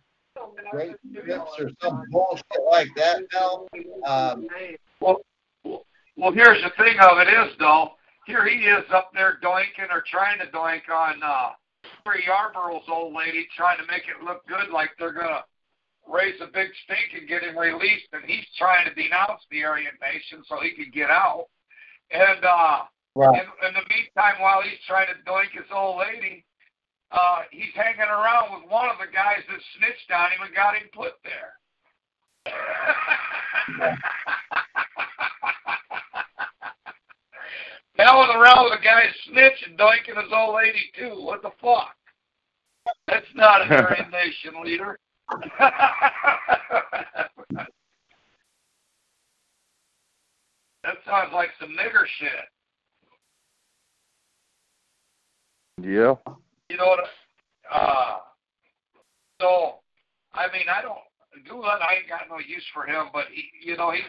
Great 0.72 0.96
Trips 1.14 1.52
or 1.60 1.70
some 1.82 2.04
bullshit 2.10 2.46
like 2.72 2.88
that. 2.96 3.24
Now, 3.34 3.68
um, 4.06 4.48
Well, 5.02 5.18
well, 6.16 6.32
here's 6.32 6.64
the 6.64 6.72
thing 6.82 6.98
of 7.02 7.18
it 7.20 7.28
is 7.28 7.58
though. 7.60 7.92
Here 8.26 8.48
he 8.48 8.66
is 8.66 8.84
up 8.94 9.12
there 9.14 9.40
doinking 9.44 9.92
or 9.92 10.04
trying 10.10 10.40
to 10.40 10.48
doink 10.48 10.90
on 10.94 11.22
uh, 11.24 11.50
Free 12.06 12.24
Yarbrough's 12.24 12.88
old 12.90 13.14
lady, 13.14 13.48
trying 13.56 13.78
to 13.78 13.86
make 13.92 14.04
it 14.04 14.24
look 14.24 14.46
good, 14.48 14.70
like 14.72 14.92
they're 14.98 15.14
gonna 15.14 15.44
raise 16.08 16.40
a 16.42 16.48
big 16.48 16.70
stink 16.84 17.20
and 17.20 17.28
get 17.28 17.44
him 17.44 17.58
released, 17.58 18.08
and 18.14 18.24
he's 18.26 18.46
trying 18.58 18.88
to 18.88 18.94
denounce 18.96 19.44
the 19.52 19.64
Aryan 19.64 19.92
Nation 20.02 20.44
so 20.48 20.60
he 20.62 20.72
can 20.72 20.92
get 20.94 21.10
out. 21.10 21.48
And 22.12 22.44
uh, 22.44 22.84
right. 23.18 23.42
in, 23.42 23.68
in 23.68 23.74
the 23.74 23.86
meantime, 23.90 24.40
while 24.40 24.62
he's 24.62 24.80
trying 24.88 25.08
to 25.08 25.18
doink 25.30 25.52
his 25.52 25.70
old 25.74 25.98
lady, 26.00 26.46
uh, 27.12 27.44
he's 27.52 27.74
hanging 27.76 28.02
around 28.02 28.54
with 28.54 28.70
one 28.70 28.90
of 28.90 28.98
the 29.00 29.12
guys 29.12 29.42
that 29.50 29.60
snitched 29.78 30.12
on 30.12 30.32
him 30.32 30.42
and 30.46 30.56
got 30.56 30.76
him 30.76 30.90
put 30.94 31.14
there. 31.24 31.58
Hanging 37.98 38.36
around 38.36 38.66
with 38.66 38.80
a 38.80 38.84
guy 38.84 39.04
snitch 39.26 39.64
and 39.68 39.78
doinking 39.78 40.22
his 40.22 40.32
old 40.32 40.56
lady 40.56 40.92
too. 40.98 41.20
What 41.24 41.42
the 41.42 41.52
fuck? 41.62 41.96
That's 43.08 43.26
not 43.36 43.62
an 43.72 43.72
Aryan 43.74 44.12
Nation 44.12 44.62
leader. 44.64 45.00
that 45.60 45.72
sounds 51.06 51.34
like 51.34 51.50
some 51.60 51.72
nigger 51.72 52.06
shit. 52.20 52.30
Yeah. 55.82 56.16
You 56.70 56.78
know 56.78 56.88
what? 56.88 57.00
Uh, 57.72 58.18
so, 59.40 59.76
I 60.34 60.52
mean, 60.52 60.66
I 60.70 60.82
don't. 60.82 60.98
Gulett, 61.48 61.82
I 61.82 62.02
ain't 62.02 62.10
got 62.10 62.30
no 62.30 62.40
use 62.40 62.66
for 62.74 62.86
him, 62.86 63.08
but 63.14 63.26
he, 63.32 63.46
you 63.62 63.78
know, 63.78 63.92
he 63.92 64.02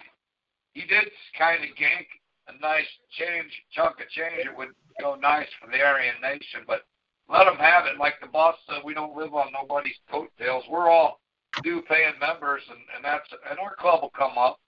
he 0.72 0.80
did 0.86 1.10
kind 1.36 1.62
of 1.62 1.70
gank 1.76 2.06
a 2.48 2.58
nice 2.60 2.88
change, 3.18 3.52
chunk 3.72 4.00
of 4.00 4.08
change. 4.08 4.46
It 4.46 4.56
would 4.56 4.68
go 5.00 5.14
nice 5.14 5.48
for 5.60 5.70
the 5.70 5.82
Aryan 5.82 6.16
Nation, 6.22 6.64
but 6.66 6.82
let 7.28 7.44
them 7.44 7.56
have 7.56 7.84
it. 7.84 7.98
Like 7.98 8.14
the 8.22 8.28
boss 8.28 8.56
said, 8.66 8.80
we 8.84 8.94
don't 8.94 9.16
live 9.16 9.34
on 9.34 9.52
nobody's 9.52 9.98
coattails. 10.10 10.64
We're 10.70 10.88
all 10.88 11.20
due 11.62 11.82
paying 11.82 12.18
members, 12.20 12.62
and 12.70 12.80
and 12.96 13.04
that's 13.04 13.28
and 13.50 13.58
our 13.58 13.76
club 13.76 14.00
will 14.02 14.12
come 14.16 14.38
up. 14.38 14.58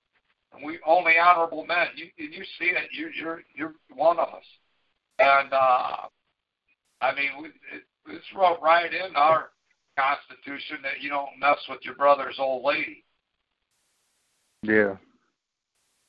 And 0.53 0.65
we 0.65 0.79
only 0.87 1.15
honorable 1.17 1.65
men. 1.65 1.89
You 1.97 2.09
you 2.17 2.45
see 2.59 2.67
it. 2.67 2.91
You 2.93 3.11
you're 3.19 3.43
you're 3.55 3.75
one 3.95 4.19
of 4.19 4.29
us. 4.29 4.45
And 5.19 5.53
uh, 5.53 5.97
I 7.01 7.15
mean, 7.15 7.31
we, 7.41 7.49
it, 7.49 7.85
it's 8.09 8.25
wrote 8.35 8.61
right 8.63 8.93
in 8.93 9.17
our 9.17 9.51
constitution 9.99 10.79
that 10.83 11.01
you 11.01 11.11
don't 11.11 11.39
mess 11.39 11.59
with 11.69 11.81
your 11.83 11.95
brother's 11.95 12.37
old 12.39 12.65
lady. 12.65 13.05
Yeah. 14.63 14.97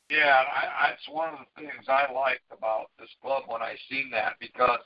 Yeah, 0.09 0.43
I, 0.53 0.89
that's 0.89 1.07
one 1.09 1.29
of 1.29 1.39
the 1.39 1.61
things 1.61 1.87
I 1.87 2.11
liked 2.11 2.43
about 2.51 2.87
this 2.99 3.09
club 3.21 3.43
when 3.47 3.61
I 3.61 3.75
seen 3.89 4.09
that 4.11 4.33
because 4.41 4.79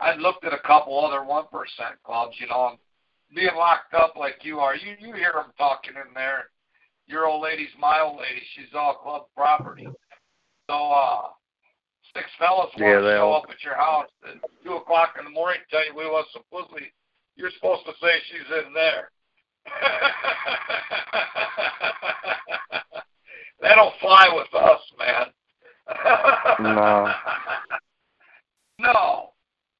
I 0.00 0.14
looked 0.14 0.44
at 0.44 0.54
a 0.54 0.66
couple 0.66 1.04
other 1.04 1.22
one 1.22 1.44
percent 1.52 2.02
clubs, 2.02 2.36
you 2.38 2.46
know, 2.46 2.68
and 2.70 2.78
being 3.34 3.54
locked 3.56 3.92
up 3.92 4.14
like 4.16 4.38
you 4.42 4.60
are. 4.60 4.74
You 4.74 4.94
you 4.98 5.12
hear 5.14 5.32
them 5.34 5.52
talking 5.58 5.94
in 5.94 6.14
there. 6.14 6.50
Your 7.06 7.26
old 7.26 7.42
lady's 7.42 7.68
my 7.78 8.00
old 8.00 8.16
lady. 8.16 8.40
She's 8.54 8.74
all 8.74 8.94
club 8.94 9.26
property. 9.36 9.86
So 10.70 10.74
uh, 10.74 11.28
six 12.14 12.26
fellas 12.38 12.70
want 12.74 12.78
Yeah, 12.78 12.98
to 12.98 13.02
they 13.04 13.16
show 13.16 13.28
all- 13.30 13.42
up 13.42 13.50
at 13.50 13.62
your 13.62 13.74
house 13.74 14.10
at 14.28 14.36
two 14.64 14.74
o'clock 14.74 15.16
in 15.18 15.24
the 15.24 15.30
morning 15.30 15.60
and 15.60 15.68
tell 15.70 15.84
you 15.86 15.94
we 15.94 16.06
want 16.06 16.26
some 16.32 16.42
pussy. 16.50 16.92
You're 17.36 17.50
supposed 17.52 17.84
to 17.86 17.92
say 18.00 18.20
she's 18.30 18.50
in 18.64 18.72
there. 18.72 19.10
that 23.60 23.74
don't 23.76 23.94
fly 24.00 24.28
with 24.32 24.52
us, 24.54 24.80
man. 24.98 25.26
No. 26.60 27.12
no. 28.78 29.30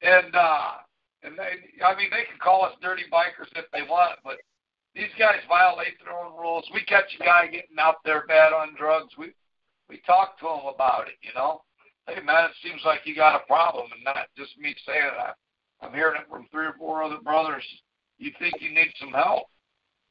And 0.02 0.34
uh 0.34 0.72
and 1.22 1.38
they 1.38 1.82
I 1.84 1.94
mean 1.96 2.10
they 2.10 2.24
can 2.28 2.38
call 2.42 2.64
us 2.64 2.72
dirty 2.82 3.04
bikers 3.12 3.48
if 3.56 3.66
they 3.72 3.82
want, 3.82 4.18
but 4.24 4.36
these 4.94 5.10
guys 5.18 5.40
violate 5.48 5.94
their 6.04 6.14
own 6.14 6.36
rules. 6.38 6.68
We 6.72 6.82
catch 6.84 7.14
a 7.20 7.24
guy 7.24 7.46
getting 7.46 7.78
out 7.78 7.96
there 8.04 8.24
bad 8.26 8.52
on 8.52 8.74
drugs, 8.76 9.12
we 9.18 9.32
we 9.88 10.00
talk 10.06 10.38
to 10.40 10.46
him 10.46 10.66
about 10.74 11.08
it, 11.08 11.14
you 11.22 11.30
know. 11.34 11.62
Hey 12.06 12.20
man, 12.22 12.50
it 12.50 12.56
seems 12.62 12.82
like 12.84 13.00
you 13.04 13.14
got 13.14 13.40
a 13.40 13.46
problem 13.46 13.86
and 13.94 14.04
not 14.04 14.28
just 14.36 14.58
me 14.58 14.74
saying 14.86 15.10
that. 15.16 15.36
I'm 15.80 15.94
hearing 15.94 16.20
it 16.20 16.28
from 16.28 16.46
three 16.50 16.66
or 16.66 16.74
four 16.78 17.02
other 17.02 17.20
brothers. 17.22 17.64
You 18.18 18.30
think 18.38 18.54
you 18.60 18.74
need 18.74 18.92
some 19.00 19.12
help. 19.12 19.46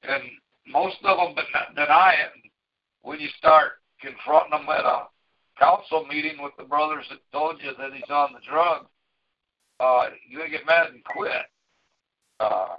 And 0.04 0.24
most 0.68 0.98
of 1.04 1.18
them 1.18 1.46
deny 1.76 2.14
it. 2.14 2.52
When 3.02 3.20
you 3.20 3.30
start 3.38 3.74
confronting 4.02 4.52
them 4.52 4.70
at 4.70 4.86
a 4.86 5.08
council 5.60 6.06
meeting 6.06 6.42
with 6.42 6.54
the 6.58 6.64
brothers 6.64 7.06
that 7.10 7.20
told 7.32 7.58
you 7.62 7.72
that 7.78 7.94
he's 7.94 8.10
on 8.10 8.34
the 8.34 8.40
drug, 8.50 8.86
uh, 9.80 10.10
you're 10.28 10.42
going 10.42 10.52
to 10.52 10.58
get 10.58 10.66
mad 10.66 10.88
and 10.94 11.04
quit. 11.04 11.46
Uh, 12.40 12.78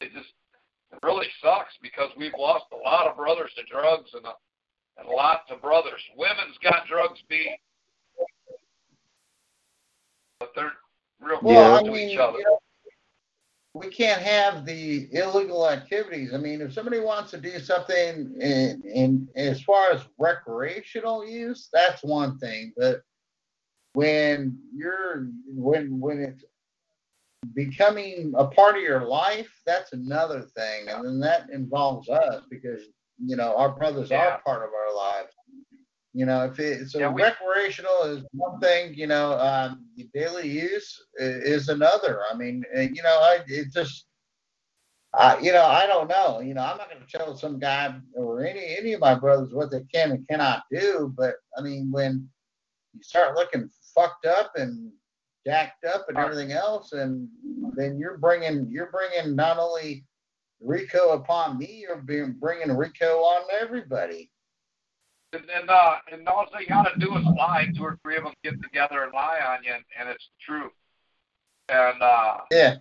it 0.00 0.12
just 0.12 0.32
it 0.92 0.98
really 1.02 1.26
sucks 1.42 1.72
because 1.80 2.10
we've 2.16 2.34
lost 2.38 2.66
a 2.72 2.76
lot 2.76 3.06
of 3.06 3.16
brothers 3.16 3.50
to 3.56 3.62
drugs 3.72 4.10
and, 4.14 4.26
a, 4.26 4.32
and 4.98 5.08
lots 5.08 5.50
of 5.50 5.60
brothers. 5.62 6.02
Women's 6.16 6.58
got 6.62 6.86
drugs 6.86 7.22
beat, 7.28 7.58
but 10.40 10.50
they're 10.54 10.72
real 11.20 11.38
Well, 11.42 11.78
close 11.78 11.80
I 11.80 11.84
to 11.84 11.90
mean, 11.92 12.08
each 12.10 12.18
other. 12.18 12.38
you 12.38 12.44
know, 12.44 12.58
we 13.74 13.88
can't 13.88 14.20
have 14.20 14.66
the 14.66 15.08
illegal 15.12 15.68
activities. 15.68 16.34
I 16.34 16.36
mean, 16.36 16.60
if 16.60 16.74
somebody 16.74 17.00
wants 17.00 17.30
to 17.30 17.38
do 17.38 17.58
something 17.58 18.34
in, 18.38 18.82
in 18.84 19.28
as 19.34 19.62
far 19.62 19.90
as 19.90 20.02
recreational 20.18 21.26
use, 21.26 21.68
that's 21.72 22.02
one 22.04 22.38
thing. 22.38 22.72
But 22.76 23.00
when 23.94 24.58
you're 24.74 25.28
when 25.46 26.00
when 26.00 26.20
it's 26.20 26.44
becoming 27.54 28.32
a 28.36 28.46
part 28.46 28.76
of 28.76 28.82
your 28.82 29.04
life, 29.04 29.50
that's 29.66 29.92
another 29.94 30.42
thing, 30.42 30.88
and 30.88 31.04
then 31.04 31.18
that 31.20 31.48
involves 31.50 32.08
us 32.08 32.42
because 32.50 32.82
you 33.24 33.36
know 33.36 33.54
our 33.56 33.70
brothers 33.70 34.10
Yeah. 34.10 34.26
are 34.36 34.42
part 34.44 34.62
of 34.62 34.70
our 34.74 34.94
lives. 34.94 35.32
You 36.14 36.26
know, 36.26 36.44
if 36.44 36.58
it, 36.60 36.90
so 36.90 36.98
Yeah, 36.98 37.08
we- 37.08 37.22
recreational 37.22 38.02
is 38.02 38.22
one 38.32 38.60
thing, 38.60 38.92
you 38.94 39.06
know, 39.06 39.32
um, 39.38 39.86
daily 40.12 40.46
use 40.46 41.00
i- 41.18 41.22
is 41.54 41.70
another. 41.70 42.22
I 42.30 42.34
mean, 42.34 42.64
uh, 42.76 42.80
you 42.80 43.02
know, 43.02 43.18
I 43.20 43.42
it 43.46 43.72
just 43.72 44.06
I, 45.14 45.38
you 45.40 45.52
know, 45.52 45.64
I 45.64 45.86
don't 45.86 46.08
know. 46.08 46.40
You 46.40 46.54
know, 46.54 46.62
I'm 46.62 46.78
not 46.78 46.88
going 46.90 47.04
to 47.06 47.18
tell 47.18 47.36
some 47.36 47.58
guy 47.58 47.94
or 48.14 48.44
any 48.44 48.76
any 48.78 48.92
of 48.94 49.00
my 49.00 49.14
brothers 49.14 49.52
what 49.52 49.70
they 49.70 49.82
can 49.92 50.10
and 50.12 50.26
cannot 50.28 50.62
do. 50.70 51.12
But 51.16 51.34
I 51.56 51.60
mean, 51.62 51.90
when 51.90 52.28
you 52.94 53.02
start 53.02 53.34
looking 53.36 53.68
fucked 53.94 54.24
up 54.26 54.52
and 54.56 54.90
jacked 55.46 55.84
up 55.84 56.06
and 56.08 56.16
everything 56.16 56.52
else, 56.52 56.92
and 56.92 57.28
then 57.76 57.98
you're 57.98 58.16
bringing 58.18 58.70
you're 58.70 58.90
bringing 58.90 59.34
not 59.36 59.58
only 59.58 60.06
RICO 60.62 61.10
upon 61.10 61.58
me, 61.58 61.84
you're 61.86 61.96
being 61.96 62.36
bringing 62.38 62.76
RICO 62.76 63.18
on 63.18 63.42
everybody. 63.60 64.30
And, 65.32 65.44
and 65.54 65.70
uh, 65.70 65.96
and 66.12 66.28
all 66.28 66.46
you 66.58 66.66
got 66.66 66.82
to 66.82 66.98
do 67.00 67.16
is 67.16 67.24
lie. 67.24 67.66
Two 67.76 67.84
or 67.84 67.98
three 68.02 68.16
of 68.16 68.24
them 68.24 68.34
get 68.44 68.60
together 68.62 69.04
and 69.04 69.12
lie 69.12 69.40
on 69.46 69.64
you, 69.64 69.72
and, 69.72 69.84
and 69.98 70.08
it's 70.08 70.28
true. 70.44 70.70
And 71.68 72.02
uh, 72.02 72.38
Yeah. 72.50 72.74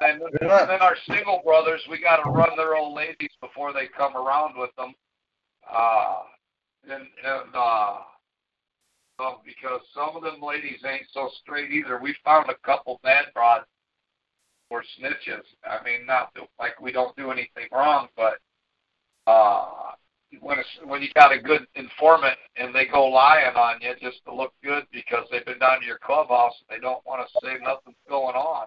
and, 0.00 0.22
and 0.22 0.70
then 0.70 0.82
our 0.82 0.96
single 1.08 1.42
brothers, 1.44 1.80
we 1.90 2.00
got 2.00 2.22
to 2.22 2.30
run 2.30 2.50
their 2.56 2.76
old 2.76 2.94
ladies 2.94 3.32
before 3.40 3.72
they 3.72 3.88
come 3.88 4.16
around 4.16 4.56
with 4.56 4.70
them. 4.76 4.94
Uh, 5.68 6.18
and 6.88 7.02
and 7.24 7.54
uh, 7.54 7.96
uh, 9.18 9.32
because 9.44 9.80
some 9.94 10.14
of 10.14 10.22
them 10.22 10.40
ladies 10.40 10.80
ain't 10.86 11.06
so 11.12 11.28
straight 11.42 11.72
either. 11.72 11.98
We 11.98 12.14
found 12.24 12.50
a 12.50 12.54
couple 12.64 13.00
bad 13.02 13.26
broads 13.34 13.64
or 14.70 14.82
snitches. 14.98 15.42
I 15.64 15.82
mean, 15.84 16.06
not 16.06 16.34
that- 16.34 16.48
like 16.58 16.80
we 16.80 16.92
don't 16.92 17.16
do 17.16 17.30
anything 17.30 17.68
wrong, 17.72 18.08
but 18.16 18.38
uh, 19.26 19.92
when 20.40 20.58
it's, 20.58 20.68
when 20.84 21.02
you 21.02 21.08
got 21.14 21.32
a 21.32 21.38
good 21.38 21.66
informant 21.74 22.36
and 22.56 22.74
they 22.74 22.86
go 22.86 23.06
lying 23.06 23.54
on 23.56 23.80
you 23.80 23.94
just 24.00 24.24
to 24.24 24.34
look 24.34 24.52
good 24.62 24.84
because 24.92 25.26
they've 25.30 25.44
been 25.44 25.58
down 25.58 25.80
to 25.80 25.86
your 25.86 25.98
clubhouse 25.98 26.52
and 26.60 26.76
they 26.76 26.80
don't 26.80 27.04
want 27.06 27.26
to 27.26 27.40
say 27.46 27.54
nothing's 27.62 27.96
going 28.08 28.34
on. 28.34 28.66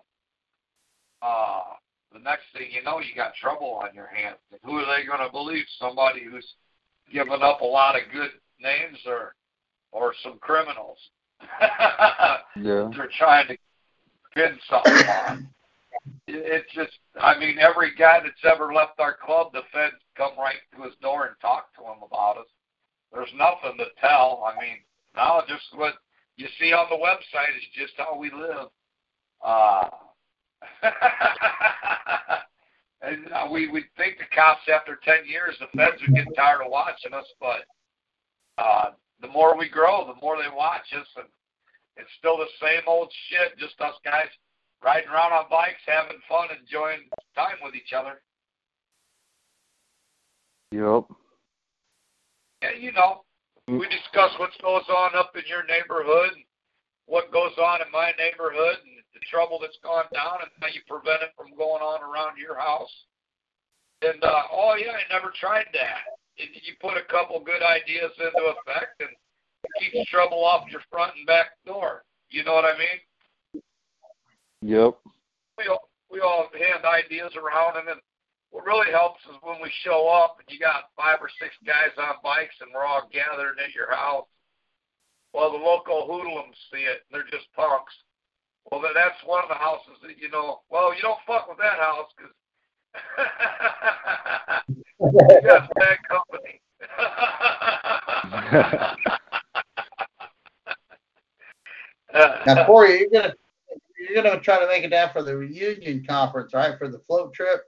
Uh, 1.21 1.75
the 2.13 2.19
next 2.19 2.43
thing 2.53 2.67
you 2.71 2.81
know, 2.83 2.99
you 2.99 3.13
got 3.15 3.33
trouble 3.35 3.79
on 3.83 3.93
your 3.93 4.07
hands. 4.07 4.37
And 4.51 4.59
who 4.63 4.77
are 4.77 4.85
they 4.85 5.05
going 5.05 5.19
to 5.19 5.31
believe? 5.31 5.65
Somebody 5.79 6.23
who's 6.23 6.47
given 7.11 7.41
up 7.41 7.61
a 7.61 7.65
lot 7.65 7.95
of 7.95 8.01
good 8.11 8.31
names 8.59 8.97
or 9.05 9.35
or 9.91 10.13
some 10.23 10.37
criminals. 10.39 10.97
Yeah. 12.55 12.89
They're 12.95 13.09
trying 13.17 13.47
to 13.47 13.57
pin 14.33 14.57
something 14.69 14.91
on. 15.07 15.47
It- 16.27 16.35
It's 16.45 16.71
just, 16.73 16.97
I 17.19 17.37
mean, 17.37 17.57
every 17.59 17.93
guy 17.95 18.19
that's 18.19 18.43
ever 18.45 18.73
left 18.73 18.99
our 18.99 19.13
club, 19.15 19.51
the 19.53 19.63
feds 19.71 19.95
come 20.15 20.37
right 20.37 20.59
to 20.75 20.83
his 20.83 20.95
door 21.01 21.25
and 21.27 21.39
talk 21.39 21.73
to 21.75 21.81
him 21.83 22.01
about 22.03 22.37
us. 22.37 22.47
There's 23.11 23.33
nothing 23.35 23.77
to 23.77 23.85
tell. 23.99 24.43
I 24.45 24.59
mean, 24.59 24.77
now 25.15 25.41
just 25.47 25.65
what 25.73 25.95
you 26.37 26.47
see 26.59 26.71
on 26.73 26.87
the 26.89 26.95
website 26.95 27.55
is 27.57 27.63
just 27.73 27.93
how 27.97 28.15
we 28.17 28.29
live. 28.31 28.69
Uh, 29.43 29.89
and 33.01 33.31
uh, 33.33 33.47
we 33.49 33.67
we 33.69 33.85
think 33.97 34.17
the 34.19 34.25
cops 34.35 34.67
after 34.73 34.99
ten 35.03 35.25
years, 35.25 35.55
the 35.59 35.67
feds 35.77 36.01
would 36.01 36.15
get 36.15 36.27
tired 36.35 36.61
of 36.61 36.71
watching 36.71 37.13
us, 37.13 37.25
but 37.39 37.65
uh, 38.57 38.91
the 39.21 39.27
more 39.27 39.57
we 39.57 39.69
grow, 39.69 40.05
the 40.05 40.19
more 40.21 40.37
they 40.37 40.49
watch 40.53 40.85
us, 40.93 41.07
and 41.17 41.25
it's 41.97 42.09
still 42.19 42.37
the 42.37 42.47
same 42.61 42.81
old 42.87 43.11
shit. 43.29 43.57
Just 43.57 43.79
us 43.81 43.95
guys 44.03 44.27
riding 44.83 45.09
around 45.09 45.33
on 45.33 45.45
bikes, 45.49 45.83
having 45.85 46.19
fun, 46.27 46.49
enjoying 46.55 47.09
time 47.35 47.59
with 47.63 47.75
each 47.75 47.91
other. 47.93 48.21
Yep. 50.71 51.09
And 52.61 52.83
you 52.83 52.91
know, 52.91 53.23
we 53.67 53.85
discuss 53.89 54.31
what 54.37 54.51
goes 54.61 54.87
on 54.89 55.15
up 55.15 55.31
in 55.35 55.43
your 55.47 55.65
neighborhood, 55.65 56.35
and 56.35 56.45
what 57.05 57.31
goes 57.31 57.53
on 57.57 57.81
in 57.81 57.91
my 57.91 58.11
neighborhood, 58.17 58.77
and 58.85 58.97
the 59.13 59.23
trouble 59.31 59.59
that's 59.59 59.79
gone 59.83 60.05
down, 60.13 60.45
and 60.45 60.51
how 60.61 60.69
you 60.69 60.81
prevent 60.87 61.23
it 61.23 61.33
from 61.35 61.57
going 61.57 61.81
on 61.81 62.01
around 62.05 62.37
your 62.37 62.57
house. 62.57 62.91
And 64.01 64.23
uh, 64.23 64.43
oh 64.51 64.75
yeah, 64.79 64.95
I 64.95 65.03
never 65.11 65.33
tried 65.39 65.67
that. 65.73 66.19
You 66.37 66.71
put 66.79 66.95
a 66.95 67.03
couple 67.11 67.39
good 67.43 67.61
ideas 67.61 68.11
into 68.15 68.43
effect, 68.55 69.01
and 69.01 69.11
it 69.11 69.91
keeps 69.91 70.09
trouble 70.09 70.43
off 70.43 70.71
your 70.71 70.81
front 70.89 71.17
and 71.17 71.27
back 71.27 71.59
door. 71.65 72.03
You 72.29 72.43
know 72.43 72.53
what 72.53 72.63
I 72.63 72.77
mean? 72.77 73.03
Yep. 74.61 74.99
we 75.57 75.67
all 75.67 75.89
we 76.11 76.19
all 76.19 76.49
hand 76.51 76.83
ideas 76.85 77.31
around, 77.35 77.77
and 77.77 77.87
then 77.87 77.95
what 78.51 78.65
really 78.65 78.91
helps 78.91 79.23
is 79.25 79.37
when 79.41 79.61
we 79.61 79.71
show 79.83 80.09
up 80.09 80.37
and 80.39 80.47
you 80.49 80.59
got 80.59 80.89
five 80.97 81.19
or 81.21 81.29
six 81.39 81.55
guys 81.65 81.91
on 81.97 82.15
bikes 82.23 82.55
and 82.61 82.71
we're 82.73 82.85
all 82.85 83.07
gathered 83.13 83.57
at 83.63 83.73
your 83.73 83.89
house. 83.91 84.27
Well, 85.33 85.51
the 85.51 85.57
local 85.57 86.07
hoodlums 86.09 86.57
see 86.73 86.83
it; 86.83 87.05
and 87.07 87.13
they're 87.13 87.23
just 87.29 87.47
punks. 87.55 87.93
Well, 88.71 88.81
then 88.81 88.91
that's 88.95 89.23
one 89.25 89.43
of 89.43 89.49
the 89.49 89.55
houses 89.55 89.97
that 90.01 90.17
you 90.17 90.29
know. 90.29 90.61
Well, 90.69 90.93
you 90.95 91.01
don't 91.01 91.19
fuck 91.25 91.47
with 91.47 91.57
that 91.59 91.79
house 91.79 92.11
because 92.17 92.33
you 94.67 94.81
got 95.47 95.69
bad 95.75 95.99
company. 96.09 96.61
Now, 102.45 102.65
Corey, 102.65 102.99
you're 102.99 103.21
gonna 103.21 103.35
you're 104.09 104.23
gonna 104.23 104.39
try 104.41 104.59
to 104.59 104.67
make 104.67 104.83
it 104.83 104.89
down 104.89 105.11
for 105.13 105.23
the 105.23 105.35
reunion 105.35 106.05
conference, 106.07 106.53
right? 106.53 106.77
For 106.77 106.89
the 106.89 106.99
float 107.07 107.33
trip. 107.33 107.61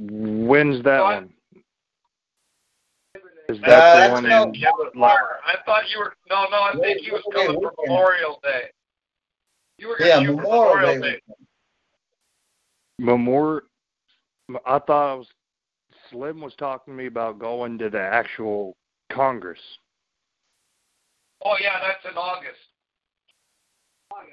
When's 0.00 0.82
that 0.84 1.00
What? 1.00 1.14
one? 1.22 1.34
Is 3.48 3.58
Uh, 3.64 4.06
the 4.06 4.10
one 4.12 4.24
no- 4.28 4.44
in 4.44 4.54
Yeah, 4.54 4.70
I 5.44 5.56
thought 5.66 5.90
you 5.90 5.98
were 5.98 6.14
no, 6.28 6.46
no. 6.50 6.62
I 6.62 6.72
think 6.80 7.00
he 7.00 7.10
was 7.10 7.22
coming 7.32 7.60
for 7.60 7.72
Memorial 7.82 8.38
Day. 8.42 8.70
You 9.78 9.88
were 9.88 9.96
Yeah, 9.98 10.22
going 10.22 10.26
to 10.26 10.32
shoot 10.32 10.36
for 10.36 10.42
Memorial 10.42 10.76
Memorial 10.76 11.02
Day. 11.02 11.10
Day. 11.10 11.20
Memorial? 12.98 13.62
I 14.66 14.78
thought 14.78 15.12
I 15.12 15.14
was 15.14 15.26
Slim 16.10 16.40
was 16.40 16.54
talking 16.56 16.94
to 16.94 16.98
me 16.98 17.06
about 17.06 17.38
going 17.38 17.78
to 17.78 17.88
the 17.90 18.00
actual 18.00 18.76
Congress. 19.10 19.60
Oh 21.44 21.56
yeah, 21.60 21.80
that's 21.80 22.04
in 22.10 22.16
August. 22.18 22.58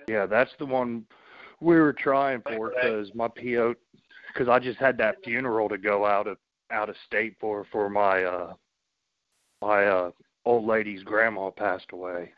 Yeah, 0.07 0.25
that's 0.25 0.51
the 0.59 0.65
one 0.65 1.05
we 1.59 1.75
were 1.75 1.93
trying 1.93 2.41
for 2.41 2.69
because 2.69 3.13
my 3.13 3.27
PO, 3.27 3.75
because 4.33 4.47
I 4.47 4.59
just 4.59 4.79
had 4.79 4.97
that 4.99 5.17
funeral 5.23 5.69
to 5.69 5.77
go 5.77 6.05
out 6.05 6.27
of 6.27 6.37
out 6.71 6.89
of 6.89 6.95
state 7.05 7.35
for 7.39 7.65
for 7.71 7.89
my 7.89 8.23
uh 8.23 8.53
my 9.61 9.85
uh 9.85 10.11
old 10.45 10.65
lady's 10.65 11.03
grandma 11.03 11.49
passed 11.49 11.91
away. 11.91 12.31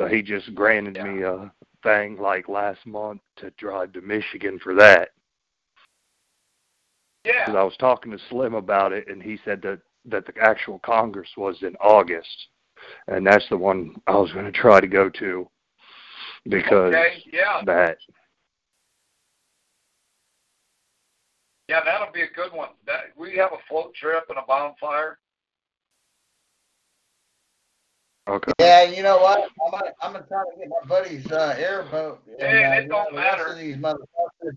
So 0.00 0.06
he 0.06 0.22
just 0.22 0.54
granted 0.54 0.96
Yeah. 0.96 1.04
me 1.04 1.22
a 1.22 1.52
thing 1.82 2.18
like 2.18 2.48
last 2.48 2.84
month 2.86 3.20
to 3.36 3.50
drive 3.52 3.92
to 3.92 4.00
Michigan 4.00 4.58
for 4.58 4.74
that. 4.74 5.10
Yeah. 7.24 7.46
Because. 7.46 7.56
I 7.56 7.62
was 7.62 7.76
talking 7.78 8.12
to 8.12 8.18
Slim 8.28 8.54
about 8.54 8.92
it, 8.92 9.08
and 9.08 9.22
he 9.22 9.38
said 9.44 9.62
that 9.62 9.80
that 10.06 10.26
the 10.26 10.32
actual 10.40 10.78
Congress 10.80 11.28
was 11.36 11.62
in 11.62 11.76
August, 11.76 12.48
and 13.08 13.26
that's 13.26 13.46
the 13.48 13.56
one 13.56 13.96
I 14.06 14.16
was 14.16 14.32
going 14.32 14.46
to 14.46 14.52
try 14.52 14.80
to 14.80 14.86
go 14.86 15.10
to 15.10 15.48
because 16.48 16.94
Okay. 16.94 17.22
Yeah. 17.32 17.62
that 17.66 17.98
Yeah, 21.68 21.80
that'll 21.84 22.12
be 22.12 22.22
a 22.22 22.30
good 22.34 22.52
one. 22.52 22.70
That 22.86 23.12
we 23.16 23.36
have 23.36 23.52
a 23.52 23.58
float 23.68 23.94
trip 23.94 24.24
and 24.30 24.38
a 24.38 24.42
bonfire. 24.42 25.18
okay. 28.26 28.52
Yeah, 28.58 28.82
you 28.84 29.02
know 29.02 29.18
what? 29.18 29.50
I'm 29.64 29.70
gonna, 29.72 29.92
I'm 30.02 30.12
gonna 30.14 30.26
try 30.26 30.44
to 30.44 30.58
get 30.58 30.68
my 30.70 30.88
buddy's 30.88 31.30
uh, 31.30 31.54
airboat. 31.58 32.22
and, 32.26 32.40
Hey, 32.40 32.64
uh, 32.64 32.72
it 32.80 32.88
don't 32.88 33.12
know, 33.12 33.20
matter. 33.20 33.54
These 33.54 33.76
motherfuckers, 33.76 34.56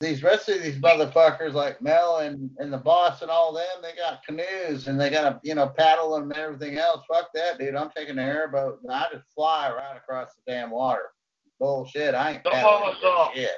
these 0.00 0.22
rest 0.22 0.48
of 0.48 0.62
these 0.62 0.78
motherfuckers 0.78 1.54
like 1.54 1.82
Mel 1.82 2.18
and 2.18 2.50
and 2.58 2.72
the 2.72 2.78
boss 2.78 3.22
and 3.22 3.30
all 3.30 3.52
them, 3.52 3.82
they 3.82 3.96
got 3.96 4.24
canoes 4.24 4.86
and 4.86 5.00
they 5.00 5.10
got 5.10 5.22
to 5.22 5.40
you 5.42 5.54
know 5.54 5.68
paddle 5.68 6.14
them 6.14 6.30
and 6.30 6.38
everything 6.38 6.78
else. 6.78 7.02
Fuck 7.12 7.30
that, 7.34 7.58
dude. 7.58 7.74
I'm 7.74 7.90
taking 7.90 8.16
the 8.16 8.22
airboat 8.22 8.80
and 8.82 8.92
I 8.92 9.06
just 9.12 9.24
fly 9.34 9.70
right 9.70 9.96
across 9.96 10.28
the 10.34 10.52
damn 10.52 10.70
water. 10.70 11.10
Bullshit. 11.58 12.14
I 12.14 12.32
ain't 12.32 12.42
Some 12.44 12.52
of 12.52 12.58
paddling 12.58 12.90
us, 12.90 12.96
this 13.02 13.10
uh, 13.10 13.28
shit. 13.34 13.50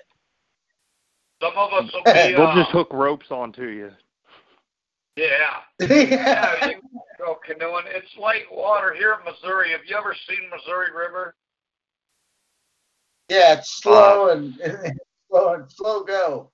Some 1.43 1.53
of 1.57 1.73
us 1.73 1.93
will 1.93 2.05
be. 2.05 2.35
We'll 2.35 2.47
uh, 2.47 2.55
just 2.55 2.71
hook 2.71 2.89
ropes 2.93 3.31
onto 3.31 3.69
you. 3.69 3.91
Yeah. 5.17 5.61
Yeah. 5.81 6.71
You 7.21 7.27
go 7.27 7.39
canoeing. 7.47 7.85
It's 7.89 8.17
light 8.19 8.45
water 8.51 8.95
here 8.95 9.19
in 9.19 9.31
Missouri. 9.31 9.73
Have 9.73 9.83
you 9.87 9.95
ever 9.95 10.17
seen 10.27 10.49
Missouri 10.49 10.89
River? 10.97 11.35
Yeah, 13.29 13.59
it's 13.59 13.83
slow 13.83 14.31
and 14.31 14.59
slow 15.31 15.65
slow 15.69 16.03
go. 16.05 16.51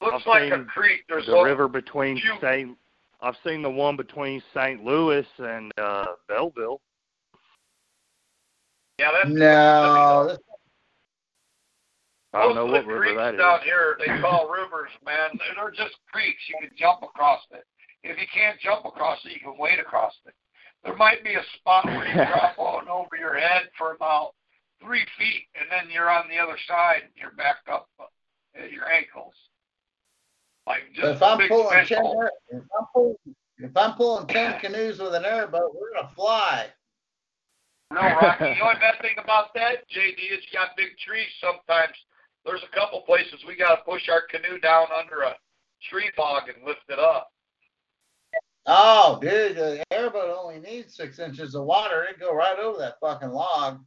Looks 0.00 0.22
I've 0.22 0.26
like 0.26 0.52
a 0.52 0.64
creek. 0.64 1.04
There's 1.08 1.26
The 1.26 1.42
river 1.42 1.68
between 1.68 2.18
few- 2.20 2.36
St. 2.40 2.76
I've 3.20 3.36
seen 3.44 3.60
the 3.62 3.70
one 3.70 3.96
between 3.96 4.42
St. 4.54 4.82
Louis 4.82 5.26
and 5.38 5.70
uh 5.78 6.06
Belleville. 6.28 6.80
Yeah, 8.98 9.10
that's 9.12 9.28
No, 9.30 10.26
this- 10.28 10.38
I 12.32 12.42
don't 12.42 12.54
know 12.54 12.66
what 12.66 12.86
river 12.86 13.14
that 13.16 13.34
is. 13.34 13.40
down 13.40 13.60
here 13.62 13.96
they 13.98 14.06
call 14.20 14.48
rivers, 14.48 14.90
man. 15.04 15.30
They're- 15.36 15.54
They're 15.56 15.70
just 15.70 15.96
creeks. 16.12 16.48
You 16.48 16.56
can 16.60 16.70
jump 16.76 17.02
across 17.02 17.42
it. 17.50 17.66
If 18.02 18.18
you 18.18 18.26
can't 18.32 18.58
jump 18.60 18.84
across 18.86 19.22
it, 19.26 19.32
you 19.32 19.40
can 19.40 19.58
wade 19.58 19.78
across 19.80 20.14
it. 20.26 20.34
There 20.84 20.96
might 20.96 21.22
be 21.24 21.34
a 21.34 21.44
spot 21.56 21.84
where 21.84 22.06
you 22.06 22.14
drop 22.54 22.58
on 22.58 22.88
over 22.88 23.16
your 23.18 23.34
head 23.36 23.68
for 23.76 23.92
about 23.92 24.34
three 24.82 25.04
feet, 25.18 25.46
and 25.58 25.68
then 25.70 25.92
you're 25.92 26.10
on 26.10 26.28
the 26.28 26.38
other 26.38 26.56
side. 26.66 27.02
And 27.04 27.12
you're 27.16 27.32
back 27.32 27.58
up. 27.70 27.88
uh, 28.00 28.04
You're 28.54 28.88
Just 30.94 31.16
If 31.16 31.22
I'm 31.22 31.48
pulling 31.48 31.86
ten, 31.86 32.04
if 32.50 32.62
I'm 32.78 32.86
pulling, 32.92 33.16
if 33.58 33.76
I'm 33.76 33.94
pulling 33.94 34.26
ten 34.26 34.58
canoes 34.60 34.98
with 34.98 35.14
an 35.14 35.24
airboat, 35.24 35.74
we're 35.74 35.94
gonna 35.94 36.12
fly. 36.14 36.66
No, 37.92 38.00
Rocky. 38.00 38.44
The 38.44 38.60
only 38.60 38.78
bad 38.80 39.00
thing 39.02 39.16
about 39.22 39.52
that, 39.54 39.88
JD, 39.90 40.14
is 40.14 40.44
you 40.46 40.52
got 40.58 40.76
big 40.76 40.96
trees 41.04 41.26
sometimes. 41.40 41.96
There's 42.44 42.62
a 42.62 42.74
couple 42.74 43.00
places 43.02 43.44
we 43.46 43.56
got 43.56 43.76
to 43.76 43.82
push 43.82 44.08
our 44.08 44.22
canoe 44.30 44.58
down 44.60 44.86
under 44.96 45.22
a 45.22 45.34
tree 45.90 46.10
log 46.16 46.44
and 46.48 46.64
lift 46.64 46.80
it 46.88 46.98
up. 46.98 47.30
Oh, 48.66 49.18
dude, 49.20 49.56
the 49.56 49.82
airboat 49.90 50.36
only 50.38 50.60
needs 50.60 50.94
six 50.94 51.18
inches 51.18 51.54
of 51.54 51.64
water. 51.64 52.04
It'd 52.04 52.20
go 52.20 52.34
right 52.34 52.58
over 52.58 52.78
that 52.78 53.00
fucking 53.00 53.30
log. 53.30 53.80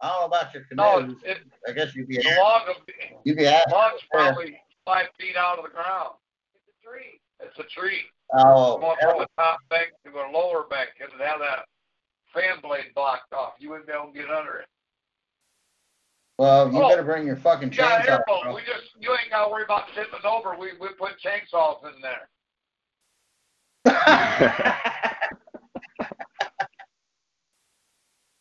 I 0.00 0.08
don't 0.08 0.20
know 0.20 0.26
about 0.26 0.54
your 0.54 0.62
No, 0.72 1.00
canoes. 1.00 1.16
it, 1.24 1.38
I 1.68 1.72
guess 1.72 1.94
you'd 1.94 2.06
be 2.08 2.18
the 2.18 2.34
log 2.38 2.68
will 2.68 2.74
be, 2.86 2.92
you'd 3.24 3.36
be 3.36 3.46
at. 3.46 3.68
the 3.68 3.74
log's 3.74 4.02
probably 4.12 4.60
five 4.84 5.06
feet 5.18 5.36
out 5.36 5.58
of 5.58 5.64
the 5.64 5.70
ground. 5.70 6.14
It's 6.54 6.68
a 6.68 6.86
tree. 6.88 7.20
It's 7.40 7.58
a 7.58 7.64
tree. 7.64 8.02
Oh, 8.34 8.78
Going 8.78 8.96
from 9.00 9.18
the 9.20 9.26
top 9.36 9.58
bank 9.70 9.88
to 10.04 10.10
a 10.12 10.30
lower 10.30 10.64
bank 10.70 10.90
because 10.96 11.12
it 11.18 11.24
had 11.24 11.38
that 11.40 11.66
fan 12.34 12.60
blade 12.62 12.92
blocked 12.94 13.32
off. 13.32 13.54
You 13.58 13.70
wouldn't 13.70 13.86
be 13.88 13.92
able 13.92 14.12
to 14.12 14.18
get 14.18 14.30
under 14.30 14.58
it. 14.58 14.66
well, 16.38 16.70
you 16.72 16.80
Oh. 16.82 16.88
better 16.90 17.02
bring 17.02 17.26
your 17.26 17.36
fucking 17.36 17.72
You 17.72 17.78
got 17.78 18.02
chainsaw. 18.02 18.10
airboat. 18.10 18.42
bro. 18.44 18.54
We 18.54 18.60
just 18.62 18.94
you 19.00 19.10
ain't 19.12 19.30
got 19.30 19.46
to 19.46 19.50
worry 19.50 19.64
about 19.64 19.88
tipping 19.94 20.18
it 20.22 20.24
over. 20.26 20.54
We 20.56 20.72
we 20.80 20.88
put 20.98 21.12
chainsaws 21.20 21.82
in 21.92 22.00
there. 22.02 22.28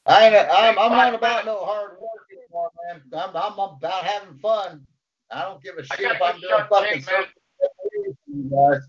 I 0.07 0.27
ain't, 0.27 0.35
I'm, 0.35 0.79
I'm 0.79 0.91
not 0.91 1.13
about 1.13 1.45
no 1.45 1.65
hard 1.65 1.99
work 1.99 2.27
anymore, 2.31 2.71
man. 2.87 3.01
I'm, 3.13 3.35
I'm 3.35 3.59
about 3.59 4.05
having 4.05 4.37
fun. 4.39 4.87
I 5.29 5.41
don't 5.43 5.61
give 5.61 5.77
a 5.77 5.83
shit 5.85 5.99
if 5.99 6.21
I'm 6.21 6.39
doing 6.39 6.63
fucking 6.69 7.03
chain, 7.03 8.49
guys. 8.49 8.81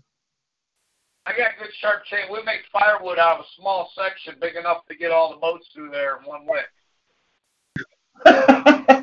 I 1.25 1.37
got 1.37 1.51
a 1.55 1.59
good 1.63 1.73
sharp 1.79 2.05
chain. 2.05 2.31
We 2.31 2.41
make 2.43 2.61
firewood 2.71 3.19
out 3.19 3.39
of 3.39 3.45
a 3.45 3.47
small 3.59 3.91
section 3.95 4.35
big 4.39 4.55
enough 4.55 4.85
to 4.87 4.95
get 4.95 5.11
all 5.11 5.31
the 5.31 5.37
boats 5.37 5.67
through 5.73 5.91
there 5.91 6.17
in 6.17 6.23
one 6.23 6.47
lick. 6.47 6.65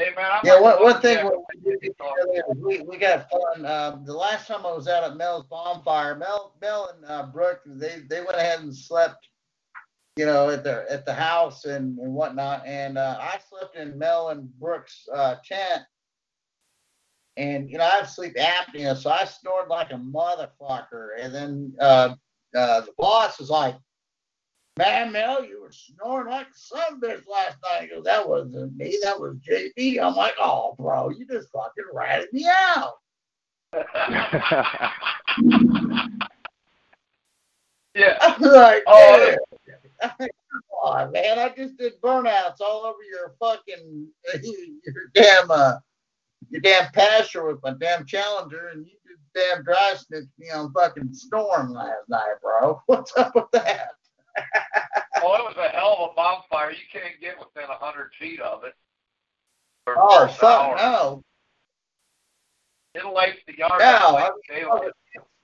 Hey 0.00 0.14
man, 0.16 0.30
I'm 0.32 0.40
Yeah, 0.44 0.54
like 0.54 0.80
one, 0.80 0.98
thing 1.02 1.30
we, 2.56 2.80
we, 2.80 2.96
got 2.96 3.28
fun. 3.28 3.66
Um, 3.66 4.02
the 4.06 4.14
last 4.14 4.48
time 4.48 4.64
I 4.64 4.72
was 4.72 4.88
out 4.88 5.04
at 5.04 5.14
Mel's 5.14 5.44
bonfire, 5.44 6.14
Mel, 6.14 6.54
Mel 6.62 6.94
and 6.96 7.04
uh, 7.04 7.26
Brooke, 7.26 7.60
they, 7.66 8.00
they 8.08 8.20
went 8.20 8.38
ahead 8.38 8.60
and 8.60 8.74
slept, 8.74 9.28
you 10.16 10.24
know, 10.24 10.48
at 10.48 10.64
the 10.64 10.86
at 10.90 11.04
the 11.04 11.12
house 11.12 11.66
and, 11.66 11.98
and 11.98 12.14
whatnot. 12.14 12.64
And 12.64 12.96
uh, 12.96 13.18
I 13.20 13.40
slept 13.46 13.76
in 13.76 13.98
Mel 13.98 14.30
and 14.30 14.48
Brooke's 14.58 15.06
uh, 15.14 15.36
tent. 15.46 15.82
And 17.36 17.68
you 17.68 17.76
know, 17.76 17.84
I 17.84 17.96
have 17.96 18.08
sleep 18.08 18.36
apnea, 18.36 18.96
so 18.96 19.10
I 19.10 19.26
snored 19.26 19.68
like 19.68 19.90
a 19.90 19.96
motherfucker. 19.96 21.08
And 21.20 21.34
then 21.34 21.74
uh, 21.78 22.14
uh, 22.56 22.80
the 22.80 22.92
boss 22.96 23.38
was 23.38 23.50
like, 23.50 23.76
Man, 24.80 25.12
Mel, 25.12 25.44
you 25.44 25.60
were 25.60 25.70
snoring 25.70 26.30
like 26.30 26.46
a 26.46 26.54
son 26.54 26.80
of 26.90 27.02
a 27.02 27.06
bitch 27.06 27.28
last 27.30 27.58
night. 27.62 27.82
He 27.82 27.88
goes, 27.88 28.04
that 28.04 28.26
wasn't 28.26 28.74
me, 28.78 28.98
that 29.02 29.20
was 29.20 29.36
JD. 29.46 30.00
I'm 30.02 30.14
like, 30.14 30.32
oh, 30.40 30.74
bro, 30.78 31.10
you 31.10 31.26
just 31.26 31.50
fucking 31.52 31.84
ratted 31.92 32.32
me 32.32 32.46
out. 32.48 32.94
yeah. 37.94 38.16
I'm 38.22 38.40
like, 38.40 38.82
Oh, 38.86 39.36
dude. 39.66 39.70
Come 40.18 40.30
on, 40.82 41.12
man, 41.12 41.38
I 41.38 41.50
just 41.50 41.76
did 41.76 42.00
burnouts 42.00 42.62
all 42.62 42.86
over 42.86 43.02
your 43.02 43.34
fucking, 43.38 44.08
your 44.42 45.10
damn, 45.12 45.50
uh, 45.50 45.74
your 46.48 46.62
damn 46.62 46.90
pasture 46.92 47.44
with 47.44 47.62
my 47.62 47.74
damn 47.78 48.06
Challenger, 48.06 48.68
and 48.68 48.86
you 48.86 48.92
just 49.06 49.20
damn 49.34 49.62
dry 49.62 49.94
snitched 49.98 50.30
me 50.38 50.48
on 50.48 50.72
fucking 50.72 51.12
Storm 51.12 51.74
last 51.74 52.08
night, 52.08 52.36
bro. 52.40 52.80
What's 52.86 53.14
up 53.18 53.34
with 53.34 53.50
that? 53.52 53.90
Oh, 55.22 55.34
it 55.34 55.44
was 55.44 55.56
a 55.58 55.68
hell 55.68 55.96
of 56.00 56.10
a 56.10 56.14
bonfire. 56.14 56.70
You 56.70 56.78
can't 56.92 57.20
get 57.20 57.38
within 57.38 57.68
a 57.68 57.74
hundred 57.74 58.10
feet 58.18 58.40
of 58.40 58.64
it. 58.64 58.74
Oh, 59.86 60.26
fuck 60.28 60.76
no. 60.76 61.22
It 62.94 63.04
lights 63.06 63.38
the 63.46 63.56
yard 63.58 63.72
No, 63.78 64.12
like 64.14 64.32
I- 64.50 64.54
daylight. 64.54 64.90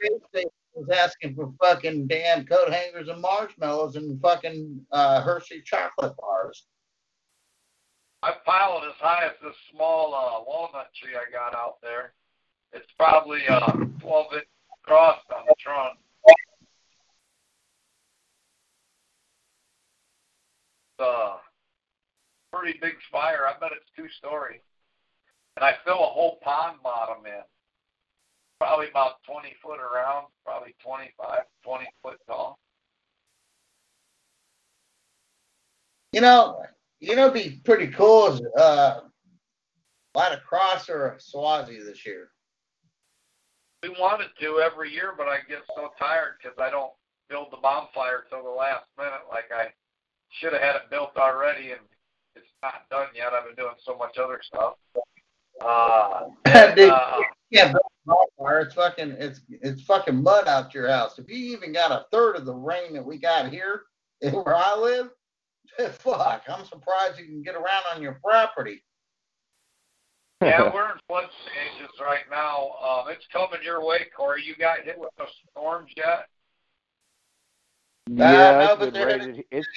Space 0.01 0.21
Station 0.31 0.51
was 0.75 0.89
asking 0.91 1.35
for 1.35 1.53
fucking 1.61 2.07
damn 2.07 2.45
coat 2.47 2.71
hangers 2.73 3.09
and 3.09 3.21
marshmallows 3.21 3.97
and 3.97 4.21
fucking 4.21 4.85
uh, 4.93 5.21
Hershey 5.23 5.63
chocolate 5.65 6.17
bars. 6.17 6.65
I 8.23 8.33
piled 8.45 8.83
as 8.85 8.95
high 8.99 9.27
as 9.27 9.33
this 9.43 9.55
small 9.73 10.15
uh, 10.15 10.43
walnut 10.47 10.89
tree 10.95 11.13
I 11.15 11.31
got 11.31 11.55
out 11.55 11.77
there. 11.83 12.13
It's 12.73 12.91
probably 12.99 13.41
uh, 13.49 13.73
12 14.01 14.27
inch 14.35 14.45
across 14.83 15.19
on 15.35 15.45
the 15.49 15.55
trunk. 15.59 15.99
Uh, 20.99 21.37
pretty 22.53 22.79
big 22.81 22.95
fire. 23.11 23.47
I 23.47 23.59
bet 23.59 23.73
it's 23.73 23.91
two 23.97 24.09
story. 24.19 24.61
And 25.57 25.65
I 25.65 25.75
fill 25.85 25.95
a 25.95 26.07
whole 26.07 26.39
pond 26.43 26.79
bottom 26.83 27.25
in. 27.27 27.43
Probably 28.59 28.89
about 28.89 29.23
20 29.31 29.55
foot 29.63 29.81
around, 29.81 30.27
probably 30.45 30.75
25, 30.83 31.41
20 31.65 31.85
foot 32.03 32.19
tall. 32.27 32.59
You 36.13 36.23
know, 36.23 36.63
you 37.01 37.15
know, 37.17 37.29
it'd 37.29 37.35
be 37.35 37.61
pretty 37.65 37.89
cool 37.89 38.29
is 38.29 38.41
uh, 38.59 39.01
a 40.15 40.41
cross 40.49 40.89
or 40.89 41.17
Swazi 41.19 41.79
this 41.79 42.07
year. 42.07 42.31
We 43.83 43.91
wanted 43.91 44.29
to 44.41 44.61
every 44.61 44.93
year, 44.93 45.13
but 45.17 45.29
I 45.29 45.39
get 45.49 45.63
so 45.75 45.91
tired 45.99 46.37
because 46.43 46.57
I 46.59 46.71
don't 46.71 46.93
build 47.29 47.49
the 47.53 47.59
bonfire 47.59 48.25
till 48.31 48.43
the 48.43 48.49
last 48.49 48.87
minute. 48.97 49.29
Like 49.31 49.51
I 49.55 49.69
should 50.31 50.53
have 50.53 50.63
had 50.63 50.77
it 50.77 50.91
built 50.91 51.17
already, 51.17 51.73
and 51.73 51.81
it's 52.35 52.47
not 52.63 52.89
done 52.91 53.09
yet. 53.15 53.33
I've 53.33 53.47
been 53.47 53.55
doing 53.57 53.75
so 53.85 53.97
much 53.97 54.17
other 54.19 54.41
stuff. 54.45 54.75
Uh, 55.65 56.27
Dude, 56.75 56.91
uh, 56.91 57.21
yeah, 57.51 57.73
but 57.73 57.83
it's 58.61 58.75
fucking, 58.75 59.17
it's 59.19 59.41
it's 59.49 59.83
fucking 59.83 60.23
mud 60.23 60.47
out 60.49 60.75
your 60.75 60.89
house. 60.89 61.19
If 61.19 61.29
you 61.29 61.37
even 61.57 61.73
got 61.73 61.91
a 61.91 62.05
third 62.13 62.37
of 62.37 62.45
the 62.45 62.55
rain 62.55 62.93
that 62.95 63.05
we 63.05 63.19
got 63.19 63.51
here 63.51 63.83
where 64.21 64.55
I 64.55 64.77
live, 64.77 65.11
fuck, 65.93 66.43
I'm 66.49 66.65
surprised 66.67 67.19
you 67.19 67.25
can 67.27 67.43
get 67.43 67.55
around 67.55 67.85
on 67.95 68.03
your 68.03 68.21
property. 68.23 68.83
yeah, 70.43 70.71
we're 70.75 70.93
in 70.93 70.99
flood 71.09 71.29
stages 71.43 71.91
right 72.01 72.25
now. 72.31 72.73
Um, 72.83 73.11
it's 73.11 73.27
coming 73.33 73.61
your 73.65 73.85
way, 73.85 74.07
Corey. 74.17 74.43
You 74.45 74.55
got 74.57 74.81
hit 74.85 74.99
with 74.99 75.11
the 75.17 75.25
storms 75.51 75.91
yet? 75.97 76.27
no, 78.09 78.31
yeah, 78.31 78.61
it's 78.63 78.79
but 78.79 78.93
been 78.93 79.09
there- 79.09 79.45
It's 79.51 79.69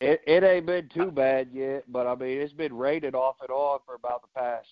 it 0.00 0.20
it 0.26 0.42
ain't 0.42 0.66
been 0.66 0.88
too 0.88 1.10
bad 1.10 1.48
yet, 1.52 1.84
but 1.88 2.06
I 2.06 2.14
mean 2.14 2.38
it's 2.40 2.52
been 2.52 2.76
raining 2.76 3.14
off 3.14 3.36
and 3.40 3.50
on 3.50 3.80
for 3.86 3.94
about 3.94 4.22
the 4.22 4.40
past 4.40 4.68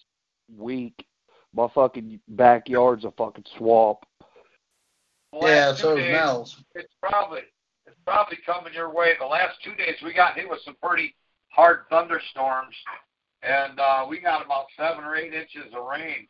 week. 0.56 1.06
My 1.54 1.68
fucking 1.74 2.20
backyard's 2.28 3.04
a 3.04 3.10
fucking 3.12 3.44
swamp. 3.56 3.98
The 5.32 5.38
Yeah, 5.38 5.68
last 5.68 5.76
two 5.78 5.82
so 5.82 5.96
is 5.96 5.98
days, 5.98 6.12
Mel's. 6.12 6.64
it's 6.74 6.94
probably 7.02 7.40
it's 7.86 7.96
probably 8.04 8.38
coming 8.44 8.72
your 8.74 8.92
way. 8.92 9.12
The 9.18 9.26
last 9.26 9.62
two 9.62 9.74
days 9.74 9.96
we 10.04 10.12
got 10.12 10.34
hit 10.34 10.48
with 10.48 10.60
some 10.64 10.76
pretty 10.82 11.14
hard 11.48 11.80
thunderstorms, 11.90 12.74
and 13.42 13.78
uh, 13.80 14.06
we 14.08 14.20
got 14.20 14.44
about 14.44 14.66
seven 14.76 15.04
or 15.04 15.16
eight 15.16 15.32
inches 15.34 15.72
of 15.74 15.84
rain. 15.84 16.28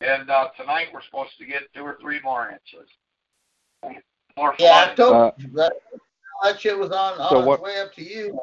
And 0.00 0.28
uh, 0.30 0.48
tonight 0.56 0.88
we're 0.92 1.02
supposed 1.02 1.38
to 1.38 1.44
get 1.44 1.62
two 1.74 1.82
or 1.82 1.96
three 2.00 2.20
more 2.24 2.50
inches. 2.50 2.88
More 4.36 4.54
Yeah, 4.58 4.72
I 4.72 4.94
flooding. 4.94 4.96
told 4.96 5.32
you 5.38 5.50
that, 5.54 5.72
that 6.42 6.60
shit 6.60 6.76
was 6.78 6.90
on, 6.90 7.18
on 7.20 7.30
So 7.30 7.38
its 7.40 7.46
what- 7.46 7.62
way 7.62 7.78
up 7.80 7.92
to 7.94 8.02
you. 8.02 8.40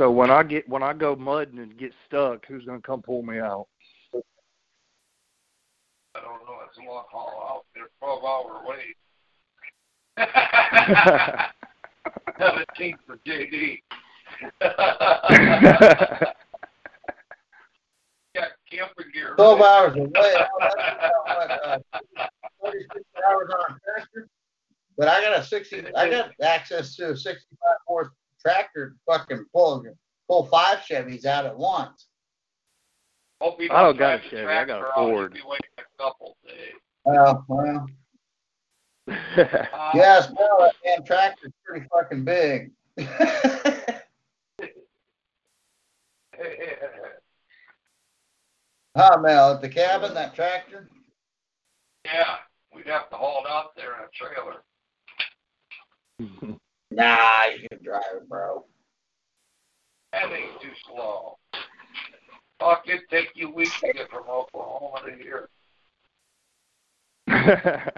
So 0.00 0.12
when 0.12 0.30
I 0.30 0.44
get 0.44 0.68
when 0.68 0.80
I 0.84 0.92
go 0.92 1.16
mudding 1.16 1.58
and 1.58 1.76
get 1.76 1.92
stuck, 2.06 2.46
who's 2.46 2.64
gonna 2.64 2.80
come 2.80 3.02
pull 3.02 3.24
me 3.24 3.40
out? 3.40 3.66
I 6.14 6.20
don't 6.20 6.44
know. 6.46 6.60
It's 6.68 6.78
a 6.78 6.82
long 6.82 7.04
haul 7.10 7.48
out 7.50 7.64
there, 7.74 7.88
twelve 7.98 8.24
hour 8.24 8.62
wait. 8.64 8.96
Seventeen 12.38 12.96
for 13.06 13.16
JD. 13.26 13.82
got 18.34 18.48
camping 18.70 19.10
gear. 19.12 19.34
12 19.36 19.60
hours 19.60 19.96
away. 19.96 20.10
That's 20.14 20.48
about, 21.26 21.82
46 22.60 23.04
hours 23.28 23.50
on 23.50 23.74
a 23.74 23.78
tractor. 23.84 24.28
But 24.98 25.06
I 25.06 25.20
got 25.22 25.38
a 25.38 25.44
60, 25.44 25.94
I 25.96 26.10
got 26.10 26.32
access 26.42 26.96
to 26.96 27.10
a 27.12 27.16
65 27.16 27.56
horse 27.86 28.08
tractor 28.44 28.90
to 28.90 28.96
fucking 29.06 29.44
pull, 29.54 29.84
pull 30.28 30.46
five 30.46 30.78
Chevys 30.80 31.24
out 31.24 31.46
at 31.46 31.56
once. 31.56 32.08
Hope 33.40 33.62
you 33.62 33.68
I 33.70 33.82
don't 33.82 33.96
got 33.96 34.18
a 34.18 34.22
the 34.24 34.28
Chevy, 34.28 34.46
I 34.52 34.64
got 34.64 34.80
a. 34.82 34.90
Ford. 34.94 35.32
You'll 35.36 35.44
be 35.44 35.48
waiting 35.48 35.70
a 35.78 36.02
couple 36.02 36.36
days. 36.44 36.74
Well, 37.04 37.46
Uh, 39.08 39.90
yeah, 39.94 40.20
smell 40.20 40.58
that 40.60 40.74
damn 40.84 41.04
tractor's 41.04 41.52
pretty 41.64 41.86
fucking 41.90 42.24
big. 42.24 42.72
Hey, 42.96 43.06
Huh, 48.96 49.18
Mel, 49.22 49.52
at 49.54 49.60
the 49.60 49.68
cabin, 49.68 50.12
that 50.14 50.34
tractor? 50.34 50.88
Yeah, 52.04 52.36
we'd 52.74 52.86
have 52.88 53.08
to 53.10 53.16
haul 53.16 53.44
it 53.44 53.50
out 53.50 53.76
there 53.76 53.94
in 53.94 54.00
a 54.00 54.08
trailer. 54.12 54.64
Nah, 56.18 57.44
you 57.44 57.68
can 57.68 57.82
drive 57.82 58.02
it, 58.16 58.28
bro. 58.28 58.64
That 60.12 60.32
ain't 60.32 60.60
too 60.60 60.70
slow. 60.86 61.38
Fuck, 62.58 62.84
it'd 62.88 63.08
take 63.10 63.30
you 63.34 63.50
weeks 63.50 63.78
to 63.80 63.92
get 63.92 64.10
from 64.10 64.24
Oklahoma 64.28 65.02
to 65.06 65.12
here. 65.22 65.48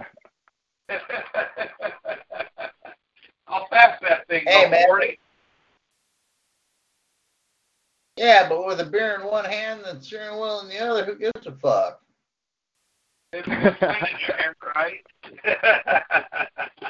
How 3.46 3.66
fast 3.70 4.02
that 4.02 4.26
thing 4.28 4.42
Hey, 4.46 4.68
man. 4.68 4.86
40? 4.86 5.18
Yeah, 8.16 8.48
but 8.48 8.66
with 8.66 8.80
a 8.80 8.84
beer 8.84 9.14
in 9.18 9.26
one 9.26 9.46
hand 9.46 9.80
and 9.86 9.98
the 9.98 10.04
steering 10.04 10.38
wheel 10.38 10.60
in 10.60 10.68
the 10.68 10.78
other, 10.78 11.04
who 11.04 11.16
gives 11.16 11.46
a 11.46 11.52
fuck? 11.52 12.00
If 13.32 13.46
you 13.46 13.54
can 13.54 13.76
swing 13.78 13.90
it, 13.90 14.28
your 14.28 14.36
hand 14.36 14.56
right. 14.76 15.06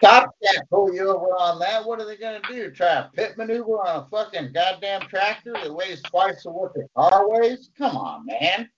Cops 0.00 0.36
can't 0.44 0.68
pull 0.70 0.94
you 0.94 1.08
over 1.08 1.26
on 1.38 1.58
that. 1.60 1.84
What 1.84 2.00
are 2.00 2.06
they 2.06 2.16
gonna 2.16 2.40
do? 2.48 2.70
Try 2.70 2.86
a 2.88 3.08
pit 3.14 3.36
maneuver 3.36 3.78
on 3.86 4.04
a 4.04 4.08
fucking 4.10 4.52
goddamn 4.52 5.02
tractor 5.02 5.52
that 5.54 5.74
weighs 5.74 6.02
twice 6.02 6.44
of 6.46 6.54
what 6.54 6.74
the 6.74 6.86
car 6.96 7.28
weighs? 7.28 7.70
Come 7.76 7.96
on, 7.96 8.26
man. 8.26 8.70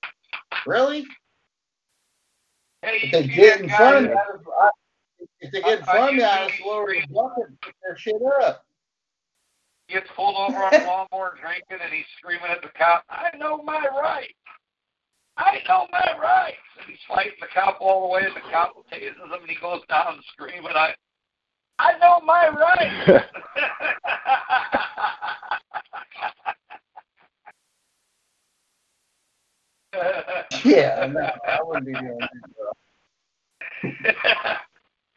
Really? 0.67 1.07
hey, 2.83 3.01
If 3.03 3.13
they 3.13 3.27
get 3.27 3.61
in 3.61 3.69
front 3.69 4.07
of 4.07 4.13
that- 4.13 4.27
you, 4.45 4.53
uh, 4.61 4.71
if 5.41 5.53
they 5.53 5.61
get 5.61 5.79
in 5.81 5.85
front 5.85 6.11
of 6.11 6.15
you, 6.17 6.25
I 6.25 6.43
usually 6.45 6.51
just 6.59 6.67
lower 6.67 6.93
the 6.95 7.07
bucket 7.15 7.49
and 7.49 7.61
pick 7.61 7.75
their 7.83 7.97
shit 7.99 8.23
up. 8.43 8.65
gets 9.89 10.09
pulled 10.15 10.37
over 10.37 10.57
on 10.57 10.73
a 10.75 10.85
lawnmower 10.87 11.37
drinking 11.41 11.79
and 11.83 11.93
he's 11.93 12.07
screaming 12.19 12.47
at 12.51 12.63
the 12.63 12.69
cop, 12.79 13.05
I 13.11 13.37
know 13.37 13.59
my 13.63 13.87
rights. 14.01 14.33
I 15.37 15.59
know 15.69 15.89
my 15.91 16.17
rights. 16.21 16.57
And 16.79 16.89
he's 16.89 17.01
fighting 17.09 17.33
the 17.41 17.49
cop 17.53 17.79
all 17.81 18.03
the 18.03 18.09
way 18.15 18.23
and 18.25 18.37
the 18.37 18.41
cop 18.53 18.75
tases 18.93 19.17
him 19.17 19.33
and 19.33 19.51
he 19.51 19.57
goes 19.57 19.81
down 19.89 20.21
screaming, 20.33 20.71
I 20.75 20.95
I 21.81 21.97
know 21.99 22.21
my 22.27 22.49
rights. 22.49 23.25
Yeah, 30.65 31.07
no, 31.11 31.21
I 31.21 31.59
wouldn't 31.63 31.87
be 31.87 31.93
doing 31.95 32.19
that. 34.03 34.61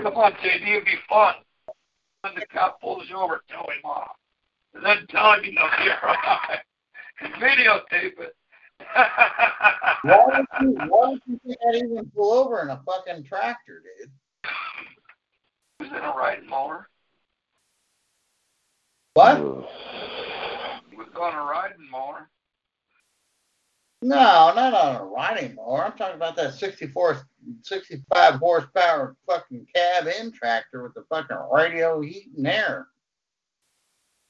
Come 0.01 0.13
on, 0.15 0.31
JD, 0.33 0.67
it'd 0.67 0.85
be 0.85 0.95
fun. 1.09 1.35
When 2.21 2.35
the 2.35 2.45
cop 2.51 2.79
pulls 2.81 3.09
you 3.09 3.17
over, 3.17 3.41
tell 3.49 3.63
him 3.63 3.83
off. 3.83 4.15
And 4.73 4.85
then 4.85 5.05
tell 5.09 5.33
him 5.33 5.43
you 5.43 5.51
know 5.53 5.67
you're 5.83 5.95
right. 6.01 6.59
Videotape 7.39 8.19
it. 8.19 8.35
Why 10.03 10.25
would 10.27 10.47
you, 10.61 10.75
why 10.87 11.09
would 11.09 11.21
you 11.27 11.39
think 11.45 11.57
I'd 11.67 11.75
even 11.75 12.11
pull 12.15 12.31
over 12.33 12.61
in 12.61 12.69
a 12.69 12.81
fucking 12.85 13.25
tractor, 13.25 13.81
dude? 13.99 14.11
Who's 15.83 15.91
in 15.91 16.05
a 16.05 16.13
riding 16.15 16.47
mower? 16.47 16.87
What? 19.15 19.37
He 19.37 20.95
was 20.95 21.07
on 21.19 21.33
a 21.33 21.43
riding 21.43 21.89
mower. 21.91 22.29
No, 24.01 24.53
not 24.55 24.73
on 24.73 24.95
a 24.95 25.03
riding 25.03 25.55
mower. 25.55 25.83
I'm 25.83 25.97
talking 25.97 26.15
about 26.15 26.37
that 26.37 26.53
64, 26.53 27.27
65 27.63 28.35
horsepower 28.35 29.17
fucking 29.27 29.67
cab 29.75 30.07
in 30.07 30.31
tractor 30.31 30.83
with 30.83 30.93
the 30.93 31.03
fucking 31.09 31.37
radio 31.51 31.99
heat 31.99 32.31
and 32.37 32.47
air. 32.47 32.87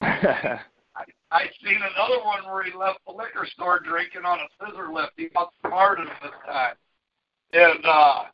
I 0.00 1.50
seen 1.64 1.76
another 1.76 2.20
one 2.24 2.44
where 2.52 2.64
he 2.64 2.76
left 2.76 2.98
the 3.06 3.12
liquor 3.12 3.46
store 3.46 3.78
drinking 3.78 4.24
on 4.24 4.40
a 4.40 4.48
scissor 4.58 4.92
lift. 4.92 5.12
He 5.16 5.28
got 5.28 5.52
smarter 5.64 6.04
this 6.04 6.32
time. 6.46 6.74
And 7.52 7.84
uh 7.86 8.24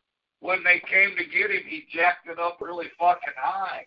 when 0.41 0.65
they 0.65 0.81
came 0.81 1.17
to 1.17 1.25
get 1.25 1.51
him, 1.51 1.63
he 1.67 1.87
jacked 1.93 2.27
it 2.27 2.39
up 2.39 2.59
really 2.61 2.91
fucking 2.99 3.35
high. 3.37 3.87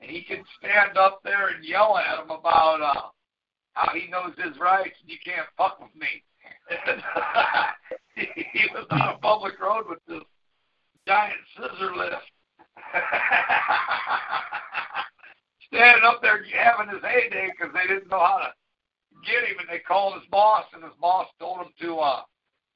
And 0.00 0.10
he 0.10 0.22
could 0.22 0.44
stand 0.58 0.98
up 0.98 1.20
there 1.24 1.48
and 1.48 1.64
yell 1.64 1.96
at 1.96 2.22
him 2.22 2.30
about 2.30 2.80
uh 2.80 3.08
how 3.72 3.92
he 3.92 4.08
knows 4.08 4.34
his 4.36 4.56
rights 4.58 4.96
and 5.00 5.10
you 5.10 5.18
can't 5.24 5.48
fuck 5.56 5.80
with 5.80 5.94
me. 5.96 6.22
He 8.16 8.68
was 8.72 8.86
on 8.90 9.00
a 9.00 9.18
public 9.18 9.58
road 9.60 9.86
with 9.88 9.98
this 10.06 10.22
giant 11.06 11.40
scissor 11.56 11.96
lift. 11.96 12.30
Standing 15.66 16.04
up 16.04 16.22
there 16.22 16.44
having 16.54 16.94
his 16.94 17.02
heyday 17.02 17.50
because 17.50 17.74
they 17.74 17.88
didn't 17.92 18.08
know 18.08 18.20
how 18.20 18.38
to 18.38 18.54
get 19.26 19.42
him, 19.42 19.58
and 19.58 19.68
they 19.68 19.80
called 19.80 20.14
his 20.14 20.22
boss, 20.30 20.64
and 20.74 20.84
his 20.84 20.92
boss 21.00 21.26
told 21.40 21.58
him 21.58 21.72
to 21.80 21.98
uh, 21.98 22.22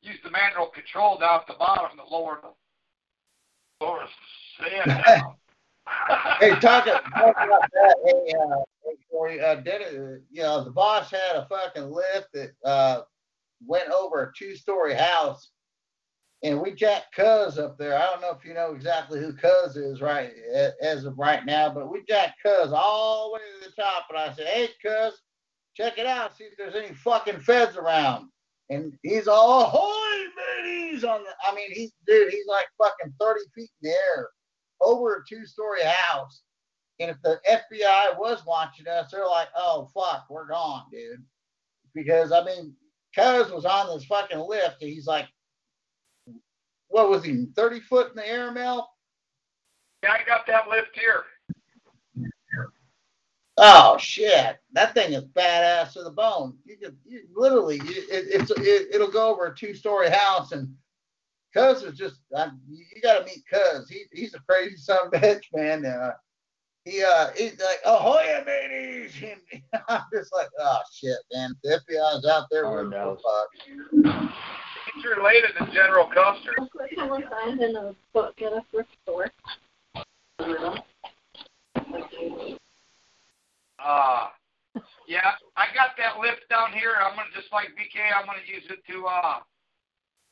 use 0.02 0.18
the 0.24 0.30
manual 0.30 0.66
control 0.74 1.18
down 1.18 1.40
at 1.40 1.46
the 1.46 1.54
bottom 1.54 1.96
to 1.96 2.04
lower 2.04 2.40
the 2.42 2.50
lower 3.80 4.06
the 4.58 4.70
sand. 4.70 4.90
Hey, 6.40 6.50
talking 6.60 6.92
talk 6.92 7.36
about 7.36 7.70
that. 7.72 7.96
Hey, 8.04 8.34
uh, 8.34 8.56
hey, 8.84 8.96
Corey, 9.10 9.40
uh, 9.40 9.56
did 9.56 9.80
it, 9.80 10.22
you 10.30 10.42
know, 10.42 10.64
the 10.64 10.70
boss 10.70 11.10
had 11.10 11.36
a 11.36 11.46
fucking 11.48 11.90
lift 11.90 12.28
that 12.34 12.50
uh, 12.64 13.02
went 13.66 13.88
over 13.90 14.22
a 14.22 14.32
two-story 14.38 14.94
house, 14.94 15.50
and 16.42 16.60
we 16.60 16.72
jacked 16.72 17.14
Cuz 17.14 17.58
up 17.58 17.78
there. 17.78 17.96
I 17.96 18.06
don't 18.06 18.20
know 18.20 18.36
if 18.38 18.44
you 18.44 18.54
know 18.54 18.72
exactly 18.72 19.20
who 19.20 19.32
Cuz 19.32 19.76
is 19.76 20.00
right 20.00 20.32
as 20.82 21.04
of 21.04 21.18
right 21.18 21.44
now, 21.44 21.70
but 21.72 21.90
we 21.90 22.04
jacked 22.08 22.42
Cuz 22.44 22.72
all 22.72 23.28
the 23.28 23.34
way 23.34 23.40
to 23.40 23.68
the 23.68 23.82
top, 23.82 24.06
and 24.10 24.18
I 24.18 24.32
said, 24.34 24.46
"Hey, 24.46 24.68
Cuz, 24.84 25.22
check 25.74 25.98
it 25.98 26.06
out, 26.06 26.36
see 26.36 26.44
if 26.44 26.56
there's 26.56 26.74
any 26.74 26.94
fucking 26.94 27.40
feds 27.40 27.76
around." 27.76 28.28
And 28.70 28.98
he's 29.02 29.28
all, 29.28 29.64
"Holy 29.64 30.26
mateys!" 30.36 31.04
On 31.04 31.22
the, 31.22 31.30
I 31.46 31.54
mean, 31.54 31.70
he's 31.72 31.92
dude, 32.06 32.32
he's 32.32 32.46
like 32.46 32.66
fucking 32.76 33.14
30 33.20 33.40
feet 33.54 33.70
in 33.82 33.90
the 33.90 33.96
air 33.96 34.28
over 34.80 35.16
a 35.16 35.24
two-story 35.28 35.82
house. 35.82 36.42
And 37.00 37.10
if 37.10 37.16
the 37.22 37.40
FBI 37.48 38.18
was 38.18 38.44
watching 38.46 38.88
us, 38.88 39.10
they're 39.10 39.26
like, 39.26 39.48
"Oh 39.56 39.90
fuck, 39.94 40.26
we're 40.28 40.48
gone, 40.48 40.84
dude." 40.92 41.24
Because 41.94 42.32
I 42.32 42.44
mean, 42.44 42.74
Cuz 43.14 43.50
was 43.50 43.64
on 43.64 43.88
this 43.88 44.06
fucking 44.06 44.38
lift. 44.38 44.82
And 44.82 44.90
he's 44.90 45.06
like, 45.06 45.28
"What 46.88 47.08
was 47.08 47.24
he? 47.24 47.46
30 47.56 47.80
foot 47.80 48.10
in 48.10 48.16
the 48.16 48.28
air, 48.28 48.52
Mel?" 48.52 48.90
yeah, 50.02 50.12
I 50.12 50.24
got 50.24 50.46
that 50.46 50.68
lift 50.68 50.96
here. 50.96 51.24
Oh 53.60 53.98
shit, 53.98 54.60
that 54.72 54.94
thing 54.94 55.14
is 55.14 55.24
badass 55.24 55.92
to 55.94 56.04
the 56.04 56.10
bone. 56.12 56.56
You 56.64 56.76
could 56.76 56.96
you, 57.04 57.22
literally, 57.34 57.78
it, 57.78 58.06
it's 58.10 58.50
it, 58.52 58.94
it'll 58.94 59.10
go 59.10 59.32
over 59.32 59.46
a 59.46 59.56
two-story 59.56 60.10
house, 60.10 60.52
and 60.52 60.72
Cuz 61.52 61.82
is 61.82 61.98
just 61.98 62.20
I, 62.36 62.50
you 62.70 63.02
got 63.02 63.18
to 63.18 63.24
meet 63.24 63.42
Cuz. 63.52 63.88
He 63.88 64.04
he's 64.12 64.34
a 64.34 64.40
crazy 64.48 64.76
son 64.76 65.08
of 65.08 65.12
a 65.12 65.18
bitch, 65.18 65.42
man. 65.52 65.84
Uh, 65.84 66.12
he 66.84 67.02
uh 67.02 67.30
he's 67.36 67.58
like, 67.58 67.80
ahoy, 67.84 68.24
mateys! 68.46 69.12
And 69.72 69.82
I'm 69.88 70.02
just 70.12 70.32
like, 70.32 70.48
oh 70.60 70.78
shit, 70.92 71.18
man. 71.32 71.54
The 71.64 71.80
FBI's 71.90 72.26
out 72.26 72.46
there. 72.52 72.64
Oh, 72.64 72.70
we're 72.70 72.88
no. 72.88 73.16
fucked. 73.16 74.32
He's 74.94 75.04
related 75.04 75.50
to 75.58 75.66
General 75.72 76.06
Custer. 76.06 76.52
That's 76.58 76.74
what 76.74 76.90
someone 76.96 77.24
found 77.28 77.60
in 77.60 77.74
a 77.74 77.94
book 78.12 78.40
at 78.40 78.52
a 78.52 78.64
thrift 78.70 78.90
store. 79.02 79.30
Uh, 83.78 84.28
yeah, 85.06 85.32
I 85.56 85.66
got 85.74 85.90
that 85.98 86.20
lift 86.20 86.48
down 86.50 86.72
here. 86.72 86.94
I'm 87.00 87.16
gonna 87.16 87.28
just 87.34 87.52
like 87.52 87.68
BK. 87.68 88.00
I'm 88.14 88.26
gonna 88.26 88.38
use 88.46 88.64
it 88.70 88.84
to 88.92 89.06
uh, 89.06 89.38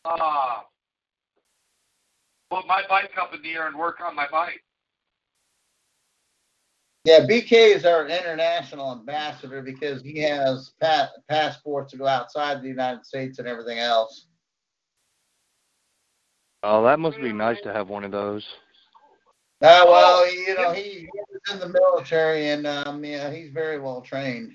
uh, 0.04 0.60
put 2.50 2.66
my 2.66 2.82
bike 2.88 3.12
up 3.20 3.34
in 3.34 3.42
the 3.42 3.52
air 3.52 3.66
and 3.66 3.76
work 3.76 4.00
on 4.00 4.14
my 4.14 4.26
bike. 4.30 4.62
Yeah, 7.04 7.20
BK 7.20 7.76
is 7.76 7.84
our 7.84 8.08
international 8.08 8.90
ambassador 8.90 9.62
because 9.62 10.02
he 10.02 10.18
has 10.18 10.72
pa- 10.80 11.12
passports 11.28 11.92
to 11.92 11.98
go 11.98 12.06
outside 12.06 12.62
the 12.62 12.68
United 12.68 13.06
States 13.06 13.38
and 13.38 13.46
everything 13.46 13.78
else. 13.78 14.26
oh, 16.64 16.82
that 16.82 16.98
must 16.98 17.20
be 17.20 17.32
nice 17.32 17.60
to 17.60 17.72
have 17.72 17.88
one 17.88 18.02
of 18.02 18.10
those. 18.10 18.44
Uh, 19.62 19.84
well, 19.86 20.30
you 20.30 20.54
know, 20.54 20.72
he, 20.72 20.82
he 20.82 21.08
was 21.14 21.25
in 21.52 21.58
the 21.60 21.68
military 21.68 22.48
and 22.50 22.66
um, 22.66 23.04
yeah, 23.04 23.30
he's 23.30 23.50
very 23.52 23.78
well 23.78 24.00
trained. 24.00 24.52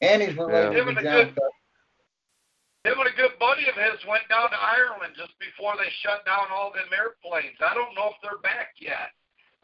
And 0.00 0.20
he's 0.22 0.36
related 0.36 0.72
Yeah. 0.72 0.84
to 0.84 0.88
Him 0.90 0.98
a 0.98 1.02
John 1.02 1.12
good- 1.34 2.92
Him 2.92 3.00
and 3.00 3.08
a 3.08 3.16
good 3.16 3.38
buddy 3.40 3.66
of 3.68 3.74
his 3.74 4.04
went 4.06 4.28
down 4.28 4.50
to 4.50 4.56
Ireland 4.56 5.14
just 5.16 5.32
before 5.40 5.74
they 5.76 5.90
shut 6.02 6.24
down 6.24 6.46
all 6.52 6.70
them 6.72 6.86
airplanes. 6.92 7.56
I 7.60 7.74
don't 7.74 7.94
know 7.96 8.10
if 8.10 8.16
they're 8.22 8.38
back 8.42 8.74
yet. 8.78 9.10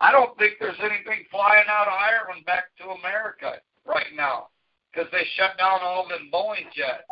I 0.00 0.10
don't 0.10 0.36
think 0.38 0.54
there's 0.59 0.80
anything 0.80 1.24
flying 1.30 1.68
out 1.68 1.86
of 1.86 1.92
Ireland 1.94 2.44
back 2.46 2.64
to 2.78 2.90
America 2.90 3.60
right 3.86 4.10
now 4.16 4.48
because 4.90 5.09
they 5.12 5.24
shut 5.36 5.56
down 5.59 5.80
all 5.82 6.09
them 6.09 6.30
Boeing 6.32 6.66
jets. 6.74 7.04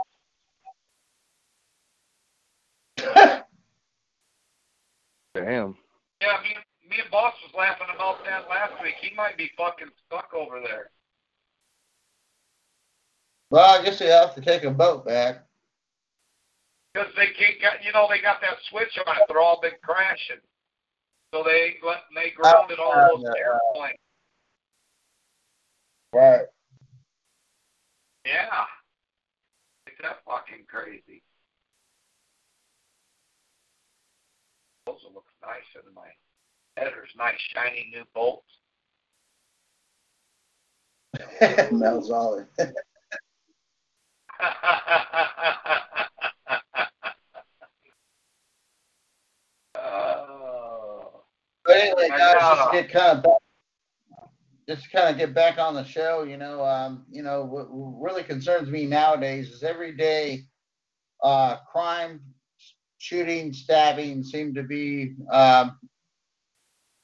Damn. 5.35 5.77
Yeah, 6.21 6.37
me, 6.43 6.57
me 6.91 6.97
and 7.01 7.11
Boss 7.11 7.35
was 7.47 7.55
laughing 7.57 7.87
about 7.95 8.25
that 8.25 8.51
last 8.51 8.75
week. 8.83 8.95
He 9.01 9.15
might 9.15 9.39
be 9.39 9.51
fucking 9.57 9.89
stuck 10.07 10.35
over 10.35 10.61
there. 10.61 10.91
well, 13.51 13.79
I 13.81 13.85
guess 13.85 13.99
he'll 14.01 14.11
have 14.11 14.35
to 14.35 14.41
take 14.41 14.65
a 14.65 14.71
boat 14.71 15.07
back. 15.07 15.47
Because 16.93 17.09
they 17.17 17.27
can't 17.39 17.61
get, 17.61 17.85
you 17.85 17.93
know, 17.93 18.09
they 18.11 18.21
got 18.21 18.41
that 18.41 18.59
switch 18.69 18.99
on 19.07 19.17
it. 19.17 19.23
They're 19.29 19.41
all 19.41 19.61
been 19.61 19.79
crashing. 19.83 20.43
So 21.33 21.45
they 21.45 21.77
let 21.87 22.03
they 22.13 22.31
grounded 22.35 22.81
all 22.81 22.93
those 23.17 23.25
Uh, 23.25 23.33
airplanes. 23.39 23.99
Right. 26.13 26.47
Yeah. 28.27 28.65
Is 29.87 29.95
that 30.03 30.19
fucking 30.27 30.67
crazy? 30.67 31.23
Those 34.87 34.99
look 35.15 35.27
nice 35.41 35.63
in 35.77 35.95
my 35.95 36.09
headers, 36.81 37.11
nice 37.17 37.35
shiny 37.39 37.93
new 37.93 38.05
bolts. 38.15 38.47
Mel's 41.73 42.11
all 42.11 42.45
oh. 49.77 51.23
But 51.65 51.77
anyway, 51.77 52.09
guys, 52.09 52.35
just 52.41 52.71
to 52.71 52.83
get 52.83 52.93
kind 52.93 53.19
of 53.19 53.23
back, 53.23 53.39
just 54.69 54.85
to 54.85 54.91
kind 54.91 55.11
of 55.11 55.19
get 55.19 55.35
back 55.35 55.59
on 55.59 55.75
the 55.75 55.85
show. 55.85 56.23
You 56.23 56.37
know, 56.37 56.65
um, 56.65 57.05
you 57.11 57.23
know, 57.23 57.45
what 57.45 57.67
really 57.71 58.23
concerns 58.23 58.69
me 58.69 58.87
nowadays 58.87 59.51
is 59.51 59.63
every 59.63 59.97
day, 59.97 60.45
uh, 61.23 61.57
crime, 61.71 62.21
shooting, 62.99 63.53
stabbing 63.53 64.23
seem 64.23 64.55
to 64.55 64.63
be 64.63 65.17
um, 65.31 65.79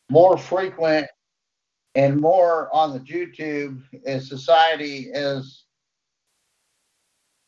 more 0.09 0.39
frequent 0.39 1.07
and 1.95 2.20
more 2.20 2.69
on 2.74 2.93
the 2.93 3.01
YouTube 3.01 3.83
as 4.05 4.28
society 4.28 5.11
as 5.12 5.65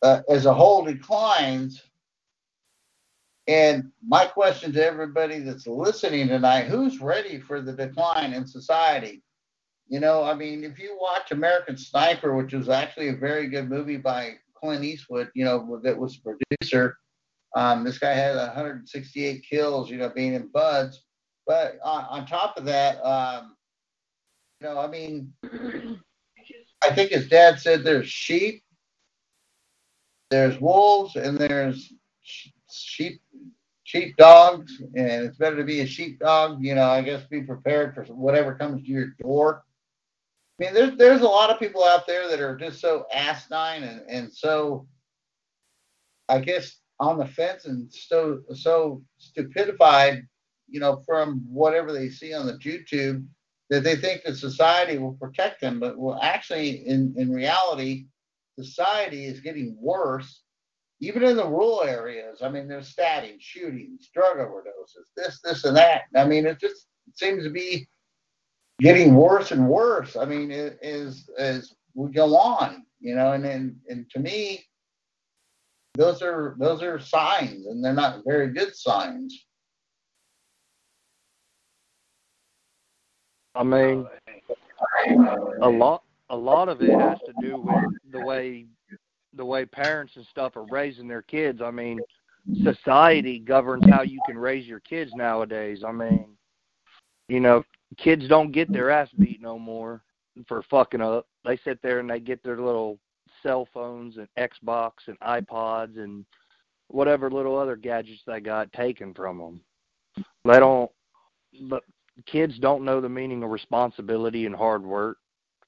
uh, 0.02 0.20
as 0.28 0.47
a 0.47 0.55
whole 0.55 0.85
declines. 0.85 1.82
And 3.47 3.90
my 4.06 4.26
question 4.26 4.72
to 4.72 4.85
everybody 4.85 5.39
that's 5.39 5.66
listening 5.66 6.28
tonight, 6.28 6.66
who's 6.66 7.01
ready 7.01 7.40
for 7.40 7.60
the 7.60 7.72
decline 7.72 8.32
in 8.35 8.47
society? 8.47 9.22
You 9.89 10.01
know, 10.01 10.22
I 10.22 10.35
mean, 10.35 10.64
if 10.64 10.78
you 10.78 10.98
watch 11.01 11.32
American 11.32 11.76
Sniper, 11.76 12.36
which 12.36 12.52
was 12.52 12.68
actually 12.68 13.09
a 13.09 13.16
very 13.16 13.48
good 13.48 13.70
movie 13.70 13.97
by 13.97 14.35
Clint 14.55 14.85
Eastwood, 14.85 15.30
you 15.35 15.47
know, 15.47 15.80
that 15.82 15.98
was 15.98 16.18
a 16.18 16.35
producer, 16.56 16.98
um, 17.56 17.85
this 17.85 17.98
guy 17.98 18.12
had 18.12 18.36
168 18.36 19.43
kills, 19.48 19.90
you 19.90 19.97
know, 19.97 20.10
being 20.10 20.35
in 20.35 20.48
buds. 20.48 21.02
But 21.48 21.78
on, 21.82 22.04
on 22.10 22.26
top 22.26 22.58
of 22.58 22.66
that, 22.66 23.02
um, 23.02 23.56
you 24.60 24.68
know, 24.68 24.78
I 24.78 24.86
mean, 24.86 25.32
I 26.82 26.90
think 26.94 27.10
his 27.10 27.26
dad 27.28 27.58
said 27.58 27.82
there's 27.82 28.06
sheep, 28.06 28.62
there's 30.30 30.60
wolves, 30.60 31.16
and 31.16 31.38
there's 31.38 31.90
sheep 32.70 33.22
sheep 33.84 34.14
dogs, 34.18 34.82
and 34.94 35.24
it's 35.24 35.38
better 35.38 35.56
to 35.56 35.64
be 35.64 35.80
a 35.80 35.86
sheep 35.86 36.20
dog. 36.20 36.62
You 36.62 36.74
know, 36.74 36.84
I 36.84 37.00
guess 37.00 37.24
be 37.24 37.42
prepared 37.42 37.94
for 37.94 38.04
whatever 38.04 38.54
comes 38.54 38.82
to 38.82 38.88
your 38.88 39.14
door. 39.22 39.64
I 40.60 40.64
mean, 40.64 40.74
there's 40.74 40.98
there's 40.98 41.22
a 41.22 41.28
lot 41.28 41.48
of 41.48 41.58
people 41.58 41.82
out 41.82 42.06
there 42.06 42.28
that 42.28 42.40
are 42.40 42.56
just 42.56 42.78
so 42.78 43.06
asinine 43.10 43.84
and, 43.84 44.02
and 44.06 44.30
so, 44.30 44.86
I 46.28 46.40
guess, 46.40 46.76
on 47.00 47.16
the 47.16 47.26
fence 47.26 47.64
and 47.64 47.90
so 47.90 48.42
so 48.54 49.02
stupidified, 49.16 50.26
you 50.68 50.80
know, 50.80 51.02
from 51.06 51.44
whatever 51.48 51.92
they 51.92 52.08
see 52.08 52.34
on 52.34 52.46
the 52.46 52.54
YouTube 52.54 53.26
that 53.70 53.84
they 53.84 53.96
think 53.96 54.22
that 54.24 54.36
society 54.36 54.98
will 54.98 55.14
protect 55.14 55.60
them, 55.60 55.78
but 55.78 55.98
well, 55.98 56.18
actually, 56.22 56.86
in 56.86 57.14
in 57.16 57.30
reality, 57.30 58.06
society 58.56 59.26
is 59.26 59.40
getting 59.40 59.76
worse 59.80 60.42
even 61.00 61.22
in 61.22 61.36
the 61.36 61.46
rural 61.46 61.84
areas, 61.84 62.42
I 62.42 62.48
mean, 62.48 62.66
there's 62.66 62.88
stabbing, 62.88 63.36
shootings, 63.38 64.10
drug 64.12 64.38
overdoses, 64.38 65.06
this, 65.16 65.40
this, 65.42 65.64
and 65.64 65.76
that. 65.76 66.02
I 66.16 66.24
mean, 66.24 66.44
it 66.46 66.58
just 66.58 66.86
seems 67.14 67.44
to 67.44 67.50
be 67.50 67.86
getting 68.80 69.14
worse 69.14 69.52
and 69.52 69.68
worse. 69.68 70.16
I 70.16 70.24
mean, 70.24 70.50
it 70.50 70.78
is 70.82 71.28
as 71.38 71.74
we 71.94 72.10
go 72.10 72.36
on, 72.36 72.84
you 73.00 73.14
know, 73.14 73.32
and 73.32 73.44
and, 73.46 73.76
and 73.88 74.10
to 74.10 74.18
me, 74.18 74.64
those 75.94 76.20
are 76.20 76.56
those 76.58 76.82
are 76.82 76.98
signs, 76.98 77.66
and 77.66 77.84
they're 77.84 77.92
not 77.92 78.22
very 78.26 78.52
good 78.52 78.74
signs. 78.74 79.46
I 83.59 83.64
mean, 83.64 84.06
a 85.62 85.68
lot 85.68 86.05
a 86.30 86.36
lot 86.36 86.68
of 86.68 86.80
it 86.80 86.98
has 86.98 87.18
to 87.26 87.32
do 87.40 87.60
with 87.60 88.12
the 88.12 88.24
way 88.24 88.66
the 89.35 89.44
way 89.44 89.64
parents 89.64 90.14
and 90.16 90.24
stuff 90.30 90.56
are 90.56 90.66
raising 90.70 91.09
their 91.09 91.22
kids. 91.22 91.60
I 91.60 91.72
mean, 91.72 91.98
society 92.62 93.40
governs 93.40 93.85
how 93.90 94.02
you 94.02 94.20
can 94.26 94.39
raise 94.39 94.66
your 94.66 94.80
kids 94.80 95.10
nowadays. 95.16 95.82
I 95.85 95.90
mean, 95.90 96.28
you 97.28 97.40
know, 97.40 97.64
kids 97.97 98.28
don't 98.28 98.52
get 98.52 98.72
their 98.72 98.90
ass 98.90 99.09
beat 99.18 99.43
no 99.43 99.59
more 99.59 100.02
for 100.47 100.62
fucking 100.70 101.01
up. 101.01 101.26
They 101.44 101.59
sit 101.64 101.82
there 101.82 101.98
and 101.98 102.09
they 102.09 102.20
get 102.20 102.43
their 102.44 102.60
little 102.60 102.98
cell 103.43 103.66
phones 103.74 104.18
and 104.18 104.28
Xbox 104.39 104.93
and 105.09 105.18
iPods 105.18 105.98
and 105.98 106.24
whatever 106.86 107.28
little 107.28 107.59
other 107.59 107.76
gadgets 107.76 108.22
they 108.24 108.39
got 108.39 108.72
taken 108.72 109.12
from 109.14 109.39
them. 109.39 109.60
They 110.44 110.60
don't 110.60 110.90
but 111.62 111.82
kids 112.26 112.58
don't 112.58 112.84
know 112.84 113.00
the 113.00 113.08
meaning 113.08 113.42
of 113.42 113.50
responsibility 113.50 114.46
and 114.46 114.54
hard 114.54 114.84
work. 114.84 115.18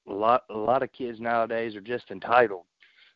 A 0.09 0.13
lot 0.13 0.45
a 0.51 0.57
lot 0.57 0.83
of 0.83 0.93
kids 0.93 1.21
nowadays 1.21 1.77
are 1.77 1.81
just 1.81 2.11
entitled 2.11 2.65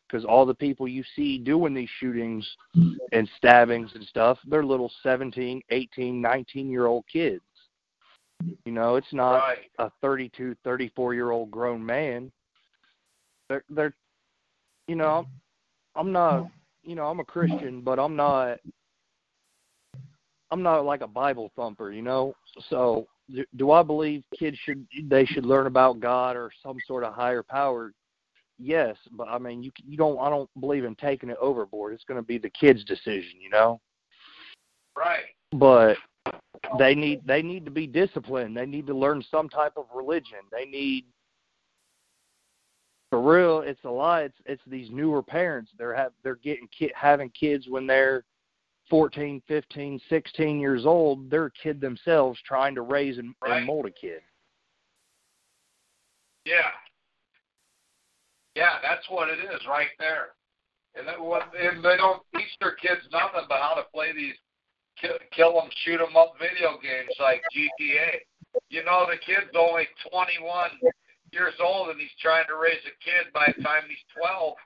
because 0.07 0.23
all 0.23 0.45
the 0.45 0.53
people 0.53 0.87
you 0.87 1.03
see 1.15 1.37
doing 1.37 1.73
these 1.73 1.89
shootings 1.99 2.47
and 3.11 3.29
stabbings 3.37 3.91
and 3.95 4.03
stuff, 4.05 4.37
they're 4.47 4.63
little 4.63 4.91
17, 5.03 5.61
18, 5.69 6.21
19 6.21 6.69
year 6.69 6.85
old 6.85 7.05
kids. 7.11 7.41
You 8.65 8.71
know, 8.71 8.95
it's 8.95 9.13
not 9.13 9.43
Right. 9.43 9.71
a 9.79 9.91
32, 10.01 10.55
34 10.63 11.13
year 11.13 11.31
old 11.31 11.51
grown 11.51 11.85
man. 11.85 12.31
They're, 13.49 13.63
they're, 13.69 13.93
you 14.87 14.95
know, 14.95 15.27
I'm 15.95 16.11
not, 16.11 16.47
you 16.83 16.95
know, 16.95 17.05
I'm 17.05 17.19
a 17.19 17.25
Christian, 17.25 17.81
but 17.81 17.99
I'm 17.99 18.15
not, 18.15 18.59
I'm 20.51 20.63
not 20.63 20.85
like 20.85 21.01
a 21.01 21.07
Bible 21.07 21.51
thumper, 21.55 21.91
you 21.91 22.01
know. 22.01 22.35
So, 22.69 23.07
do, 23.55 23.71
I 23.71 23.83
believe 23.83 24.23
kids 24.37 24.57
should 24.63 24.85
they 25.03 25.25
should 25.25 25.45
learn 25.45 25.67
about 25.67 25.99
God 25.99 26.35
or 26.35 26.51
some 26.61 26.77
sort 26.85 27.03
of 27.03 27.13
higher 27.13 27.43
power? 27.43 27.93
Yes, 28.57 28.95
but 29.11 29.27
I 29.27 29.37
mean, 29.37 29.63
you 29.63 29.71
you 29.85 29.97
don't. 29.97 30.19
I 30.19 30.29
don't 30.29 30.49
believe 30.59 30.85
in 30.85 30.95
taking 30.95 31.29
it 31.29 31.37
overboard. 31.41 31.93
It's 31.93 32.05
going 32.05 32.19
to 32.19 32.25
be 32.25 32.37
the 32.37 32.49
kid's 32.49 32.83
decision, 32.83 33.41
you 33.41 33.49
know. 33.49 33.81
Right. 34.95 35.25
But 35.51 35.97
they 36.79 36.95
need 36.95 37.25
they 37.25 37.41
need 37.41 37.65
to 37.65 37.71
be 37.71 37.87
disciplined. 37.87 38.55
They 38.55 38.65
need 38.65 38.87
to 38.87 38.93
learn 38.93 39.23
some 39.29 39.49
type 39.49 39.73
of 39.77 39.85
religion. 39.93 40.39
They 40.51 40.65
need 40.65 41.05
for 43.09 43.21
real. 43.21 43.59
It's 43.59 43.83
a 43.83 43.89
lot. 43.89 44.23
It's 44.23 44.37
it's 44.45 44.61
these 44.67 44.89
newer 44.89 45.21
parents. 45.21 45.71
They're 45.77 45.93
have 45.93 46.11
they're 46.23 46.35
getting 46.35 46.67
ki- 46.77 46.93
having 46.95 47.29
kids 47.29 47.67
when 47.67 47.87
they're 47.87 48.23
14, 48.89 49.41
15, 49.47 49.99
16 50.09 50.59
years 50.59 50.85
old. 50.85 51.29
They're 51.29 51.45
a 51.45 51.51
kid 51.51 51.81
themselves 51.81 52.39
trying 52.45 52.75
to 52.75 52.81
raise 52.81 53.17
and, 53.17 53.33
Right. 53.41 53.57
and 53.57 53.65
mold 53.65 53.85
a 53.87 53.91
kid. 53.91 54.21
Yeah. 56.45 56.71
Yeah, 58.55 58.79
that's 58.81 59.09
what 59.09 59.29
it 59.29 59.39
is 59.39 59.65
right 59.67 59.89
there. 59.99 60.35
And 60.95 61.05
then 61.07 61.21
what 61.21 61.53
and 61.55 61.83
they 61.83 61.97
don't 61.97 62.23
teach 62.35 62.55
their 62.61 62.75
kids 62.75 63.01
nothing 63.11 63.45
but 63.49 63.59
how 63.59 63.73
to 63.75 63.83
play 63.93 64.13
these 64.13 64.35
kill, 64.95 65.17
kill 65.31 65.61
'em, 65.61 65.69
shoot 65.83 65.99
'em 65.99 66.15
up 66.15 66.37
video 66.39 66.77
games 66.77 67.11
like 67.19 67.43
GTA. 67.51 68.21
You 68.69 68.83
know, 68.83 69.05
the 69.09 69.17
kid's 69.17 69.53
only 69.55 69.89
21 70.09 70.79
years 71.31 71.55
old 71.59 71.89
and 71.89 71.99
he's 71.99 72.15
trying 72.21 72.47
to 72.47 72.55
raise 72.55 72.79
a 72.85 72.95
kid 73.03 73.33
by 73.33 73.51
the 73.57 73.61
time 73.61 73.83
he's 73.89 74.03
12. 74.15 74.57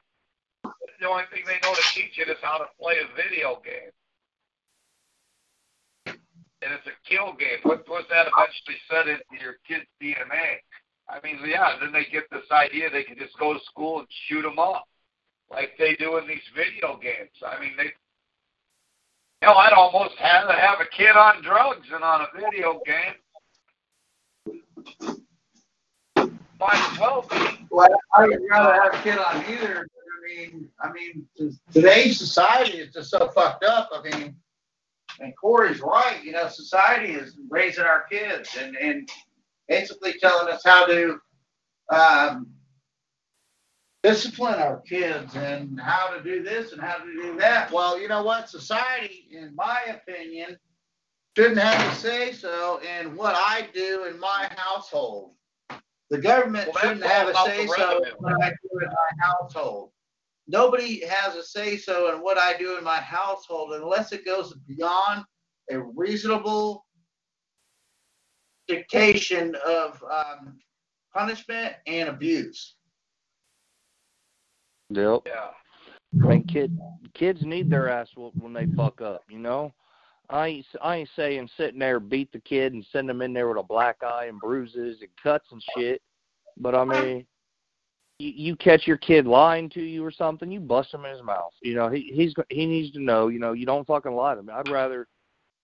The 0.99 1.07
only 1.07 1.25
thing 1.31 1.45
they 1.45 1.57
know 1.63 1.73
to 1.73 1.81
teach 1.93 2.19
it 2.19 2.29
is 2.29 2.37
how 2.41 2.59
to 2.59 2.67
play 2.79 2.99
a 2.99 3.07
video 3.15 3.59
game. 3.61 3.89
And 6.61 6.73
it's 6.73 6.87
a 6.87 7.09
kill 7.09 7.33
game. 7.39 7.59
What 7.63 7.87
was 7.87 8.05
that 8.09 8.27
eventually 8.27 8.77
set 8.89 9.07
into 9.07 9.43
your 9.43 9.55
kid's 9.67 9.87
DNA? 10.01 10.59
I 11.07 11.19
mean, 11.23 11.39
yeah, 11.45 11.77
then 11.79 11.91
they 11.91 12.05
get 12.11 12.29
this 12.31 12.45
idea 12.51 12.89
they 12.89 13.03
can 13.03 13.17
just 13.17 13.37
go 13.39 13.53
to 13.53 13.59
school 13.65 13.99
and 13.99 14.07
shoot 14.27 14.43
them 14.43 14.59
up 14.59 14.85
like 15.49 15.71
they 15.79 15.95
do 15.95 16.17
in 16.17 16.27
these 16.27 16.43
video 16.55 16.99
games. 17.01 17.31
I 17.45 17.59
mean, 17.59 17.71
they, 17.77 17.85
you 19.41 19.47
know, 19.47 19.53
I'd 19.53 19.73
almost 19.73 20.15
have 20.17 20.47
to 20.47 20.53
have 20.53 20.79
a 20.79 20.85
kid 20.95 21.15
on 21.15 21.41
drugs 21.41 21.87
and 21.93 22.03
on 22.03 22.21
a 22.21 22.27
video 22.35 22.81
game. 22.85 23.15
Might 26.59 26.91
as 26.91 26.99
well 26.99 27.25
be. 27.29 27.65
Well, 27.71 27.87
I 28.15 28.27
would 28.27 28.41
rather 28.49 28.73
have 28.73 28.93
a 28.93 29.01
kid 29.01 29.17
on 29.17 29.45
either. 29.45 29.87
I 29.87 30.27
mean, 30.27 30.69
I 30.81 30.91
mean, 30.91 31.25
today's 31.71 32.19
society 32.19 32.79
is 32.79 32.93
just 32.93 33.09
so 33.09 33.29
fucked 33.33 33.63
up. 33.63 33.89
I 33.93 34.01
mean, 34.03 34.35
and 35.19 35.33
Corey's 35.39 35.81
right. 35.81 36.23
You 36.23 36.33
know, 36.33 36.47
society 36.47 37.13
is 37.13 37.37
raising 37.49 37.85
our 37.85 38.03
kids 38.09 38.57
and 38.59 38.75
and 38.75 39.09
basically 39.67 40.13
telling 40.19 40.51
us 40.51 40.61
how 40.65 40.85
to 40.87 41.19
um, 41.91 42.47
discipline 44.03 44.55
our 44.55 44.79
kids 44.81 45.35
and 45.35 45.79
how 45.79 46.07
to 46.07 46.23
do 46.23 46.43
this 46.43 46.71
and 46.71 46.81
how 46.81 46.97
to 46.97 47.11
do 47.13 47.37
that. 47.37 47.71
Well, 47.71 47.99
you 47.99 48.07
know 48.07 48.23
what? 48.23 48.49
Society, 48.49 49.27
in 49.31 49.53
my 49.55 49.79
opinion, 49.89 50.57
shouldn't 51.35 51.59
have 51.59 51.93
to 51.93 51.99
say 51.99 52.31
so 52.31 52.79
in 52.99 53.15
what 53.15 53.35
I 53.35 53.67
do 53.73 54.05
in 54.05 54.19
my 54.19 54.49
household. 54.55 55.33
The 56.09 56.17
government 56.17 56.71
Well, 56.73 56.83
shouldn't 56.83 57.03
have 57.05 57.27
a 57.27 57.35
say 57.45 57.67
so 57.67 58.03
in 58.03 58.11
what 58.17 58.41
I 58.41 58.49
do 58.49 58.79
in 58.81 58.87
my 58.87 59.25
household. 59.25 59.91
Nobody 60.51 61.05
has 61.05 61.35
a 61.35 61.43
say 61.43 61.77
so 61.77 62.11
in 62.11 62.21
what 62.23 62.39
I 62.39 62.57
do 62.57 62.75
in 62.75 62.83
my 62.83 62.97
household 62.97 63.73
unless 63.73 64.11
it 64.11 64.25
goes 64.25 64.51
beyond 64.67 65.23
a 65.69 65.79
reasonable 65.79 66.87
dictation 68.67 69.55
of 69.63 70.03
um, 70.11 70.57
punishment 71.13 71.75
and 71.85 72.09
abuse. 72.09 72.77
Yep. 74.89 75.21
Yeah. 75.27 75.49
I 76.23 76.27
mean, 76.27 76.43
kid, 76.45 76.75
kids 77.13 77.45
need 77.45 77.69
their 77.69 77.87
ass 77.87 78.09
whooped 78.17 78.39
when 78.39 78.51
they 78.51 78.65
fuck 78.75 79.01
up. 79.01 79.21
You 79.29 79.37
know, 79.37 79.71
I 80.31 80.47
ain't, 80.47 80.65
I 80.81 80.95
ain't 80.95 81.09
saying 81.15 81.47
sitting 81.57 81.79
there 81.79 81.99
beat 81.99 82.31
the 82.31 82.39
kid 82.39 82.73
and 82.73 82.83
send 82.91 83.07
him 83.07 83.21
in 83.21 83.33
there 83.33 83.49
with 83.49 83.59
a 83.59 83.63
black 83.63 83.97
eye 84.01 84.25
and 84.25 84.41
bruises 84.41 85.01
and 85.01 85.09
cuts 85.21 85.51
and 85.51 85.61
shit. 85.77 86.01
But 86.57 86.73
I 86.73 86.85
mean, 86.85 87.27
you, 88.19 88.31
you 88.35 88.55
catch 88.57 88.85
your 88.85 88.97
kid 88.97 89.25
lying 89.25 89.69
to 89.71 89.81
you 89.81 90.05
or 90.05 90.11
something, 90.11 90.51
you 90.51 90.59
bust 90.59 90.93
him 90.93 91.05
in 91.05 91.11
his 91.11 91.23
mouth. 91.23 91.53
You 91.61 91.73
know, 91.75 91.89
he 91.89 92.11
he's 92.13 92.33
he 92.49 92.65
needs 92.65 92.91
to 92.93 93.01
know. 93.01 93.29
You 93.29 93.39
know, 93.39 93.53
you 93.53 93.65
don't 93.65 93.87
fucking 93.87 94.11
lie 94.13 94.35
to 94.35 94.43
me. 94.43 94.53
I'd 94.53 94.69
rather, 94.69 95.07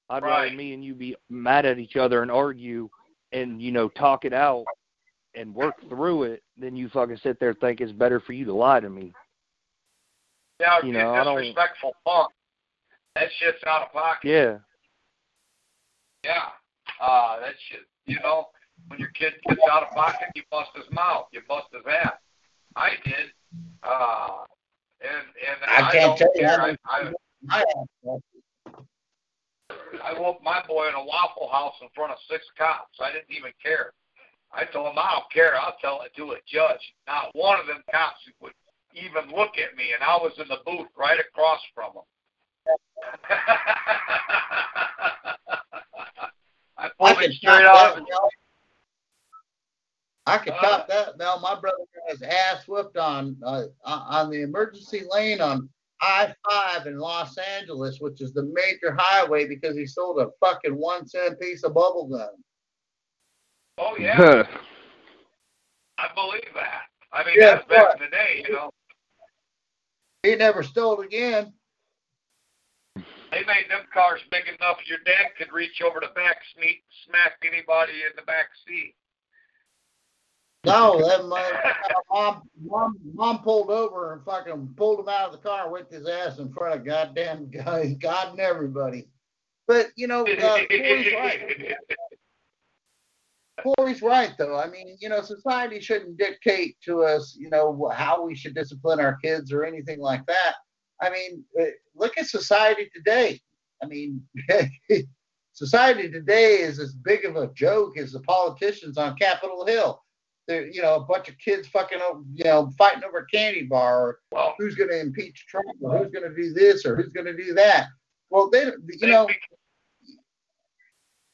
I'd 0.09 0.23
rather 0.23 0.49
me 0.51 0.73
and 0.73 0.83
you 0.83 0.95
be 0.95 1.15
mad 1.29 1.65
at 1.65 1.77
each 1.77 1.97
other 1.97 2.21
and 2.21 2.31
argue 2.31 2.89
and 3.31 3.61
you 3.61 3.71
know 3.71 3.89
talk 3.89 4.25
it 4.25 4.33
out 4.33 4.63
and 5.35 5.53
work 5.53 5.75
through 5.89 6.23
it 6.23 6.43
than 6.57 6.75
you 6.75 6.87
fucking 6.89 7.17
sit 7.21 7.39
there 7.39 7.49
and 7.49 7.59
think 7.59 7.81
it's 7.81 7.91
better 7.91 8.21
for 8.21 8.31
you 8.31 8.45
to 8.45 8.53
lie 8.53 8.79
to 8.79 8.89
me. 8.89 9.11
Yeah, 10.61 10.79
You 10.81 10.93
know, 10.93 11.13
I 11.13 11.23
don't- 11.25 11.37
disrespectful 11.37 11.93
punk. 12.05 12.31
That 13.15 13.27
shit's 13.39 13.61
out 13.67 13.81
of 13.81 13.91
pocket. 13.91 14.29
Yeah. 14.29 14.57
Yeah. 16.23 16.45
Uh, 17.01 17.39
that 17.41 17.53
shit, 17.69 17.81
you 18.05 18.17
know, 18.21 18.47
when 18.87 18.99
your 18.99 19.09
kid 19.09 19.33
gets 19.45 19.59
out 19.69 19.83
of 19.83 19.89
pocket, 19.89 20.29
you 20.35 20.43
bust 20.49 20.69
his 20.75 20.89
mouth, 20.91 21.27
you 21.33 21.41
bust 21.47 21.67
his 21.73 21.83
ass. 21.85 22.13
I 22.75 22.89
did. 23.03 23.31
Uh, 23.83 24.43
and, 25.01 25.25
and 25.39 25.57
I 25.67 25.89
I, 25.89 25.91
can't 25.91 26.17
tell 26.17 26.31
you 26.35 26.41
care. 26.41 26.59
how 26.59 26.65
I, 26.85 27.11
I, 27.49 27.63
I 28.09 28.17
I 30.03 30.19
whooped 30.19 30.43
my 30.43 30.61
boy 30.67 30.87
in 30.87 30.93
a 30.95 31.03
Waffle 31.03 31.49
House 31.51 31.75
in 31.81 31.87
front 31.95 32.11
of 32.11 32.17
six 32.29 32.45
cops. 32.57 32.97
I 32.99 33.11
didn't 33.11 33.31
even 33.31 33.51
care. 33.63 33.91
I 34.53 34.65
told 34.65 34.87
him, 34.87 34.97
I 34.97 35.11
don't 35.13 35.31
care. 35.31 35.55
I'll 35.59 35.75
tell 35.81 36.01
it 36.03 36.15
to 36.15 36.31
a 36.31 36.37
judge. 36.47 36.81
Not 37.07 37.29
one 37.33 37.59
of 37.59 37.67
them 37.67 37.81
cops 37.91 38.19
would 38.41 38.53
even 38.93 39.29
look 39.35 39.57
at 39.57 39.75
me, 39.75 39.91
and 39.93 40.03
I 40.03 40.15
was 40.17 40.31
in 40.37 40.47
the 40.47 40.59
booth 40.65 40.87
right 40.97 41.19
across 41.19 41.59
from 41.73 41.91
him. 41.93 42.03
I 46.77 46.85
I 46.85 46.89
pulled 46.99 47.17
can 47.19 47.31
him 47.31 47.37
straight 47.37 47.65
out. 47.65 47.95
that, 47.95 48.03
Mel. 48.07 48.29
I 50.27 50.37
could 50.39 50.53
Uh, 50.53 50.61
top 50.61 50.87
that, 50.87 51.17
Mel. 51.17 51.39
My 51.39 51.59
brother 51.59 51.77
got 51.93 52.09
his 52.09 52.21
ass 52.23 52.67
whooped 52.67 52.97
on 52.97 53.37
uh, 53.43 53.65
on 53.83 54.29
the 54.29 54.41
emergency 54.41 55.03
lane 55.11 55.39
on 55.39 55.69
I 56.01 56.33
five 56.49 56.87
in 56.87 56.97
Los 56.97 57.37
Angeles, 57.37 57.99
which 57.99 58.21
is 58.21 58.33
the 58.33 58.43
major 58.43 58.95
highway, 58.97 59.47
because 59.47 59.77
he 59.77 59.85
sold 59.85 60.19
a 60.19 60.29
fucking 60.39 60.75
one 60.75 61.07
cent 61.07 61.39
piece 61.39 61.63
of 61.63 61.73
bubble 61.73 62.07
gum. 62.07 62.43
Oh 63.77 63.95
yeah, 63.97 64.43
I 65.97 66.09
believe 66.13 66.53
that. 66.55 66.83
I 67.11 67.23
mean, 67.23 67.35
Yeah, 67.37 67.55
that's 67.55 67.67
back 67.67 67.95
in 67.95 68.03
the 68.03 68.09
day, 68.09 68.43
you 68.47 68.53
know. 68.53 68.71
He 70.23 70.35
never 70.35 70.63
stole 70.63 71.01
again. 71.01 71.53
They 72.95 73.43
made 73.43 73.69
them 73.69 73.85
cars 73.93 74.21
big 74.31 74.45
enough 74.47 74.77
your 74.85 74.99
dad 75.05 75.31
could 75.37 75.51
reach 75.51 75.81
over 75.81 75.99
the 75.99 76.13
back 76.15 76.37
seat, 76.55 76.83
and 76.83 76.93
smack 77.05 77.33
anybody 77.43 77.93
in 78.09 78.15
the 78.15 78.21
back 78.23 78.47
seat. 78.65 78.95
No, 80.65 81.07
that 81.07 81.25
mother- 81.25 81.75
mom, 82.11 82.49
mom, 82.61 82.97
mom 83.13 83.39
pulled 83.39 83.69
over 83.69 84.13
and 84.13 84.23
fucking 84.23 84.73
pulled 84.75 84.99
him 84.99 85.09
out 85.09 85.27
of 85.27 85.31
the 85.31 85.37
car 85.37 85.69
whipped 85.69 85.91
his 85.93 86.07
ass 86.07 86.39
in 86.39 86.51
front 86.53 86.75
of 86.75 86.85
goddamn 86.85 87.49
God, 87.49 87.99
God 87.99 88.29
and 88.31 88.39
everybody. 88.39 89.07
But 89.67 89.87
you 89.95 90.07
know, 90.07 90.25
uh, 90.25 90.59
Corey's 90.67 91.13
right. 91.13 91.75
Corey's 93.63 94.01
right, 94.01 94.33
though. 94.37 94.57
I 94.57 94.69
mean, 94.69 94.97
you 94.99 95.09
know, 95.09 95.21
society 95.21 95.79
shouldn't 95.79 96.17
dictate 96.17 96.77
to 96.85 97.03
us, 97.03 97.35
you 97.39 97.49
know, 97.49 97.89
how 97.93 98.23
we 98.23 98.35
should 98.35 98.53
discipline 98.53 98.99
our 98.99 99.15
kids 99.17 99.51
or 99.51 99.63
anything 99.65 99.99
like 99.99 100.25
that. 100.27 100.55
I 101.01 101.09
mean, 101.09 101.43
uh, 101.59 101.65
look 101.95 102.17
at 102.17 102.27
society 102.27 102.89
today. 102.93 103.41
I 103.81 103.87
mean, 103.87 104.21
society 105.53 106.09
today 106.11 106.59
is 106.59 106.79
as 106.79 106.93
big 106.93 107.25
of 107.25 107.35
a 107.37 107.51
joke 107.53 107.97
as 107.97 108.11
the 108.11 108.21
politicians 108.21 108.97
on 108.97 109.15
Capitol 109.17 109.65
Hill. 109.65 110.01
You 110.47 110.81
know, 110.81 110.95
a 110.95 110.99
bunch 110.99 111.27
of 111.27 111.37
kids 111.39 111.67
fucking, 111.67 111.97
o- 112.01 112.23
you 112.33 112.43
know, 112.43 112.71
fighting 112.77 113.03
over 113.03 113.17
a 113.19 113.25
candy 113.27 113.63
bar, 113.63 114.01
or 114.03 114.19
well, 114.31 114.53
who's 114.59 114.75
going 114.75 114.89
to 114.91 114.99
impeach 114.99 115.45
Trump, 115.47 115.65
or 115.81 115.97
who's 115.97 116.11
going 116.11 116.29
to 116.29 116.35
do 116.35 116.53
this, 116.53 116.85
or 116.85 116.95
who's 116.95 117.09
going 117.09 117.25
to 117.25 117.35
do 117.35 117.53
that. 117.55 117.87
Well, 118.29 118.49
they, 118.51 118.65
don't- 118.65 118.83
you 118.87 119.07
know, 119.07 119.27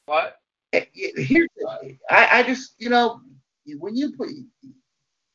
what? 0.06 0.38
it- 0.72 0.90
it- 0.94 1.26
here, 1.26 1.46
I, 2.10 2.40
I 2.40 2.44
just, 2.44 2.76
you 2.78 2.90
know, 2.90 3.20
when 3.80 3.96
you 3.98 4.14
put, 4.14 4.30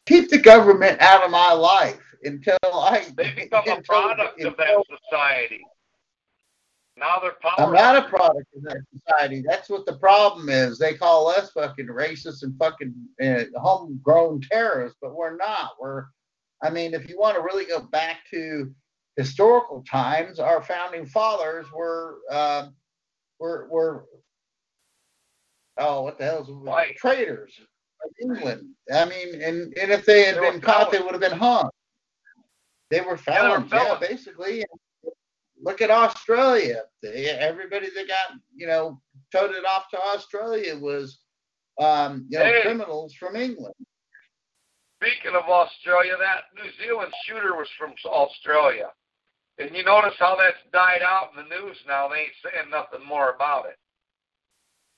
keep 0.06 0.30
the 0.30 0.38
government 0.38 1.00
out 1.00 1.22
of 1.24 1.30
my 1.30 1.52
life 1.52 2.00
until 2.24 2.56
I. 2.64 3.06
They 3.14 3.32
become 3.32 3.64
a 3.66 3.70
until- 3.72 3.82
product 3.84 4.40
of 4.42 4.56
that 4.56 4.84
society. 5.10 5.60
Now 6.98 7.18
they're 7.20 7.36
power. 7.42 7.54
I'm 7.58 7.72
not 7.74 7.96
a 7.96 8.08
product 8.08 8.46
of 8.56 8.62
that 8.62 8.80
society. 8.94 9.42
That's 9.46 9.68
what 9.68 9.84
the 9.86 9.96
problem 9.98 10.48
is. 10.48 10.78
They 10.78 10.94
call 10.94 11.28
us 11.28 11.50
fucking 11.52 11.88
racist 11.88 12.42
and 12.42 12.56
fucking 12.58 12.94
uh, 13.22 13.44
homegrown 13.60 14.40
terrorists, 14.50 14.96
but 15.02 15.14
we're 15.14 15.36
not. 15.36 15.72
We're, 15.80 16.06
I 16.62 16.70
mean, 16.70 16.94
if 16.94 17.08
you 17.08 17.18
want 17.18 17.36
to 17.36 17.42
really 17.42 17.66
go 17.66 17.80
back 17.80 18.20
to 18.32 18.72
historical 19.16 19.84
times, 19.90 20.38
our 20.38 20.62
founding 20.62 21.04
fathers 21.06 21.66
were, 21.70 22.18
uh, 22.30 22.68
were, 23.38 23.68
were, 23.70 24.06
oh, 25.78 26.02
what 26.02 26.18
the 26.18 26.24
hell's 26.24 26.48
Right. 26.50 26.96
traitors 26.96 27.52
of 28.04 28.10
England. 28.22 28.70
I 28.92 29.04
mean, 29.04 29.42
and, 29.42 29.74
and 29.78 29.90
if 29.92 30.06
they 30.06 30.24
had 30.24 30.36
They 30.36 30.50
been 30.50 30.60
caught, 30.62 30.90
they 30.92 31.00
would 31.00 31.12
have 31.12 31.20
been 31.20 31.38
hung. 31.38 31.68
They 32.90 33.00
were 33.02 33.16
Yeah, 33.16 33.34
felons, 33.34 33.70
yeah, 33.72 33.84
felons. 33.84 34.06
basically. 34.08 34.64
Look 35.62 35.80
at 35.80 35.90
Australia. 35.90 36.82
Everybody 37.04 37.88
that 37.94 38.08
got, 38.08 38.38
you 38.54 38.66
know, 38.66 39.00
toted 39.32 39.64
off 39.64 39.88
to 39.90 40.00
Australia 40.00 40.76
was, 40.76 41.18
um, 41.80 42.26
you 42.28 42.38
know, 42.38 42.44
Hey. 42.44 42.62
criminals 42.62 43.14
from 43.14 43.36
England. 43.36 43.74
Speaking 45.02 45.34
of 45.34 45.44
Australia, 45.44 46.16
that 46.18 46.44
New 46.54 46.70
Zealand 46.82 47.12
shooter 47.26 47.54
was 47.56 47.68
from 47.78 47.94
Australia. 48.06 48.90
And 49.58 49.74
you 49.74 49.84
notice 49.84 50.14
how 50.18 50.36
that's 50.36 50.62
died 50.72 51.02
out 51.02 51.30
in 51.30 51.36
the 51.36 51.48
news 51.48 51.76
now. 51.86 52.08
They 52.08 52.20
ain't 52.20 52.32
saying 52.42 52.70
nothing 52.70 53.04
more 53.06 53.30
about 53.30 53.66
it. 53.66 53.76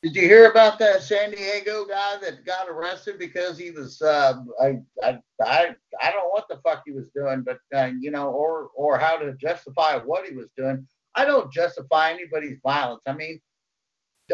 Did 0.03 0.15
you 0.15 0.23
hear 0.23 0.49
about 0.49 0.79
that 0.79 1.03
San 1.03 1.33
Diego 1.33 1.85
guy 1.85 2.19
that 2.23 2.45
got 2.47 2.69
arrested 2.69 3.19
because 3.19 3.59
he 3.59 3.73
was, 3.73 4.01
uh, 4.01 4.35
I, 4.63 4.79
I, 5.03 5.19
I, 5.43 5.75
I 6.01 6.11
don't 6.13 6.23
know 6.23 6.31
what 6.31 6.47
the 6.49 6.61
fuck 6.65 6.83
he 6.87 6.93
was 6.93 7.09
doing, 7.17 7.43
but 7.43 7.59
uh, 7.77 7.91
you 7.99 8.13
know, 8.13 8.29
or 8.29 8.71
or 8.77 8.97
how 8.97 9.17
to 9.17 9.35
justify 9.35 9.97
what 9.97 10.25
he 10.25 10.37
was 10.37 10.47
doing. 10.57 10.87
I 11.17 11.25
don't 11.25 11.53
justify 11.53 12.13
anybody's 12.13 12.59
violence. 12.63 13.03
I 13.07 13.13
mean, 13.13 13.41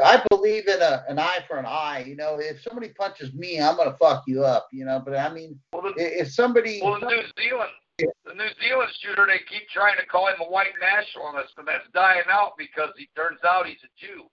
I 0.03 0.23
believe 0.28 0.69
in 0.69 0.82
a, 0.82 1.03
an 1.09 1.19
eye 1.19 1.39
for 1.49 1.57
an 1.57 1.65
eye. 1.66 2.05
You 2.07 2.16
know, 2.16 2.39
if 2.39 2.62
somebody 2.62 2.89
punches 2.89 3.32
me, 3.32 3.59
I'm 3.59 3.77
gonna 3.78 3.97
fuck 3.99 4.24
you 4.27 4.45
up. 4.45 4.69
You 4.70 4.85
know, 4.85 5.01
but 5.03 5.16
I 5.16 5.32
mean, 5.32 5.59
Well, 5.73 5.82
the, 5.82 6.20
if 6.20 6.31
somebody, 6.31 6.82
well, 6.85 7.01
the 7.01 7.07
New 7.07 7.23
Zealand, 7.43 7.70
the 7.99 8.35
New 8.35 8.51
Zealand 8.61 8.91
shooter, 9.01 9.27
they 9.27 9.39
keep 9.49 9.66
trying 9.70 9.97
to 9.97 10.05
call 10.05 10.27
him 10.28 10.43
a 10.43 10.51
white 10.51 10.74
nationalist, 10.78 11.55
and 11.57 11.66
that's 11.66 11.89
dying 11.95 12.28
out 12.31 12.53
because 12.59 12.91
he 12.99 13.09
turns 13.16 13.39
out 13.47 13.66
he's 13.66 13.78
a 13.82 13.89
Jew. 13.99 14.24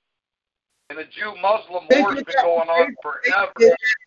And 0.91 0.99
the 0.99 1.05
Jew-Muslim 1.05 1.85
They 1.89 2.01
war's 2.01 2.21
been 2.21 2.35
going 2.43 2.67
on 2.67 2.93
forever. 3.01 3.53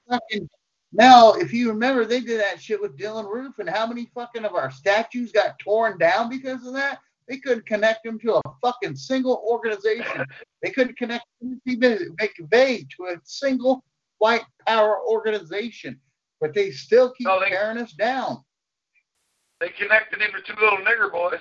fucking 0.06 0.50
Mel, 0.92 1.32
if 1.40 1.50
you 1.50 1.70
remember, 1.70 2.04
they 2.04 2.20
did 2.20 2.38
that 2.40 2.60
shit 2.60 2.78
with 2.80 2.98
Dylann 2.98 3.26
Roof, 3.32 3.58
and 3.58 3.68
how 3.70 3.86
many 3.86 4.10
fucking 4.14 4.44
of 4.44 4.52
our 4.54 4.70
statues 4.70 5.32
got 5.32 5.58
torn 5.58 5.96
down 5.96 6.28
because 6.28 6.66
of 6.66 6.74
that? 6.74 6.98
They 7.26 7.38
couldn't 7.38 7.64
connect 7.66 8.04
them 8.04 8.18
to 8.20 8.34
a 8.34 8.40
fucking 8.62 8.96
single 8.96 9.42
organization. 9.48 10.26
They 10.62 10.70
couldn't 10.70 10.96
connect 10.96 11.24
Timothy 11.42 11.76
McVeigh 11.76 12.86
to 12.96 13.04
a 13.06 13.16
single 13.24 13.82
white 14.18 14.44
power 14.66 14.98
organization, 15.06 16.00
but 16.40 16.54
they 16.54 16.70
still 16.70 17.12
keep 17.12 17.26
No, 17.26 17.38
they- 17.40 17.48
tearing 17.50 17.76
us 17.78 17.92
down. 17.92 18.42
They 19.60 19.68
connected 19.70 20.20
him 20.22 20.30
to 20.32 20.40
two 20.40 20.58
little 20.60 20.78
nigger 20.78 21.10
boys. 21.12 21.40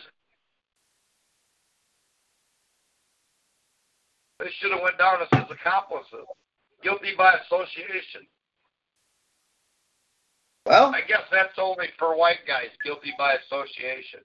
They 4.44 4.50
should 4.60 4.72
have 4.74 4.82
went 4.82 4.98
down 4.98 5.22
as 5.22 5.30
his 5.40 5.50
accomplices, 5.50 6.28
guilty 6.84 7.16
by 7.18 7.36
association. 7.46 8.28
Well, 10.66 10.94
I 10.94 11.02
guess 11.08 11.22
that's 11.32 11.58
only 11.58 11.88
for 11.98 12.18
white 12.18 12.40
guys 12.46 12.68
guilty 12.84 13.14
by 13.18 13.36
association. 13.36 14.20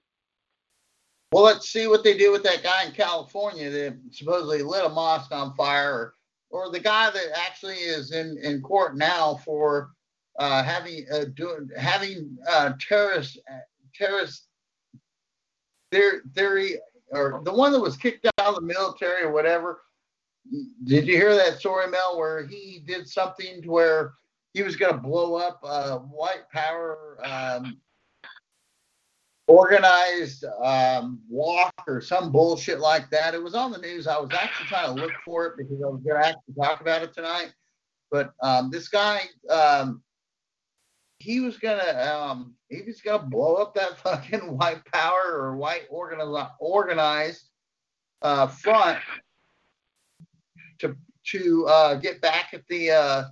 well, 1.31 1.43
let's 1.43 1.69
see 1.69 1.87
what 1.87 2.03
they 2.03 2.17
do 2.17 2.33
with 2.33 2.43
that 2.43 2.63
guy 2.63 2.83
in 2.85 2.91
California 2.91 3.69
that 3.69 3.97
supposedly 4.11 4.61
lit 4.61 4.85
a 4.85 4.89
mosque 4.89 5.31
on 5.31 5.55
fire, 5.55 6.13
or, 6.51 6.65
or 6.65 6.71
the 6.71 6.79
guy 6.79 7.09
that 7.11 7.27
actually 7.37 7.75
is 7.75 8.11
in, 8.11 8.37
in 8.43 8.61
court 8.61 8.97
now 8.97 9.35
for 9.45 9.91
uh, 10.37 10.63
having 10.63 11.05
uh, 11.13 11.25
doing 11.35 11.69
having 11.77 12.37
uh, 12.49 12.73
terrorist 12.79 13.39
terrorist 13.95 14.47
their- 15.91 16.23
theory, 16.35 16.75
or 17.11 17.41
the 17.45 17.53
one 17.53 17.71
that 17.71 17.79
was 17.79 17.95
kicked 17.95 18.25
out 18.25 18.47
of 18.47 18.55
the 18.55 18.61
military 18.61 19.23
or 19.23 19.31
whatever. 19.31 19.81
Did 20.83 21.07
you 21.07 21.15
hear 21.15 21.35
that 21.35 21.59
story, 21.59 21.87
Mel, 21.87 22.17
where 22.17 22.45
he 22.45 22.83
did 22.85 23.07
something 23.07 23.61
to 23.61 23.69
where 23.69 24.13
he 24.53 24.63
was 24.63 24.75
going 24.75 24.93
to 24.93 24.99
blow 24.99 25.35
up 25.35 25.59
uh, 25.63 25.97
white 25.99 26.49
power 26.51 27.19
um, 27.23 27.77
organized 29.47 30.45
um, 30.63 31.19
walk 31.29 31.73
or 31.87 32.01
some 32.01 32.31
bullshit 32.31 32.79
like 32.79 33.09
that. 33.09 33.33
It 33.33 33.41
was 33.41 33.55
on 33.55 33.71
the 33.71 33.77
news. 33.79 34.07
I 34.07 34.17
was 34.17 34.29
actually 34.31 34.67
trying 34.67 34.95
to 34.95 35.01
look 35.01 35.11
for 35.25 35.47
it 35.47 35.57
because 35.57 35.81
I 35.83 35.87
was 35.87 36.01
going 36.03 36.21
to 36.21 36.27
actually 36.27 36.53
talk 36.55 36.81
about 36.81 37.01
it 37.01 37.13
tonight. 37.13 37.53
But 38.11 38.31
um, 38.41 38.69
this 38.71 38.87
guy, 38.89 39.21
um, 39.49 40.01
he 41.19 41.41
was 41.41 41.57
gonna, 41.57 41.99
um, 41.99 42.55
he 42.69 42.81
was 42.81 43.01
gonna 43.01 43.23
blow 43.23 43.55
up 43.55 43.75
that 43.75 43.99
fucking 43.99 44.57
white 44.57 44.83
power 44.85 45.31
or 45.31 45.57
white 45.57 45.83
organized 45.89 46.51
organized 46.59 47.49
uh, 48.21 48.47
front 48.47 48.99
to 50.79 50.95
to 51.31 51.65
uh, 51.67 51.95
get 51.95 52.21
back 52.21 52.49
at 52.53 52.65
the 52.67 52.91
uh, 52.91 53.23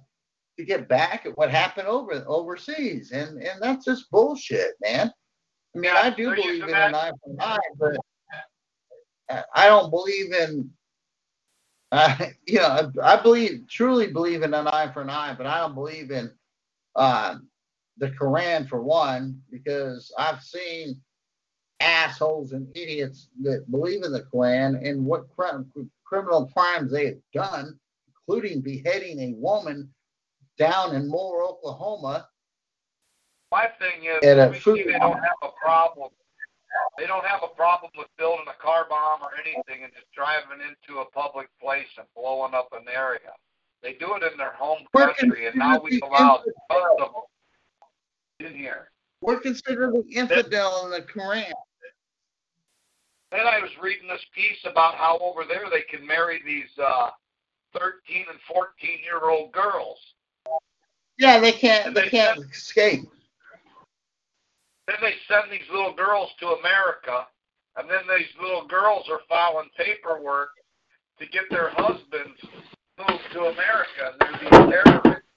to 0.58 0.66
get 0.66 0.88
back 0.88 1.26
at 1.26 1.38
what 1.38 1.50
happened 1.52 1.88
over 1.88 2.24
overseas, 2.28 3.12
and 3.12 3.42
and 3.42 3.62
that's 3.62 3.86
just 3.86 4.10
bullshit, 4.12 4.74
man. 4.82 5.12
I 5.76 5.80
mean, 5.80 5.92
Yeah, 5.94 6.02
I 6.02 6.10
do 6.10 6.36
believe 6.36 6.64
in 6.64 6.70
an 6.70 6.96
eye 6.96 7.12
for 7.24 7.32
an 7.32 7.38
eye, 7.40 7.58
but 7.80 7.98
I- 9.54 9.68
don't 9.68 9.90
believe 9.90 10.34
in. 10.34 10.70
Uh, 11.92 12.18
you 12.48 12.60
know, 12.60 12.92
I 13.02 13.22
believe 13.22 13.66
truly 13.70 14.12
believe 14.12 14.44
in 14.44 14.54
an 14.54 14.68
eye 14.68 14.92
for 14.92 15.02
an 15.02 15.10
eye, 15.10 15.36
but 15.38 15.46
I 15.46 15.60
don't 15.60 15.76
believe 15.76 16.12
in 16.12 16.32
uh, 16.96 17.36
the 17.98 18.10
Quran 18.12 18.68
for 18.68 18.82
one, 18.82 19.42
because 19.52 20.12
I've 20.18 20.42
seen 20.42 21.00
assholes 21.80 22.54
and 22.54 22.68
idiots 22.76 23.30
that 23.42 23.70
believe 23.70 24.04
in 24.04 24.12
the 24.12 24.26
Quran 24.34 24.88
and 24.88 25.06
what 25.06 25.30
criminal 26.08 26.50
crimes 26.54 26.92
they 26.92 27.06
have 27.06 27.18
done, 27.34 27.80
including 28.08 28.62
beheading 28.62 29.20
a 29.20 29.34
woman 29.38 29.90
down 30.58 30.96
in 30.96 31.08
Moore, 31.08 31.44
Oklahoma. 31.44 32.28
My 33.52 33.68
thing 33.80 34.06
is, 34.06 34.24
At 34.24 34.52
we 34.52 34.60
see 34.60 34.84
they 34.84 35.00
don't 35.00 35.14
have 35.14 35.42
a 35.44 35.50
problem. 35.62 36.10
They 36.98 37.08
don't 37.08 37.26
have 37.26 37.44
a 37.44 37.56
problem 37.56 37.92
with 37.98 38.08
building 38.18 38.46
a 38.48 38.62
car 38.62 38.86
bomb 38.90 39.22
or 39.22 39.30
anything 39.40 39.84
and 39.84 39.94
just 39.94 40.12
driving 40.14 40.60
into 40.62 41.00
a 41.00 41.06
public 41.12 41.48
place 41.62 41.88
and 41.98 42.06
blowing 42.16 42.54
up 42.54 42.70
an 42.74 42.86
area. 42.94 43.32
They 43.82 43.94
do 43.94 44.16
it 44.16 44.24
in 44.32 44.38
their 44.38 44.54
home 44.54 44.80
country, 44.96 45.48
and 45.48 45.56
now 45.56 45.80
we've 45.80 46.02
allowed 46.04 46.44
tons 46.70 46.86
of 47.00 47.14
them 47.14 48.48
in 48.48 48.56
here. 48.56 48.90
We're 49.22 49.40
considered 49.40 49.94
the 49.94 50.04
infidel 50.16 50.86
in 50.86 50.92
the 50.92 51.02
Quran. 51.02 51.52
Then 53.32 53.42
I 53.42 53.60
was 53.60 53.72
reading 53.82 54.08
this 54.08 54.24
piece 54.34 54.60
about 54.66 54.96
how 54.96 55.20
over 55.20 55.44
there 55.48 55.66
they 55.70 55.84
can 55.90 56.06
marry 56.06 56.42
these 56.46 56.72
uh 56.80 57.10
13 57.74 58.26
and 58.30 58.40
14 58.48 58.68
year 59.04 59.30
old 59.30 59.52
girls. 59.52 59.98
Yeah, 61.18 61.40
they 61.40 61.52
can't. 61.52 61.94
They 61.94 62.04
they 62.04 62.10
can't 62.10 62.40
escape. 62.52 63.02
Then 64.88 64.98
they 65.02 65.14
send 65.28 65.52
these 65.52 65.68
little 65.72 65.94
girls 65.94 66.30
to 66.40 66.48
America, 66.48 67.28
and 67.76 67.90
then 67.90 68.08
these 68.08 68.32
little 68.42 68.66
girls 68.68 69.06
are 69.10 69.20
filing 69.28 69.70
paperwork 69.76 70.50
to 71.20 71.26
get 71.28 71.44
their 71.50 71.70
husbands 71.72 72.40
moved 72.98 73.28
to 73.34 73.52
America. 73.52 74.14
And 74.14 74.20
they're 74.22 74.40
these 74.40 74.72
terrorists 74.72 75.28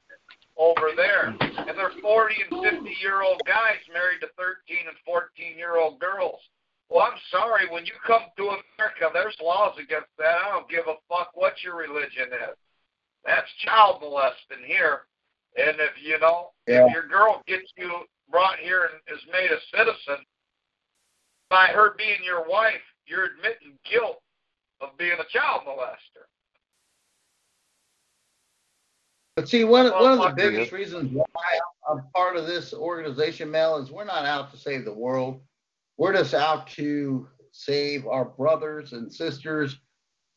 over 0.56 0.90
there. 0.94 1.34
And 1.40 1.76
they're 1.76 1.92
40 2.00 2.34
and 2.50 2.62
50 2.62 2.96
year 3.00 3.22
old 3.22 3.40
guys 3.46 3.80
married 3.92 4.20
to 4.20 4.28
13 4.36 4.86
and 4.86 4.96
14 5.04 5.58
year 5.58 5.76
old 5.76 5.98
girls. 5.98 6.40
Well, 6.90 7.06
I'm 7.06 7.18
sorry, 7.30 7.68
when 7.70 7.86
you 7.86 7.92
come 8.04 8.22
to 8.36 8.42
America, 8.42 9.10
there's 9.14 9.36
laws 9.40 9.78
against 9.78 10.10
that. 10.18 10.38
I 10.44 10.50
don't 10.50 10.68
give 10.68 10.88
a 10.88 10.96
fuck 11.08 11.30
what 11.34 11.62
your 11.62 11.76
religion 11.76 12.28
is. 12.32 12.56
That's 13.24 13.48
child 13.64 14.00
molesting 14.02 14.66
here. 14.66 15.02
And 15.56 15.78
if 15.78 15.92
you 16.02 16.18
know, 16.18 16.52
Yeah. 16.66 16.86
if 16.86 16.92
your 16.92 17.06
girl 17.06 17.42
gets 17.46 17.72
you 17.76 18.08
brought 18.28 18.58
here 18.58 18.86
and 18.86 19.00
is 19.16 19.24
made 19.26 19.52
a 19.52 19.60
citizen 19.72 20.24
by 21.48 21.68
her 21.68 21.94
being 21.94 22.22
your 22.24 22.48
wife, 22.48 22.82
you're 23.06 23.24
admitting 23.24 23.78
guilt 23.84 24.20
of 24.80 24.96
being 24.96 25.18
a 25.18 25.24
child 25.26 25.64
molester. 25.66 26.26
But 29.36 29.48
see, 29.48 29.62
one 29.64 29.86
Well, 29.86 30.18
one 30.18 30.18
of 30.18 30.36
the 30.36 30.42
biggest 30.42 30.72
reasons 30.72 31.12
why 31.12 31.60
I'm 31.88 32.02
part 32.10 32.36
of 32.36 32.46
this 32.46 32.74
organization, 32.74 33.50
Mel, 33.50 33.76
is 33.78 33.90
we're 33.90 34.04
not 34.04 34.24
out 34.26 34.50
to 34.50 34.56
save 34.56 34.84
the 34.84 34.92
world. 34.92 35.40
We're 36.00 36.14
just 36.14 36.32
out 36.32 36.66
to 36.68 37.28
save 37.52 38.06
our 38.06 38.24
brothers 38.24 38.94
and 38.94 39.12
sisters. 39.12 39.78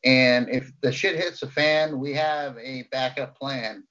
And 0.04 0.50
if 0.50 0.70
the 0.82 0.92
shit 0.92 1.16
hits 1.16 1.40
the 1.40 1.48
fan, 1.48 2.02
we 2.02 2.12
have 2.16 2.58
a 2.58 2.84
backup 2.92 3.40
plan. 3.40 3.86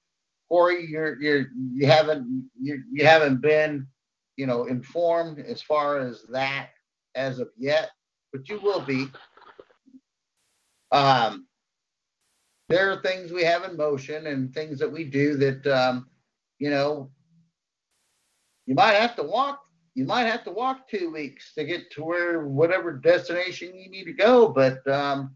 Corey, 0.51 0.87
you're 0.87 1.19
you're 1.19 1.47
you 1.73 1.87
haven't 1.87 2.51
you, 2.61 2.83
you 2.93 3.07
haven't 3.07 3.41
been, 3.41 3.87
you 4.37 4.47
know, 4.47 4.67
informed 4.67 5.39
as 5.39 5.63
far 5.63 5.99
as 5.99 6.25
that 6.31 6.69
as 7.15 7.39
of 7.39 7.49
yet, 7.57 7.91
but 8.35 8.51
you 8.51 8.61
will 8.61 8.83
be. 8.83 9.07
Um, 10.91 11.47
there 12.69 12.91
are 12.91 13.01
things 13.01 13.33
we 13.33 13.45
have 13.45 13.65
in 13.65 13.79
motion 13.79 14.27
and 14.27 14.53
things 14.53 14.79
that 14.79 14.93
we 14.93 15.05
do 15.05 15.39
that 15.39 15.67
um, 15.67 16.11
you 16.59 16.69
know 16.69 17.11
you 18.67 18.75
might 18.75 18.93
have 18.93 19.17
to 19.17 19.23
walk 19.23 19.62
you 19.95 20.05
might 20.05 20.25
have 20.25 20.45
to 20.45 20.51
walk 20.51 20.89
two 20.89 21.11
weeks 21.13 21.55
to 21.55 21.65
get 21.65 21.91
to 21.91 22.05
where 22.05 22.47
whatever 22.47 22.93
destination 22.93 23.77
you 23.77 23.91
need 23.91 24.05
to 24.05 24.13
go 24.13 24.49
but 24.49 24.87
um, 24.89 25.35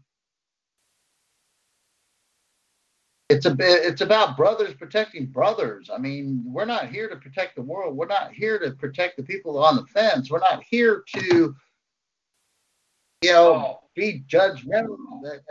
it's 3.29 3.45
a 3.45 3.53
bit 3.53 3.85
it's 3.85 4.01
about 4.01 4.37
brothers 4.37 4.73
protecting 4.73 5.25
brothers 5.25 5.89
i 5.93 5.97
mean 5.97 6.43
we're 6.45 6.65
not 6.65 6.89
here 6.89 7.09
to 7.09 7.15
protect 7.17 7.55
the 7.55 7.61
world 7.61 7.95
we're 7.95 8.07
not 8.07 8.31
here 8.31 8.57
to 8.57 8.71
protect 8.71 9.17
the 9.17 9.23
people 9.23 9.63
on 9.63 9.75
the 9.75 9.85
fence 9.87 10.29
we're 10.29 10.39
not 10.39 10.63
here 10.63 11.03
to 11.07 11.55
you 13.21 13.31
know 13.31 13.79
be 13.97 14.23
judgmental 14.27 14.97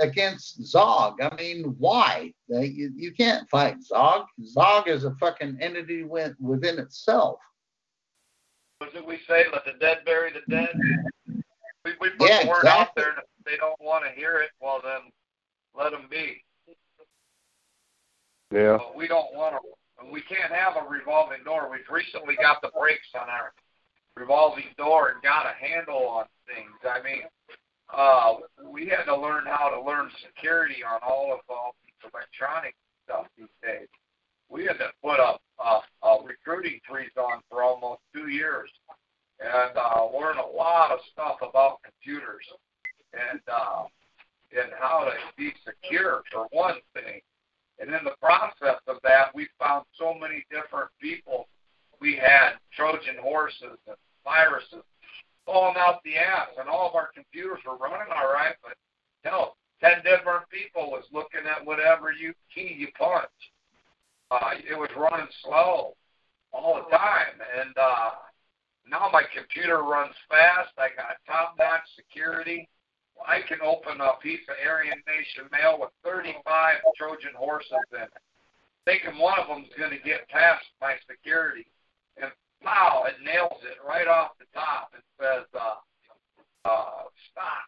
against 0.01 0.65
Zog. 0.65 1.21
I 1.21 1.35
mean, 1.35 1.75
why? 1.79 2.33
You, 2.49 2.93
you 2.97 3.13
can't 3.13 3.51
fight 3.51 3.83
Zog. 3.83 4.27
Zog 4.43 4.89
is 4.89 5.05
a 5.05 5.15
fucking 5.17 5.59
entity 5.61 6.05
with, 6.05 6.35
within 6.41 6.79
itself. 6.79 7.41
What 8.79 8.93
did 8.93 9.07
we 9.07 9.19
say? 9.29 9.45
Let 9.53 9.65
the 9.65 9.79
dead 9.81 9.99
bury 10.05 10.33
the 10.33 10.43
dead. 10.51 10.71
We, 11.85 11.93
we 12.01 12.11
put 12.11 12.29
Yeah, 12.29 12.45
the 12.45 12.49
word 12.49 12.67
out 12.67 12.95
there, 12.97 13.11
and 13.11 13.19
if 13.19 13.45
they 13.45 13.57
don't 13.57 13.81
want 13.81 14.05
to 14.05 14.11
hear 14.11 14.39
it, 14.39 14.51
well 14.61 14.81
then, 14.83 15.11
let 15.77 15.93
them 15.93 16.07
be. 16.11 16.43
Yeah. 18.51 18.79
But 18.79 18.97
we 18.97 19.09
don't 19.09 19.35
want 19.35 19.55
to. 19.55 20.11
We 20.13 20.21
can't 20.23 20.53
have 20.53 20.77
a 20.77 20.89
revolving 20.89 21.43
door. 21.45 21.69
We've 21.71 21.89
recently 21.91 22.37
got 22.37 22.61
the 22.61 22.71
brakes 22.79 23.09
on 23.15 23.29
our 23.29 23.53
revolving 24.15 24.67
door 24.77 25.11
and 25.11 25.23
got 25.23 25.47
a 25.47 25.55
handle 25.55 26.07
on 26.09 26.27
things. 26.47 26.77
I 26.85 27.03
mean, 27.03 27.23
uh, 27.93 28.35
we 28.71 28.89
had 28.89 29.05
to 29.05 29.17
learn 29.17 29.45
how 29.47 29.71
to 29.71 29.81
learn 29.81 30.11
security 30.25 30.85
on 30.85 31.01
all 31.03 31.33
of 31.33 31.41
all 31.49 31.75
these 31.85 32.11
electronic 32.13 32.75
stuff 33.05 33.27
these 33.39 33.49
days. 33.63 33.89
We 34.49 34.65
had 34.65 34.79
to 34.79 34.91
put 35.03 35.19
a, 35.19 35.39
a, 35.63 35.81
a 36.07 36.25
recruiting 36.25 36.81
freeze 36.89 37.17
on 37.17 37.41
for 37.51 37.63
almost 37.63 38.01
two 38.15 38.29
years 38.29 38.71
and 39.41 39.77
uh, 39.77 40.07
learn 40.19 40.39
a 40.39 40.57
lot 40.57 40.93
of 40.93 40.99
stuff 41.13 41.37
about 41.43 41.81
computers 41.83 42.45
and 43.13 43.41
uh, 43.53 43.85
and 44.53 44.71
how 44.79 45.05
to 45.05 45.13
be 45.37 45.53
secure 45.65 46.23
for 46.33 46.47
one 46.53 46.77
thing. 46.95 47.21
And 47.79 47.91
in 47.91 48.05
the 48.05 48.17
process 48.21 48.81
of 48.87 48.97
that, 49.03 49.35
we 49.35 49.49
found 49.59 49.85
so 49.99 50.15
many 50.15 50.47
different 50.51 50.89
people. 51.01 51.49
We 52.01 52.17
had 52.17 52.57
Trojan 52.75 53.17
horses 53.21 53.77
and 53.87 53.97
viruses 54.25 54.85
falling 55.45 55.77
out 55.77 56.03
the 56.05 56.17
ass, 56.17 56.49
and 56.59 56.69
all 56.69 56.89
of 56.89 56.95
our 56.95 57.11
computers 57.15 57.61
were 57.67 57.77
running 57.77 58.13
all 58.15 58.33
right, 58.33 58.55
but 58.63 58.75
hell, 59.25 59.57
ten 59.81 60.03
different 60.03 60.49
people 60.51 60.91
was 60.91 61.05
looking 61.13 61.47
at 61.47 61.65
whatever 61.65 62.13
you 62.13 62.33
key 62.55 62.75
you 62.79 62.89
punch. 62.99 63.31
Uh, 64.31 64.59
it 64.69 64.77
was 64.77 64.91
running 64.97 65.29
slow 65.45 65.95
all 66.53 66.75
the 66.77 66.97
time, 66.97 67.39
and 67.61 67.75
uh, 67.77 68.11
now 68.89 69.09
my 69.13 69.23
computer 69.37 69.83
runs 69.83 70.15
fast. 70.29 70.73
I 70.79 70.89
got 70.97 71.19
top-notch 71.27 71.87
security. 71.95 72.69
I 73.27 73.41
can 73.47 73.59
open 73.63 74.01
a 74.01 74.19
piece 74.21 74.43
of 74.49 74.57
Aryan 74.61 75.01
Nation 75.07 75.49
mail 75.53 75.79
with 75.81 75.91
35 76.05 76.43
Trojan 76.97 77.35
horses 77.37 77.73
in 77.93 78.03
it, 78.03 78.13
thinking 78.85 79.19
one 79.19 79.39
of 79.39 79.49
them's 79.49 79.73
going 79.79 79.91
to 79.91 80.03
get 80.05 80.29
past 80.29 80.65
my 80.81 80.95
security. 81.09 81.67
And 82.21 82.31
Wow, 82.65 83.05
it 83.07 83.23
nails 83.25 83.61
it 83.63 83.79
right 83.87 84.09
off 84.09 84.39
the 84.39 84.51
top. 84.55 84.93
It 84.97 85.05
says, 85.21 85.45
uh, 85.53 85.79
uh, 86.65 87.07
stop. 87.31 87.67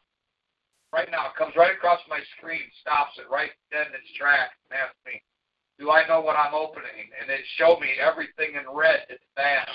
Right 0.92 1.08
now, 1.10 1.28
it 1.28 1.36
comes 1.36 1.52
right 1.54 1.76
across 1.76 2.00
my 2.08 2.20
screen, 2.38 2.64
stops 2.80 3.18
it 3.20 3.28
right 3.28 3.52
dead 3.70 3.92
in 3.92 3.94
its 3.94 4.08
tracks, 4.16 4.56
and 4.70 4.80
asks 4.80 4.96
me, 5.04 5.20
do 5.78 5.90
I 5.90 6.06
know 6.08 6.20
what 6.20 6.36
I'm 6.36 6.54
opening? 6.54 7.10
And 7.20 7.30
it 7.30 7.40
showed 7.56 7.80
me 7.80 7.88
everything 8.00 8.54
in 8.54 8.68
red. 8.74 9.06
It's 9.08 9.24
bad. 9.36 9.68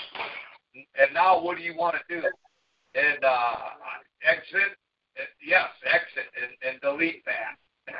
And 0.74 1.14
now 1.14 1.40
what 1.40 1.56
do 1.56 1.62
you 1.62 1.74
want 1.76 1.96
to 1.96 2.02
do? 2.08 2.22
And 2.94 3.24
uh, 3.24 3.56
exit? 4.22 4.76
Yes, 5.44 5.68
exit 5.86 6.28
and, 6.36 6.52
and 6.68 6.80
delete 6.80 7.24
that. 7.24 7.56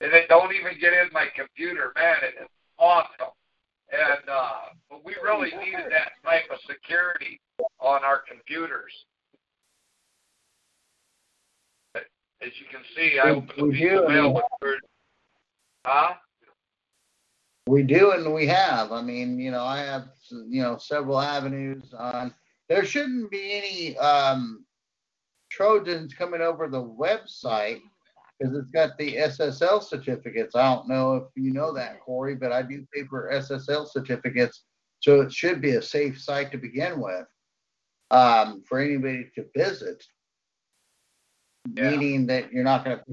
and 0.00 0.12
they 0.12 0.24
don't 0.28 0.54
even 0.54 0.78
get 0.80 0.92
in 0.92 1.08
my 1.12 1.26
computer. 1.34 1.92
Man, 1.96 2.16
it 2.22 2.42
is 2.42 2.48
awesome. 2.78 3.34
And 3.92 4.28
uh, 4.28 4.72
but 4.88 5.04
we 5.04 5.14
really 5.22 5.50
needed 5.50 5.90
that 5.90 6.12
type 6.24 6.48
of 6.50 6.58
security 6.66 7.40
on 7.80 8.04
our 8.04 8.22
computers. 8.30 8.92
As 12.44 12.58
you 12.58 12.66
can 12.70 12.80
see, 12.96 13.18
I 13.18 13.30
We- 13.32 13.38
opened 13.38 13.50
a 13.50 13.72
piece 13.72 13.80
do, 13.80 14.02
of 14.02 14.08
mail 14.08 14.34
with 14.34 14.44
the 14.60 14.80
huh? 15.86 16.14
We 17.68 17.84
do 17.84 18.10
and 18.12 18.34
we 18.34 18.46
have. 18.48 18.90
I 18.90 19.00
mean, 19.02 19.38
you 19.38 19.52
know, 19.52 19.62
I 19.64 19.78
have, 19.78 20.08
you 20.30 20.62
know, 20.62 20.76
several 20.78 21.20
avenues 21.20 21.94
on, 21.94 22.34
there 22.68 22.84
shouldn't 22.84 23.30
be 23.30 23.52
any, 23.52 23.98
um, 23.98 24.66
Trojans 25.50 26.14
coming 26.14 26.40
over 26.40 26.66
the 26.66 26.82
website 26.82 27.80
because 28.38 28.56
it's 28.56 28.70
got 28.70 28.96
the 28.98 29.16
SSL 29.18 29.80
certificates. 29.82 30.56
I 30.56 30.74
don't 30.74 30.88
know 30.88 31.14
if 31.16 31.24
you 31.36 31.52
know 31.52 31.72
that, 31.74 32.00
Corey, 32.00 32.34
but 32.34 32.50
I 32.50 32.62
do 32.62 32.84
pay 32.92 33.04
for 33.04 33.30
SSL 33.30 33.86
certificates. 33.86 34.64
So 35.00 35.20
it 35.20 35.32
should 35.32 35.60
be 35.60 35.72
a 35.72 35.82
safe 35.82 36.20
site 36.20 36.50
to 36.52 36.58
begin 36.58 37.00
with, 37.00 37.26
um, 38.10 38.62
for 38.66 38.80
anybody 38.80 39.30
to 39.36 39.46
visit. 39.54 40.02
Yeah. 41.74 41.90
Meaning 41.90 42.26
that 42.26 42.52
you're 42.52 42.64
not 42.64 42.84
pick 42.84 42.98
up 42.98 43.04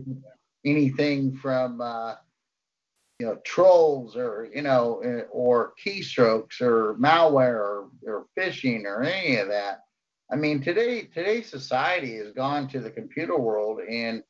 anything 0.65 1.35
from, 1.37 1.81
uh, 1.81 2.15
you 3.19 3.27
know, 3.27 3.37
trolls 3.45 4.15
or, 4.15 4.49
you 4.53 4.61
know, 4.61 5.01
eh, 5.01 5.23
or 5.31 5.73
keystrokes 5.83 6.61
or 6.61 6.95
malware 6.95 7.55
or, 7.55 7.89
or 8.05 8.25
phishing 8.37 8.83
or 8.85 9.03
any 9.03 9.37
of 9.37 9.49
that. 9.49 9.81
I 10.31 10.35
mean, 10.35 10.61
today, 10.61 11.03
today's 11.03 11.49
society 11.49 12.15
has 12.17 12.31
gone 12.31 12.67
to 12.69 12.79
the 12.79 12.91
computer 12.91 13.37
world 13.37 13.79
and 13.87 14.23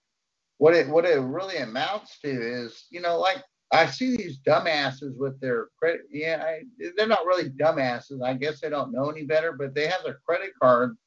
what 0.57 0.73
it, 0.73 0.87
what 0.87 1.05
it 1.05 1.19
really 1.19 1.57
amounts 1.57 2.19
to 2.19 2.29
is, 2.29 2.85
you 2.89 3.01
know, 3.01 3.19
like 3.19 3.43
I 3.71 3.85
see 3.85 4.15
these 4.15 4.39
dumbasses 4.39 5.15
with 5.17 5.39
their 5.39 5.67
credit. 5.77 6.01
Yeah, 6.11 6.43
I, 6.43 6.61
they're 6.97 7.07
not 7.07 7.25
really 7.25 7.49
dumbasses. 7.49 8.23
I 8.23 8.33
guess 8.33 8.59
they 8.59 8.69
don't 8.69 8.91
know 8.91 9.09
any 9.09 9.23
better, 9.23 9.53
but 9.53 9.75
they 9.75 9.87
have 9.87 10.03
their 10.03 10.19
credit 10.27 10.51
card 10.61 10.97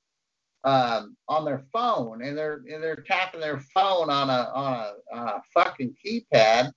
um, 0.64 1.16
on 1.28 1.44
their 1.44 1.64
phone 1.72 2.22
and 2.22 2.36
they're 2.36 2.62
and 2.70 2.82
they're 2.82 3.04
tapping 3.06 3.40
their 3.40 3.60
phone 3.74 4.10
on 4.10 4.30
a 4.30 4.50
on 4.54 4.72
a, 4.74 5.16
on 5.16 5.28
a 5.28 5.42
fucking 5.54 5.94
keypad. 6.04 6.70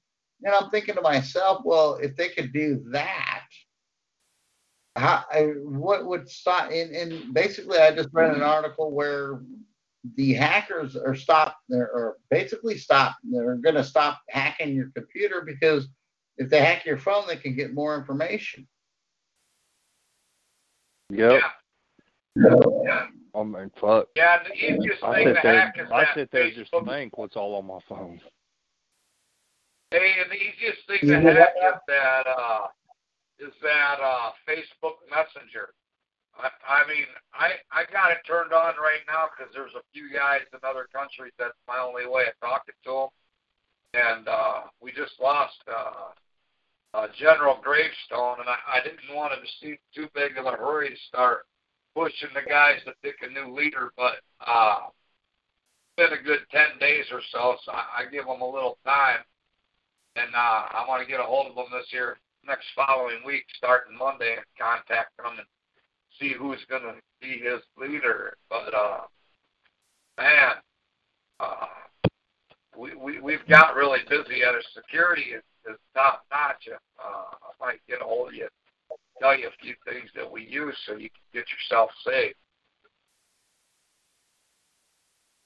And 0.44 0.54
I'm 0.54 0.70
thinking 0.70 0.96
to 0.96 1.02
myself, 1.02 1.62
well, 1.64 1.96
if 1.96 2.16
they 2.16 2.30
could 2.30 2.52
do 2.54 2.84
that, 2.92 3.46
how, 4.96 5.24
I, 5.32 5.54
what 5.64 6.06
would 6.06 6.30
stop? 6.30 6.72
And, 6.72 6.96
and 6.96 7.34
basically, 7.34 7.80
I 7.80 7.92
just 7.94 8.10
read 8.12 8.36
an 8.36 8.42
article 8.42 8.92
where 8.92 9.42
the 10.16 10.34
hackers 10.34 10.96
are 10.96 11.16
stopped. 11.16 11.58
They're 11.68 11.90
or 11.92 12.18
basically 12.30 12.78
stopped. 12.78 13.16
They're 13.24 13.56
going 13.56 13.76
to 13.76 13.84
stop 13.84 14.22
hacking 14.30 14.76
your 14.76 14.92
computer 14.96 15.42
because 15.42 15.88
if 16.38 16.50
they 16.50 16.60
hack 16.60 16.86
your 16.86 16.98
phone, 16.98 17.26
they 17.28 17.38
can 17.38 17.56
get 17.56 17.74
more 17.74 17.98
information. 17.98 18.68
Yep. 21.10 21.42
Yeah. 22.36 23.08
I 23.36 23.44
mean, 23.44 23.72
fuck. 23.82 24.08
Yeah, 24.16 24.38
the 24.44 24.54
easiest 24.54 25.04
I 25.04 25.16
thing 25.16 25.28
to 25.28 25.40
there. 25.44 25.60
hack 25.62 25.76
is 25.78 25.88
I 25.92 26.02
that 26.02 26.16
sit 26.16 26.32
there 26.32 26.52
just 26.52 26.72
Facebook. 26.72 26.88
think 26.88 27.18
what's 27.18 27.36
all 27.36 27.56
on 27.56 27.66
my 27.68 27.80
phone. 27.90 28.20
Hey, 29.92 30.14
and 30.22 30.32
the 30.32 30.36
easiest 30.36 30.88
thing 30.88 31.00
You 31.04 31.22
to 31.22 31.22
hack 31.22 31.50
what? 31.56 31.76
is 31.76 31.82
that 31.88 32.24
uh, 32.28 32.68
is 33.40 33.54
that 33.62 33.98
uh, 34.02 34.32
Facebook 34.48 34.98
Messenger. 35.10 35.74
I, 36.38 36.50
I 36.68 36.88
mean, 36.88 37.06
I 37.34 37.60
I 37.72 37.84
got 37.92 38.12
it 38.12 38.20
turned 38.28 38.52
on 38.54 38.76
right 38.80 39.04
now 39.08 39.28
because 39.32 39.54
there's 39.54 39.76
a 39.76 39.84
few 39.94 40.12
guys 40.12 40.42
in 40.54 40.60
other 40.68 40.88
countries 40.92 41.32
that's 41.40 41.58
my 41.68 41.80
only 41.80 42.08
way 42.08 42.24
of 42.28 42.36
talking 42.42 42.76
to 42.86 42.92
them, 42.92 43.12
and 43.94 44.28
uh, 44.28 44.62
we 44.82 44.92
just 44.92 45.14
lost 45.22 45.56
uh, 45.68 46.12
uh, 46.98 47.08
General 47.20 47.60
Gravestone, 47.64 48.40
and 48.40 48.50
I, 48.50 48.80
I 48.80 48.84
didn't 48.84 49.16
want 49.16 49.34
it 49.34 49.40
to 49.44 49.52
seem 49.62 49.78
too 49.94 50.08
big 50.16 50.38
of 50.38 50.46
a 50.46 50.52
hurry 50.60 50.90
to 50.90 51.00
start 51.08 51.46
pushing 51.96 52.30
the 52.36 52.48
guys 52.48 52.80
to 52.86 52.94
pick 53.02 53.16
a 53.22 53.32
new 53.32 53.56
leader, 53.56 53.92
but 53.96 54.16
uh, 54.46 54.92
it's 54.92 55.96
been 55.98 56.20
a 56.20 56.22
good 56.22 56.42
ten 56.52 56.78
days 56.80 57.06
or 57.12 57.22
so, 57.32 57.56
so 57.66 57.72
I, 57.72 58.04
I 58.04 58.12
give 58.12 58.26
them 58.26 58.42
a 58.42 58.46
little 58.46 58.78
time 58.86 59.20
and 60.16 60.34
uh, 60.34 60.64
I 60.72 60.86
want 60.88 61.04
to 61.04 61.10
get 61.10 61.20
a 61.20 61.24
hold 61.24 61.48
of 61.48 61.56
them 61.56 61.66
this 61.72 61.92
year 61.92 62.18
next 62.48 62.66
following 62.76 63.20
week, 63.26 63.46
starting 63.58 63.98
Monday, 63.98 64.36
and 64.38 64.46
contact 64.60 65.16
them 65.18 65.38
and 65.38 65.48
see 66.20 66.34
who's 66.38 66.64
going 66.70 66.84
to 66.84 66.96
be 67.22 67.40
his 67.44 67.62
leader. 67.78 68.38
But 68.50 68.74
uh, 68.74 69.02
man, 70.18 70.56
uh, 71.40 71.68
we 72.78 72.96
we 72.96 73.20
we've 73.20 73.48
got 73.50 73.76
really 73.76 74.00
busy 74.10 74.44
at 74.44 74.54
our 74.54 74.62
security 74.74 75.36
is, 75.36 75.44
is 75.70 75.78
top 75.94 76.26
notch. 76.32 76.68
Uh, 76.72 77.04
I 77.04 77.66
might 77.66 77.80
get 77.88 78.02
a 78.02 78.06
hold 78.06 78.30
of 78.30 78.36
you, 78.36 78.48
tell 79.20 79.38
you 79.38 79.48
a 79.48 79.64
few 79.64 79.76
things 79.86 80.10
that 80.16 80.30
we 80.30 80.44
use 80.46 80.78
so 80.86 80.94
you 80.94 81.10
can 81.10 81.24
get 81.34 81.46
yourself 81.52 81.92
safe. 82.06 82.34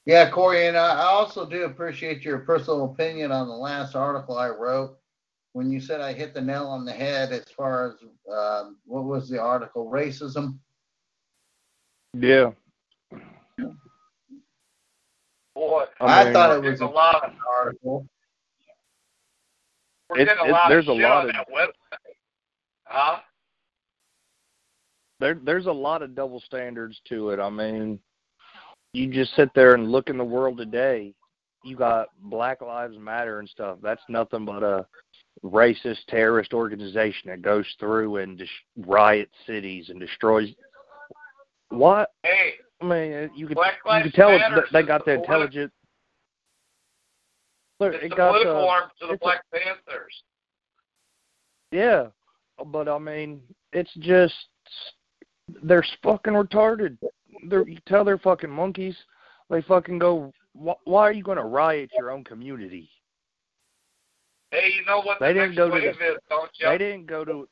Yeah, 0.05 0.29
Corey, 0.31 0.67
and 0.67 0.77
I 0.77 1.01
I 1.01 1.05
also 1.05 1.45
do 1.45 1.63
appreciate 1.65 2.23
your 2.23 2.39
personal 2.39 2.85
opinion 2.85 3.31
on 3.31 3.47
the 3.47 3.53
last 3.53 3.95
article 3.95 4.37
I 4.37 4.49
wrote. 4.49 4.97
When 5.53 5.69
you 5.71 5.79
said 5.81 6.01
I 6.01 6.13
hit 6.13 6.33
the 6.33 6.41
nail 6.41 6.67
on 6.67 6.85
the 6.85 6.91
head 6.91 7.31
as 7.31 7.45
far 7.55 7.87
as 7.89 7.93
um, 8.31 8.77
what 8.85 9.03
was 9.03 9.29
the 9.29 9.39
article? 9.39 9.89
Racism. 9.91 10.57
Yeah. 12.13 12.51
Boy, 15.55 15.85
I, 15.99 16.23
mean, 16.23 16.33
thought 16.33 16.55
it 16.55 16.63
was 16.63 16.81
a 16.81 16.85
a 16.85 16.87
lot 16.87 17.23
of 17.23 17.33
article. 17.47 18.07
we're 20.09 20.19
It- 20.19 20.25
getting 20.25 20.43
a 20.45 20.47
it- 20.47 20.51
lot 20.51 20.69
there's 20.69 20.87
of 20.87 20.97
a 20.97 21.01
lot 21.01 21.23
on 21.25 21.29
of- 21.29 21.35
that 21.35 21.49
website. 21.49 22.15
Huh? 22.85 23.19
There 25.19 25.39
there's 25.43 25.65
a 25.67 25.71
lot 25.71 26.01
of 26.01 26.15
double 26.15 26.39
standards 26.41 26.99
to 27.09 27.29
it. 27.31 27.39
I 27.39 27.49
mean, 27.49 27.99
you 28.93 29.07
just 29.11 29.35
sit 29.35 29.49
there 29.53 29.73
and 29.75 29.91
look 29.91 30.09
in 30.09 30.17
the 30.17 30.23
world 30.23 30.57
today. 30.57 31.13
You 31.63 31.75
got 31.75 32.07
Black 32.23 32.61
Lives 32.61 32.97
Matter 32.97 33.39
and 33.39 33.49
stuff. 33.49 33.77
That's 33.81 34.01
nothing 34.07 34.45
but 34.45 34.63
a 34.63 34.85
racist 35.43 36.05
terrorist 36.07 36.53
organization 36.53 37.29
that 37.29 37.41
goes 37.41 37.65
through 37.79 38.17
and 38.17 38.37
dis- 38.37 38.47
riots 38.77 39.33
cities 39.45 39.89
and 39.89 39.99
destroys. 39.99 40.49
What? 41.69 42.11
Hey, 42.23 42.53
I 42.81 42.85
mean, 42.85 43.29
you 43.35 43.47
could 43.47 43.57
you 43.57 44.03
could 44.03 44.13
tell 44.13 44.29
it, 44.29 44.39
Matter 44.39 44.55
that 44.55 44.65
they 44.71 44.83
got 44.83 45.05
the 45.05 45.11
the 45.11 45.17
politi- 45.17 45.23
intelligent. 45.23 45.71
Look, 47.79 47.93
it's 47.93 48.05
it 48.05 48.09
the 48.09 48.15
got 48.15 48.31
political 48.31 48.61
the 48.61 48.67
arm 48.67 48.89
to 49.01 49.07
the 49.07 49.13
it's 49.13 49.21
a- 49.21 49.25
Black 49.25 49.43
Panthers. 49.53 50.23
Yeah, 51.71 52.07
but 52.65 52.87
I 52.87 52.97
mean, 52.97 53.41
it's 53.73 53.93
just 53.99 54.33
they're 55.63 55.85
fucking 56.03 56.33
retarded. 56.33 56.97
They're 57.47 57.67
you 57.67 57.79
tell 57.87 58.03
they're 58.03 58.17
fucking 58.17 58.49
monkeys. 58.49 58.95
They 59.49 59.61
fucking 59.63 59.99
go. 59.99 60.31
Wh- 60.53 60.85
why 60.87 61.01
are 61.07 61.11
you 61.11 61.23
going 61.23 61.37
to 61.37 61.43
riot 61.43 61.89
your 61.97 62.11
own 62.11 62.23
community? 62.23 62.89
Hey, 64.51 64.71
you 64.75 64.83
know 64.85 65.01
what 65.01 65.19
They 65.19 65.27
the 65.27 65.33
didn't 65.33 65.49
next 65.49 65.57
go 65.57 65.69
to 65.75 65.79
the- 65.81 65.89
is, 65.89 66.17
don't 66.29 66.49
you? 66.59 66.67
They 66.67 66.77
didn't 66.77 67.05
go 67.05 67.23
to. 67.25 67.47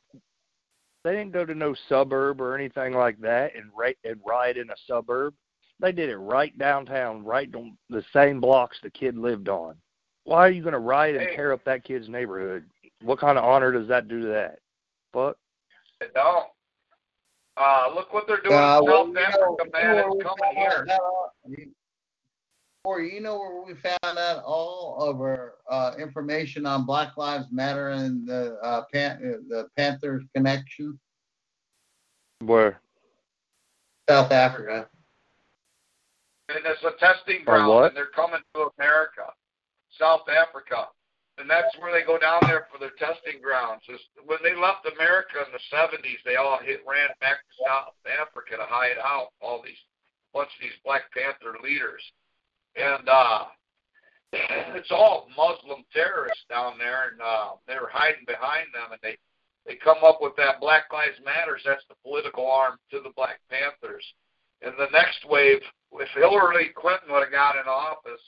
They 1.04 1.12
didn't 1.12 1.32
go 1.32 1.44
to 1.44 1.54
no 1.54 1.74
suburb 1.88 2.40
or 2.40 2.56
anything 2.56 2.92
like 2.92 3.18
that 3.20 3.54
and 3.54 3.70
right 3.76 3.96
and 4.04 4.20
riot 4.26 4.56
in 4.56 4.68
a 4.70 4.74
suburb. 4.86 5.34
They 5.80 5.92
did 5.92 6.08
it 6.10 6.16
right 6.16 6.56
downtown, 6.58 7.24
right 7.24 7.48
on 7.54 7.78
the 7.88 8.04
same 8.12 8.40
blocks 8.40 8.76
the 8.82 8.90
kid 8.90 9.16
lived 9.16 9.48
on. 9.48 9.76
Why 10.24 10.38
are 10.46 10.50
you 10.50 10.60
going 10.62 10.72
to 10.72 10.80
riot 10.80 11.16
and 11.16 11.26
Hey. 11.30 11.36
tear 11.36 11.52
up 11.52 11.62
that 11.64 11.84
kid's 11.84 12.08
neighborhood? 12.08 12.68
What 13.02 13.20
kind 13.20 13.38
of 13.38 13.44
honor 13.44 13.70
does 13.70 13.86
that 13.88 14.08
do 14.08 14.20
to 14.22 14.26
that? 14.26 14.58
Fuck. 15.12 15.36
They 16.00 16.08
don't. 16.14 16.48
Uh, 17.58 17.90
look 17.94 18.12
what 18.12 18.26
they're 18.28 18.40
doing 18.40 18.54
Uh, 18.54 18.78
in 18.78 18.84
well, 18.84 19.06
South 19.06 19.08
you 19.08 19.12
know- 19.14 19.20
Africa, 19.20 19.70
man. 19.72 19.98
It's 19.98 20.06
where 20.06 20.10
we 20.16 20.22
coming 20.22 20.38
found 20.44 20.56
here. 20.56 20.84
that 20.86 21.00
out? 21.00 21.32
You 22.86 23.20
know 23.20 23.38
where 23.38 23.62
we 23.66 23.74
found 23.74 24.18
out 24.18 24.42
all 24.44 24.96
of 25.10 25.20
our 25.20 25.56
uh, 25.68 25.94
information 25.98 26.64
on 26.64 26.86
Black 26.86 27.16
Lives 27.18 27.46
Matter 27.50 27.90
and 27.90 28.26
the 28.26 28.58
uh, 28.62 28.84
Pan- 28.92 29.16
uh, 29.22 29.42
the 29.48 29.68
Panthers 29.76 30.24
connection? 30.34 30.98
Where? 32.40 32.80
South 34.08 34.32
Africa. 34.32 34.88
And 36.48 36.64
it's 36.64 36.82
a 36.82 36.92
testing 36.98 37.44
ground, 37.44 37.86
and 37.88 37.96
they're 37.96 38.06
coming 38.06 38.40
to 38.54 38.70
America, 38.78 39.34
South 39.98 40.26
Africa. 40.30 40.88
And 41.38 41.48
that's 41.48 41.74
where 41.78 41.92
they 41.92 42.04
go 42.04 42.18
down 42.18 42.42
there 42.46 42.66
for 42.70 42.78
their 42.78 42.94
testing 42.98 43.40
grounds. 43.42 43.82
Is 43.88 44.00
when 44.26 44.38
they 44.42 44.54
left 44.54 44.86
America 44.86 45.38
in 45.42 45.50
the 45.54 45.62
70s, 45.70 46.18
they 46.24 46.36
all 46.36 46.58
hit 46.58 46.82
ran 46.86 47.08
back 47.20 47.38
to 47.42 47.52
South 47.62 47.94
Africa 48.06 48.58
to 48.58 48.66
hide 48.66 48.98
out. 48.98 49.30
All 49.40 49.62
these 49.62 49.78
bunch 50.34 50.50
of 50.54 50.62
these 50.62 50.78
Black 50.84 51.08
Panther 51.14 51.56
leaders, 51.62 52.02
and 52.76 53.08
uh, 53.08 53.44
it's 54.76 54.90
all 54.90 55.28
Muslim 55.36 55.84
terrorists 55.92 56.44
down 56.50 56.76
there, 56.76 57.14
and 57.14 57.20
uh, 57.22 57.56
they 57.66 57.80
were 57.80 57.90
hiding 57.90 58.26
behind 58.26 58.68
them, 58.74 58.92
and 58.92 59.00
they 59.02 59.16
they 59.66 59.76
come 59.76 60.00
up 60.02 60.18
with 60.20 60.32
that 60.36 60.60
Black 60.60 60.88
Lives 60.92 61.20
Matters. 61.24 61.62
That's 61.64 61.84
the 61.88 62.00
political 62.02 62.50
arm 62.50 62.78
to 62.90 63.00
the 63.00 63.12
Black 63.14 63.38
Panthers. 63.50 64.04
And 64.62 64.72
the 64.78 64.90
next 64.92 65.28
wave, 65.28 65.60
if 65.92 66.08
Hillary 66.16 66.72
Clinton 66.74 67.12
would 67.12 67.22
have 67.22 67.32
got 67.32 67.54
in 67.56 67.68
office, 67.68 68.22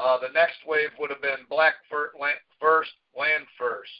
uh, 0.00 0.18
the 0.18 0.32
next 0.32 0.64
wave 0.66 0.88
would 0.98 1.10
have 1.10 1.20
been 1.20 1.44
Black 1.50 1.74
First, 1.90 2.16
Land 2.18 3.46
First. 3.58 3.90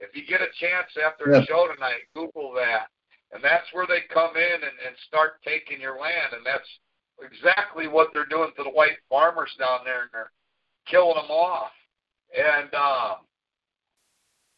If 0.00 0.14
you 0.14 0.26
get 0.26 0.40
a 0.42 0.50
chance 0.58 0.90
after 0.98 1.30
Yeah. 1.30 1.40
the 1.40 1.46
show 1.46 1.68
tonight, 1.72 2.02
Google 2.14 2.52
that. 2.54 2.90
And 3.32 3.42
that's 3.42 3.72
where 3.72 3.86
they 3.86 4.00
come 4.12 4.36
in 4.36 4.54
and, 4.54 4.78
and 4.86 4.96
start 5.06 5.42
taking 5.42 5.80
your 5.80 5.98
land. 6.00 6.32
And 6.32 6.44
that's 6.44 6.68
exactly 7.22 7.86
what 7.86 8.12
they're 8.12 8.26
doing 8.26 8.50
to 8.56 8.64
the 8.64 8.70
white 8.70 8.98
farmers 9.08 9.54
down 9.58 9.80
there. 9.84 10.02
And 10.02 10.10
they're 10.12 10.32
killing 10.86 11.16
them 11.16 11.30
off. 11.30 11.72
And 12.36 12.68
uh, 12.74 13.14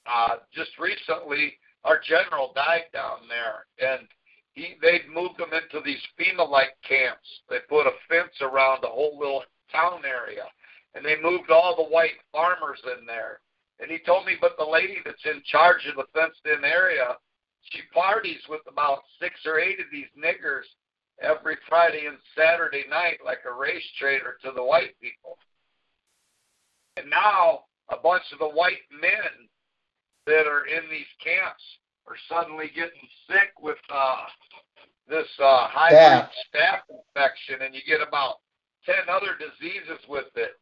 uh, 0.06 0.36
just 0.52 0.70
recently, 0.78 1.58
our 1.84 2.00
general 2.00 2.52
died 2.54 2.88
down 2.92 3.28
there. 3.28 3.66
And 3.78 4.08
he, 4.52 4.76
they'd 4.80 5.08
moved 5.08 5.38
them 5.38 5.52
into 5.52 5.80
these 5.84 6.02
FEMA-like 6.18 6.76
camps. 6.86 7.28
They 7.48 7.58
put 7.68 7.86
a 7.86 7.92
fence 8.08 8.40
around 8.40 8.82
the 8.82 8.88
whole 8.88 9.18
little 9.18 9.44
town 9.70 10.02
area 10.04 10.44
and 10.98 11.06
they 11.06 11.14
moved 11.22 11.50
all 11.50 11.76
the 11.76 11.94
white 11.94 12.18
farmers 12.32 12.80
in 12.98 13.06
there. 13.06 13.38
And 13.78 13.88
he 13.88 13.98
told 14.04 14.26
me, 14.26 14.34
but 14.40 14.56
the 14.58 14.64
lady 14.64 14.98
that's 15.04 15.24
in 15.24 15.40
charge 15.46 15.86
of 15.86 15.94
the 15.94 16.10
fenced-in 16.12 16.64
area, 16.64 17.14
she 17.70 17.82
parties 17.94 18.40
with 18.48 18.62
about 18.66 18.98
six 19.22 19.34
or 19.46 19.60
eight 19.60 19.78
of 19.78 19.86
these 19.92 20.10
niggers 20.18 20.66
every 21.22 21.56
Friday 21.68 22.06
and 22.06 22.18
Saturday 22.36 22.82
night, 22.90 23.18
like 23.24 23.38
a 23.48 23.54
race 23.54 23.84
trader 23.96 24.36
to 24.42 24.50
the 24.50 24.64
white 24.64 24.98
people. 25.00 25.38
And 26.96 27.08
now 27.08 27.70
a 27.90 27.96
bunch 27.96 28.24
of 28.32 28.40
the 28.40 28.48
white 28.48 28.82
men 28.90 29.46
that 30.26 30.48
are 30.48 30.66
in 30.66 30.90
these 30.90 31.06
camps 31.22 31.62
are 32.08 32.18
suddenly 32.28 32.72
getting 32.74 33.06
sick 33.30 33.54
with 33.62 33.78
uh, 33.94 34.24
this 35.08 35.28
uh, 35.38 35.68
hybrid 35.70 36.28
Staph. 36.50 36.50
staph 36.50 36.80
infection, 36.90 37.62
and 37.64 37.74
you 37.74 37.82
get 37.86 38.06
about 38.06 38.36
ten 38.84 39.06
other 39.08 39.38
diseases 39.38 40.02
with 40.08 40.26
it. 40.34 40.58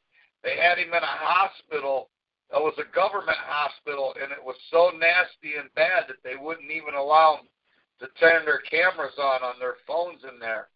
They 0.47 0.55
had 0.55 0.79
him 0.79 0.95
in 0.95 1.03
a 1.03 1.19
hospital. 1.19 2.09
It 2.55 2.63
was 2.63 2.79
a 2.79 2.95
government 2.95 3.43
hospital, 3.43 4.15
and 4.23 4.31
it 4.31 4.39
was 4.39 4.55
so 4.71 4.95
nasty 4.95 5.59
and 5.59 5.75
bad 5.75 6.07
that 6.07 6.23
they 6.23 6.39
wouldn't 6.39 6.71
even 6.71 6.95
allow 6.95 7.43
him 7.43 7.51
to 7.99 8.07
turn 8.21 8.47
their 8.47 8.63
cameras 8.71 9.19
on 9.19 9.43
on 9.43 9.59
their 9.59 9.75
phones 9.91 10.23
in 10.23 10.39
there. 10.39 10.69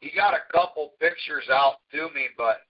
He 0.00 0.08
got 0.16 0.32
a 0.32 0.48
couple 0.50 0.96
pictures 0.98 1.44
out 1.52 1.76
to 1.92 2.08
me, 2.16 2.32
but 2.38 2.64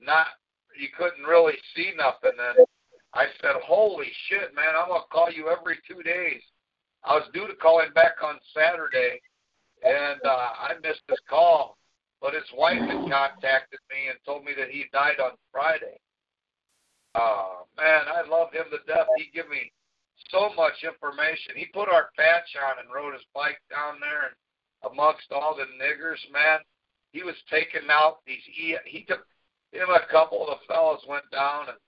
not 0.00 0.26
you 0.74 0.88
couldn't 0.98 1.22
really 1.22 1.54
see 1.76 1.92
nothing. 1.94 2.34
And 2.34 2.66
I 3.14 3.26
said, 3.40 3.62
"Holy 3.62 4.10
shit, 4.26 4.52
man! 4.52 4.74
I'm 4.74 4.88
gonna 4.88 5.06
call 5.12 5.30
you 5.30 5.46
every 5.48 5.78
two 5.86 6.02
days." 6.02 6.42
I 7.04 7.14
was 7.14 7.30
due 7.32 7.46
to 7.46 7.54
call 7.54 7.82
him 7.82 7.92
back 7.94 8.18
on 8.20 8.40
Saturday, 8.52 9.22
and 9.84 10.20
uh, 10.26 10.50
I 10.58 10.74
missed 10.82 11.06
his 11.08 11.22
call. 11.30 11.78
But 12.20 12.34
his 12.34 12.48
wife 12.56 12.80
had 12.80 13.08
contacted 13.08 13.80
me 13.88 14.08
and 14.08 14.18
told 14.26 14.44
me 14.44 14.52
that 14.58 14.70
he 14.70 14.84
died 14.92 15.20
on 15.20 15.32
Friday. 15.52 15.98
Oh 17.14 17.66
man, 17.76 18.04
I 18.06 18.28
love 18.28 18.52
him 18.52 18.66
to 18.70 18.78
death. 18.86 19.08
He 19.16 19.32
gave 19.34 19.48
me 19.48 19.72
so 20.28 20.52
much 20.54 20.84
information. 20.84 21.56
He 21.56 21.66
put 21.72 21.88
our 21.88 22.10
patch 22.16 22.52
on 22.60 22.78
and 22.78 22.92
rode 22.92 23.14
his 23.14 23.26
bike 23.34 23.58
down 23.70 23.98
there 24.00 24.30
and 24.30 24.36
amongst 24.92 25.32
all 25.32 25.56
the 25.56 25.66
niggers, 25.80 26.20
man. 26.32 26.60
He 27.12 27.22
was 27.22 27.34
taking 27.50 27.88
out 27.90 28.18
these 28.26 28.44
e 28.54 28.76
he 28.86 29.02
took 29.04 29.26
him 29.72 29.88
a 29.88 30.06
couple 30.10 30.46
of 30.46 30.58
the 30.58 30.72
fellows 30.72 31.02
went 31.08 31.28
down 31.32 31.68
and 31.68 31.78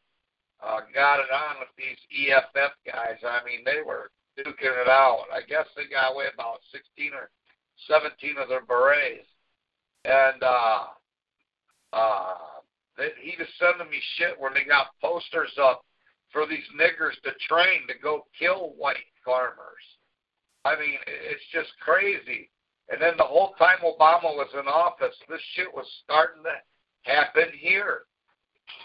uh 0.63 0.81
got 0.95 1.21
it 1.21 1.31
on 1.31 1.61
with 1.61 1.71
these 1.77 2.01
EFF 2.11 2.73
guys. 2.87 3.19
I 3.23 3.45
mean, 3.45 3.63
they 3.65 3.83
were 3.85 4.11
duking 4.39 4.75
it 4.81 4.89
out. 4.89 5.27
I 5.33 5.43
guess 5.47 5.67
they 5.77 5.87
got 5.87 6.15
away 6.15 6.27
about 6.33 6.61
sixteen 6.73 7.13
or 7.15 7.31
seventeen 7.87 8.39
of 8.39 8.49
their 8.49 8.65
berets. 8.65 9.29
And 10.05 10.43
uh 10.43 10.85
uh 11.93 12.35
they, 12.99 13.11
he 13.20 13.35
was 13.39 13.49
sending 13.59 13.91
me 13.91 14.01
shit 14.16 14.39
where 14.39 14.53
they 14.53 14.65
got 14.65 14.99
posters 15.01 15.53
up 15.61 15.85
for 16.33 16.47
these 16.47 16.66
niggers 16.77 17.20
to 17.24 17.31
train 17.49 17.87
to 17.89 17.95
go 18.03 18.27
kill 18.39 18.74
white 18.77 18.97
farmers. 19.24 19.85
I 20.65 20.77
mean, 20.79 20.99
it's 21.07 21.43
just 21.53 21.70
crazy. 21.81 22.51
And 22.89 23.01
then 23.01 23.15
the 23.16 23.24
whole 23.24 23.55
time 23.59 23.79
Obama 23.85 24.35
was 24.35 24.51
in 24.55 24.66
office, 24.66 25.16
this 25.29 25.41
shit 25.55 25.73
was 25.73 25.87
starting 26.05 26.43
to 26.43 27.11
happen 27.11 27.49
here. 27.57 28.03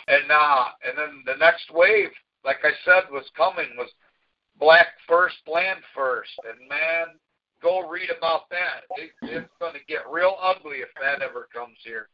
And 0.07 0.31
uh 0.31 0.65
and 0.85 0.97
then 0.97 1.23
the 1.25 1.39
next 1.39 1.71
wave, 1.73 2.11
like 2.45 2.63
I 2.63 2.71
said, 2.85 3.11
was 3.11 3.29
coming 3.35 3.75
was 3.77 3.89
black 4.59 4.87
first, 5.07 5.37
land 5.47 5.79
first. 5.95 6.31
And 6.47 6.69
man, 6.69 7.19
go 7.61 7.87
read 7.87 8.09
about 8.15 8.49
that. 8.49 8.83
It, 8.97 9.11
it's 9.23 9.49
going 9.59 9.73
to 9.73 9.79
get 9.87 10.09
real 10.09 10.35
ugly 10.41 10.77
if 10.77 10.89
that 11.01 11.21
ever 11.21 11.47
comes 11.53 11.77
here. 11.83 12.09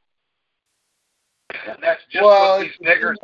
And 1.68 1.78
that's 1.82 2.02
just 2.12 2.24
Well, 2.24 2.60
what 2.60 2.62
these 2.62 2.88
niggers. 2.88 3.16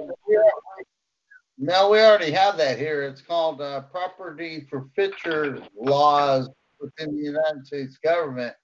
No, 1.57 1.89
we 1.89 1.99
already 1.99 2.31
have 2.31 2.57
that 2.57 2.77
here. 2.77 3.03
It's 3.03 3.21
called 3.21 3.61
uh, 3.61 3.81
property 3.81 4.65
forfeiture 4.69 5.61
laws 5.77 6.49
within 6.79 7.17
the 7.17 7.21
United 7.23 7.65
States 7.65 7.97
government, 8.01 8.55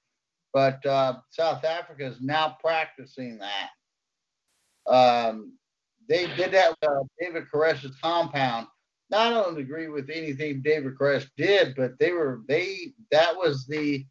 but 0.54 0.86
uh, 0.86 1.16
South 1.30 1.66
Africa 1.66 2.06
is 2.06 2.22
now 2.22 2.56
practicing 2.62 3.38
that. 3.40 4.94
Um, 4.94 5.54
they 6.08 6.28
did 6.38 6.52
that 6.54 6.70
with 6.70 6.90
uh, 6.90 7.04
David 7.20 7.46
Koresh's 7.54 7.96
compound. 8.02 8.68
I 9.14 9.30
don't 9.30 9.58
agree 9.58 9.88
with 9.88 10.10
anything 10.10 10.62
David 10.62 10.98
Koresh 10.98 11.30
did, 11.38 11.76
but 11.76 11.98
they 12.00 12.12
were 12.12 12.42
they 12.48 12.94
that 13.12 13.36
was 13.36 13.66
the 13.66 14.06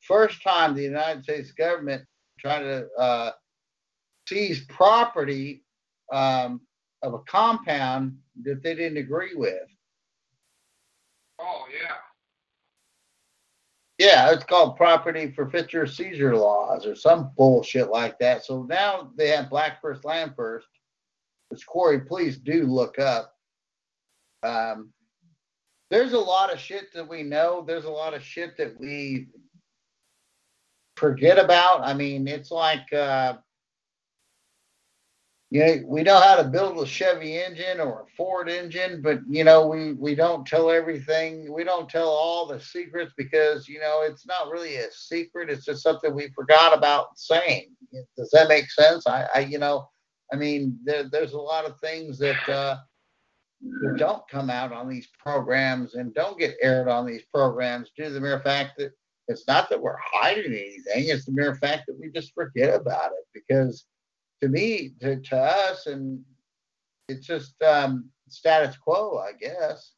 first 0.00 0.42
time 0.42 0.74
the 0.74 0.82
United 0.82 1.22
States 1.22 1.52
government 1.52 2.04
tried 2.40 2.60
to 2.60 2.88
uh, 2.98 3.30
seize 4.28 4.64
property 4.66 5.62
um, 6.12 6.60
of 7.02 7.14
a 7.14 7.20
compound 7.20 8.18
that 8.42 8.62
they 8.62 8.74
didn't 8.74 8.98
agree 8.98 9.34
with. 9.34 9.68
Oh 11.40 11.64
yeah. 11.72 11.96
Yeah, 13.98 14.32
it's 14.32 14.44
called 14.44 14.76
property 14.76 15.30
forfeiture 15.30 15.86
seizure 15.86 16.36
laws 16.36 16.86
or 16.86 16.96
some 16.96 17.30
bullshit 17.36 17.88
like 17.88 18.18
that. 18.18 18.44
So 18.44 18.64
now 18.64 19.12
they 19.16 19.28
have 19.28 19.50
black 19.50 19.80
first, 19.80 20.04
land 20.04 20.32
first, 20.34 20.66
which 21.50 21.64
Corey, 21.66 22.00
please 22.00 22.38
do 22.38 22.66
look 22.66 22.98
up. 22.98 23.34
Um, 24.42 24.92
there's 25.90 26.14
a 26.14 26.18
lot 26.18 26.52
of 26.52 26.58
shit 26.58 26.92
that 26.94 27.06
we 27.06 27.22
know. 27.22 27.64
There's 27.66 27.84
a 27.84 27.90
lot 27.90 28.14
of 28.14 28.22
shit 28.22 28.56
that 28.56 28.78
we 28.80 29.26
forget 30.96 31.38
about. 31.38 31.82
I 31.82 31.94
mean, 31.94 32.26
it's 32.26 32.50
like, 32.50 32.90
uh, 32.92 33.34
you 35.50 35.60
know, 35.60 35.82
we 35.84 36.02
know 36.02 36.18
how 36.18 36.36
to 36.36 36.44
build 36.44 36.82
a 36.82 36.86
Chevy 36.86 37.36
engine 37.36 37.78
or 37.78 38.00
a 38.00 38.16
Ford 38.16 38.48
engine, 38.48 39.02
but 39.02 39.20
you 39.28 39.44
know, 39.44 39.66
we 39.66 39.92
we 39.92 40.14
don't 40.14 40.46
tell 40.46 40.70
everything. 40.70 41.52
We 41.52 41.62
don't 41.62 41.90
tell 41.90 42.08
all 42.08 42.46
the 42.46 42.58
secrets 42.58 43.12
because 43.18 43.68
you 43.68 43.78
know 43.78 44.00
it's 44.00 44.26
not 44.26 44.50
really 44.50 44.76
a 44.76 44.90
secret. 44.90 45.50
It's 45.50 45.66
just 45.66 45.82
something 45.82 46.14
we 46.14 46.30
forgot 46.34 46.72
about 46.72 47.18
saying. 47.18 47.68
Does 48.16 48.30
that 48.30 48.48
make 48.48 48.70
sense? 48.70 49.06
I, 49.06 49.28
I 49.34 49.40
you 49.40 49.58
know, 49.58 49.90
I 50.32 50.36
mean, 50.36 50.78
there, 50.84 51.04
there's 51.12 51.34
a 51.34 51.38
lot 51.38 51.66
of 51.66 51.78
things 51.80 52.18
that 52.20 52.48
uh, 52.48 52.78
that 53.62 53.96
don't 53.96 54.26
come 54.28 54.50
out 54.50 54.72
on 54.72 54.88
these 54.88 55.08
programs 55.18 55.94
and 55.94 56.14
don't 56.14 56.38
get 56.38 56.56
aired 56.62 56.88
on 56.88 57.06
these 57.06 57.22
programs 57.32 57.90
due 57.96 58.04
to 58.04 58.10
the 58.10 58.20
mere 58.20 58.40
fact 58.40 58.72
that 58.78 58.92
it's 59.28 59.46
not 59.46 59.68
that 59.70 59.80
we're 59.80 59.98
hiding 60.02 60.52
anything. 60.52 61.08
It's 61.08 61.24
the 61.24 61.32
mere 61.32 61.54
fact 61.54 61.84
that 61.86 61.98
we 61.98 62.10
just 62.10 62.34
forget 62.34 62.74
about 62.74 63.12
it 63.12 63.26
because 63.32 63.86
to 64.42 64.48
me, 64.48 64.92
to, 65.00 65.20
to 65.20 65.36
us, 65.36 65.86
and 65.86 66.20
it's 67.08 67.26
just 67.26 67.54
um, 67.62 68.10
status 68.28 68.76
quo, 68.76 69.18
I 69.18 69.32
guess. 69.32 69.92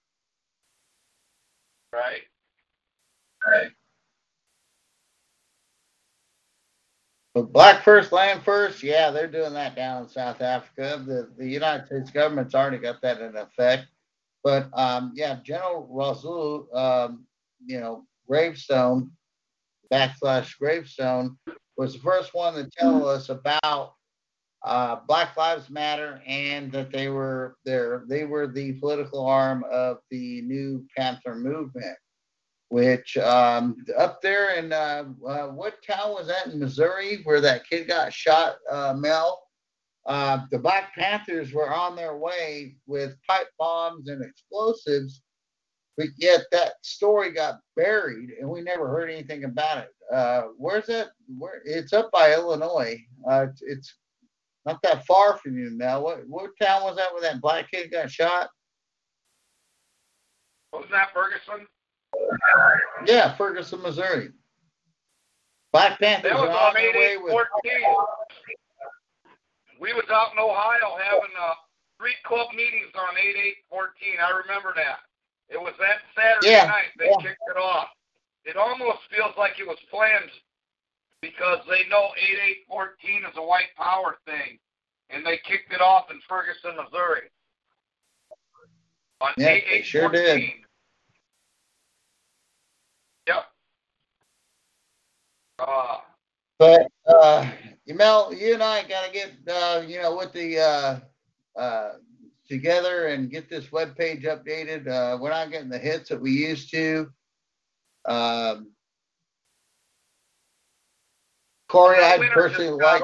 Right. 1.92 2.22
Right. 3.46 3.70
But 7.34 7.52
black 7.52 7.82
first, 7.82 8.12
land 8.12 8.42
first, 8.44 8.82
yeah, 8.84 9.10
they're 9.10 9.26
doing 9.26 9.54
that 9.54 9.74
down 9.74 10.04
in 10.04 10.08
South 10.08 10.40
Africa. 10.40 11.02
The 11.04 11.30
the 11.36 11.48
United 11.48 11.86
States 11.86 12.10
government's 12.10 12.54
already 12.54 12.78
got 12.78 13.02
that 13.02 13.20
in 13.20 13.36
effect. 13.36 13.86
But 14.44 14.68
um, 14.72 15.12
yeah, 15.16 15.38
General 15.42 15.88
Rasul, 15.90 16.68
um, 16.72 17.26
you 17.66 17.80
know, 17.80 18.04
Gravestone, 18.28 19.10
backslash 19.92 20.56
Gravestone, 20.58 21.36
was 21.76 21.94
the 21.94 22.00
first 22.00 22.34
one 22.34 22.54
to 22.54 22.70
tell 22.78 23.08
us 23.08 23.30
about 23.30 23.94
uh, 24.64 24.96
Black 25.08 25.36
Lives 25.36 25.68
Matter 25.70 26.22
and 26.26 26.70
that 26.72 26.92
they 26.92 27.08
were 27.08 27.56
there. 27.64 28.04
They 28.08 28.24
were 28.24 28.46
the 28.46 28.74
political 28.74 29.26
arm 29.26 29.64
of 29.72 29.98
the 30.10 30.42
new 30.42 30.86
Panther 30.96 31.34
movement, 31.34 31.96
which 32.74 33.16
um, 33.18 33.76
up 33.96 34.20
there 34.20 34.56
in 34.56 34.72
uh, 34.72 35.04
uh, 35.24 35.46
what 35.46 35.80
town 35.86 36.10
was 36.10 36.26
that 36.26 36.48
in 36.48 36.58
Missouri 36.58 37.20
where 37.22 37.40
that 37.40 37.64
kid 37.68 37.86
got 37.86 38.12
shot, 38.12 38.56
uh, 38.68 38.92
Mel? 38.98 39.46
Uh, 40.06 40.40
the 40.50 40.58
Black 40.58 40.92
Panthers 40.92 41.52
were 41.52 41.72
on 41.72 41.94
their 41.94 42.16
way 42.16 42.74
with 42.88 43.14
pipe 43.28 43.46
bombs 43.60 44.08
and 44.08 44.24
explosives, 44.24 45.22
but 45.96 46.08
yet 46.18 46.46
that 46.50 46.72
story 46.82 47.30
got 47.30 47.60
buried 47.76 48.30
and 48.40 48.50
we 48.50 48.60
never 48.60 48.88
heard 48.88 49.08
anything 49.08 49.44
about 49.44 49.78
it. 49.78 49.90
Uh, 50.12 50.42
where's 50.56 50.86
that? 50.86 51.10
Where 51.38 51.62
it's 51.64 51.92
up 51.92 52.10
by 52.10 52.32
Illinois. 52.32 53.00
Uh, 53.30 53.46
it's, 53.50 53.62
it's 53.62 53.94
not 54.66 54.82
that 54.82 55.06
far 55.06 55.36
from 55.36 55.56
you, 55.56 55.70
Mel. 55.70 56.02
What 56.02 56.26
what 56.26 56.50
town 56.60 56.82
was 56.82 56.96
that 56.96 57.12
where 57.12 57.22
that 57.22 57.40
black 57.40 57.70
kid 57.70 57.92
got 57.92 58.10
shot? 58.10 58.48
Wasn't 60.72 60.90
that 60.90 61.14
Ferguson? 61.14 61.68
Yeah, 63.06 63.36
Ferguson, 63.36 63.82
Missouri. 63.82 64.30
Black 65.72 65.98
Panthers 66.00 66.30
That 66.32 66.38
was 66.40 66.50
on 66.50 66.68
on 66.70 66.74
their 66.74 66.92
way 66.92 67.16
with 67.18 67.34
We 69.80 69.92
was 69.92 70.06
out 70.10 70.32
in 70.32 70.38
Ohio 70.38 70.96
having 71.02 71.34
uh, 71.38 71.54
street 71.96 72.20
club 72.24 72.48
meetings 72.54 72.94
on 72.94 73.18
8814. 73.18 74.20
I 74.22 74.30
remember 74.46 74.72
that. 74.76 75.02
It 75.50 75.60
was 75.60 75.74
that 75.80 76.00
Saturday 76.16 76.50
Yeah, 76.52 76.66
night 76.66 76.92
they 76.98 77.06
yeah. 77.10 77.16
kicked 77.22 77.42
it 77.50 77.58
off. 77.60 77.88
It 78.44 78.56
almost 78.56 79.00
feels 79.10 79.34
like 79.38 79.58
it 79.60 79.66
was 79.66 79.78
planned 79.90 80.30
because 81.22 81.60
they 81.68 81.88
know 81.88 82.12
8814 82.68 83.24
is 83.30 83.36
a 83.36 83.42
white 83.44 83.72
power 83.76 84.18
thing, 84.26 84.58
and 85.10 85.26
they 85.26 85.38
kicked 85.44 85.72
it 85.72 85.80
off 85.80 86.10
in 86.10 86.20
Ferguson, 86.28 86.76
Missouri. 86.76 87.28
On 89.20 89.32
Yeah, 89.38 89.58
they 89.70 89.82
sure 89.82 90.10
did. 90.10 90.36
8814. 90.38 90.64
Yep. 93.28 93.44
Uh, 95.58 95.98
But 96.58 96.88
uh, 97.06 97.50
Mel, 97.86 98.32
you 98.32 98.54
and 98.54 98.62
I 98.62 98.82
gotta 98.86 99.12
get 99.12 99.32
uh, 99.48 99.82
you 99.86 100.00
know 100.00 100.16
with 100.16 100.32
the 100.32 100.58
uh, 100.58 101.00
uh, 101.60 101.92
together 102.48 103.08
and 103.08 103.30
get 103.30 103.48
this 103.48 103.72
web 103.72 103.96
page 103.96 104.22
updated. 104.22 104.88
Uh, 104.88 105.18
we're 105.20 105.30
not 105.30 105.50
getting 105.50 105.68
the 105.68 105.78
hits 105.78 106.08
that 106.08 106.20
we 106.20 106.30
used 106.30 106.70
to. 106.70 107.10
Um, 108.06 108.70
Corey, 111.68 111.98
I'd 112.02 112.30
personally 112.30 112.70
like. 112.70 113.02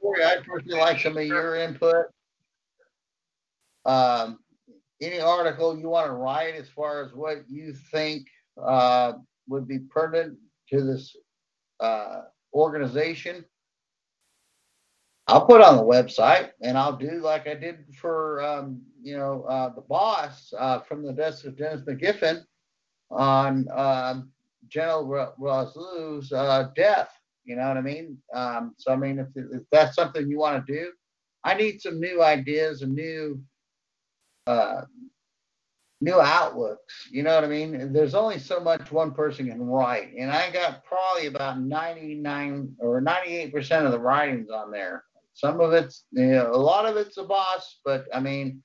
Corey, 0.00 0.24
I'd 0.24 0.44
personally 0.44 0.78
like 0.78 1.00
some 1.00 1.16
of 1.16 1.26
your 1.26 1.56
input. 1.56 2.06
Um, 3.84 4.38
any 5.00 5.20
article 5.20 5.78
you 5.78 5.88
want 5.88 6.06
to 6.06 6.12
write 6.12 6.54
as 6.54 6.68
far 6.68 7.04
as 7.04 7.12
what 7.12 7.48
you 7.48 7.72
think 7.72 8.26
uh, 8.62 9.14
would 9.48 9.66
be 9.66 9.78
pertinent 9.78 10.36
to 10.70 10.82
this 10.82 11.16
uh, 11.80 12.22
organization, 12.54 13.44
I'll 15.26 15.44
put 15.44 15.60
on 15.60 15.76
the 15.76 15.82
website 15.82 16.50
and 16.62 16.78
I'll 16.78 16.96
do 16.96 17.20
like 17.20 17.46
I 17.46 17.54
did 17.54 17.84
for 18.00 18.42
um, 18.42 18.80
you 19.02 19.16
know 19.16 19.44
uh, 19.48 19.68
the 19.74 19.82
boss 19.82 20.52
uh, 20.58 20.80
from 20.80 21.04
the 21.04 21.12
desk 21.12 21.44
of 21.44 21.56
Dennis 21.56 21.82
McGiffin 21.82 22.44
on 23.10 23.66
um, 23.74 24.30
General 24.68 25.06
Ra- 25.06 25.32
Razlu's 25.38 26.32
uh, 26.32 26.68
death. 26.74 27.10
You 27.44 27.56
know 27.56 27.68
what 27.68 27.76
I 27.76 27.82
mean? 27.82 28.18
Um, 28.34 28.74
so 28.78 28.92
I 28.92 28.96
mean, 28.96 29.18
if, 29.18 29.28
if 29.36 29.62
that's 29.70 29.94
something 29.94 30.28
you 30.28 30.38
want 30.38 30.66
to 30.66 30.72
do, 30.72 30.92
I 31.44 31.54
need 31.54 31.80
some 31.80 32.00
new 32.00 32.22
ideas 32.22 32.82
and 32.82 32.94
new 32.94 33.40
uh, 34.46 34.82
new 36.00 36.20
outlooks. 36.20 37.08
You 37.10 37.22
know 37.22 37.34
what 37.34 37.44
I 37.44 37.48
mean? 37.48 37.92
There's 37.92 38.14
only 38.14 38.38
so 38.38 38.60
much 38.60 38.92
one 38.92 39.12
person 39.12 39.48
can 39.48 39.62
write, 39.62 40.12
and 40.16 40.30
I 40.30 40.50
got 40.50 40.84
probably 40.84 41.26
about 41.26 41.60
99 41.60 42.76
or 42.78 43.00
98 43.00 43.52
percent 43.52 43.86
of 43.86 43.92
the 43.92 43.98
writings 43.98 44.50
on 44.50 44.70
there. 44.70 45.04
Some 45.34 45.60
of 45.60 45.72
it's, 45.72 46.04
you 46.12 46.26
know, 46.26 46.52
a 46.52 46.56
lot 46.56 46.86
of 46.86 46.96
it's 46.96 47.16
the 47.16 47.24
boss, 47.24 47.78
but 47.84 48.06
I 48.12 48.20
mean, 48.20 48.62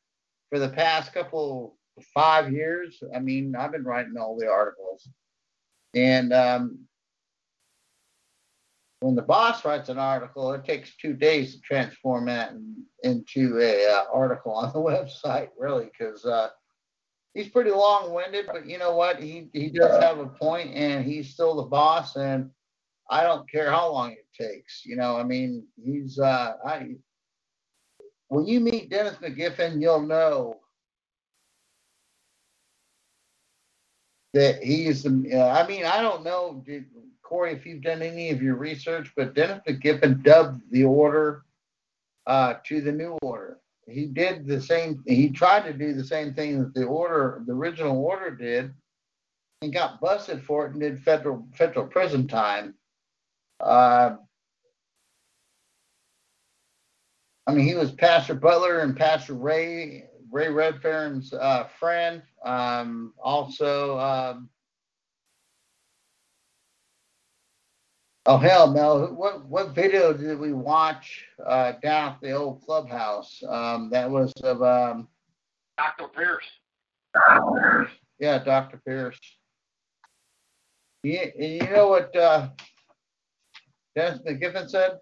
for 0.49 0.59
the 0.59 0.69
past 0.69 1.13
couple 1.13 1.77
five 2.13 2.51
years, 2.51 2.99
I 3.15 3.19
mean, 3.19 3.55
I've 3.55 3.71
been 3.71 3.83
writing 3.83 4.15
all 4.17 4.37
the 4.37 4.49
articles, 4.49 5.07
and 5.95 6.33
um, 6.33 6.79
when 9.03 9.15
the 9.15 9.21
boss 9.21 9.65
writes 9.65 9.89
an 9.89 9.99
article, 9.99 10.53
it 10.53 10.63
takes 10.63 10.95
two 10.95 11.13
days 11.13 11.55
to 11.55 11.61
transform 11.61 12.25
that 12.27 12.51
in, 12.51 12.83
into 13.03 13.59
a 13.59 13.85
uh, 13.85 14.03
article 14.13 14.53
on 14.53 14.71
the 14.71 14.79
website, 15.25 15.49
really, 15.57 15.89
because 15.91 16.25
uh, 16.25 16.49
he's 17.33 17.49
pretty 17.49 17.71
long-winded. 17.71 18.47
But 18.47 18.65
you 18.65 18.77
know 18.77 18.95
what? 18.95 19.21
He 19.21 19.49
he 19.53 19.69
does 19.69 20.01
have 20.01 20.19
a 20.19 20.27
point, 20.27 20.73
and 20.73 21.05
he's 21.05 21.33
still 21.33 21.55
the 21.55 21.63
boss, 21.63 22.15
and 22.15 22.49
I 23.09 23.23
don't 23.23 23.49
care 23.49 23.71
how 23.71 23.91
long 23.91 24.11
it 24.11 24.27
takes. 24.33 24.85
You 24.85 24.95
know, 24.95 25.17
I 25.17 25.23
mean, 25.23 25.65
he's 25.83 26.19
uh, 26.19 26.53
I. 26.65 26.95
When 28.29 28.47
you 28.47 28.59
meet 28.59 28.89
Dennis 28.89 29.17
McGiffin, 29.17 29.81
you'll 29.81 30.01
know 30.01 30.59
that 34.33 34.63
he's 34.63 35.03
the. 35.03 35.29
Uh, 35.33 35.49
I 35.49 35.67
mean, 35.67 35.85
I 35.85 36.01
don't 36.01 36.23
know, 36.23 36.63
did, 36.65 36.85
Corey, 37.21 37.53
if 37.53 37.65
you've 37.65 37.83
done 37.83 38.01
any 38.01 38.31
of 38.31 38.41
your 38.41 38.55
research, 38.55 39.11
but 39.15 39.35
Dennis 39.35 39.61
McGiffin 39.67 40.23
dubbed 40.23 40.61
the 40.71 40.83
order 40.83 41.45
uh, 42.25 42.55
to 42.65 42.81
the 42.81 42.91
new 42.91 43.17
order. 43.21 43.59
He 43.87 44.05
did 44.05 44.47
the 44.47 44.61
same. 44.61 45.03
He 45.05 45.29
tried 45.29 45.65
to 45.65 45.73
do 45.73 45.93
the 45.93 46.03
same 46.03 46.33
thing 46.33 46.59
that 46.59 46.73
the 46.73 46.85
order, 46.85 47.43
the 47.45 47.53
original 47.53 47.97
order, 47.97 48.31
did, 48.31 48.73
and 49.61 49.73
got 49.73 49.99
busted 49.99 50.43
for 50.43 50.65
it 50.65 50.71
and 50.71 50.81
did 50.81 51.03
federal 51.03 51.47
federal 51.53 51.87
prison 51.87 52.27
time. 52.27 52.75
Uh, 53.59 54.15
I 57.45 57.53
mean, 57.53 57.67
he 57.67 57.75
was 57.75 57.91
Pastor 57.91 58.35
Butler 58.35 58.79
and 58.79 58.95
Pastor 58.95 59.33
Ray 59.33 60.05
Ray 60.31 60.47
Redfeairn's 60.47 61.33
uh, 61.33 61.65
friend. 61.79 62.21
Um, 62.43 63.13
also, 63.21 63.99
um, 63.99 64.49
oh 68.25 68.37
hell, 68.37 68.71
Mel, 68.71 69.13
what 69.13 69.45
what 69.45 69.75
video 69.75 70.13
did 70.13 70.39
we 70.39 70.53
watch 70.53 71.25
uh, 71.45 71.73
down 71.81 72.13
at 72.13 72.21
the 72.21 72.31
old 72.31 72.61
clubhouse? 72.63 73.41
Um, 73.47 73.89
that 73.91 74.09
was 74.09 74.31
of 74.43 74.61
um, 74.61 75.07
Dr. 75.77 76.07
Pierce. 76.07 76.45
yeah, 78.19 78.43
Dr. 78.43 78.81
Pierce. 78.85 79.19
You, 81.03 81.31
you 81.37 81.69
know 81.69 81.89
what 81.89 82.15
uh, 82.15 82.49
Dennis 83.95 84.19
McGiffin 84.25 84.69
said? 84.69 84.99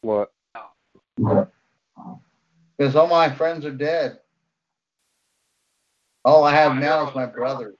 What? 0.00 0.32
Because 2.78 2.96
all 2.96 3.08
my 3.08 3.34
friends 3.34 3.66
are 3.66 3.72
dead. 3.72 4.20
All 6.24 6.44
I 6.44 6.54
have 6.54 6.76
now 6.76 7.08
is 7.08 7.14
my 7.14 7.24
are 7.24 7.26
gone. 7.26 7.34
brother. 7.34 7.74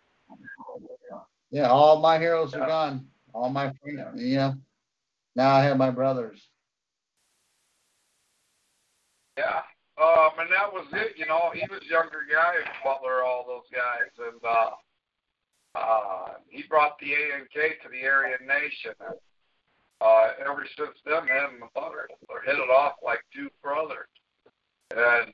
Yeah, 1.50 1.68
all 1.68 2.00
my 2.00 2.18
heroes 2.18 2.54
are 2.54 2.66
gone. 2.66 3.06
All 3.32 3.50
my 3.50 3.72
friends, 3.82 4.20
yeah. 4.20 4.52
Now 5.34 5.54
I 5.54 5.64
have 5.64 5.76
my 5.76 5.90
brothers. 5.90 6.40
Yeah. 9.36 9.60
Um, 10.00 10.30
and 10.38 10.50
that 10.50 10.72
was 10.72 10.86
it, 10.92 11.14
you 11.16 11.26
know, 11.26 11.50
he 11.54 11.62
was 11.70 11.80
younger 11.88 12.22
guy, 12.30 12.54
Butler, 12.84 13.24
all 13.24 13.44
those 13.46 13.68
guys, 13.72 14.10
and 14.18 14.40
uh 14.44 14.70
uh 15.78 16.34
he 16.48 16.64
brought 16.68 16.98
the 16.98 17.12
A 17.12 17.38
and 17.38 17.50
K 17.50 17.74
to 17.82 17.88
the 17.88 18.06
Aryan 18.06 18.46
Nation. 18.46 18.94
And, 19.00 19.16
uh 20.00 20.28
ever 20.40 20.66
since 20.76 20.96
then 21.04 21.22
him 21.22 21.62
and 21.62 21.72
Butler 21.74 22.08
hit 22.44 22.56
it 22.56 22.70
off 22.70 22.94
like 23.04 23.20
two 23.34 23.48
brothers. 23.62 24.08
And 24.90 25.32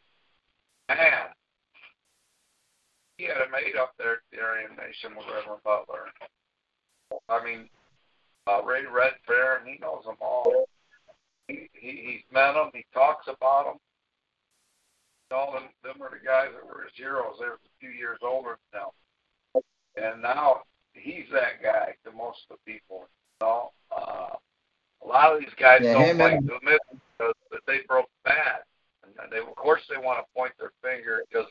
man, 0.88 1.28
he 3.16 3.24
had 3.24 3.38
it 3.38 3.50
made 3.52 3.76
up 3.76 3.94
there 3.98 4.14
at 4.14 4.18
the 4.32 4.40
Aryan 4.40 4.76
Nation 4.76 5.16
with 5.16 5.26
Reverend 5.26 5.62
Butler. 5.64 6.10
I 7.28 7.44
mean, 7.44 7.68
uh 8.46 8.62
Ray 8.64 8.82
Redfeairn, 8.82 9.66
he 9.66 9.78
knows 9.80 10.04
them 10.04 10.16
all. 10.20 10.68
He, 11.48 11.68
he 11.72 11.90
he's 12.06 12.24
met 12.32 12.52
them, 12.52 12.70
he 12.72 12.84
talks 12.92 13.26
about 13.28 13.66
them 13.66 13.78
all 15.34 15.52
them, 15.52 15.68
them 15.82 16.00
are 16.00 16.10
the 16.10 16.24
guys 16.24 16.48
that 16.54 16.64
were 16.64 16.82
his 16.84 16.94
heroes. 16.94 17.36
They 17.38 17.46
were 17.46 17.58
a 17.58 17.78
few 17.80 17.90
years 17.90 18.18
older 18.22 18.56
now. 18.72 18.92
And 19.96 20.22
now 20.22 20.62
he's 20.94 21.26
that 21.32 21.62
guy 21.62 21.94
to 22.04 22.16
most 22.16 22.46
of 22.50 22.56
the 22.56 22.72
people. 22.72 23.08
You 23.40 23.46
know? 23.46 23.70
uh, 23.90 24.38
a 25.04 25.06
lot 25.06 25.34
of 25.34 25.40
these 25.40 25.54
guys 25.58 25.80
Yeah, 25.82 25.94
don't 25.94 26.18
like 26.18 26.40
to 26.46 26.56
admit 26.56 26.80
because 26.90 27.34
that 27.50 27.60
they 27.66 27.80
broke 27.86 28.08
bad. 28.24 28.62
And 29.04 29.30
they, 29.30 29.38
of 29.38 29.54
course, 29.54 29.82
they 29.90 29.98
want 29.98 30.18
to 30.18 30.24
point 30.34 30.52
their 30.58 30.72
finger 30.82 31.22
because 31.28 31.46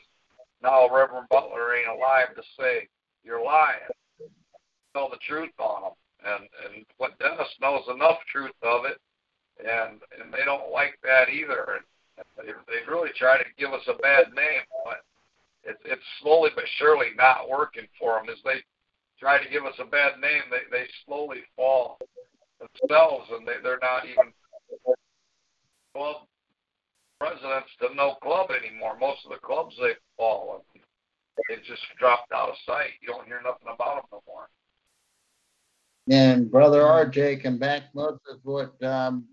now 0.64 0.88
Reverend 0.88 1.28
Butler 1.30 1.76
ain't 1.76 1.88
alive 1.88 2.34
to 2.34 2.42
say 2.58 2.88
you're 3.22 3.44
lying. 3.44 3.86
Tell 4.92 5.08
the 5.08 5.22
truth 5.28 5.52
on 5.58 5.82
them. 5.82 5.92
And 6.24 6.48
and 6.64 6.86
what 6.96 7.18
Dennis 7.18 7.52
knows 7.60 7.84
enough 7.94 8.18
truth 8.32 8.56
of 8.62 8.86
it 8.86 8.98
and 9.58 10.02
and 10.18 10.32
they 10.32 10.44
don't 10.44 10.72
like 10.72 10.98
that 11.02 11.28
either. 11.28 11.80
And 11.80 12.26
they, 12.36 12.52
they 12.66 12.90
really 12.90 13.10
try 13.16 13.38
to 13.38 13.44
give 13.58 13.72
us 13.72 13.86
a 13.88 14.00
bad 14.00 14.32
name, 14.34 14.66
but 14.84 15.02
it's 15.64 15.80
it's 15.84 16.02
slowly 16.22 16.50
but 16.54 16.64
surely 16.78 17.08
not 17.16 17.48
working 17.48 17.86
for 17.98 18.18
them. 18.18 18.30
As 18.30 18.42
they 18.44 18.62
try 19.18 19.42
to 19.42 19.50
give 19.50 19.64
us 19.64 19.78
a 19.78 19.84
bad 19.84 20.20
name, 20.20 20.42
they 20.50 20.66
they 20.70 20.86
slowly 21.06 21.42
fall 21.56 21.98
themselves, 22.58 23.28
and 23.30 23.46
they 23.46 23.62
they're 23.62 23.82
not 23.82 24.06
even 24.06 24.32
club 25.94 26.26
presidents 27.24 27.70
to 27.80 27.94
no 27.94 28.14
club 28.22 28.50
anymore. 28.50 28.96
Most 28.98 29.24
of 29.24 29.30
the 29.32 29.38
clubs 29.38 29.74
they've 29.80 29.96
fallen. 30.16 30.60
They 31.48 31.56
just 31.56 31.82
dropped 31.98 32.32
out 32.32 32.50
of 32.50 32.56
sight. 32.66 32.90
You 33.00 33.08
don't 33.08 33.26
hear 33.26 33.40
nothing 33.42 33.68
about 33.72 33.96
them 33.96 34.04
no 34.12 34.22
more. 34.26 34.48
And 36.10 36.50
brother 36.50 36.82
RJ 36.82 37.40
can 37.40 37.58
back 37.58 37.84
most 37.94 38.20
of 38.30 38.40
what 38.42 38.80
um, 38.82 39.24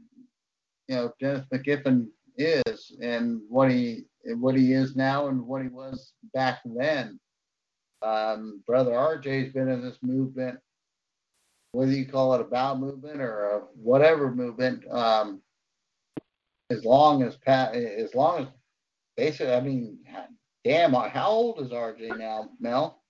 you 0.88 0.96
know 0.96 1.14
Dennis 1.20 1.46
McGiffin 1.54 2.08
is 2.38 2.96
and 3.02 3.42
what 3.50 3.70
he 3.70 4.06
what 4.26 4.56
he 4.56 4.72
is 4.72 4.96
now 4.96 5.28
and 5.28 5.46
what 5.46 5.62
he 5.62 5.68
was 5.68 6.14
back 6.34 6.62
then. 6.66 7.20
Um, 8.02 8.64
brother 8.66 8.92
RJ's 8.92 9.54
been 9.54 9.70
in 9.70 9.82
this 9.82 9.98
movement, 10.02 10.60
whether 11.74 11.92
you 11.92 12.08
call 12.08 12.34
it 12.36 12.42
a 12.42 12.46
bow 12.46 12.76
movement 12.76 13.22
or 13.22 13.50
a 13.50 13.60
whatever 13.76 14.34
movement, 14.34 14.90
um, 14.90 15.42
as 16.72 16.86
long 16.86 17.22
as 17.24 17.36
Pat, 17.38 17.76
as 17.76 18.16
long 18.16 18.44
as 18.44 18.48
basically, 19.18 19.54
I 19.54 19.60
mean, 19.60 20.00
damn, 20.64 20.94
how 20.94 21.28
old 21.30 21.60
is 21.62 21.72
RJ 21.72 22.18
now, 22.18 22.50
Mel? 22.60 23.02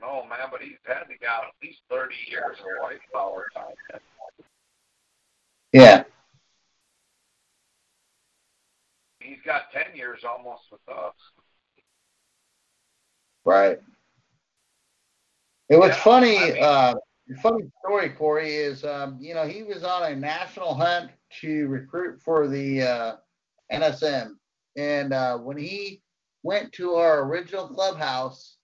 No, 0.00 0.24
man, 0.28 0.38
but 0.50 0.62
he's 0.62 0.76
had 0.84 1.00
to 1.04 1.18
got 1.20 1.44
at 1.44 1.52
least 1.62 1.80
30 1.90 2.14
years 2.30 2.56
of 2.58 2.64
white 2.82 3.00
power 3.12 3.46
time. 3.54 4.00
Yeah. 5.72 6.04
He's 9.20 9.38
got 9.44 9.70
10 9.72 9.94
years 9.94 10.20
almost 10.24 10.62
with 10.72 10.80
us. 10.88 11.14
Right. 13.44 13.78
It 15.68 15.76
was 15.76 15.90
Yeah, 15.90 16.02
funny. 16.02 16.38
I 16.38 16.50
mean- 16.52 16.62
uh, 16.62 16.94
funny 17.42 17.70
story, 17.84 18.08
Corey, 18.10 18.54
is 18.54 18.84
um, 18.84 19.18
you 19.20 19.34
know 19.34 19.46
he 19.46 19.62
was 19.62 19.84
on 19.84 20.10
a 20.10 20.16
national 20.16 20.74
hunt 20.74 21.10
to 21.40 21.66
recruit 21.68 22.20
for 22.22 22.48
the 22.48 22.82
uh, 22.82 23.16
NSM, 23.72 24.34
and 24.76 25.12
uh, 25.12 25.38
when 25.38 25.56
he 25.56 26.02
went 26.42 26.72
to 26.72 26.94
our 26.94 27.24
original 27.24 27.68
clubhouse, 27.68 28.56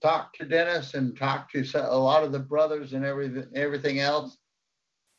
talked 0.00 0.36
to 0.38 0.44
Dennis 0.44 0.94
and 0.94 1.16
talked 1.16 1.52
to 1.52 1.64
a 1.76 1.96
lot 1.96 2.22
of 2.24 2.32
the 2.32 2.38
brothers 2.38 2.92
and 2.92 3.04
everything 3.04 3.46
everything 3.54 3.98
else, 4.00 4.38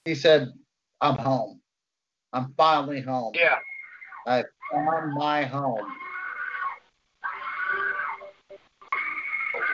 he 0.06 0.16
said, 0.16 0.52
"I'm 1.02 1.18
home. 1.18 1.62
I'm 2.34 2.54
finally 2.58 3.02
home. 3.02 3.34
Yeah. 3.36 3.58
I 4.28 4.44
found 4.72 5.14
my 5.14 5.44
home." 5.44 5.80
Holy 9.54 9.66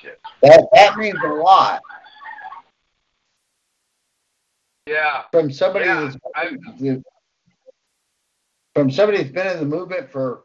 shit. 0.00 0.20
That 0.42 0.66
that 0.72 0.96
means 0.96 1.18
a 1.24 1.28
lot. 1.28 1.80
Yeah. 4.86 5.24
from 5.32 5.50
somebody 5.50 5.86
Yeah, 5.86 6.00
that's 6.02 6.16
I- 6.34 7.02
from 8.74 8.90
somebody 8.90 9.18
that's 9.18 9.32
been 9.32 9.46
in 9.48 9.58
the 9.58 9.66
movement 9.66 10.10
for 10.10 10.44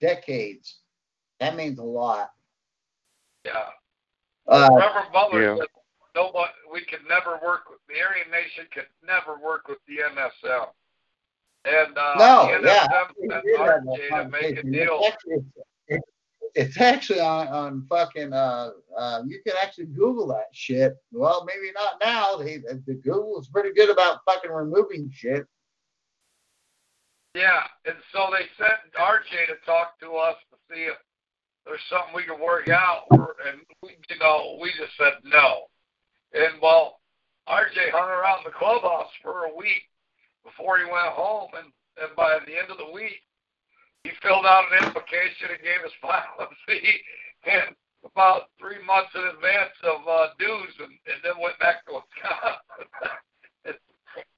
decades. 0.00 0.80
That 1.38 1.56
means 1.56 1.78
a 1.78 1.82
lot. 1.84 2.32
Yeah. 3.44 3.70
Uh, 4.46 4.68
Reverend 4.72 5.12
Butler 5.12 5.42
Yeah. 5.42 5.56
said 5.56 5.68
nobody, 6.14 6.52
we 6.72 6.84
could 6.84 7.06
never 7.08 7.38
work 7.42 7.70
with 7.70 7.78
the 7.88 8.00
Aryan 8.02 8.30
Nation 8.30 8.66
could 8.72 8.88
never 9.06 9.38
work 9.38 9.68
with 9.68 9.78
the 9.86 9.98
NSM. 10.02 10.68
And 11.64 11.96
uh, 11.96 12.14
no, 12.18 12.60
the 12.60 12.66
yeah, 12.66 12.86
NSM 12.88 13.14
we 13.20 13.28
sent 13.28 13.44
did 13.44 13.58
have 13.60 13.84
that 13.84 13.84
RJ 13.84 14.22
to 14.22 14.28
make 14.28 14.58
a 14.58 14.62
deal. 14.62 15.00
It's 15.02 15.44
it's, 15.88 16.02
it's 16.54 16.80
actually 16.80 17.20
on, 17.20 17.48
on 17.48 17.86
fucking. 17.88 18.32
Uh, 18.32 18.70
uh, 18.96 19.22
you 19.26 19.40
can 19.46 19.54
actually 19.62 19.86
Google 19.86 20.26
that 20.28 20.48
shit. 20.52 20.96
Well, 21.12 21.46
maybe 21.46 21.72
not 21.74 21.94
now. 22.00 22.36
They, 22.36 22.58
the 22.58 22.94
Google 22.94 23.40
is 23.40 23.48
pretty 23.48 23.72
good 23.74 23.90
about 23.90 24.20
fucking 24.24 24.50
removing 24.50 25.10
shit. 25.14 25.46
Yeah, 27.34 27.62
and 27.86 27.96
so 28.12 28.26
they 28.32 28.46
sent 28.58 28.92
RJ 28.98 29.46
to 29.48 29.64
talk 29.64 30.00
to 30.00 30.16
us 30.16 30.36
to 30.50 30.56
see 30.68 30.82
if 30.82 30.96
there's 31.64 31.80
something 31.88 32.14
we 32.14 32.24
can 32.24 32.40
work 32.40 32.68
out, 32.68 33.06
and 33.10 33.60
we, 33.82 33.90
you 34.08 34.18
know, 34.18 34.58
we 34.60 34.70
just 34.70 34.96
said 34.98 35.14
no. 35.22 35.70
And 36.34 36.60
well, 36.60 37.00
RJ 37.48 37.90
hung 37.92 38.08
around 38.10 38.42
the 38.44 38.50
clubhouse 38.50 39.10
for 39.22 39.44
a 39.44 39.56
week 39.56 39.86
before 40.44 40.78
he 40.78 40.84
went 40.84 41.14
home, 41.14 41.50
and, 41.56 41.70
and 42.02 42.16
by 42.16 42.38
the 42.46 42.58
end 42.58 42.70
of 42.70 42.78
the 42.78 42.92
week, 42.92 43.22
he 44.04 44.10
filled 44.22 44.46
out 44.46 44.70
an 44.72 44.84
application 44.84 45.52
and 45.52 45.62
gave 45.62 45.82
us 45.84 45.94
filing 46.02 46.48
and 47.46 47.74
about 48.04 48.48
three 48.58 48.80
months 48.84 49.12
in 49.14 49.20
advance 49.20 49.76
of 49.84 50.00
uh, 50.08 50.32
dues, 50.38 50.74
and, 50.80 50.92
and 51.04 51.20
then 51.22 51.36
went 51.40 51.58
back 51.58 51.84
to 51.84 52.00
Wisconsin. 52.00 53.76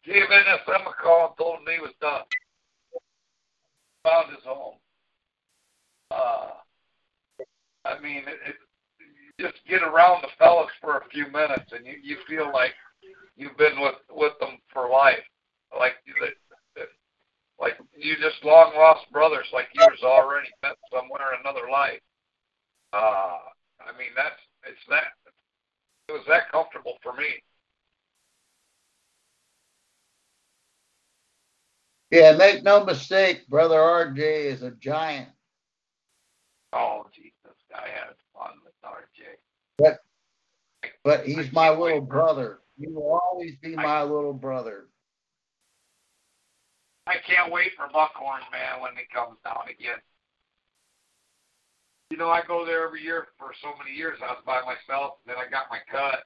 gave 0.05 0.27
NSM 0.27 0.83
a 0.83 0.95
call 0.99 1.29
and 1.31 1.37
told 1.39 1.59
him 1.63 1.71
he 1.71 1.81
was 1.81 1.95
done 2.01 2.27
found 4.03 4.31
his 4.31 4.45
home. 4.45 4.75
Uh, 6.11 6.51
I 7.85 8.01
mean, 8.01 8.23
it, 8.27 8.39
it, 8.47 8.57
just 9.41 9.55
get 9.69 9.83
around 9.83 10.23
the 10.23 10.29
fellas 10.39 10.71
for 10.81 10.99
a 10.99 11.09
few 11.11 11.27
minutes, 11.33 11.73
and 11.73 11.87
you 11.87 11.95
you 12.03 12.17
feel 12.29 12.53
like 12.53 12.73
you've 13.37 13.57
been 13.57 13.81
with 13.81 13.97
with 14.11 14.33
them 14.41 14.59
for 14.73 14.89
life, 14.89 15.25
like 15.79 15.95
like 17.63 17.79
you 17.97 18.17
just 18.17 18.45
long 18.45 18.75
lost 18.75 19.11
brothers, 19.13 19.47
like 19.53 19.69
yours 19.73 20.01
already 20.03 20.49
met 20.63 20.77
somewhere 20.93 21.33
in 21.35 21.41
another 21.41 21.71
life. 21.71 22.01
Uh, 22.93 23.39
I 23.81 23.97
mean, 23.97 24.11
that's 24.17 24.35
it's 24.67 24.81
that 24.91 25.05
it 26.09 26.13
was 26.13 26.25
that 26.29 26.51
comfortable 26.51 26.97
for 27.03 27.15
me. 27.15 27.29
Yeah, 32.11 32.33
make 32.37 32.63
no 32.63 32.85
mistake, 32.85 33.49
brother 33.49 33.77
RJ 33.77 34.19
is 34.19 34.63
a 34.63 34.73
giant. 34.73 35.31
Oh, 36.75 37.07
Jesus, 37.15 37.33
I 37.75 37.89
had 37.89 38.15
fun 38.35 38.59
with 38.65 38.75
RJ. 38.85 39.97
But 41.05 41.27
he's 41.27 41.53
my 41.53 41.71
little 41.71 42.01
brother. 42.01 42.61
He 42.79 42.87
will 42.89 43.21
always 43.23 43.57
be 43.63 43.77
my 43.77 44.03
little 44.03 44.33
brother. 44.33 44.87
I 47.07 47.17
can't 47.27 47.53
wait 47.53 47.73
for 47.77 47.87
Buckhorn, 47.93 48.43
man, 48.53 48.81
when 48.81 48.93
it 48.93 49.11
comes 49.13 49.37
down 49.45 49.65
again. 49.69 49.99
You 52.11 52.17
know, 52.17 52.31
I 52.31 52.43
go 52.47 52.65
there 52.65 52.85
every 52.85 53.03
year 53.03 53.29
for 53.39 53.53
so 53.61 53.73
many 53.79 53.97
years. 53.97 54.19
I 54.23 54.33
was 54.33 54.43
by 54.47 54.61
myself, 54.61 55.15
then 55.27 55.37
I 55.37 55.51
got 55.51 55.67
my 55.71 55.79
cut. 55.91 56.23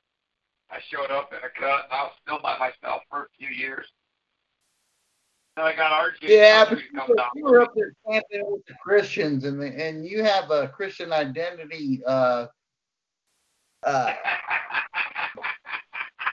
I 0.71 0.79
showed 0.91 1.11
up 1.11 1.33
in 1.33 1.39
a 1.39 1.53
cut, 1.59 1.85
and 1.85 1.93
I 1.93 2.03
was 2.03 2.13
still 2.23 2.41
by 2.43 2.59
myself 2.59 3.03
for 3.09 3.23
a 3.23 3.27
few 3.39 3.49
years. 3.49 3.87
Then 5.57 5.65
I 5.65 5.77
got 5.77 5.93
RJ 5.93 6.29
Yeah, 6.29 6.67
but 6.69 6.79
you 6.79 7.01
were, 7.09 7.17
you 7.35 7.45
were 7.45 7.61
up 7.63 7.73
there 7.75 7.93
camping 8.07 8.51
with 8.51 8.67
the 8.67 8.75
Christians, 8.83 9.45
and 9.45 9.61
the, 9.61 9.67
and 9.67 10.05
you 10.05 10.23
have 10.23 10.51
a 10.51 10.69
Christian 10.69 11.13
identity. 11.13 12.03
Uh, 12.05 12.47
uh, 13.85 14.13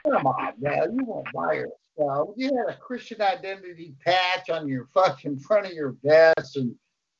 come 0.10 0.26
on, 0.26 0.52
now 0.58 0.84
you 0.84 1.04
won't 1.04 1.28
buy 1.32 1.54
yourself. 1.54 1.78
You 1.98 2.50
had 2.56 2.74
a 2.74 2.78
Christian 2.78 3.20
identity 3.20 3.94
patch 4.04 4.50
on 4.50 4.68
your 4.68 4.88
fucking 4.92 5.38
front 5.38 5.66
of 5.66 5.72
your 5.72 5.94
vest, 6.02 6.56
and 6.56 6.74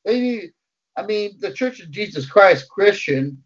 they, 0.04 0.50
I 0.96 1.06
mean, 1.06 1.36
the 1.38 1.52
Church 1.52 1.80
of 1.80 1.90
Jesus 1.90 2.28
Christ 2.28 2.68
Christian 2.68 3.42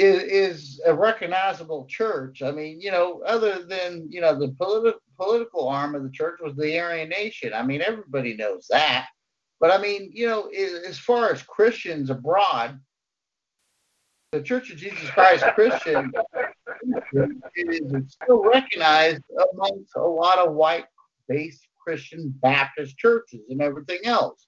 is 0.00 0.22
is 0.22 0.80
a 0.86 0.94
recognizable 0.94 1.86
church. 1.86 2.42
I 2.42 2.50
mean, 2.50 2.80
you 2.80 2.90
know, 2.90 3.22
other 3.26 3.64
than 3.64 4.06
you 4.10 4.20
know 4.20 4.38
the 4.38 4.48
political 4.48 5.00
political 5.16 5.68
arm 5.68 5.94
of 5.94 6.02
the 6.02 6.10
church 6.10 6.40
was 6.42 6.56
the 6.56 6.78
Aryan 6.78 7.10
Nation. 7.10 7.52
I 7.54 7.62
mean, 7.62 7.82
everybody 7.82 8.34
knows 8.34 8.66
that. 8.70 9.08
But 9.60 9.70
I 9.70 9.78
mean, 9.80 10.10
you 10.14 10.26
know, 10.26 10.46
as 10.48 10.98
far 10.98 11.30
as 11.30 11.42
Christians 11.42 12.08
abroad, 12.08 12.80
the 14.32 14.40
Church 14.40 14.70
of 14.70 14.76
Jesus 14.76 15.10
Christ 15.10 15.44
Christian 15.54 16.12
is 17.56 17.80
still 18.22 18.44
recognized 18.44 19.22
amongst 19.52 19.96
a 19.96 20.02
lot 20.02 20.38
of 20.38 20.54
white-based 20.54 21.66
Christian 21.80 22.32
Baptist 22.40 22.96
churches 22.96 23.40
and 23.48 23.60
everything 23.60 23.98
else. 24.04 24.46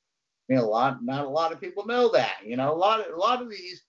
I 0.48 0.54
mean, 0.54 0.62
a 0.62 0.66
lot, 0.66 1.04
not 1.04 1.24
a 1.24 1.28
lot 1.28 1.52
of 1.52 1.60
people 1.60 1.84
know 1.86 2.12
that. 2.12 2.36
You 2.44 2.56
know, 2.56 2.72
a 2.72 2.76
lot 2.76 3.00
of 3.00 3.12
a 3.12 3.18
lot 3.18 3.42
of 3.42 3.50
these 3.50 3.82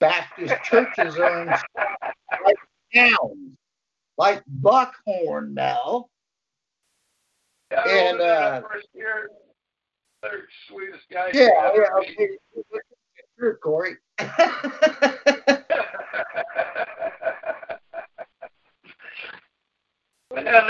Baptist 0.00 0.54
churches 0.64 1.16
are 1.16 1.42
in 1.42 1.48
like 1.48 2.56
towns, 2.92 3.56
like 4.18 4.42
Buckhorn 4.48 5.54
now. 5.54 6.06
Yeah, 7.70 7.88
and, 7.88 8.20
uh, 8.20 8.62
first 8.62 8.88
year. 8.94 9.28
Sweetest 10.68 11.08
guys. 11.08 11.30
Yeah, 11.34 11.50
yeah, 11.76 11.82
ever 11.84 12.00
meet. 12.00 12.30
okay. 12.58 12.95
Sure, 13.38 13.56
Corey. 13.56 13.96
and 14.18 14.30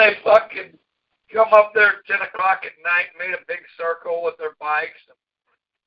they 0.00 0.16
fucking 0.24 0.76
come 1.32 1.52
up 1.52 1.72
there 1.74 2.00
at 2.00 2.06
10 2.06 2.22
o'clock 2.22 2.64
at 2.64 2.72
night, 2.82 3.12
made 3.18 3.34
a 3.34 3.44
big 3.46 3.60
circle 3.76 4.24
with 4.24 4.36
their 4.38 4.56
bikes, 4.58 4.98
and 5.08 5.16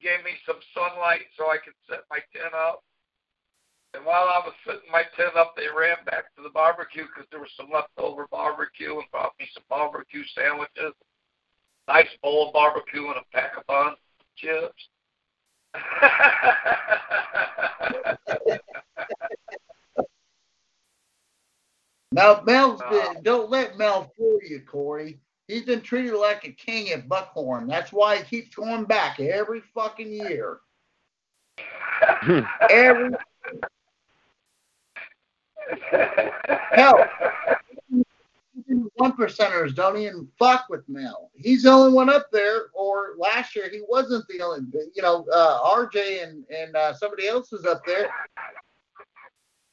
gave 0.01 0.23
me 0.23 0.37
some 0.45 0.59
sunlight 0.73 1.25
so 1.35 1.51
I 1.51 1.57
could 1.57 1.73
set 1.89 2.05
my 2.09 2.19
tent 2.31 2.53
up. 2.53 2.83
And 3.93 4.05
while 4.05 4.29
I 4.29 4.39
was 4.45 4.53
setting 4.63 4.89
my 4.91 5.03
tent 5.17 5.35
up, 5.35 5.55
they 5.57 5.67
ran 5.67 5.97
back 6.05 6.33
to 6.35 6.43
the 6.43 6.53
barbecue 6.53 7.09
because 7.09 7.27
there 7.31 7.41
was 7.41 7.51
some 7.57 7.71
leftover 7.73 8.27
barbecue 8.29 8.93
and 8.93 9.09
brought 9.11 9.33
me 9.39 9.49
some 9.53 9.63
barbecue 9.67 10.23
sandwiches, 10.35 10.93
nice 11.87 12.13
bowl 12.21 12.47
of 12.47 12.53
barbecue, 12.53 13.07
and 13.07 13.17
a 13.17 13.25
pack 13.33 13.57
of 13.57 13.65
buns, 13.65 13.97
chips. 14.37 14.89
Mel, 22.11 22.43
Mel's 22.43 22.81
No. 22.81 22.89
been, 22.89 23.23
don't 23.23 23.49
let 23.49 23.77
Mel 23.77 24.11
fool 24.17 24.39
you, 24.43 24.61
Corey. 24.61 25.19
He's 25.47 25.63
been 25.63 25.81
treated 25.81 26.13
like 26.15 26.45
a 26.45 26.51
king 26.51 26.89
at 26.91 27.07
Buckhorn. 27.07 27.67
That's 27.67 27.91
why 27.91 28.17
he 28.17 28.23
keeps 28.23 28.55
going 28.55 28.85
back 28.85 29.19
every 29.19 29.61
fucking 29.73 30.11
year. 30.11 30.59
Every 32.69 33.11
hell, 36.71 37.07
one 38.95 39.13
percenters 39.13 39.73
don't 39.73 39.97
even 39.97 40.27
fuck 40.37 40.65
with 40.69 40.87
Mel. 40.87 41.31
He's 41.35 41.63
the 41.63 41.71
only 41.71 41.93
one 41.93 42.09
up 42.09 42.27
there. 42.31 42.67
Or 42.73 43.15
last 43.17 43.55
year 43.55 43.69
he 43.69 43.81
wasn't 43.87 44.25
the 44.27 44.41
only. 44.41 44.61
You 44.93 45.01
know, 45.01 45.25
uh, 45.33 45.61
RJ 45.75 46.23
and 46.23 46.43
and 46.49 46.75
uh, 46.75 46.93
somebody 46.93 47.27
else 47.27 47.51
was 47.51 47.65
up 47.65 47.81
there. 47.85 48.09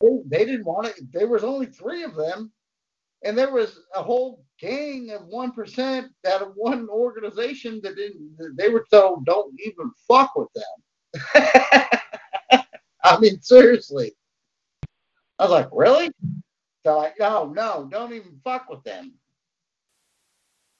They, 0.01 0.09
they 0.27 0.45
didn't 0.45 0.65
want 0.65 0.89
it. 0.89 1.13
There 1.13 1.29
was 1.29 1.45
only 1.45 1.67
three 1.67 2.03
of 2.03 2.15
them, 2.15 2.53
and 3.25 3.37
there 3.37 3.53
was 3.53 3.81
a 3.95 4.03
whole 4.03 4.45
gang 4.61 5.11
of 5.11 5.27
one 5.27 5.53
percent 5.53 6.09
out 6.27 6.43
of 6.43 6.53
one 6.55 6.89
organization 6.89 7.81
that 7.83 7.97
didn't. 7.97 8.57
They 8.57 8.69
were 8.69 8.87
told 8.91 9.27
don't 9.27 9.55
even 9.65 9.91
fuck 10.09 10.35
with 10.37 10.49
them. 10.55 10.65
I 13.05 13.19
mean, 13.21 13.41
seriously. 13.41 14.13
I 15.39 15.45
was 15.45 15.53
like, 15.53 15.69
really? 15.71 16.11
They're 16.87 16.95
like, 16.95 17.19
no, 17.19 17.47
no, 17.53 17.89
don't 17.91 18.13
even 18.13 18.41
fuck 18.45 18.69
with 18.71 18.85
them. 18.85 19.15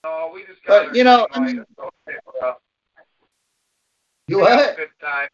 no, 0.05 0.31
we 0.33 0.45
just 0.45 0.59
But, 0.65 0.85
got 0.85 0.95
you 0.95 1.03
know, 1.03 1.27
I 1.33 1.39
mean-. 1.41 1.65
You 4.29 4.37
a 4.39 4.41
what? 4.41 4.77
good 4.77 4.87
time. 5.01 5.27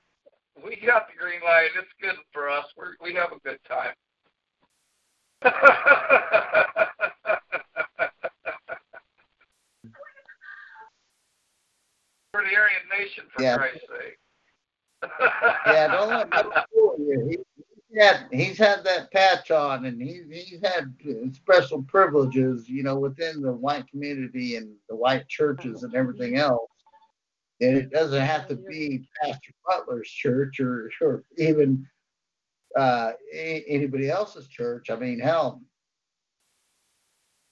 We 0.66 0.78
got 0.84 1.08
the 1.10 1.14
green 1.20 1.42
light. 1.44 1.70
It's 1.78 1.88
good 2.02 2.16
for 2.32 2.50
us. 2.50 2.66
We're, 2.76 2.94
we 3.04 3.14
have 3.14 3.32
a 3.32 3.40
good 3.48 3.60
time. 3.70 3.94
For 12.32 12.42
the 12.42 12.56
Aryan 12.56 12.82
Nation, 12.98 13.26
for 13.32 13.44
Yeah. 13.44 13.58
Christ's 13.58 13.82
sake. 13.82 14.18
Yeah, 15.68 15.88
don't 15.90 16.10
let 16.10 16.30
Mel 16.32 16.52
fool 16.74 16.96
you. 16.98 17.28
He, 17.30 17.38
had 18.00 18.28
he's 18.32 18.58
had 18.58 18.84
that 18.84 19.12
patch 19.12 19.52
on, 19.52 19.86
and 19.86 20.02
he's 20.02 20.26
he's 20.30 20.62
had 20.64 20.94
special 21.34 21.84
privileges, 21.84 22.68
you 22.70 22.84
know, 22.84 22.98
within 23.00 23.42
the 23.42 23.52
white 23.52 23.88
community 23.88 24.56
and 24.56 24.74
the 24.90 24.96
white 24.96 25.28
churches 25.28 25.84
and 25.84 25.94
everything 25.96 26.38
else. 26.38 26.70
And 27.62 27.78
it 27.78 27.92
doesn't 27.92 28.22
have 28.22 28.48
to 28.48 28.56
be 28.56 29.08
Pastor 29.22 29.52
Butler's 29.66 30.10
church 30.10 30.60
or 30.60 30.90
or 31.02 31.24
even 31.38 31.88
uh, 32.78 33.12
anybody 33.34 34.10
else's 34.10 34.48
church. 34.48 34.90
I 34.90 34.96
mean, 34.96 35.20
hell. 35.20 35.62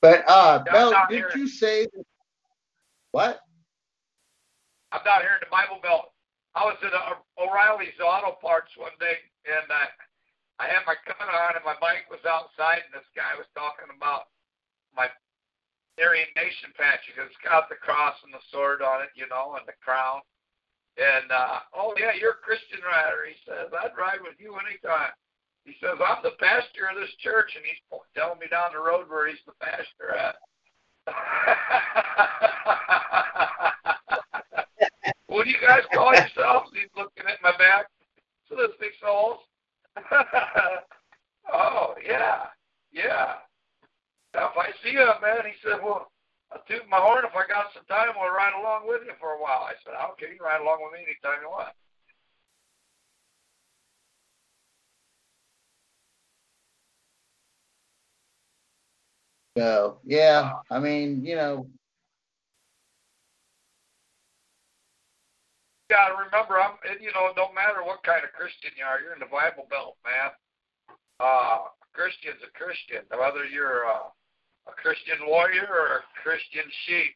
But 0.02 0.24
uh, 0.28 0.64
Yeah, 0.66 0.74
I'm 0.74 0.78
Mel, 0.80 0.92
not 0.92 1.10
did 1.10 1.26
you 1.36 1.48
say 1.48 1.86
that, 1.86 2.04
what? 3.12 3.40
I'm 4.92 5.02
not 5.06 5.22
here 5.22 5.32
in 5.32 5.40
the 5.42 5.52
Bible 5.52 5.80
Belt. 5.82 6.12
I 6.56 6.66
was 6.66 6.78
at 6.84 6.94
uh, 6.94 7.14
O'Reilly's 7.40 7.94
Auto 8.04 8.36
Parts 8.42 8.76
one 8.76 8.92
day, 9.00 9.18
and 9.46 9.72
I, 9.72 9.86
I 10.62 10.70
had 10.70 10.86
my 10.86 10.94
coat 11.10 11.26
on, 11.26 11.58
and 11.58 11.66
my 11.66 11.74
bike 11.82 12.06
was 12.14 12.22
outside, 12.22 12.86
and 12.86 12.94
this 12.94 13.10
guy 13.18 13.34
was 13.34 13.50
talking 13.58 13.90
about 13.90 14.30
my 14.94 15.10
Aryan 15.98 16.30
Nation 16.38 16.70
patch. 16.78 17.02
Goes, 17.18 17.34
It's 17.34 17.42
got 17.42 17.66
the 17.66 17.82
cross 17.82 18.14
and 18.22 18.30
the 18.30 18.46
sword 18.54 18.86
on 18.86 19.02
it, 19.02 19.10
you 19.18 19.26
know, 19.26 19.58
and 19.58 19.66
the 19.66 19.74
crown. 19.82 20.22
And, 21.02 21.34
uh, 21.34 21.66
oh, 21.74 21.98
yeah, 21.98 22.14
you're 22.14 22.38
a 22.38 22.46
Christian 22.46 22.78
rider. 22.86 23.26
He 23.26 23.34
says, 23.42 23.74
I'd 23.74 23.98
ride 23.98 24.22
with 24.22 24.38
you 24.38 24.54
anytime. 24.62 25.18
He 25.66 25.74
says, 25.82 25.98
I'm 25.98 26.22
the 26.22 26.38
pastor 26.38 26.94
of 26.94 27.02
this 27.02 27.10
church, 27.26 27.58
and 27.58 27.66
he's 27.66 27.82
telling 28.14 28.38
me 28.38 28.46
down 28.54 28.78
the 28.78 28.86
road 28.86 29.10
where 29.10 29.34
he's 29.34 29.42
the 29.50 29.58
pastor 29.58 30.14
at. 30.14 30.38
what 35.26 35.42
do 35.42 35.50
you 35.50 35.58
guys 35.58 35.90
call 35.90 36.14
yourselves? 36.14 36.70
He's 36.78 36.94
looking 36.94 37.26
at 37.26 37.42
my 37.42 37.58
back. 37.58 37.90
Soliciting 38.46 38.94
souls. 39.02 39.42
oh, 41.54 41.96
yeah. 42.06 42.46
Yeah. 42.92 43.36
Now, 44.34 44.52
if 44.52 44.58
I 44.58 44.72
see 44.84 44.94
you, 44.94 45.06
man, 45.22 45.44
he 45.46 45.54
said, 45.64 45.80
well, 45.84 46.12
I'll 46.52 46.62
toot 46.68 46.88
my 46.90 46.98
horn 46.98 47.26
if 47.26 47.36
I 47.36 47.48
got 47.48 47.74
some 47.74 47.86
time. 47.86 48.16
We'll 48.20 48.32
ride 48.32 48.54
along 48.60 48.88
with 48.88 49.02
you 49.06 49.14
for 49.20 49.32
a 49.32 49.42
while. 49.42 49.68
I 49.68 49.74
said, 49.84 49.94
okay, 50.14 50.32
you 50.32 50.38
can 50.38 50.46
ride 50.46 50.62
along 50.62 50.80
with 50.84 50.94
me 50.94 51.06
anytime 51.06 51.42
you 51.42 51.50
want. 51.50 51.74
So 59.58 60.00
yeah, 60.06 60.54
I 60.70 60.80
mean, 60.80 61.26
you 61.26 61.36
know, 61.36 61.68
got 65.92 66.08
to 66.08 66.16
remember, 66.16 66.56
I'm, 66.56 66.80
and, 66.88 67.04
you 67.04 67.12
know, 67.12 67.36
don't 67.36 67.52
matter 67.52 67.84
what 67.84 68.00
kind 68.08 68.24
of 68.24 68.32
Christian 68.32 68.72
you 68.80 68.88
are, 68.88 69.04
you're 69.04 69.12
in 69.12 69.20
the 69.20 69.28
Bible 69.28 69.68
Belt, 69.68 70.00
man. 70.08 70.32
Uh, 71.20 71.68
a 71.68 71.88
Christian's 71.92 72.40
a 72.40 72.48
Christian, 72.56 73.04
whether 73.12 73.44
you're 73.44 73.84
uh, 73.84 74.08
a 74.72 74.74
Christian 74.80 75.28
warrior 75.28 75.68
or 75.68 76.00
a 76.00 76.08
Christian 76.24 76.64
sheep. 76.88 77.12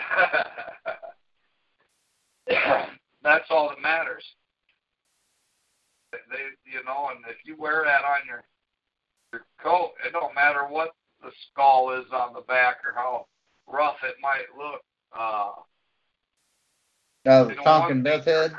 That's 3.22 3.44
all 3.50 3.68
that 3.68 3.82
matters. 3.84 4.24
They, 6.12 6.44
you 6.64 6.82
know, 6.88 7.12
and 7.12 7.20
if 7.28 7.36
you 7.44 7.60
wear 7.60 7.84
that 7.84 8.08
on 8.08 8.24
your 8.26 8.42
your 9.32 9.44
coat, 9.62 9.92
it 10.06 10.12
don't 10.12 10.34
matter 10.34 10.64
what 10.64 10.94
the 11.20 11.30
skull 11.50 11.92
is 11.98 12.06
on 12.12 12.32
the 12.32 12.42
back 12.42 12.76
or 12.86 12.92
how 12.94 13.26
rough 13.66 13.96
it 14.02 14.16
might 14.22 14.46
look. 14.56 14.82
Uh, 15.12 15.50
you 17.26 17.56
know, 17.56 17.62
Tonkin 17.64 18.02
one 18.02 18.04
thing, 18.04 18.22
Death 18.22 18.26
you're 18.26 18.48
Head. 18.48 18.54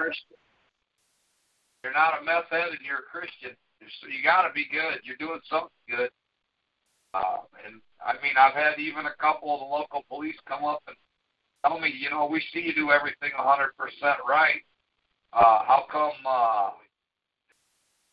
You're 1.84 1.94
not 1.94 2.22
a 2.22 2.26
meth 2.26 2.50
head 2.50 2.70
and 2.70 2.84
you're 2.86 3.00
a 3.00 3.10
Christian. 3.10 3.56
So 4.02 4.08
you 4.08 4.24
got 4.24 4.44
to 4.44 4.54
be 4.54 4.68
good. 4.70 5.00
You're 5.04 5.16
doing 5.16 5.40
something 5.50 5.70
good. 5.88 6.10
Uh, 7.14 7.48
and 7.66 7.80
I 8.04 8.14
mean, 8.22 8.36
I've 8.38 8.54
had 8.54 8.78
even 8.80 9.06
a 9.06 9.16
couple 9.22 9.54
of 9.54 9.62
the 9.62 9.66
local 9.66 10.04
police 10.10 10.36
come 10.48 10.66
up 10.66 10.84
and 10.88 10.98
tell 11.66 11.80
me, 11.80 11.94
you 11.98 12.10
know, 12.10 12.28
we 12.28 12.44
see 12.52 12.60
you 12.60 12.76
do 12.76 12.92
everything 12.92 13.32
100% 13.40 13.70
right. 14.28 14.62
Uh, 15.32 15.64
how 15.64 15.86
come 15.90 16.12
uh, 16.26 16.70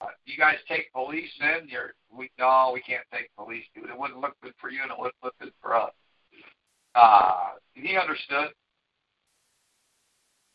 uh, 0.00 0.14
you 0.26 0.36
guys 0.38 0.56
take 0.68 0.92
police 0.92 1.30
in? 1.40 1.68
You're 1.68 1.94
we 2.16 2.30
no, 2.38 2.70
we 2.72 2.80
can't 2.82 3.04
take 3.12 3.28
police. 3.36 3.64
Dude. 3.74 3.90
It 3.90 3.98
wouldn't 3.98 4.20
look 4.20 4.36
good 4.42 4.54
for 4.60 4.70
you, 4.70 4.82
and 4.82 4.90
it 4.90 4.98
wouldn't 4.98 5.16
look 5.22 5.34
good 5.40 5.52
for 5.60 5.74
us. 5.74 5.92
Uh, 6.94 7.54
he 7.74 7.96
understood. 7.96 8.50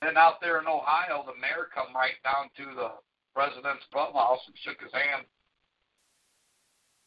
And 0.01 0.17
out 0.17 0.39
there 0.39 0.59
in 0.59 0.67
Ohio, 0.67 1.23
the 1.27 1.35
mayor 1.35 1.67
come 1.73 1.93
right 1.93 2.15
down 2.23 2.47
to 2.55 2.75
the 2.75 2.89
president's 3.35 3.83
clubhouse 3.91 4.39
and 4.47 4.55
shook 4.63 4.79
his 4.81 4.93
hand. 4.93 5.25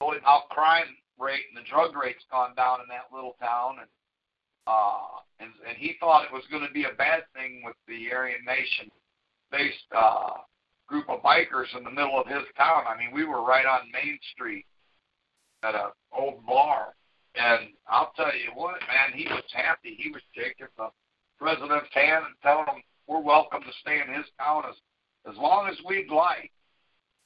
Told 0.01 0.17
how 0.23 0.45
crime 0.51 0.93
rate 1.19 1.49
and 1.49 1.57
the 1.57 1.69
drug 1.69 1.97
rate's 1.97 2.25
gone 2.31 2.55
down 2.55 2.81
in 2.81 2.89
that 2.89 3.15
little 3.15 3.37
town, 3.41 3.77
and 3.81 3.89
uh, 4.67 5.25
and 5.41 5.51
and 5.67 5.77
he 5.79 5.97
thought 6.01 6.25
it 6.25 6.33
was 6.33 6.45
going 6.51 6.67
to 6.67 6.73
be 6.73 6.85
a 6.85 6.97
bad 6.99 7.25
thing 7.35 7.63
with 7.65 7.77
the 7.89 8.13
Aryan 8.13 8.45
Nation 8.45 8.91
based 9.51 9.89
uh, 9.97 10.45
group 10.87 11.09
of 11.09 11.23
bikers 11.23 11.75
in 11.77 11.85
the 11.85 11.91
middle 11.91 12.21
of 12.21 12.27
his 12.27 12.45
town. 12.57 12.85
I 12.87 12.99
mean, 12.99 13.15
we 13.15 13.25
were 13.25 13.43
right 13.43 13.67
on 13.67 13.91
Main 13.93 14.19
Street 14.35 14.67
at 15.63 15.75
a 15.75 15.91
old 16.17 16.45
bar, 16.47 16.95
and 17.37 17.69
I'll 17.89 18.13
tell 18.17 18.35
you 18.35 18.51
what, 18.55 18.81
man, 18.83 19.17
he 19.17 19.25
was 19.27 19.45
happy. 19.53 19.97
He 19.99 20.11
was 20.11 20.23
shaking 20.35 20.67
the 20.77 20.89
president's 21.43 21.89
hand 21.93 22.25
and 22.25 22.35
telling 22.41 22.67
him 22.67 22.83
we're 23.09 23.21
welcome 23.21 23.61
to 23.63 23.73
stay 23.81 23.99
in 24.01 24.15
his 24.15 24.27
town 24.39 24.63
as 24.69 24.77
as 25.31 25.37
long 25.37 25.69
as 25.69 25.77
we'd 25.87 26.11
like. 26.11 26.51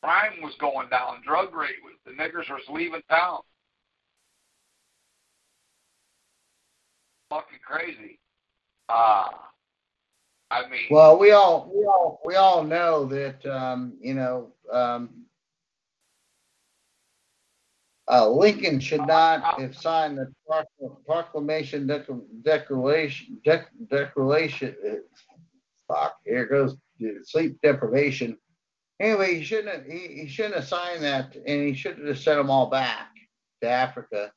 Crime 0.02 0.40
was 0.42 0.54
going 0.60 0.88
down, 0.88 1.22
drug 1.26 1.54
rate 1.54 1.76
was 1.84 1.94
the 2.04 2.12
niggers 2.12 2.48
was 2.50 2.62
leaving 2.70 3.02
town. 3.10 3.40
Fucking 7.30 7.58
crazy. 7.66 8.18
Uh 8.88 9.28
I 10.50 10.62
mean 10.70 10.86
Well, 10.90 11.18
we 11.18 11.32
all 11.32 11.70
we 11.74 11.84
all 11.84 12.20
we 12.24 12.36
all 12.36 12.64
know 12.64 13.04
that 13.06 13.44
um, 13.46 13.94
you 14.00 14.14
know 14.14 14.48
um, 14.72 15.25
uh, 18.10 18.28
Lincoln 18.28 18.78
should 18.80 19.06
not 19.06 19.60
have 19.60 19.76
signed 19.76 20.18
the 20.18 20.32
procl- 20.48 21.04
proclamation 21.04 21.86
dec- 21.86 22.42
declaration, 22.42 23.38
dec- 23.44 23.66
declaration. 23.90 24.76
uh, 24.86 24.94
Fuck, 25.88 26.16
here 26.24 26.46
goes 26.46 26.76
sleep 27.24 27.58
deprivation. 27.62 28.36
Anyway, 28.98 29.34
he 29.36 29.44
shouldn't 29.44 29.68
have, 29.74 29.84
he, 29.86 30.22
he 30.22 30.28
shouldn't 30.28 30.54
have 30.56 30.66
signed 30.66 31.02
that 31.02 31.36
and 31.36 31.68
he 31.68 31.74
should 31.74 31.98
have 31.98 32.06
just 32.06 32.24
sent 32.24 32.38
them 32.38 32.50
all 32.50 32.68
back 32.70 33.08
to 33.62 33.68
Africa. 33.68 34.32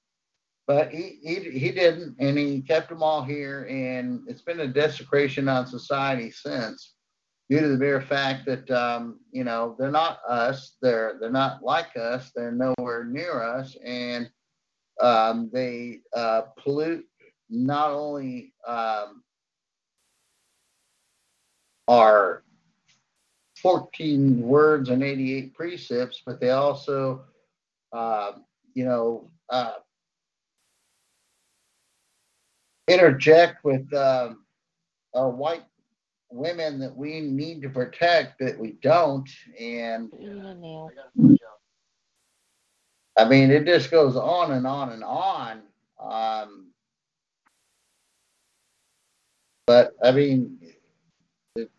But 0.67 0.91
he, 0.91 1.17
he, 1.23 1.35
he 1.57 1.71
didn't, 1.71 2.17
and 2.19 2.37
he 2.37 2.61
kept 2.61 2.89
them 2.89 3.01
all 3.01 3.23
here, 3.23 3.65
and 3.67 4.21
it's 4.27 4.43
been 4.43 4.59
a 4.59 4.67
desecration 4.67 5.49
on 5.49 5.65
society 5.65 6.29
since 6.29 6.93
due 7.49 7.61
to 7.61 7.67
the 7.67 7.77
mere 7.77 8.01
fact 8.01 8.45
that 8.45 8.69
um, 8.71 9.19
you 9.31 9.43
know 9.43 9.75
they're 9.79 9.91
not 9.91 10.19
us, 10.27 10.77
they're 10.81 11.17
they're 11.19 11.31
not 11.31 11.63
like 11.63 11.95
us, 11.97 12.31
they're 12.35 12.51
nowhere 12.51 13.03
near 13.03 13.41
us, 13.41 13.75
and 13.83 14.29
um, 15.01 15.49
they 15.51 15.99
uh, 16.15 16.41
pollute 16.57 17.05
not 17.49 17.91
only 17.91 18.53
um, 18.67 19.23
our 21.87 22.43
14 23.61 24.41
words 24.41 24.89
and 24.89 25.03
88 25.03 25.53
precepts, 25.53 26.21
but 26.25 26.39
they 26.39 26.51
also, 26.51 27.23
uh, 27.91 28.33
you 28.73 28.85
know, 28.85 29.29
uh, 29.49 29.73
interject 32.87 33.63
with 33.63 33.91
um, 33.93 34.45
white 35.13 35.63
women 36.31 36.79
that 36.79 36.95
we 36.95 37.19
need 37.21 37.61
to 37.61 37.69
protect 37.69 38.39
that 38.39 38.57
we 38.57 38.73
don't. 38.81 39.29
And 39.59 40.11
I 43.17 43.27
mean, 43.27 43.51
it 43.51 43.65
just 43.65 43.91
goes 43.91 44.15
on 44.15 44.51
and 44.51 44.65
on 44.65 44.91
and 44.91 45.03
on. 45.03 45.61
Um, 45.99 46.67
but 49.67 49.93
I 50.03 50.11
mean, 50.11 50.57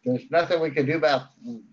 there's 0.05 0.31
nothing 0.31 0.61
we 0.61 0.71
can 0.71 0.87
do 0.87 0.97
about 0.97 1.23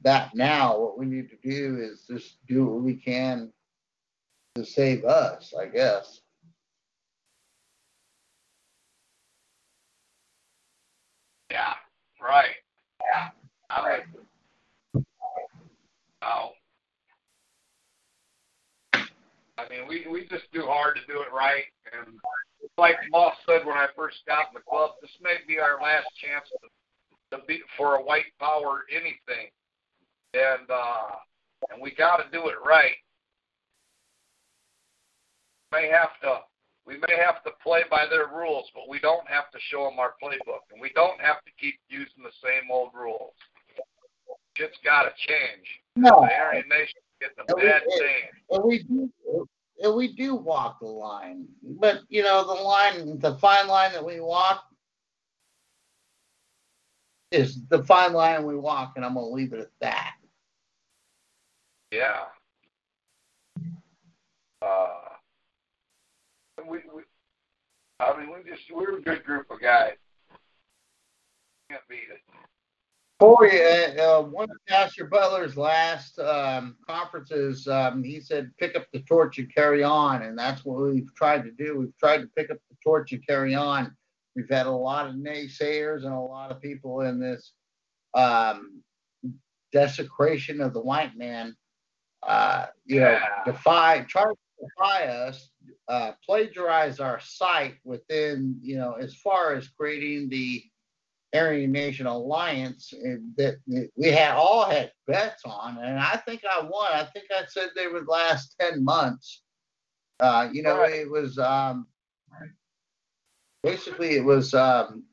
that 0.03 0.33
now. 0.35 0.79
What 0.79 0.97
we 0.97 1.05
need 1.05 1.29
to 1.29 1.37
do 1.43 1.77
is 1.79 2.05
just 2.07 2.37
do 2.47 2.65
what 2.65 2.81
we 2.81 2.95
can 2.95 3.51
to 4.55 4.65
save 4.65 5.03
us, 5.05 5.53
I 5.59 5.65
guess. 5.65 6.21
Yeah, 11.51 11.73
right. 12.21 12.55
I 13.69 13.99
mean, 14.95 15.06
oh. 16.22 16.52
I 19.57 19.68
mean, 19.69 19.88
we 19.88 20.06
we 20.11 20.22
just 20.27 20.52
do 20.53 20.64
hard 20.65 20.95
to 20.95 21.14
do 21.14 21.22
it 21.22 21.34
right, 21.34 21.65
and 21.91 22.15
like 22.77 22.95
Moss 23.11 23.34
said 23.45 23.65
when 23.65 23.77
I 23.77 23.88
first 23.95 24.18
got 24.27 24.49
in 24.49 24.53
the 24.53 24.69
club, 24.69 24.91
this 25.02 25.11
may 25.22 25.38
be 25.48 25.60
our 25.60 25.81
last 25.81 26.07
chance 26.22 26.45
to, 26.61 27.38
to 27.38 27.44
be 27.45 27.61
for 27.76 27.95
a 27.95 28.03
white 28.03 28.31
power 28.39 28.84
anything, 28.91 29.49
and 30.34 30.69
uh, 30.69 31.18
and 31.72 31.81
we 31.81 31.94
got 31.95 32.18
to 32.18 32.30
do 32.31 32.48
it 32.48 32.56
right. 32.64 32.95
May 35.72 35.89
have 35.89 36.14
to 36.22 36.45
we 36.85 36.95
may 36.95 37.18
have 37.19 37.44
to 37.44 37.52
play 37.61 37.81
by 37.91 38.06
their 38.10 38.27
rules, 38.27 38.69
but 38.73 38.88
we 38.88 38.99
don't 38.99 39.27
have 39.27 39.52
to 39.52 39.60
show 39.69 39.84
them 39.84 39.99
our 39.99 40.14
playbook, 40.23 40.64
and 40.72 40.80
we 40.80 40.91
don't 40.95 41.19
have 41.19 41.44
to 41.44 41.52
keep 41.60 41.76
using 41.89 42.23
the 42.23 42.31
same 42.41 42.72
old 42.72 42.91
rules. 42.94 43.34
Shit's 44.57 44.77
got 44.84 45.03
to 45.03 45.11
change. 45.17 45.67
No, 45.95 46.21
The 46.27 46.34
Aryan 46.35 46.67
Nation's 46.69 47.03
getting 47.21 47.38
a 47.38 47.53
And 47.53 47.61
bad 47.61 47.81
it- 47.85 48.01
name. 48.01 48.31
and 48.51 48.63
we 48.63 48.84
do 48.84 49.47
and 49.84 49.95
we 49.95 50.13
do 50.15 50.34
walk 50.35 50.79
the 50.79 50.88
line 50.88 51.45
but 51.61 52.01
you 52.09 52.23
know 52.23 52.43
the 52.43 52.53
line 52.61 53.19
the 53.19 53.35
fine 53.38 53.67
line 53.67 53.91
that 53.93 54.03
we 54.03 54.19
walk 54.19 54.63
is 57.31 57.63
the 57.67 57.84
fine 57.84 58.13
line 58.13 58.43
we 58.45 58.55
walk 58.55 58.93
and 58.95 59.05
i'm 59.05 59.13
gonna 59.13 59.27
leave 59.27 59.53
it 59.53 59.59
at 59.59 59.69
that 59.81 60.15
Yeah. 61.91 62.25
Uh, 64.61 64.88
we, 66.67 66.79
we, 66.93 67.03
I 67.99 68.17
mean, 68.19 68.29
we 68.31 68.49
just, 68.49 68.63
we're 68.73 68.97
a 68.97 69.01
good 69.01 69.23
group 69.23 69.45
of 69.51 69.61
guys. 69.61 69.93
Can't 71.69 71.81
beat 71.88 72.09
it. 72.11 72.21
Corey, 73.19 73.64
uh, 73.64 74.19
uh, 74.19 74.22
one 74.23 74.49
of 74.49 74.57
Pastor 74.68 75.06
Butler's 75.06 75.57
last 75.57 76.19
um, 76.19 76.76
conferences, 76.88 77.68
um, 77.68 78.03
he 78.03 78.19
said, 78.22 78.52
pick 78.60 78.76
up 78.76 78.85
the 78.94 78.99
torch 79.02 79.39
and 79.39 79.53
carry 79.53 79.84
on. 79.84 80.22
And 80.22 80.38
that's 80.38 80.64
what 80.64 80.80
we've 80.81 81.14
tried 81.15 81.44
to 81.45 81.52
do. 81.52 81.80
We've 81.80 81.98
tried 81.98 82.19
to 82.19 82.27
pick 82.35 82.52
up 82.52 82.57
the 82.69 82.77
torch 82.84 83.14
and 83.14 83.26
carry 83.26 83.56
on. 83.56 83.95
We've 84.35 84.49
had 84.49 84.68
a 84.68 84.72
lot 84.72 85.07
of 85.07 85.15
naysayers 85.15 86.03
and 86.03 86.14
a 86.14 86.19
lot 86.19 86.52
of 86.52 86.61
people 86.61 87.02
in 87.02 87.19
this 87.19 87.53
um, 88.14 88.84
desecration 89.73 90.61
of 90.61 90.73
the 90.73 90.81
white 90.81 91.18
man, 91.18 91.56
uh, 92.22 92.68
you 92.85 92.99
know, 92.99 93.11
Yeah. 93.14 93.44
defy, 93.45 94.02
try 94.07 94.26
to 94.26 94.35
defy 94.61 95.07
us, 95.07 95.49
uh, 95.88 96.11
plagiarize 96.23 96.99
our 96.99 97.19
site 97.19 97.77
within, 97.84 98.60
you 98.61 98.77
know, 98.77 98.94
as 98.94 99.15
far 99.15 99.56
as 99.56 99.68
creating 99.69 100.30
the 100.30 100.64
Aryan 101.33 101.71
Nation 101.71 102.05
Alliance 102.07 102.93
uh, 102.93 103.15
that 103.35 103.55
we 103.95 104.07
had 104.11 104.31
all 104.35 104.69
had 104.69 104.91
bets 105.07 105.43
on, 105.45 105.77
and 105.77 105.99
I 105.99 106.17
think 106.25 106.41
I 106.49 106.61
won. 106.61 106.91
I 106.91 107.05
think 107.05 107.25
I 107.31 107.43
said 107.47 107.69
they 107.75 107.87
would 107.87 108.07
last 108.07 108.55
ten 108.59 108.83
months. 108.83 109.41
Uh, 110.19 110.49
you 110.51 110.63
know, 110.63 110.77
Right. 110.79 110.93
it 110.95 111.09
was 111.11 111.37
um, 111.37 111.87
basically 113.63 114.15
it 114.15 114.23
was 114.23 114.53
um, 114.53 115.03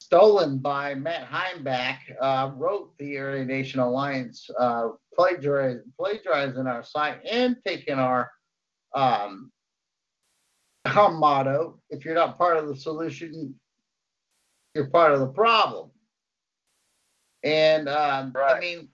stolen 0.00 0.58
by 0.58 0.94
Matt 0.94 1.28
Heimbach. 1.28 1.98
Uh, 2.20 2.50
wrote 2.56 2.96
the 2.98 3.18
Aryan 3.18 3.48
Nation 3.48 3.80
Alliance, 3.80 4.48
uh, 4.58 4.88
plagiarizing, 5.14 5.92
plagiarizing 5.98 6.66
our 6.66 6.82
site 6.82 7.18
and 7.30 7.56
taking 7.66 7.98
our 7.98 8.30
um, 8.94 9.52
our 10.86 11.10
motto. 11.12 11.80
If 11.90 12.04
you're 12.04 12.14
not 12.14 12.38
part 12.38 12.56
of 12.56 12.66
the 12.68 12.76
solution, 12.76 13.54
you're 14.74 14.86
part 14.86 15.12
of 15.12 15.20
the 15.20 15.26
problem. 15.26 15.90
And 17.44 17.88
um, 17.88 18.34
I 18.36 18.60
mean, 18.60 18.88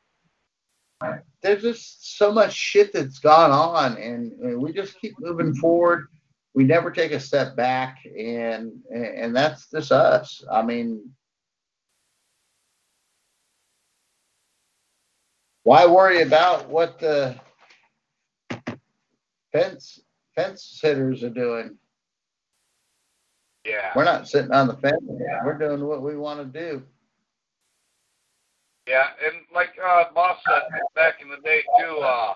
there's 1.43 1.63
just 1.63 2.19
so 2.19 2.33
much 2.33 2.53
shit 2.53 2.93
that's 2.93 3.19
gone 3.19 3.51
on, 3.51 3.97
and, 3.99 4.33
and 4.33 4.61
we 4.61 4.73
just 4.73 5.01
keep 5.01 5.15
moving 5.21 5.55
forward. 5.55 6.09
We 6.55 6.65
never 6.65 6.91
take 6.91 7.13
a 7.13 7.21
step 7.21 7.55
back, 7.55 7.99
and 8.05 8.73
and 8.93 9.37
that's 9.37 9.71
just 9.71 9.93
us. 9.93 10.43
I 10.51 10.63
mean, 10.63 11.13
why 15.63 15.87
worry 15.87 16.23
about 16.23 16.69
what 16.69 16.99
the 16.99 17.39
fence 19.53 20.01
fence 20.35 20.79
sitters 20.81 21.23
are 21.23 21.31
doing? 21.31 21.77
Yeah. 23.69 23.93
We're 23.95 24.05
not 24.05 24.27
sitting 24.29 24.53
on 24.53 24.67
the 24.67 24.77
fence. 24.77 25.03
We're 25.45 25.59
doing 25.59 25.85
what 25.85 26.03
we 26.03 26.17
want 26.17 26.41
to 26.41 26.47
do. 26.49 26.83
Yeah, 28.89 29.13
and 29.21 29.45
like 29.53 29.77
uh 29.77 30.09
Boss 30.15 30.41
said 30.49 30.65
back 30.97 31.21
in 31.21 31.29
the 31.29 31.37
day 31.45 31.61
too, 31.79 32.01
uh 32.01 32.35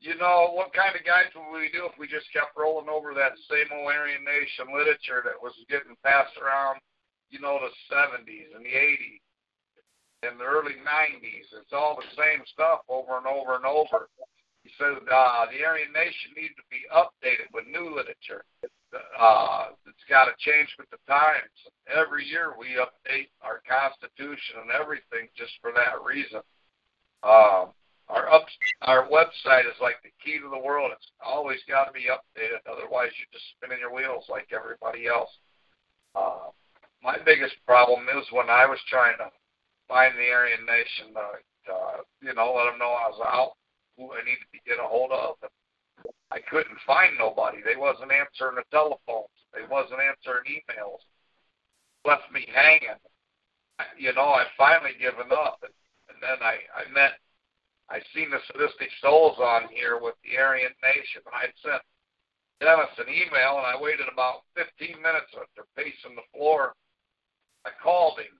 you 0.00 0.16
know, 0.16 0.52
what 0.52 0.72
kind 0.72 0.96
of 0.96 1.04
guys 1.04 1.32
would 1.32 1.56
we 1.56 1.72
do 1.72 1.84
if 1.84 1.96
we 1.98 2.08
just 2.08 2.28
kept 2.32 2.56
rolling 2.56 2.88
over 2.88 3.12
that 3.16 3.32
same 3.48 3.68
old 3.72 3.88
Aryan 3.88 4.24
Nation 4.24 4.72
literature 4.72 5.20
that 5.24 5.36
was 5.40 5.52
getting 5.68 5.96
passed 6.04 6.36
around, 6.40 6.80
you 7.28 7.40
know, 7.40 7.60
the 7.60 7.72
seventies 7.88 8.52
and 8.52 8.64
the 8.64 8.76
eighties 8.76 9.24
and 10.20 10.36
the 10.36 10.44
early 10.44 10.76
nineties. 10.84 11.48
It's 11.56 11.72
all 11.72 11.96
the 11.96 12.12
same 12.12 12.44
stuff 12.52 12.84
over 12.92 13.16
and 13.16 13.24
over 13.24 13.56
and 13.56 13.64
over. 13.64 14.12
He 14.64 14.68
said 14.76 15.00
uh 15.08 15.48
the 15.48 15.64
Aryan 15.64 15.96
Nation 15.96 16.36
needs 16.36 16.52
to 16.60 16.66
be 16.68 16.84
updated 16.92 17.48
with 17.56 17.64
new 17.72 17.88
literature. 17.88 18.44
Uh 19.18 19.76
it's 19.86 20.04
gotta 20.08 20.32
change 20.38 20.68
with 20.78 20.90
the 20.90 20.98
times. 21.06 21.54
Every 21.86 22.24
year 22.24 22.54
we 22.58 22.78
update 22.78 23.30
our 23.42 23.62
constitution 23.68 24.62
and 24.62 24.70
everything 24.70 25.28
just 25.36 25.52
for 25.60 25.72
that 25.72 26.02
reason. 26.04 26.40
Um 27.22 27.72
our 28.10 28.26
up 28.28 28.46
our 28.82 29.06
website 29.06 29.70
is 29.70 29.78
like 29.80 30.02
the 30.02 30.10
key 30.18 30.38
to 30.38 30.50
the 30.50 30.58
world. 30.58 30.90
It's 30.92 31.10
always 31.22 31.60
got 31.68 31.84
to 31.84 31.92
be 31.92 32.10
updated, 32.10 32.66
otherwise 32.66 33.14
you're 33.14 33.30
just 33.32 33.46
spinning 33.54 33.78
your 33.78 33.94
wheels 33.94 34.26
like 34.28 34.50
everybody 34.50 35.06
else. 35.06 35.30
Uh, 36.14 36.50
my 37.02 37.16
biggest 37.24 37.54
problem 37.66 38.06
is 38.18 38.26
when 38.32 38.50
I 38.50 38.66
was 38.66 38.80
trying 38.88 39.16
to 39.18 39.30
find 39.88 40.14
the 40.18 40.30
Aryan 40.30 40.66
Nation, 40.66 41.14
uh, 41.14 41.38
uh, 41.70 41.96
you 42.20 42.34
know, 42.34 42.52
let 42.54 42.70
them 42.70 42.78
know 42.78 42.92
I 42.92 43.08
was 43.08 43.22
out, 43.22 43.54
who 43.96 44.10
I 44.12 44.22
needed 44.26 44.48
to 44.52 44.60
get 44.66 44.82
a 44.82 44.86
hold 44.86 45.12
of. 45.12 45.36
And 45.42 45.54
I 46.30 46.38
couldn't 46.38 46.78
find 46.86 47.18
nobody. 47.18 47.58
They 47.62 47.76
wasn't 47.76 48.12
answering 48.12 48.56
the 48.56 48.66
telephones. 48.70 49.34
They 49.52 49.66
wasn't 49.68 50.00
answering 50.00 50.46
emails. 50.46 51.02
Left 52.06 52.30
me 52.32 52.46
hanging. 52.54 53.00
You 53.98 54.12
know, 54.14 54.36
I 54.36 54.44
finally 54.56 54.92
given 55.00 55.32
up, 55.32 55.60
and, 55.62 55.72
then 56.20 56.36
I 56.42 56.60
I 56.76 56.84
met 56.92 57.16
I 57.88 57.98
seen 58.14 58.30
the 58.30 58.38
sadistic 58.46 58.90
souls 59.00 59.38
on 59.40 59.72
here 59.72 59.98
with 59.98 60.14
the 60.22 60.36
Aryan 60.36 60.72
Nation. 60.84 61.22
I 61.32 61.48
sent 61.64 61.82
Dennis 62.60 62.92
an 62.98 63.08
email, 63.08 63.56
and 63.56 63.66
I 63.66 63.80
waited 63.80 64.06
about 64.12 64.44
15 64.54 65.00
minutes 65.00 65.32
after 65.32 65.64
pacing 65.74 66.14
the 66.14 66.28
floor. 66.36 66.74
I 67.64 67.70
called 67.82 68.20
him, 68.20 68.36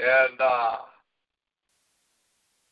and 0.00 0.40
uh, 0.40 0.78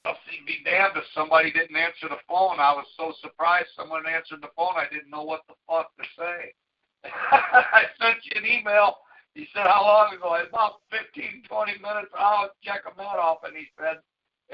I'll 0.06 0.18
be 0.46 0.62
damned 0.62 0.94
if 0.94 1.02
somebody 1.14 1.50
didn't 1.50 1.74
answer 1.74 2.06
the 2.06 2.22
phone. 2.30 2.62
I 2.62 2.70
was 2.78 2.86
so 2.94 3.10
surprised 3.18 3.74
someone 3.74 4.06
answered 4.06 4.38
the 4.38 4.54
phone. 4.54 4.78
I 4.78 4.86
didn't 4.86 5.10
know 5.10 5.26
what 5.26 5.42
the 5.50 5.58
fuck 5.66 5.90
to 5.98 6.04
say. 6.14 6.54
I 7.10 7.90
sent 7.98 8.22
you 8.22 8.38
an 8.38 8.46
email. 8.46 9.02
He 9.34 9.50
said, 9.52 9.66
how 9.66 9.82
long 9.82 10.14
ago? 10.14 10.38
About 10.38 10.86
15, 10.94 11.42
20 11.50 11.72
minutes. 11.82 12.14
I'll 12.14 12.54
check 12.62 12.86
him 12.86 12.94
that 12.96 13.18
off. 13.18 13.42
And 13.42 13.58
he 13.58 13.66
said, 13.74 13.98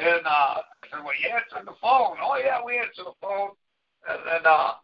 and 0.01 0.25
uh, 0.25 0.65
I 0.65 0.85
said, 0.89 1.05
well, 1.05 1.13
you 1.21 1.29
answered 1.29 1.69
the 1.69 1.77
phone. 1.85 2.17
Oh, 2.17 2.41
yeah, 2.41 2.65
we 2.65 2.81
answered 2.81 3.13
the 3.13 3.21
phone. 3.21 3.53
And 4.09 4.25
then 4.25 4.43
uh, 4.49 4.81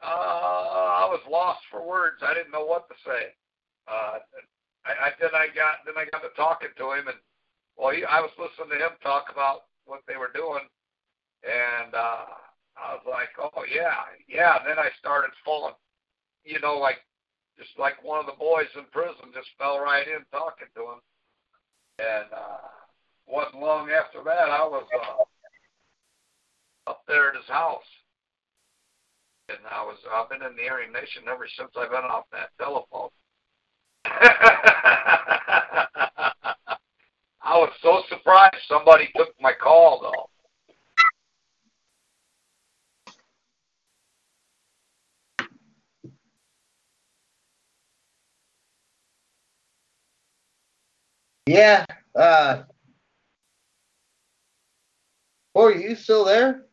uh, 0.00 1.04
I 1.04 1.06
was 1.06 1.20
lost 1.28 1.60
for 1.70 1.84
words. 1.84 2.24
I 2.24 2.32
didn't 2.32 2.52
know 2.52 2.64
what 2.64 2.88
to 2.88 2.96
say. 3.04 3.36
Uh, 3.86 4.24
I, 4.88 4.90
I 4.90 5.08
then 5.20 5.36
I 5.36 5.52
got 5.54 5.84
then 5.84 5.94
I 5.96 6.08
got 6.10 6.24
to 6.24 6.32
talking 6.36 6.72
to 6.76 6.92
him, 6.92 7.08
and 7.08 7.16
well, 7.76 7.94
he, 7.94 8.04
I 8.04 8.20
was 8.20 8.30
listening 8.36 8.78
to 8.78 8.84
him 8.84 8.98
talk 9.02 9.30
about 9.30 9.67
what 9.88 10.04
they 10.06 10.20
were 10.20 10.30
doing, 10.36 10.68
and 11.42 11.94
uh, 11.94 12.28
I 12.76 12.94
was 12.94 13.02
like, 13.08 13.32
oh 13.40 13.64
yeah, 13.64 14.04
yeah. 14.28 14.60
And 14.60 14.68
then 14.68 14.78
I 14.78 14.90
started 15.00 15.30
falling, 15.44 15.74
you 16.44 16.60
know, 16.60 16.76
like 16.76 17.00
just 17.56 17.70
like 17.78 18.04
one 18.04 18.20
of 18.20 18.26
the 18.26 18.38
boys 18.38 18.68
in 18.76 18.84
prison 18.92 19.32
just 19.34 19.48
fell 19.58 19.80
right 19.80 20.06
in 20.06 20.22
talking 20.30 20.68
to 20.76 20.82
him, 20.92 21.00
and 21.98 22.28
uh, 22.30 22.68
wasn't 23.26 23.60
long 23.60 23.90
after 23.90 24.22
that 24.24 24.52
I 24.52 24.62
was 24.62 24.86
uh, 24.92 25.24
up 26.90 27.02
there 27.08 27.30
at 27.30 27.36
his 27.36 27.48
house, 27.48 27.88
and 29.48 29.58
I 29.70 29.82
was 29.82 29.96
I've 30.12 30.28
been 30.28 30.42
in 30.42 30.54
the 30.54 30.68
Aryan 30.68 30.92
Nation 30.92 31.22
ever 31.30 31.48
since 31.56 31.70
I've 31.76 31.90
been 31.90 32.04
off 32.04 32.26
that 32.32 32.50
telephone. 32.60 33.08
I 37.48 37.56
was 37.56 37.72
so 37.80 38.02
surprised 38.10 38.56
somebody 38.68 39.08
took 39.16 39.30
my 39.40 39.54
call 39.54 40.02
though. 40.02 40.28
Yeah. 51.46 51.86
Uh, 52.14 52.64
Corey, 55.54 55.76
are 55.76 55.88
you 55.88 55.96
still 55.96 56.26
there? 56.26 56.66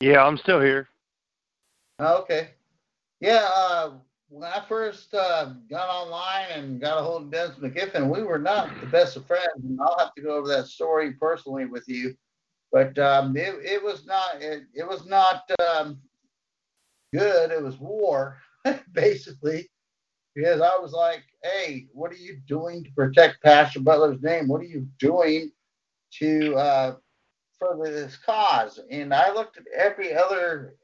Yeah, 0.00 0.22
I'm 0.22 0.36
still 0.36 0.60
here. 0.60 0.88
Oh, 2.00 2.18
okay. 2.18 2.50
Yeah. 3.22 3.48
Uh, 3.56 3.92
when 4.34 4.50
I 4.50 4.60
first 4.68 5.14
uh, 5.14 5.52
got 5.70 5.88
online 5.88 6.46
and 6.50 6.80
got 6.80 6.98
a 6.98 7.02
hold 7.02 7.22
of 7.22 7.30
Dennis 7.30 7.56
McGiffen, 7.56 8.12
we 8.12 8.24
were 8.24 8.38
not 8.38 8.68
the 8.80 8.86
best 8.86 9.16
of 9.16 9.24
friends. 9.26 9.62
And 9.62 9.78
I'll 9.80 9.96
have 9.96 10.12
to 10.14 10.22
go 10.22 10.34
over 10.34 10.48
that 10.48 10.66
story 10.66 11.12
personally 11.12 11.66
with 11.66 11.84
you. 11.86 12.16
But 12.72 12.98
um, 12.98 13.36
it, 13.36 13.54
it 13.64 13.82
was 13.82 14.04
not 14.06 14.42
it, 14.42 14.64
it 14.74 14.88
was 14.88 15.06
not 15.06 15.48
um, 15.60 16.00
good. 17.14 17.52
It 17.52 17.62
was 17.62 17.78
war, 17.78 18.38
basically, 18.92 19.70
because 20.34 20.60
I 20.60 20.76
was 20.78 20.92
like, 20.92 21.22
"Hey, 21.44 21.86
what 21.92 22.10
are 22.10 22.16
you 22.16 22.40
doing 22.48 22.82
to 22.82 22.90
protect 22.90 23.40
Pastor 23.40 23.78
Butler's 23.78 24.20
name? 24.20 24.48
What 24.48 24.60
are 24.62 24.64
you 24.64 24.88
doing 24.98 25.52
to 26.18 26.56
uh, 26.56 26.96
further 27.60 27.92
this 27.92 28.16
cause?" 28.16 28.80
And 28.90 29.14
I 29.14 29.32
looked 29.32 29.58
at 29.58 29.64
every 29.76 30.12
other 30.12 30.74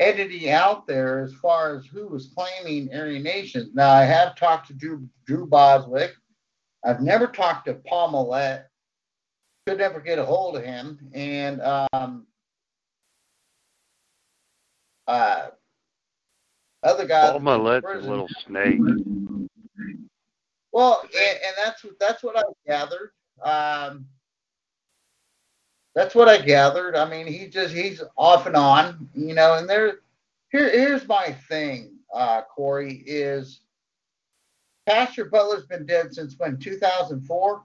entity 0.00 0.50
out 0.50 0.86
there 0.86 1.22
as 1.22 1.34
far 1.34 1.76
as 1.76 1.86
who 1.86 2.08
was 2.08 2.32
claiming 2.36 2.92
Aryan 2.94 3.22
Nations. 3.22 3.70
Now, 3.74 3.90
I 3.90 4.04
have 4.04 4.36
talked 4.36 4.68
to 4.68 4.74
Drew, 4.74 5.08
Drew 5.26 5.46
Bostwick. 5.46 6.14
I've 6.84 7.00
never 7.00 7.26
talked 7.26 7.66
to 7.66 7.74
Paul 7.74 8.10
Mullet. 8.10 8.66
Could 9.66 9.78
never 9.78 10.00
get 10.00 10.18
a 10.18 10.24
hold 10.24 10.56
of 10.56 10.64
him. 10.64 10.98
And 11.14 11.60
um, 11.62 12.26
uh, 15.06 15.48
other 16.82 17.06
guys. 17.06 17.30
Paul 17.30 17.40
Mullet's 17.40 17.86
a 17.86 17.98
little 18.00 18.28
snake. 18.46 18.80
Well, 20.72 21.02
and, 21.02 21.38
and 21.46 21.54
that's 21.56 21.86
that's 22.00 22.22
what 22.22 22.36
I 22.36 22.42
gathered. 22.66 23.12
Um, 23.42 24.06
that's 25.94 26.14
what 26.14 26.28
I 26.28 26.38
gathered. 26.38 26.96
I 26.96 27.08
mean, 27.08 27.26
he 27.26 27.46
just 27.46 27.74
he's 27.74 28.02
off 28.16 28.46
and 28.46 28.56
on, 28.56 29.08
you 29.14 29.34
know. 29.34 29.54
And 29.54 29.68
there, 29.68 30.00
here 30.50 30.68
here's 30.70 31.06
my 31.06 31.36
thing, 31.48 31.92
uh, 32.12 32.42
Corey 32.42 33.02
is 33.06 33.60
Pastor 34.86 35.26
Butler's 35.26 35.66
been 35.66 35.86
dead 35.86 36.14
since 36.14 36.34
when 36.38 36.58
2004. 36.58 37.64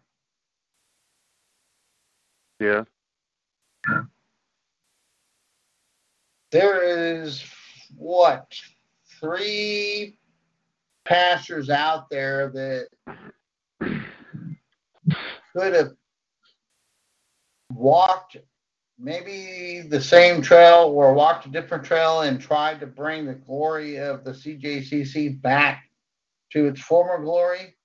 Yeah. 2.60 2.84
There 6.52 6.84
is 6.84 7.44
what 7.96 8.60
three 9.20 10.18
pastors 11.06 11.70
out 11.70 12.10
there 12.10 12.50
that 12.50 12.88
could 15.54 15.74
have 15.74 15.94
walked 17.72 18.38
maybe 19.00 19.82
the 19.88 20.02
same 20.02 20.42
trail 20.42 20.92
or 20.94 21.14
walked 21.14 21.46
a 21.46 21.50
different 21.50 21.86
trail 21.86 22.22
and 22.22 22.42
tried 22.42 22.80
to 22.82 22.88
bring 22.88 23.26
the 23.26 23.34
glory 23.34 23.98
of 23.98 24.24
the 24.24 24.32
CJCC 24.32 25.42
back 25.42 25.86
to 26.52 26.68
its 26.68 26.82
former 26.82 27.24
glory. 27.24 27.76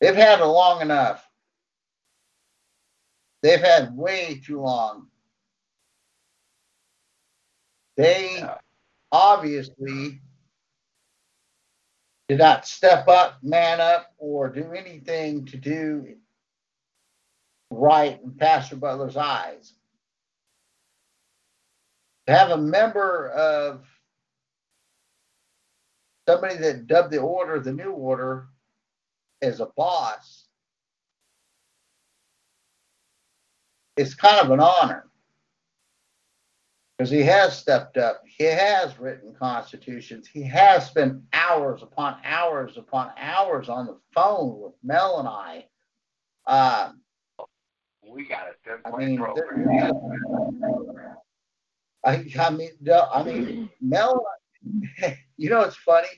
They've 0.00 0.14
had 0.14 0.40
it 0.40 0.44
long 0.44 0.80
enough. 0.82 1.24
They've 3.42 3.60
had 3.60 3.96
way 3.96 4.40
too 4.44 4.60
long. 4.60 5.08
They 7.96 8.44
obviously 9.12 10.20
did 12.28 12.38
not 12.38 12.66
step 12.66 13.06
up, 13.08 13.38
man 13.42 13.80
up, 13.80 14.08
or 14.18 14.48
do 14.48 14.72
anything 14.72 15.44
to 15.46 15.56
do 15.56 16.16
right 17.72 18.20
in 18.22 18.32
Pastor 18.32 18.76
Butler's 18.76 19.16
eyes. 19.16 19.74
To 22.26 22.34
have 22.34 22.50
a 22.50 22.56
member 22.56 23.28
of 23.30 23.84
somebody 26.28 26.56
that 26.56 26.86
dubbed 26.86 27.10
the 27.10 27.18
order 27.18 27.58
the 27.58 27.72
new 27.72 27.90
order 27.90 28.46
as 29.40 29.60
a 29.60 29.66
boss 29.76 30.46
is 33.96 34.14
kind 34.14 34.40
of 34.40 34.50
an 34.50 34.60
honor 34.60 35.08
because 36.96 37.10
he 37.10 37.22
has 37.22 37.58
stepped 37.58 37.96
up. 37.96 38.22
He 38.24 38.44
has 38.44 38.98
written 38.98 39.34
constitutions. 39.34 40.28
He 40.28 40.42
has 40.44 40.86
spent 40.86 41.20
hours 41.32 41.82
upon 41.82 42.16
hours 42.24 42.76
upon 42.76 43.10
hours 43.16 43.68
on 43.68 43.86
the 43.86 43.98
phone 44.14 44.60
with 44.60 44.72
Mel 44.84 45.18
and 45.18 45.28
I. 45.28 45.66
Um, 46.46 47.01
We 48.04 48.24
got 48.26 48.46
a 48.48 48.68
ten 48.68 48.78
I 48.84 48.96
mean, 48.96 49.16
program. 49.16 49.68
I, 52.04 52.26
I 52.38 52.50
mean, 52.50 52.70
no, 52.80 53.08
I 53.12 53.22
mean, 53.22 53.70
Mel, 53.80 54.24
you 55.36 55.50
know, 55.50 55.58
what's 55.58 55.76
funny 55.76 56.08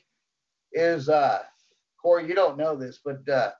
is, 0.72 1.08
uh, 1.08 1.42
Corey, 2.00 2.26
you 2.26 2.34
don't 2.34 2.56
know 2.56 2.74
this, 2.74 3.00
but, 3.04 3.28
uh, 3.28 3.50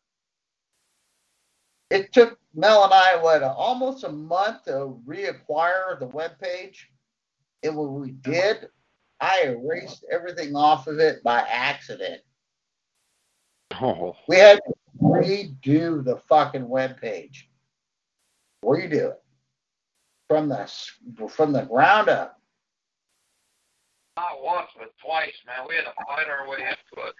it 1.91 2.13
took 2.13 2.39
Mel 2.55 2.85
and 2.85 2.95
I, 2.95 3.17
what, 3.17 3.43
almost 3.43 4.05
a 4.05 4.09
month 4.09 4.65
to 4.65 4.99
reacquire 5.07 5.99
the 5.99 6.09
webpage. 6.09 6.79
And 7.63 7.77
when 7.77 7.95
we 7.95 8.13
did, 8.13 8.69
I 9.21 9.43
erased 9.45 10.05
everything 10.11 10.57
off 10.57 10.87
of 10.87 10.99
it 10.99 11.23
by 11.23 11.41
accident. 11.41 12.21
Oh, 13.81 14.15
We 14.29 14.37
had 14.37 14.61
to 14.67 14.75
redo 15.03 16.05
the 16.05 16.17
fucking 16.29 16.67
webpage. 16.67 17.45
Redo 18.65 19.13
it 19.13 19.23
from 20.29 20.49
the 20.49 20.71
from 21.29 21.53
the 21.53 21.63
ground 21.63 22.09
up. 22.09 22.41
Not 24.17 24.43
once, 24.43 24.69
but 24.79 24.93
twice, 25.05 25.35
man. 25.47 25.67
We 25.69 25.75
had 25.75 25.85
to 25.85 25.95
fight 26.07 26.29
our 26.29 26.49
way 26.49 26.59
into 26.59 27.09
it. 27.09 27.15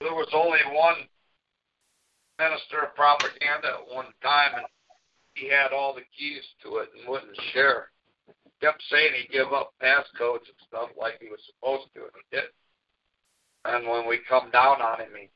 There 0.00 0.14
was 0.14 0.28
only 0.32 0.58
one 0.72 1.08
minister 2.38 2.82
of 2.82 2.94
propaganda 2.94 3.78
at 3.82 3.94
one 3.94 4.06
time, 4.22 4.54
and 4.56 4.66
he 5.34 5.48
had 5.48 5.72
all 5.72 5.94
the 5.94 6.06
keys 6.16 6.42
to 6.62 6.78
it 6.78 6.88
and 6.98 7.08
wouldn't 7.08 7.38
share. 7.52 7.90
Kept 8.60 8.82
saying 8.90 9.12
he'd 9.14 9.32
give 9.32 9.52
up 9.52 9.72
passcodes 9.80 10.50
and 10.50 10.58
stuff 10.66 10.90
like 10.98 11.20
he 11.20 11.28
was 11.28 11.40
supposed 11.46 11.86
to, 11.94 12.00
and 12.02 12.10
he 12.18 12.36
didn't. 12.36 12.54
And 13.64 13.88
when 13.88 14.08
we 14.08 14.18
come 14.28 14.50
down 14.50 14.82
on 14.82 15.00
him, 15.00 15.14
he 15.14 15.28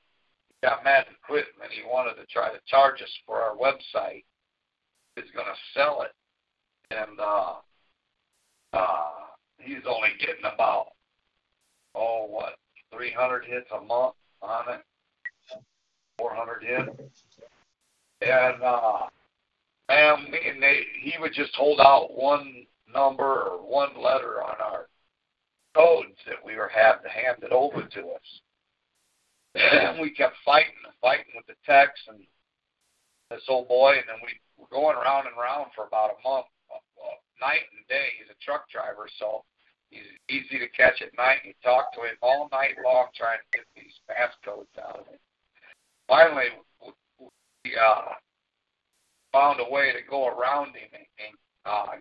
got 0.62 0.82
mad 0.82 1.06
and 1.06 1.16
quit, 1.24 1.46
and 1.62 1.70
he 1.70 1.82
wanted 1.86 2.14
to 2.14 2.26
try 2.26 2.50
to 2.50 2.58
charge 2.66 3.00
us 3.02 3.12
for 3.26 3.40
our 3.40 3.56
website. 3.56 4.24
Is 5.16 5.30
going 5.34 5.46
to 5.46 5.78
sell 5.78 6.02
it, 6.02 6.12
and 6.90 7.20
uh, 7.20 7.54
uh, 8.72 9.10
he's 9.58 9.84
only 9.86 10.10
getting 10.18 10.44
about 10.54 10.88
oh 11.94 12.26
what 12.28 12.54
300 12.92 13.44
hits 13.44 13.68
a 13.76 13.80
month 13.84 14.14
on 14.40 14.74
it, 14.74 14.80
400 16.18 16.62
hits, 16.62 16.90
and 18.20 18.62
uh, 18.62 19.06
and, 19.88 20.26
and 20.26 20.62
they, 20.62 20.80
he 21.00 21.14
would 21.20 21.34
just 21.34 21.54
hold 21.54 21.80
out 21.80 22.16
one 22.16 22.66
number 22.92 23.24
or 23.24 23.58
one 23.58 23.90
letter 24.00 24.42
on 24.42 24.56
our 24.60 24.86
codes 25.74 26.16
that 26.26 26.36
we 26.44 26.56
were 26.56 26.70
having 26.74 27.10
handed 27.10 27.52
over 27.52 27.82
to 27.82 28.00
us. 28.00 28.40
And 29.72 30.00
we 30.00 30.10
kept 30.10 30.36
fighting 30.46 30.72
fighting 31.02 31.32
with 31.36 31.46
the 31.46 31.52
techs 31.66 32.00
and 32.08 32.20
this 33.30 33.42
old 33.48 33.68
boy, 33.68 33.92
and 33.96 34.04
then 34.08 34.16
we 34.24 34.40
were 34.62 34.70
going 34.70 34.96
around 34.96 35.26
and 35.26 35.36
around 35.36 35.74
for 35.74 35.86
about 35.86 36.14
a 36.14 36.18
month, 36.22 36.46
uh, 36.70 37.18
night 37.40 37.66
and 37.74 37.82
day. 37.88 38.14
He's 38.18 38.30
a 38.30 38.38
truck 38.38 38.70
driver, 38.70 39.10
so 39.18 39.42
he's 39.90 40.06
easy 40.30 40.58
to 40.62 40.68
catch 40.70 41.02
at 41.02 41.16
night. 41.18 41.42
You 41.44 41.54
talk 41.62 41.92
to 41.94 42.06
him 42.06 42.14
all 42.22 42.48
night 42.52 42.78
long 42.84 43.10
trying 43.14 43.42
to 43.42 43.58
get 43.58 43.66
these 43.74 43.98
passcodes 44.06 44.70
out 44.78 45.00
of 45.00 45.06
him. 45.06 45.18
Finally, 46.06 46.54
we 47.64 47.74
uh, 47.74 48.14
found 49.32 49.58
a 49.60 49.70
way 49.70 49.92
to 49.92 50.02
go 50.08 50.28
around 50.28 50.76
him 50.78 50.90
and, 50.94 51.34
uh, 51.66 51.98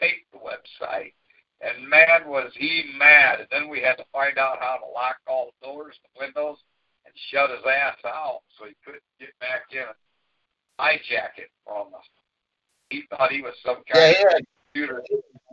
take 0.00 0.26
the 0.32 0.38
website. 0.38 1.12
And 1.60 1.88
man, 1.88 2.26
was 2.26 2.50
he 2.56 2.90
mad. 2.98 3.38
And 3.38 3.48
then 3.50 3.68
we 3.68 3.80
had 3.80 3.94
to 3.94 4.04
find 4.12 4.38
out 4.38 4.58
how 4.58 4.78
to 4.82 4.90
lock 4.92 5.16
all 5.28 5.52
the 5.60 5.66
doors 5.66 5.94
and 6.02 6.26
windows 6.26 6.58
and 7.06 7.14
shut 7.30 7.50
his 7.50 7.62
ass 7.62 7.98
out 8.06 8.42
so 8.58 8.66
he 8.66 8.74
couldn't 8.84 9.02
get 9.20 9.30
back 9.38 9.70
in 9.70 9.86
hijack 10.80 11.38
it 11.38 11.50
from 11.64 11.94
us. 11.94 12.06
He 12.90 13.02
thought 13.10 13.30
he 13.32 13.42
was 13.42 13.54
some 13.64 13.82
kind 13.90 14.14
Yeah, 14.18 14.36
of 14.36 14.44
computer. 14.74 15.02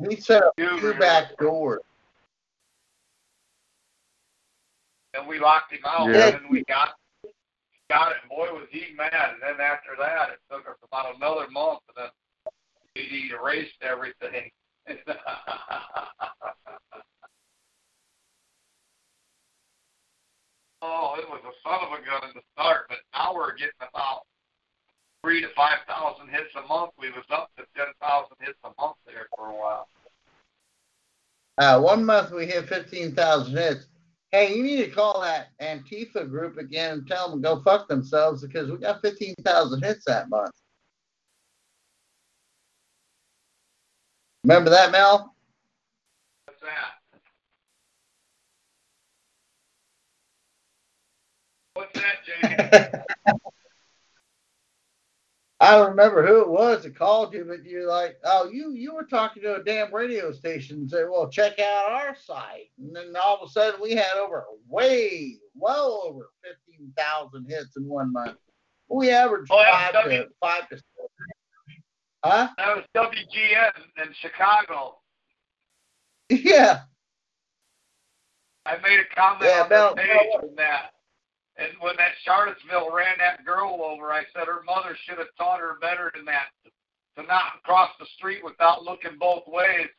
He 0.09 0.15
set 0.17 0.43
up 0.43 0.55
computer. 0.57 0.93
two 0.93 0.99
back 0.99 1.37
doors. 1.37 1.81
And 5.13 5.27
we 5.27 5.39
locked 5.39 5.71
him 5.73 5.79
out, 5.85 6.07
Yeah. 6.09 6.27
and 6.27 6.33
then 6.35 6.49
we 6.51 6.63
got 6.65 6.95
got 7.89 8.11
it. 8.11 8.17
Boy, 8.29 8.51
was 8.53 8.67
he 8.69 8.93
mad! 8.95 9.11
And 9.33 9.41
then 9.41 9.59
after 9.59 9.95
that, 9.97 10.29
it 10.29 10.39
took 10.51 10.67
us 10.67 10.77
about 10.83 11.15
another 11.15 11.49
month, 11.49 11.79
and 11.95 12.05
then 12.05 12.11
he 12.93 13.31
erased 13.31 13.81
everything. 13.81 14.51
oh, 20.81 21.15
it 21.19 21.27
was 21.29 21.41
a 21.43 21.53
son 21.67 21.79
of 21.81 21.91
a 21.99 22.01
gun 22.05 22.29
in 22.29 22.35
the 22.35 22.41
start, 22.53 22.85
but 22.89 22.97
now 23.13 23.33
we're 23.33 23.55
getting 23.55 23.71
about 23.81 24.21
three 25.23 25.41
to 25.41 25.49
five 25.55 25.79
thousand 25.87 26.29
hits 26.29 26.55
a 26.55 26.67
month. 26.67 26.91
We 26.99 27.09
was 27.11 27.25
up 27.29 27.51
to 27.57 27.65
ten 27.75 27.87
thousand 28.01 28.37
hits 28.39 28.59
a 28.63 28.71
month 28.81 28.97
there 29.05 29.27
for 29.35 29.49
a 29.49 29.53
while. 29.53 29.87
Uh, 31.59 31.77
one 31.79 32.05
month 32.05 32.31
we 32.31 32.45
hit 32.45 32.69
15,000 32.69 33.57
hits. 33.57 33.87
Hey, 34.31 34.55
you 34.55 34.63
need 34.63 34.77
to 34.77 34.91
call 34.91 35.19
that 35.21 35.47
Antifa 35.61 36.29
group 36.29 36.57
again 36.57 36.99
and 36.99 37.07
tell 37.07 37.29
them 37.29 37.41
to 37.41 37.49
go 37.49 37.61
fuck 37.61 37.89
themselves 37.89 38.41
because 38.45 38.71
we 38.71 38.77
got 38.77 39.01
15,000 39.01 39.83
hits 39.83 40.05
that 40.05 40.29
month. 40.29 40.51
Remember 44.45 44.69
that, 44.69 44.93
Mel? 44.93 45.35
What's 46.45 46.61
that? 46.61 46.93
What's 51.73 51.99
that, 51.99 52.23
Jamie? 52.25 53.39
I 55.61 55.71
don't 55.71 55.89
remember 55.89 56.25
who 56.25 56.39
it 56.41 56.49
was 56.49 56.83
that 56.83 56.95
called 56.97 57.33
you, 57.33 57.43
but 57.45 57.65
you're 57.65 57.87
like, 57.87 58.17
oh, 58.23 58.49
you 58.49 58.71
you 58.71 58.93
were 58.93 59.03
talking 59.03 59.43
to 59.43 59.55
a 59.55 59.63
damn 59.63 59.93
radio 59.93 60.31
station 60.31 60.77
and 60.77 60.89
said, 60.89 61.05
well, 61.11 61.27
check 61.29 61.59
out 61.59 61.91
our 61.91 62.15
site. 62.15 62.71
And 62.79 62.95
then 62.95 63.13
all 63.21 63.37
of 63.41 63.49
a 63.49 63.51
sudden 63.51 63.81
we 63.81 63.91
had 63.91 64.15
over 64.17 64.45
way, 64.69 65.35
well 65.55 66.01
over 66.05 66.29
15,000 66.67 67.45
hits 67.49 67.75
in 67.75 67.85
one 67.85 68.13
month. 68.13 68.37
We 68.87 69.09
averaged 69.11 69.51
Oh, 69.51 69.57
five 69.69 69.91
yeah, 69.93 70.01
to 70.19 70.27
five 70.41 70.69
to 70.69 70.75
six. 70.77 70.87
Huh? 72.23 72.49
That 72.57 72.75
was 72.77 72.85
WGN 72.95 73.71
in 74.05 74.13
Chicago. 74.21 74.95
Yeah. 76.29 76.81
I 78.65 78.77
made 78.77 78.99
a 78.99 79.15
comment 79.15 79.45
Yeah, 79.45 79.63
on 79.63 79.95
the 79.95 80.01
page 80.01 80.55
that. 80.57 80.91
And 81.59 81.75
when 81.81 81.95
that 81.97 82.15
Charlottesville 82.23 82.89
ran 82.91 83.19
that 83.19 83.43
girl 83.43 83.83
over, 83.83 84.13
I 84.13 84.23
said 84.31 84.47
her 84.47 84.63
mother 84.63 84.95
should 85.03 85.17
have 85.17 85.35
taught 85.37 85.59
her 85.59 85.75
better 85.81 86.09
than 86.15 86.23
that 86.25 86.47
to 87.17 87.23
not 87.27 87.61
cross 87.63 87.91
the 87.99 88.07
street 88.15 88.43
without 88.45 88.83
looking 88.83 89.19
both 89.19 89.43
ways. 89.45 89.91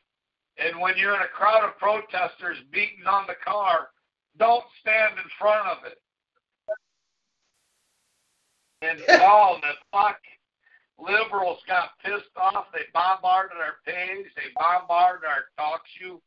And 0.57 0.81
when 0.81 0.97
you're 0.97 1.13
in 1.13 1.21
a 1.21 1.27
crowd 1.27 1.63
of 1.63 1.77
protesters 1.77 2.57
beating 2.73 3.05
on 3.05 3.25
the 3.27 3.37
car, 3.45 3.89
don't 4.39 4.65
stand 4.81 5.13
in 5.17 5.29
front 5.37 5.67
of 5.67 5.77
it. 5.85 5.97
And 8.81 9.21
all 9.21 9.59
the 9.61 9.77
fuck 9.91 10.17
liberals 10.97 11.59
got 11.67 11.91
pissed 12.03 12.35
off. 12.37 12.65
They 12.73 12.89
bombarded 12.91 13.57
our 13.57 13.77
page. 13.85 14.25
They 14.35 14.49
bombarded 14.55 15.29
our 15.29 15.45
talk 15.57 15.81
show. 15.99 16.21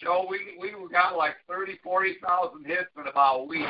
Show 0.00 0.26
we 0.30 0.56
we 0.58 0.72
got 0.90 1.18
like 1.18 1.34
thirty, 1.46 1.78
forty 1.84 2.16
thousand 2.26 2.64
hits 2.64 2.88
in 2.96 3.06
about 3.06 3.40
a 3.40 3.44
week. 3.44 3.68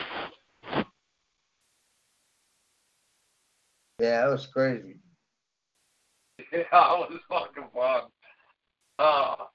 Yeah, 4.03 4.27
it 4.27 4.35
was 4.35 4.51
crazy. 4.51 4.99
Yeah, 6.51 6.67
it 6.67 7.09
was 7.09 7.23
fucking 7.31 7.71
fun. 7.73 8.11
Uh, 8.99 9.49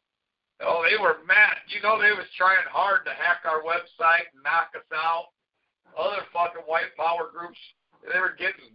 oh, 0.66 0.82
they 0.88 0.98
were 0.98 1.22
mad. 1.28 1.62
You 1.70 1.78
know, 1.84 2.00
they 2.00 2.16
was 2.16 2.26
trying 2.34 2.66
hard 2.72 3.06
to 3.06 3.14
hack 3.14 3.46
our 3.46 3.62
website 3.62 4.32
and 4.34 4.42
knock 4.42 4.74
us 4.74 4.88
out. 4.96 5.30
Other 5.94 6.26
fucking 6.34 6.66
white 6.66 6.90
power 6.98 7.30
groups, 7.30 7.60
they 8.02 8.18
were 8.18 8.34
getting 8.34 8.74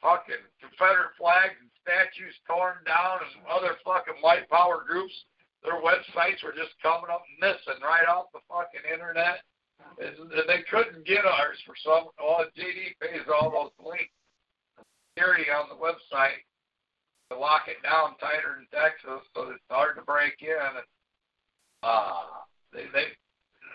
fucking 0.00 0.40
Confederate 0.64 1.12
flags 1.18 1.60
and 1.60 1.68
statues 1.82 2.32
torn 2.48 2.80
down, 2.88 3.20
and 3.20 3.42
other 3.50 3.76
fucking 3.84 4.22
white 4.24 4.48
power 4.48 4.86
groups, 4.86 5.12
their 5.60 5.82
websites 5.82 6.40
were 6.40 6.56
just 6.56 6.72
coming 6.80 7.12
up 7.12 7.26
missing 7.42 7.82
right 7.84 8.08
off 8.08 8.32
the 8.32 8.40
fucking 8.48 8.86
internet. 8.86 9.44
And 9.98 10.30
they 10.46 10.64
couldn't 10.70 11.04
get 11.04 11.26
ours 11.26 11.58
for 11.66 11.74
some. 11.76 12.08
Oh, 12.16 12.48
JD 12.56 12.96
pays 13.02 13.28
all 13.28 13.50
those 13.50 13.76
links 13.82 14.14
security 15.18 15.50
on 15.50 15.68
the 15.68 15.74
website 15.74 16.44
to 17.30 17.38
lock 17.38 17.62
it 17.68 17.82
down 17.82 18.16
tighter 18.18 18.58
in 18.58 18.66
Texas, 18.72 19.26
so 19.34 19.50
it's 19.50 19.62
hard 19.70 19.96
to 19.96 20.02
break 20.02 20.34
in. 20.40 20.48
And 20.48 20.84
uh, 21.82 22.22
they 22.72 22.84
they 22.92 23.06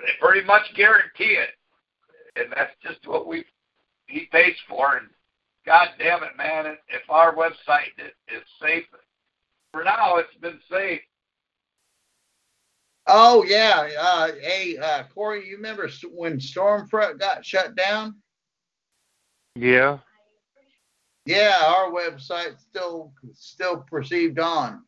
they 0.01 0.11
pretty 0.21 0.45
much 0.45 0.73
guarantee 0.75 1.37
it, 1.37 1.49
and 2.35 2.51
that's 2.55 2.73
just 2.81 3.07
what 3.07 3.27
we 3.27 3.45
he 4.07 4.27
pays 4.31 4.55
for. 4.67 4.97
And 4.97 5.07
God 5.65 5.89
damn 5.99 6.23
it, 6.23 6.37
man! 6.37 6.77
If 6.87 7.09
our 7.09 7.35
website 7.35 7.93
is, 7.97 8.11
is 8.27 8.43
safe, 8.61 8.85
for 9.71 9.83
now 9.83 10.17
it's 10.17 10.35
been 10.41 10.59
safe. 10.71 11.01
Oh 13.07 13.43
yeah. 13.43 13.89
Uh, 13.99 14.31
hey, 14.41 14.77
uh, 14.77 15.03
Corey, 15.13 15.47
you 15.47 15.57
remember 15.57 15.89
when 16.11 16.39
Stormfront 16.39 17.19
got 17.19 17.45
shut 17.45 17.75
down? 17.75 18.15
Yeah. 19.55 19.99
Yeah, 21.25 21.57
our 21.65 21.89
website 21.89 22.59
still 22.59 23.13
still 23.33 23.85
perceived 23.89 24.39
on. 24.39 24.83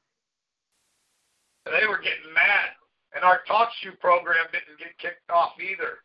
They 1.66 1.88
were 1.88 1.98
getting 1.98 2.34
mad, 2.34 2.72
and 3.16 3.24
our 3.24 3.42
talk 3.48 3.72
show 3.74 3.92
program 4.02 4.46
didn't 4.52 4.78
get 4.78 4.98
kicked 4.98 5.32
off 5.32 5.54
either. 5.62 6.00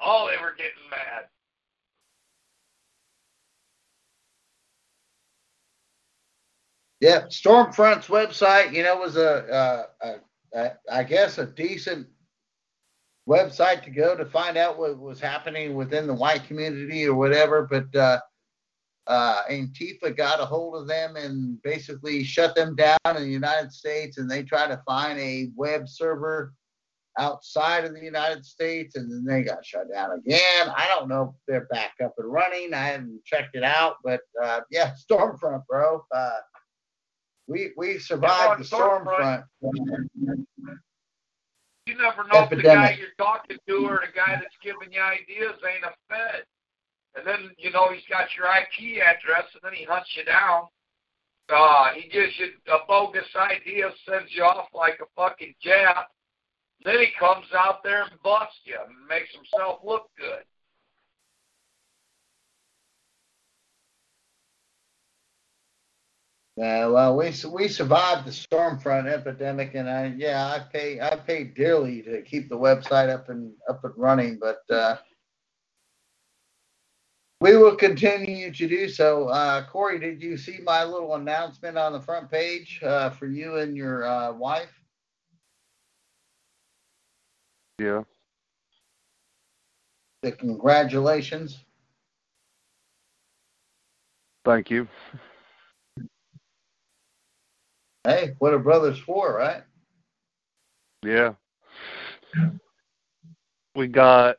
Oh, 0.00 0.28
they 0.28 0.42
were 0.42 0.54
getting 0.56 0.90
mad. 0.90 1.26
Yeah, 7.00 7.22
Stormfront's 7.22 8.06
website, 8.08 8.72
you 8.72 8.84
know, 8.84 8.96
was 8.96 9.16
a, 9.16 9.86
a, 10.02 10.06
a, 10.06 10.14
a 10.54 10.72
I 10.90 11.02
guess 11.04 11.38
a 11.38 11.46
decent 11.46 12.06
website 13.28 13.82
to 13.84 13.90
go 13.90 14.16
to 14.16 14.24
find 14.26 14.56
out 14.56 14.78
what 14.78 14.98
was 14.98 15.20
happening 15.20 15.74
within 15.74 16.06
the 16.06 16.14
white 16.14 16.44
community 16.44 17.06
or 17.06 17.14
whatever. 17.14 17.66
But 17.68 17.94
uh, 17.96 18.20
uh, 19.06 19.42
Antifa 19.50 20.16
got 20.16 20.40
a 20.40 20.44
hold 20.44 20.76
of 20.76 20.86
them 20.86 21.16
and 21.16 21.60
basically 21.62 22.22
shut 22.22 22.54
them 22.54 22.76
down 22.76 22.98
in 23.06 23.22
the 23.22 23.28
United 23.28 23.72
States, 23.72 24.18
and 24.18 24.30
they 24.30 24.42
tried 24.42 24.68
to 24.68 24.80
find 24.86 25.18
a 25.18 25.50
web 25.56 25.88
server 25.88 26.52
outside 27.18 27.84
of 27.84 27.94
the 27.94 28.00
United 28.02 28.44
States, 28.44 28.96
and 28.96 29.10
then 29.10 29.24
they 29.24 29.42
got 29.42 29.64
shut 29.64 29.92
down 29.92 30.12
again. 30.12 30.72
I 30.74 30.86
don't 30.88 31.08
know 31.08 31.34
if 31.34 31.42
they're 31.46 31.66
back 31.66 31.92
up 32.02 32.14
and 32.18 32.32
running. 32.32 32.72
I 32.74 32.84
haven't 32.84 33.24
checked 33.24 33.56
it 33.56 33.64
out, 33.64 33.96
but 34.04 34.20
uh, 34.42 34.60
yeah, 34.70 34.92
Stormfront, 35.10 35.66
bro. 35.68 36.04
Uh, 36.14 36.38
we 37.48 37.72
we 37.76 37.98
survived 37.98 38.60
the 38.60 38.64
Stormfront. 38.64 39.44
Stormfront. 39.62 40.06
You 41.86 41.96
never 41.96 42.22
know 42.32 42.44
if 42.44 42.50
the 42.50 42.62
guy 42.62 42.96
you're 42.98 43.08
talking 43.18 43.58
to 43.66 43.86
or 43.88 44.04
the 44.06 44.12
guy 44.16 44.36
that's 44.36 44.56
giving 44.62 44.92
you 44.92 45.00
ideas 45.00 45.58
ain't 45.68 45.84
a 45.84 45.92
Fed. 46.08 46.44
And 47.16 47.26
then, 47.26 47.50
you 47.58 47.70
know, 47.70 47.90
he's 47.92 48.04
got 48.10 48.28
your 48.36 48.46
IP 48.46 49.02
address 49.02 49.46
and 49.54 49.62
then 49.62 49.74
he 49.74 49.84
hunts 49.84 50.10
you 50.16 50.24
down. 50.24 50.64
uh, 51.50 51.92
he 51.94 52.08
gives 52.08 52.32
you 52.38 52.46
a 52.72 52.86
bogus 52.88 53.26
idea, 53.36 53.90
sends 54.08 54.32
you 54.34 54.44
off 54.44 54.68
like 54.74 54.98
a 55.00 55.06
fucking 55.16 55.54
jap. 55.64 56.04
Then 56.84 57.00
he 57.00 57.08
comes 57.18 57.46
out 57.56 57.82
there 57.84 58.02
and 58.04 58.12
busts 58.22 58.60
you 58.64 58.76
and 58.86 59.06
makes 59.08 59.30
himself 59.34 59.80
look 59.84 60.10
good. 60.18 60.44
Yeah, 66.56 66.86
well, 66.88 67.16
we 67.16 67.32
we 67.50 67.68
survived 67.68 68.26
the 68.26 68.30
Stormfront 68.30 69.06
epidemic, 69.06 69.74
and 69.74 69.88
I 69.88 70.14
yeah, 70.18 70.46
I 70.46 70.60
pay 70.72 71.00
I 71.00 71.16
paid 71.16 71.54
dearly 71.54 72.02
to 72.02 72.22
keep 72.22 72.50
the 72.50 72.58
website 72.58 73.08
up 73.08 73.30
and 73.30 73.52
up 73.70 73.84
and 73.84 73.94
running, 73.96 74.38
but 74.38 74.60
uh, 74.74 74.96
we 77.42 77.56
will 77.56 77.74
continue 77.74 78.52
to 78.52 78.68
do 78.68 78.88
so. 78.88 79.26
Uh, 79.26 79.66
Corey, 79.66 79.98
did 79.98 80.22
you 80.22 80.36
see 80.36 80.60
my 80.62 80.84
little 80.84 81.16
announcement 81.16 81.76
on 81.76 81.92
the 81.92 82.00
front 82.00 82.30
page 82.30 82.80
uh, 82.84 83.10
for 83.10 83.26
you 83.26 83.56
and 83.56 83.76
your 83.76 84.04
uh, 84.04 84.32
wife? 84.32 84.70
Yeah. 87.80 88.02
The 90.22 90.30
congratulations. 90.30 91.64
Thank 94.44 94.70
you. 94.70 94.86
Hey, 98.04 98.36
what 98.38 98.54
are 98.54 98.58
brothers 98.60 99.00
for, 99.00 99.34
right? 99.34 99.64
Yeah. 101.04 101.32
We 103.74 103.88
got 103.88 104.36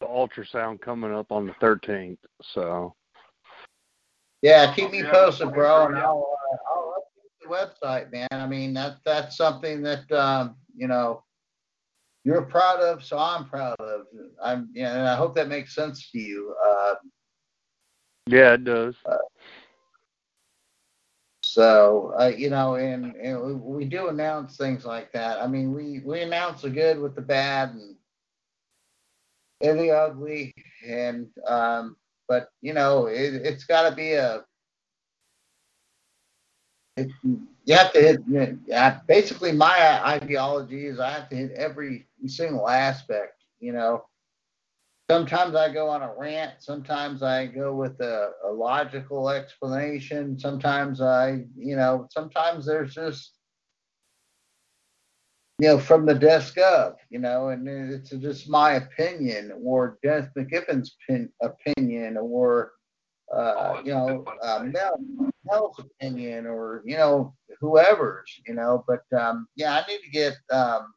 the 0.00 0.06
ultrasound 0.06 0.80
coming 0.80 1.12
up 1.12 1.32
on 1.32 1.46
the 1.46 1.52
13th, 1.54 2.18
so 2.42 2.94
Yeah, 4.42 4.72
keep 4.74 4.90
me 4.90 5.02
posted, 5.02 5.52
bro, 5.52 5.86
and 5.86 5.96
I'll, 5.96 6.36
uh, 6.52 6.56
I'll 6.70 6.94
update 6.98 7.42
the 7.42 7.86
website, 7.86 8.12
man. 8.12 8.28
I 8.30 8.46
mean, 8.46 8.74
that 8.74 8.98
that's 9.04 9.36
something 9.36 9.82
that 9.82 10.10
um, 10.12 10.56
you 10.76 10.86
know 10.86 11.24
you're 12.24 12.42
proud 12.42 12.80
of, 12.80 13.02
so 13.02 13.18
I'm 13.18 13.48
proud 13.48 13.76
of. 13.80 14.06
I'm, 14.42 14.70
yeah, 14.72 14.94
and 14.94 15.08
I 15.08 15.16
hope 15.16 15.34
that 15.36 15.48
makes 15.48 15.74
sense 15.74 16.10
to 16.10 16.18
you. 16.18 16.54
Uh, 16.64 16.94
yeah, 18.26 18.52
it 18.52 18.64
does. 18.64 18.94
so 21.42 22.12
uh, 22.20 22.26
you 22.26 22.50
know, 22.50 22.74
and, 22.76 23.16
and 23.16 23.40
we, 23.40 23.54
we 23.54 23.84
do 23.84 24.08
announce 24.08 24.56
things 24.56 24.84
like 24.84 25.10
that. 25.12 25.42
I 25.42 25.46
mean, 25.46 25.72
we 25.72 26.00
we 26.04 26.20
announce 26.20 26.62
the 26.62 26.70
good 26.70 27.00
with 27.00 27.16
the 27.16 27.22
bad 27.22 27.70
and 27.70 27.96
the 29.60 29.90
ugly, 29.90 30.54
and 30.86 31.26
um, 31.46 31.96
but 32.28 32.48
you 32.60 32.72
know, 32.72 33.06
it, 33.06 33.34
it's 33.34 33.64
got 33.64 33.88
to 33.88 33.94
be 33.94 34.12
a 34.12 34.44
it, 36.96 37.10
you 37.22 37.74
have 37.74 37.92
to 37.92 38.00
hit. 38.00 39.06
Basically, 39.06 39.52
my 39.52 40.00
ideology 40.06 40.86
is 40.86 40.98
I 40.98 41.10
have 41.10 41.28
to 41.30 41.36
hit 41.36 41.52
every 41.52 42.06
single 42.26 42.68
aspect. 42.68 43.42
You 43.60 43.72
know, 43.72 44.04
sometimes 45.10 45.54
I 45.54 45.72
go 45.72 45.88
on 45.88 46.02
a 46.02 46.12
rant. 46.16 46.54
Sometimes 46.60 47.22
I 47.22 47.46
go 47.46 47.74
with 47.74 48.00
a, 48.00 48.32
a 48.44 48.50
logical 48.50 49.30
explanation. 49.30 50.38
Sometimes 50.38 51.00
I, 51.00 51.44
you 51.56 51.76
know, 51.76 52.08
sometimes 52.10 52.66
there's 52.66 52.94
just, 52.94 53.37
you 55.58 55.68
know, 55.68 55.78
from 55.78 56.06
the 56.06 56.14
desk 56.14 56.56
up, 56.58 56.98
you 57.10 57.18
know, 57.18 57.48
and 57.48 57.68
it's 57.68 58.10
just 58.10 58.48
my 58.48 58.74
opinion 58.74 59.52
or 59.62 59.98
Dennis 60.02 60.30
McGiffen's 60.36 60.96
pin, 61.06 61.28
opinion 61.42 62.16
or, 62.16 62.72
uh, 63.34 63.54
Oh, 63.76 63.80
you 63.84 63.92
know, 63.92 64.24
uh. 64.42 64.60
Mel, 64.64 64.98
Mel's 65.44 65.78
opinion 65.80 66.46
or, 66.46 66.82
you 66.84 66.96
know, 66.96 67.34
whoever's, 67.60 68.32
you 68.46 68.54
know, 68.54 68.84
but 68.86 69.02
um, 69.18 69.48
yeah, 69.56 69.74
I 69.74 69.90
need 69.90 70.00
to 70.04 70.10
get 70.10 70.34
um, 70.52 70.94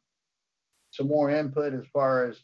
some 0.92 1.08
more 1.08 1.30
input 1.30 1.74
as 1.74 1.84
far 1.92 2.26
as 2.26 2.40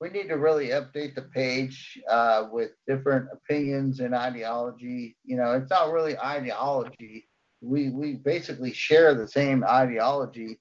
we 0.00 0.08
need 0.08 0.28
to 0.28 0.38
really 0.38 0.68
update 0.68 1.14
the 1.14 1.28
page 1.34 1.98
uh, 2.08 2.46
with 2.50 2.70
different 2.88 3.28
opinions 3.32 4.00
and 4.00 4.14
ideology. 4.14 5.14
You 5.24 5.36
know, 5.36 5.52
it's 5.52 5.70
not 5.70 5.92
really 5.92 6.18
ideology. 6.18 7.28
We 7.60 7.90
we 7.90 8.14
basically 8.14 8.72
share 8.72 9.14
the 9.14 9.28
same 9.28 9.62
ideology, 9.62 10.58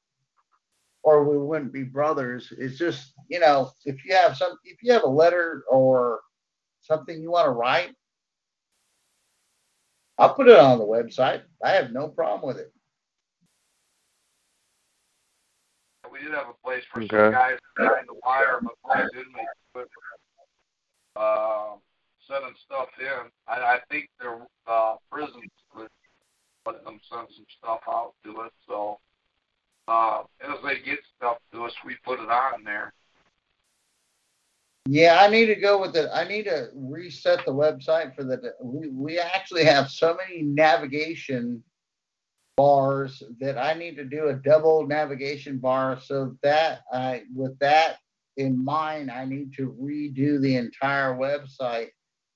or 1.09 1.23
we 1.23 1.37
wouldn't 1.37 1.73
be 1.73 1.83
brothers. 1.83 2.53
It's 2.55 2.77
just 2.77 3.13
you 3.27 3.39
know, 3.39 3.71
if 3.85 4.05
you 4.05 4.13
have 4.15 4.37
some, 4.37 4.57
if 4.63 4.83
you 4.83 4.93
have 4.93 5.03
a 5.03 5.09
letter 5.09 5.63
or 5.69 6.19
something 6.81 7.19
you 7.19 7.31
want 7.31 7.47
to 7.47 7.51
write, 7.51 7.95
I'll 10.19 10.35
put 10.35 10.47
it 10.47 10.59
on 10.59 10.77
the 10.77 10.85
website. 10.85 11.41
I 11.63 11.71
have 11.71 11.91
no 11.91 12.07
problem 12.09 12.47
with 12.47 12.57
it. 12.57 12.71
We 16.11 16.19
did 16.19 16.33
have 16.33 16.47
a 16.49 16.67
place 16.67 16.83
for 16.91 17.01
Okay. 17.01 17.09
some 17.09 17.31
guys 17.31 17.57
behind 17.75 18.07
the 18.07 18.19
wire, 18.25 18.59
but 18.61 18.73
most 18.85 19.13
inmates 19.13 19.59
quit 19.73 19.87
uh, 21.15 21.75
sending 22.27 22.53
stuff 22.65 22.89
in. 22.99 23.31
I, 23.47 23.75
I 23.75 23.79
think 23.89 24.09
their 24.19 24.41
uh, 24.67 24.95
prisons 25.11 25.43
would 25.75 25.87
let 26.65 26.83
them 26.83 26.99
send 27.09 27.27
some 27.35 27.45
stuff 27.57 27.81
out 27.87 28.13
to 28.25 28.41
us. 28.41 28.51
So 28.67 28.99
uh, 29.89 30.21
as 30.41 30.57
they 30.63 30.79
get 30.79 30.99
stuff 31.17 31.37
to 31.51 31.65
us, 31.65 31.73
we 31.83 31.95
put 32.05 32.19
it 32.19 32.29
on 32.29 32.63
there. 32.63 32.93
Yeah, 34.85 35.19
I 35.21 35.27
need 35.27 35.47
to 35.47 35.55
go 35.55 35.79
with 35.81 35.95
it. 35.95 36.09
I 36.13 36.27
need 36.27 36.43
to 36.43 36.69
reset 36.73 37.45
the 37.45 37.51
website 37.51 38.15
for 38.15 38.23
the. 38.23 38.53
We 38.61 38.89
we 38.89 39.19
actually 39.19 39.65
have 39.65 39.89
so 39.89 40.15
many 40.15 40.41
navigation 40.41 41.63
bars 42.55 43.21
that 43.39 43.57
I 43.57 43.73
need 43.73 43.95
to 43.97 44.03
do 44.03 44.29
a 44.29 44.33
double 44.33 44.87
navigation 44.87 45.57
bar. 45.57 45.99
So 46.01 46.35
that 46.43 46.81
I, 46.91 47.23
with 47.35 47.57
that 47.59 47.97
in 48.37 48.63
mind, 48.63 49.11
I 49.11 49.25
need 49.25 49.53
to 49.57 49.75
redo 49.79 50.41
the 50.41 50.55
entire 50.55 51.15
website 51.15 51.89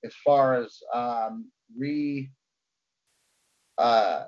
as 0.04 0.14
far 0.24 0.54
as 0.54 0.78
um, 0.92 1.50
re 1.76 2.30
uh, 3.78 4.24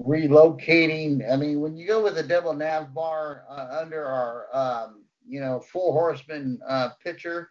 relocating. 0.00 1.30
I 1.30 1.36
mean, 1.36 1.60
when 1.60 1.76
you 1.76 1.86
go 1.86 2.02
with 2.02 2.18
a 2.18 2.22
double 2.22 2.54
nav 2.54 2.94
bar 2.94 3.44
uh, 3.48 3.78
under 3.80 4.04
our 4.04 4.46
um, 4.52 5.04
you 5.26 5.40
know 5.40 5.60
full 5.60 5.92
horseman 5.92 6.58
uh, 6.66 6.90
picture, 7.02 7.50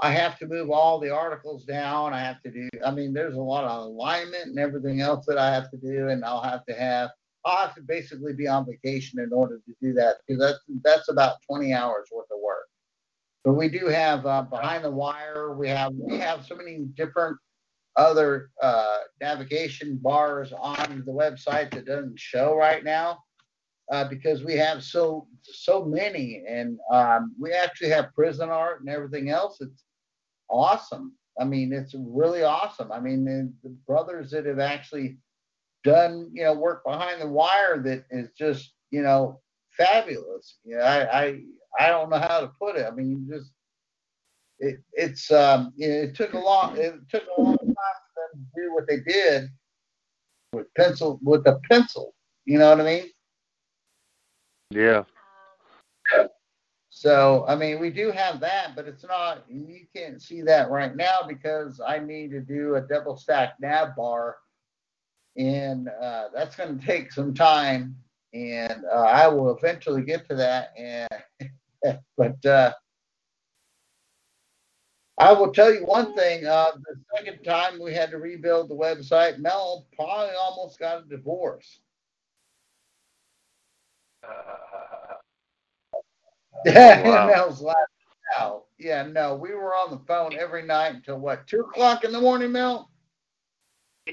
I 0.00 0.12
have 0.12 0.38
to 0.38 0.46
move 0.46 0.70
all 0.70 0.98
the 0.98 1.10
articles 1.10 1.64
down. 1.64 2.14
I 2.14 2.20
have 2.20 2.40
to 2.42 2.50
do. 2.50 2.68
I 2.84 2.90
mean, 2.90 3.12
there's 3.12 3.34
a 3.34 3.40
lot 3.40 3.64
of 3.64 3.84
alignment 3.84 4.46
and 4.46 4.58
everything 4.58 5.00
else 5.00 5.26
that 5.26 5.38
I 5.38 5.52
have 5.52 5.70
to 5.70 5.76
do, 5.76 6.08
and 6.08 6.24
I'll 6.24 6.42
have 6.42 6.64
to 6.66 6.74
have. 6.74 7.10
I'll 7.44 7.66
have 7.66 7.74
to 7.76 7.82
basically 7.82 8.34
be 8.34 8.46
on 8.46 8.66
vacation 8.66 9.18
in 9.18 9.32
order 9.32 9.60
to 9.66 9.74
do 9.80 9.92
that 9.94 10.16
because 10.26 10.40
that's 10.40 10.58
that's 10.82 11.08
about 11.08 11.36
20 11.46 11.72
hours 11.72 12.08
worth 12.12 12.30
of 12.30 12.38
work. 12.42 12.66
But 13.44 13.54
we 13.54 13.68
do 13.68 13.86
have 13.86 14.26
uh, 14.26 14.42
behind 14.42 14.84
the 14.84 14.90
wire. 14.90 15.54
We 15.54 15.68
have 15.68 15.92
we 15.94 16.18
have 16.18 16.44
so 16.44 16.54
many 16.54 16.80
different 16.94 17.36
other 18.00 18.50
uh, 18.62 18.98
navigation 19.20 19.98
bars 20.02 20.52
on 20.52 21.02
the 21.04 21.12
website 21.12 21.70
that 21.72 21.84
doesn't 21.86 22.18
show 22.18 22.56
right 22.56 22.82
now 22.82 23.18
uh, 23.92 24.08
because 24.08 24.42
we 24.42 24.54
have 24.54 24.82
so 24.82 25.26
so 25.42 25.84
many, 25.84 26.42
and 26.48 26.78
um, 26.92 27.34
we 27.38 27.52
actually 27.52 27.90
have 27.90 28.14
prison 28.14 28.48
art 28.48 28.80
and 28.80 28.88
everything 28.88 29.30
else. 29.30 29.58
It's 29.60 29.84
awesome. 30.48 31.12
I 31.40 31.44
mean, 31.44 31.72
it's 31.72 31.94
really 31.96 32.42
awesome. 32.42 32.90
I 32.92 33.00
mean, 33.00 33.24
the, 33.24 33.52
the 33.62 33.74
brothers 33.86 34.30
that 34.30 34.46
have 34.46 34.58
actually 34.60 35.18
done 35.82 36.30
you 36.32 36.44
know 36.44 36.54
work 36.54 36.84
behind 36.84 37.20
the 37.20 37.28
wire 37.28 37.82
that 37.82 38.04
is 38.10 38.30
just 38.38 38.72
you 38.90 39.02
know 39.02 39.40
fabulous. 39.76 40.58
You 40.64 40.78
know, 40.78 40.84
I 40.84 41.22
I 41.22 41.40
I 41.78 41.88
don't 41.88 42.10
know 42.10 42.18
how 42.18 42.40
to 42.40 42.52
put 42.58 42.76
it. 42.76 42.86
I 42.86 42.94
mean, 42.94 43.28
just 43.30 43.50
it 44.60 44.80
it's 44.92 45.30
um 45.32 45.72
you 45.76 45.88
know, 45.88 45.94
it 45.94 46.14
took 46.14 46.34
a 46.34 46.38
long 46.38 46.76
it 46.76 46.94
took 47.10 47.24
a 47.36 47.40
long 47.40 47.56
time 47.56 47.66
for 47.66 48.22
them 48.32 48.46
to 48.54 48.62
do 48.62 48.74
what 48.74 48.86
they 48.86 49.00
did 49.00 49.50
with 50.52 50.72
pencil 50.74 51.18
with 51.22 51.44
the 51.44 51.60
pencil. 51.70 52.14
You 52.44 52.58
know 52.58 52.70
what 52.70 52.80
I 52.80 52.84
mean? 52.84 53.10
Yeah. 54.70 55.04
So, 56.90 57.44
I 57.48 57.56
mean, 57.56 57.80
we 57.80 57.90
do 57.90 58.10
have 58.10 58.40
that, 58.40 58.76
but 58.76 58.86
it's 58.86 59.04
not, 59.04 59.44
you 59.48 59.86
can't 59.96 60.20
see 60.20 60.42
that 60.42 60.70
right 60.70 60.94
now 60.94 61.20
because 61.26 61.80
I 61.80 61.98
need 61.98 62.30
to 62.32 62.40
do 62.40 62.74
a 62.74 62.80
double 62.80 63.16
stack 63.16 63.54
nav 63.60 63.96
bar. 63.96 64.36
And 65.36 65.88
uh, 65.88 66.24
that's 66.34 66.56
going 66.56 66.78
to 66.78 66.86
take 66.86 67.12
some 67.12 67.32
time. 67.32 67.96
And 68.34 68.84
uh, 68.92 68.98
I 69.02 69.28
will 69.28 69.56
eventually 69.56 70.02
get 70.02 70.28
to 70.28 70.34
that. 70.34 70.72
And, 70.76 71.08
but 72.18 72.44
uh, 72.44 72.72
I 75.20 75.32
will 75.34 75.52
tell 75.52 75.70
you 75.72 75.84
one 75.84 76.14
thing 76.14 76.46
uh, 76.46 76.70
the 76.76 76.96
second 77.14 77.42
time 77.44 77.78
we 77.78 77.92
had 77.92 78.10
to 78.10 78.16
rebuild 78.16 78.70
the 78.70 78.74
website, 78.74 79.38
Mel 79.38 79.86
probably 79.94 80.34
almost 80.34 80.78
got 80.78 81.02
a 81.04 81.08
divorce. 81.08 81.80
Yeah, 86.66 87.02
Wow. 87.08 87.26
Mel's 87.26 87.62
laughing 87.62 87.80
now. 88.38 88.64
Yeah, 88.78 89.02
no, 89.04 89.34
we 89.34 89.54
were 89.54 89.74
on 89.74 89.90
the 89.90 90.00
phone 90.06 90.36
every 90.38 90.62
night 90.62 90.94
until 90.94 91.18
what, 91.18 91.46
two 91.46 91.60
o'clock 91.60 92.04
in 92.04 92.12
the 92.12 92.20
morning, 92.20 92.52
Mel? 92.52 92.90
I 94.08 94.12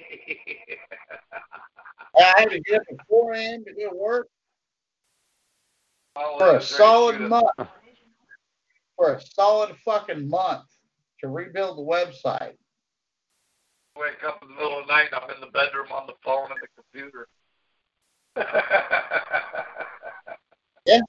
had 2.16 2.50
to 2.50 2.60
get 2.62 2.82
up 2.82 2.88
at 2.90 3.08
4 3.10 3.34
a.m. 3.34 3.66
to 3.66 3.74
go 3.74 3.90
to 3.90 3.96
work 3.96 4.28
Oh, 6.16 6.38
for 6.40 6.56
a 6.56 6.62
solid 6.62 7.20
month. 7.22 7.50
For 8.96 9.14
a 9.14 9.22
solid 9.22 9.76
fucking 9.84 10.30
month 10.30 10.64
to 11.22 11.28
rebuild 11.28 11.78
the 11.78 11.82
website. 11.82 12.56
Wake 13.96 14.24
up 14.26 14.42
in 14.44 14.50
the 14.50 14.56
middle 14.56 14.80
of 14.80 14.88
the 14.88 14.94
night, 14.94 15.10
I'm 15.12 15.30
in 15.32 15.42
the 15.42 15.48
bedroom 15.48 15.88
on 15.92 16.08
the 16.08 16.14
phone 16.24 16.52
and 16.52 16.60
the 16.62 16.68
computer. 16.76 17.28
Yeah. 20.86 21.02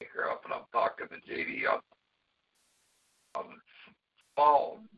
Wake 0.00 0.10
her 0.16 0.28
up 0.28 0.44
and 0.44 0.52
I'm 0.52 0.62
talking 0.72 1.06
to 1.06 1.14
JD 1.32 1.72
on, 1.72 1.78
on 3.36 3.44
the 3.50 3.56
phone. 4.34 4.88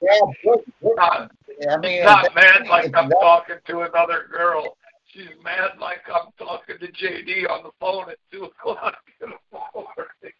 Yeah, 0.00 0.20
look, 0.44 0.64
look, 0.80 0.96
not, 0.96 1.30
I 1.68 1.76
mean, 1.78 2.04
not 2.04 2.34
mad 2.34 2.68
like 2.68 2.96
I'm 2.96 3.10
talking 3.10 3.56
to 3.66 3.80
another 3.80 4.28
girl. 4.30 4.76
She's 5.18 5.26
mad 5.42 5.72
like 5.80 6.02
I'm 6.06 6.30
talking 6.38 6.76
to 6.78 6.86
JD 6.92 7.50
on 7.50 7.64
the 7.64 7.70
phone 7.80 8.08
at 8.08 8.18
two 8.30 8.44
o'clock 8.44 8.94
in 9.20 9.30
the 9.30 9.58
morning. 9.74 10.32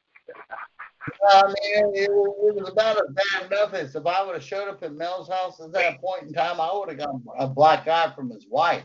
I 1.30 1.46
mean, 1.48 1.94
it, 1.96 2.08
was- 2.10 2.54
it 2.54 2.54
was 2.62 2.68
about 2.70 2.96
as 2.96 3.12
bad 3.12 3.46
enough 3.50 3.74
as 3.74 3.96
if 3.96 4.06
I 4.06 4.24
would 4.24 4.34
have 4.36 4.44
showed 4.44 4.68
up 4.68 4.80
at 4.84 4.92
Mel's 4.94 5.28
house 5.28 5.60
at 5.60 5.72
that 5.72 6.00
point 6.00 6.24
in 6.28 6.32
time, 6.32 6.60
I 6.60 6.70
would 6.72 6.90
have 6.90 6.98
gotten 6.98 7.24
a 7.40 7.48
black 7.48 7.88
eye 7.88 8.12
from 8.14 8.30
his 8.30 8.46
wife. 8.48 8.84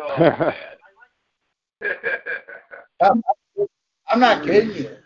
Oh, 0.00 0.16
man. 0.20 0.54
I'm 4.08 4.20
not 4.20 4.44
kidding 4.44 4.72
you. 4.76 4.96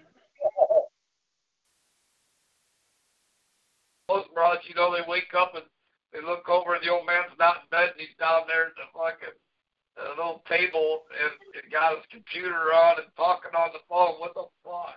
Most 4.10 4.28
broads, 4.34 4.60
you 4.68 4.74
know, 4.74 4.92
they 4.94 5.00
wake 5.08 5.32
up 5.34 5.54
and 5.54 5.64
they 6.14 6.22
look 6.22 6.48
over 6.48 6.74
and 6.74 6.84
the 6.84 6.90
old 6.94 7.06
man's 7.06 7.34
not 7.38 7.66
in 7.66 7.68
bed 7.74 7.90
and 7.90 7.98
he's 7.98 8.14
down 8.20 8.46
there 8.46 8.70
at 8.70 8.78
the 8.78 8.86
fucking 8.94 9.34
uh, 9.98 10.14
little 10.14 10.46
table 10.48 11.02
and, 11.10 11.34
and 11.58 11.72
got 11.72 11.96
his 11.98 12.06
computer 12.06 12.70
on 12.70 13.02
and 13.02 13.10
talking 13.16 13.50
on 13.58 13.70
the 13.74 13.82
phone. 13.90 14.22
What 14.22 14.34
the 14.34 14.46
fuck? 14.62 14.94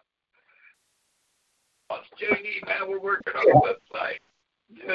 What's 1.90 2.06
JD, 2.22 2.68
man? 2.70 2.88
We're 2.88 3.02
working 3.02 3.34
on 3.34 3.46
the 3.50 3.58
website. 3.66 4.22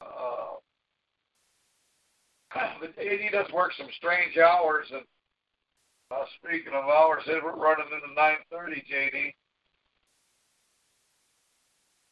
uh, 0.00 0.56
but 2.80 2.96
JD 2.98 3.30
does 3.30 3.52
work 3.52 3.72
some 3.78 3.88
strange 3.96 4.36
hours 4.36 4.86
and 4.90 5.02
uh, 6.10 6.24
speaking 6.42 6.72
of 6.72 6.86
hours, 6.86 7.22
were 7.28 7.54
running 7.54 7.86
into 7.94 8.12
nine 8.16 8.38
thirty, 8.50 8.82
JD. 8.90 9.32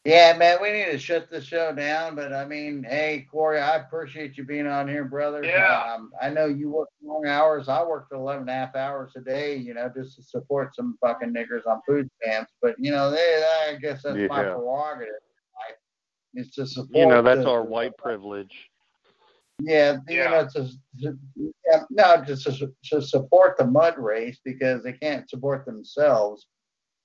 Yeah, 0.09 0.35
man, 0.39 0.57
we 0.63 0.73
need 0.73 0.87
to 0.87 0.99
shut 0.99 1.29
the 1.29 1.39
show 1.39 1.71
down. 1.75 2.15
But 2.17 2.33
I 2.33 2.47
mean, 2.47 2.83
hey, 2.83 3.27
Corey, 3.31 3.61
I 3.61 3.77
appreciate 3.77 4.39
you 4.39 4.45
being 4.45 4.67
on 4.67 4.89
here, 4.89 5.05
brother. 5.05 5.45
Yeah. 5.45 5.83
Um, 5.95 6.11
I 6.23 6.31
know 6.31 6.47
you 6.47 6.71
work 6.71 6.89
long 7.05 7.27
hours. 7.27 7.69
I 7.69 7.83
worked 7.85 8.13
11 8.15 8.41
and 8.43 8.49
a 8.49 8.53
half 8.55 8.75
hours 8.75 9.13
a 9.17 9.21
day, 9.21 9.57
you 9.57 9.75
know, 9.75 9.91
just 9.95 10.17
to 10.17 10.23
support 10.23 10.75
some 10.75 10.97
fucking 11.03 11.35
niggers 11.35 11.67
on 11.67 11.83
food 11.87 12.09
stamps. 12.23 12.55
But, 12.63 12.77
you 12.79 12.91
know, 12.91 13.11
they, 13.11 13.45
I 13.69 13.75
guess 13.77 14.03
that's 14.03 14.17
my 14.31 14.45
prerogative. 14.45 15.13
I, 15.59 15.73
it's 16.33 16.55
to 16.55 16.67
support. 16.67 16.97
you 16.97 17.05
know, 17.05 17.21
that's 17.21 17.43
the- 17.43 17.51
our 17.51 17.63
white 17.63 17.95
privilege. 17.99 18.71
Yeah, 19.61 19.99
you 20.09 20.19
Yeah. 20.21 20.31
know, 20.31 20.49
to, 20.55 20.71
to 21.03 21.19
yeah, 21.37 21.83
no, 21.91 22.25
just 22.25 22.45
to, 22.45 22.73
to 22.85 23.03
support 23.03 23.59
the 23.59 23.67
mud 23.67 23.99
race 23.99 24.39
because 24.43 24.83
they 24.85 24.93
can't 24.95 25.29
support 25.29 25.67
themselves. 25.67 26.47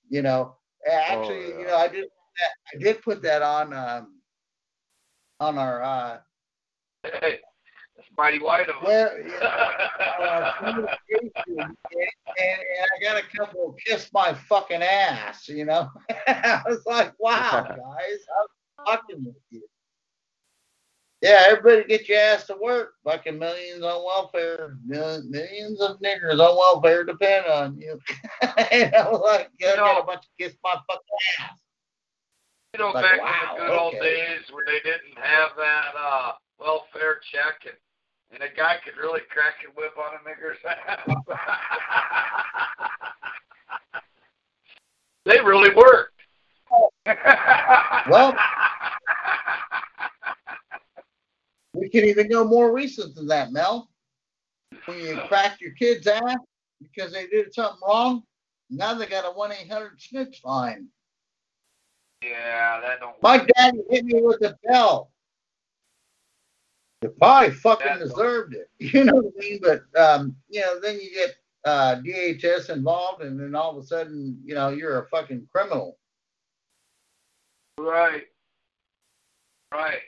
You 0.09 0.21
know, 0.21 0.55
actually, 0.89 1.51
Oh, 1.53 1.59
you 1.59 1.65
know, 1.67 1.75
I 1.75 1.87
did 1.89 2.05
that, 2.39 2.51
I 2.73 2.77
did 2.83 3.01
put 3.01 3.21
that 3.23 3.41
on 3.41 3.73
um 3.73 4.19
on 5.39 5.57
our 5.57 5.81
uh 5.83 6.17
Hey, 7.03 7.39
that's 7.97 8.07
mighty 8.17 8.39
white 8.39 8.69
of 8.69 8.75
where 8.81 9.09
uh, 9.41 10.51
communication, 10.57 11.35
and, 11.57 11.67
and 12.37 12.87
I 12.97 13.03
got 13.03 13.21
a 13.21 13.37
couple 13.37 13.69
of 13.69 13.75
kiss 13.85 14.09
my 14.13 14.33
fucking 14.33 14.81
ass. 14.81 15.49
You 15.49 15.65
know, 15.65 15.89
I 16.27 16.61
was 16.65 16.81
like, 16.85 17.13
wow, 17.19 17.63
guys, 17.67 18.19
I'm 18.39 18.85
fucking 18.85 19.25
with 19.25 19.35
you. 19.49 19.63
Yeah, 21.21 21.43
everybody 21.47 21.83
get 21.87 22.07
your 22.09 22.19
ass 22.19 22.47
to 22.47 22.55
work. 22.61 22.93
Fucking 23.05 23.37
millions 23.39 23.81
on 23.83 24.03
welfare. 24.05 24.77
Mil- 24.85 25.23
Millions 25.29 25.79
of 25.81 25.97
niggers 26.01 26.33
on 26.39 26.57
welfare 26.57 27.03
depend 27.05 27.45
on 27.47 27.77
you. 27.77 27.97
and 28.71 28.93
I 28.95 29.09
was 29.09 29.21
like, 29.25 29.49
You 29.59 29.67
yeah, 29.67 29.75
know- 29.75 29.85
got 29.85 30.01
a 30.03 30.05
bunch 30.05 30.19
of 30.25 30.29
kiss 30.39 30.55
my 30.63 30.71
fucking 30.73 31.01
ass. 31.41 31.59
You 32.73 32.79
know, 32.79 32.89
Like, 32.91 33.03
back 33.03 33.21
wow, 33.21 33.55
in 33.55 33.61
the 33.61 33.67
good 33.67 33.79
old 33.79 33.93
days 33.93 34.41
when 34.51 34.65
they 34.65 34.79
didn't 34.79 35.15
have 35.21 35.51
that 35.57 35.91
uh 35.97 36.31
welfare 36.59 37.19
check 37.31 37.61
and 37.65 37.75
and 38.31 38.41
a 38.41 38.55
guy 38.55 38.77
could 38.83 38.97
really 38.97 39.21
crack 39.29 39.55
a 39.63 39.69
whip 39.79 39.93
on 39.95 40.15
a 40.15 40.19
nigger's 40.27 40.57
ass. 40.65 40.99
they 45.25 45.39
really 45.39 45.73
worked. 45.75 46.09
Well- 48.09 48.35
We 51.75 51.89
can 51.89 52.05
even 52.05 52.29
go 52.29 52.43
more 52.43 52.71
recent 52.71 53.15
than 53.15 53.27
that, 53.27 53.51
Mel. 53.51 53.89
When 54.85 54.99
you 54.99 55.19
cracked 55.27 55.59
your 55.61 55.71
kid's 55.73 56.05
ass 56.07 56.37
because 56.81 57.11
they 57.11 57.25
did 57.27 57.51
something 57.53 57.79
wrong, 57.87 58.23
now 58.69 58.93
they 58.93 59.07
got 59.07 59.25
a 59.25 59.31
1 59.31 59.51
800 59.51 59.99
snitch 59.99 60.41
line. 60.43 60.87
Yeah, 62.29 62.79
that 62.81 62.99
don't 62.99 63.21
My 63.21 63.37
work. 63.37 63.49
daddy 63.55 63.79
hit 63.89 64.05
me 64.05 64.21
with 64.21 64.41
a 64.43 64.57
bell. 64.63 65.11
You 67.01 67.09
probably 67.09 67.51
fucking 67.51 67.99
deserved 67.99 68.55
it. 68.55 68.69
You 68.93 69.03
know 69.03 69.15
what 69.15 69.33
I 69.37 69.39
mean? 69.39 69.59
But, 69.61 69.81
um, 69.99 70.35
you 70.49 70.61
know, 70.61 70.79
then 70.79 70.99
you 70.99 71.11
get 71.13 71.35
uh, 71.65 71.95
DHS 72.05 72.69
involved, 72.69 73.23
and 73.23 73.39
then 73.39 73.55
all 73.55 73.77
of 73.77 73.83
a 73.83 73.87
sudden, 73.87 74.39
you 74.43 74.55
know, 74.55 74.69
you're 74.69 75.01
a 75.01 75.07
fucking 75.07 75.47
criminal. 75.51 75.97
Right. 77.77 78.23
Right. 79.73 79.99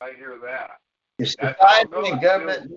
I 0.00 0.12
hear 0.16 0.38
that. 0.44 0.70
The 1.18 1.26
society 1.26 2.10
and 2.10 2.20
government 2.20 2.72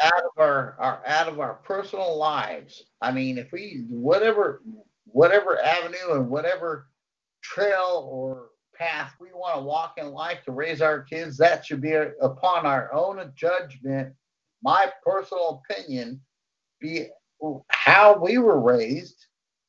out 0.00 0.22
of 0.22 0.30
our, 0.38 0.76
our 0.78 1.02
out 1.06 1.28
of 1.28 1.40
our 1.40 1.54
personal 1.54 2.16
lives. 2.16 2.84
I 3.00 3.10
mean, 3.10 3.38
if 3.38 3.50
we 3.52 3.84
whatever 3.88 4.62
whatever 5.06 5.60
avenue 5.60 6.12
and 6.12 6.28
whatever 6.28 6.88
trail 7.42 8.08
or 8.10 8.48
path 8.74 9.14
we 9.20 9.28
want 9.28 9.56
to 9.56 9.62
walk 9.62 9.94
in 9.98 10.10
life 10.10 10.38
to 10.44 10.52
raise 10.52 10.82
our 10.82 11.00
kids, 11.02 11.36
that 11.38 11.64
should 11.64 11.80
be 11.80 11.94
upon 12.20 12.66
our 12.66 12.92
own 12.92 13.32
judgment. 13.34 14.12
My 14.62 14.90
personal 15.04 15.62
opinion, 15.70 16.20
be 16.80 17.08
how 17.68 18.18
we 18.18 18.38
were 18.38 18.60
raised, 18.60 19.26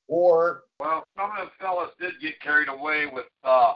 or 0.08 0.64
Well, 0.80 1.04
some 1.18 1.32
of 1.32 1.48
the 1.48 1.52
fellas 1.60 1.92
did 2.00 2.14
get 2.22 2.40
carried 2.42 2.70
away 2.70 3.06
with 3.06 3.26
uh 3.44 3.74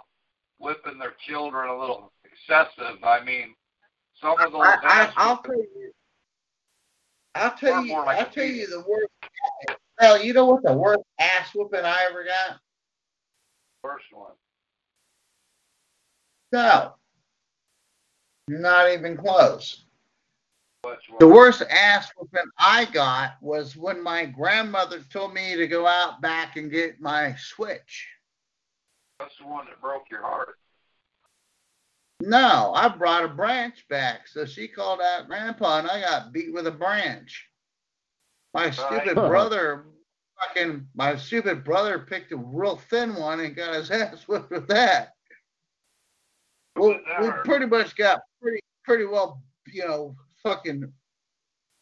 whipping 0.57 0.99
their 0.99 1.15
children 1.27 1.69
a 1.69 1.79
little 1.79 2.11
excessive. 2.23 3.03
I 3.03 3.23
mean, 3.23 3.53
some 4.19 4.39
of 4.39 4.51
those 4.51 4.61
I, 4.61 4.77
I, 4.83 5.01
ass 5.01 5.13
I'll 5.17 5.37
tell 5.37 5.55
you. 5.55 5.91
I'll 7.35 7.57
tell 7.57 7.85
you. 7.85 7.95
like 7.97 8.19
I'll 8.19 8.25
tell 8.25 8.45
you 8.45 8.67
the 8.67 8.83
worst. 8.87 9.77
Well, 10.01 10.23
you 10.23 10.33
know 10.33 10.45
what 10.45 10.63
the 10.63 10.73
worst 10.73 11.03
ass 11.19 11.53
whooping 11.53 11.85
I 11.85 12.07
ever 12.09 12.23
got? 12.23 12.59
first 13.83 14.05
one. 14.11 14.31
No. 16.51 16.93
Not 18.47 18.91
even 18.91 19.15
close. 19.15 19.85
The 21.19 21.27
worst 21.27 21.61
ass 21.69 22.11
whooping 22.17 22.49
I 22.57 22.85
got 22.85 23.33
was 23.41 23.77
when 23.77 24.03
my 24.03 24.25
grandmother 24.25 25.01
told 25.11 25.35
me 25.35 25.55
to 25.55 25.67
go 25.67 25.85
out 25.85 26.19
back 26.19 26.57
and 26.57 26.71
get 26.71 26.99
my 26.99 27.35
switch. 27.37 28.07
That's 29.19 29.37
the 29.37 29.45
one 29.45 29.65
that 29.67 29.79
broke 29.81 30.09
your 30.09 30.23
heart. 30.23 30.57
No, 32.19 32.71
I 32.75 32.87
brought 32.87 33.25
a 33.25 33.27
branch 33.27 33.87
back. 33.87 34.27
So 34.27 34.45
she 34.45 34.67
called 34.67 34.99
out 34.99 35.27
grandpa 35.27 35.79
and 35.79 35.87
I 35.87 36.01
got 36.01 36.33
beat 36.33 36.53
with 36.53 36.65
a 36.65 36.71
branch. 36.71 37.50
My 38.53 38.69
stupid 38.69 39.15
Right. 39.17 39.29
brother 39.29 39.85
fucking 40.39 40.87
my 40.95 41.15
stupid 41.15 41.63
brother 41.63 41.99
picked 41.99 42.31
a 42.31 42.37
real 42.37 42.75
thin 42.77 43.15
one 43.15 43.39
and 43.41 43.55
got 43.55 43.73
his 43.75 43.91
ass 43.91 44.27
whipped 44.27 44.49
with 44.51 44.67
that. 44.67 45.13
Well, 46.75 46.99
That 47.05 47.21
we 47.21 47.27
hurt. 47.27 47.45
pretty 47.45 47.65
much 47.67 47.95
got 47.95 48.21
pretty 48.41 48.59
pretty 48.83 49.05
well, 49.05 49.41
you 49.67 49.85
know, 49.87 50.15
fucking 50.43 50.91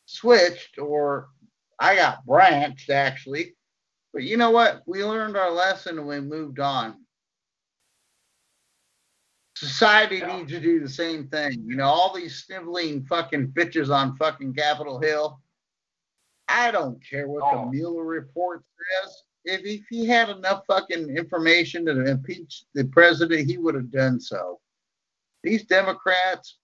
switched 0.06 0.78
or 0.78 1.30
I 1.80 1.96
got 1.96 2.26
branched 2.26 2.90
actually. 2.90 3.56
But 4.14 4.24
you 4.24 4.38
know 4.38 4.50
what? 4.52 4.82
We 4.88 5.04
learned 5.06 5.38
our 5.38 5.52
lesson 5.52 5.98
and 6.00 6.08
we 6.08 6.20
moved 6.20 6.60
on. 6.60 7.06
Society 9.56 10.18
Yeah. 10.18 10.38
needs 10.38 10.52
to 10.52 10.60
do 10.60 10.80
the 10.80 10.90
same 10.90 11.28
thing. 11.30 11.64
You 11.66 11.76
know, 11.76 11.86
all 11.86 12.14
these 12.14 12.44
sniveling 12.44 13.06
fucking 13.06 13.50
bitches 13.50 13.90
on 13.94 14.16
fucking 14.18 14.54
Capitol 14.56 15.00
Hill. 15.00 15.42
I 16.50 16.72
don't 16.72 17.00
care 17.08 17.28
what 17.28 17.44
Oh. 17.46 17.66
the 17.66 17.72
Mueller 17.72 18.04
report 18.04 18.64
says. 19.04 19.24
If, 19.46 19.62
if 19.66 19.86
he 19.90 20.06
had 20.06 20.30
enough 20.30 20.64
fucking 20.68 21.16
information 21.16 21.86
to 21.86 22.04
impeach 22.06 22.66
the 22.74 22.86
president, 22.86 23.50
he 23.50 23.58
would 23.58 23.76
have 23.76 23.92
done 23.92 24.20
so. 24.20 24.60
These 25.44 25.66
Democrats 25.66 26.58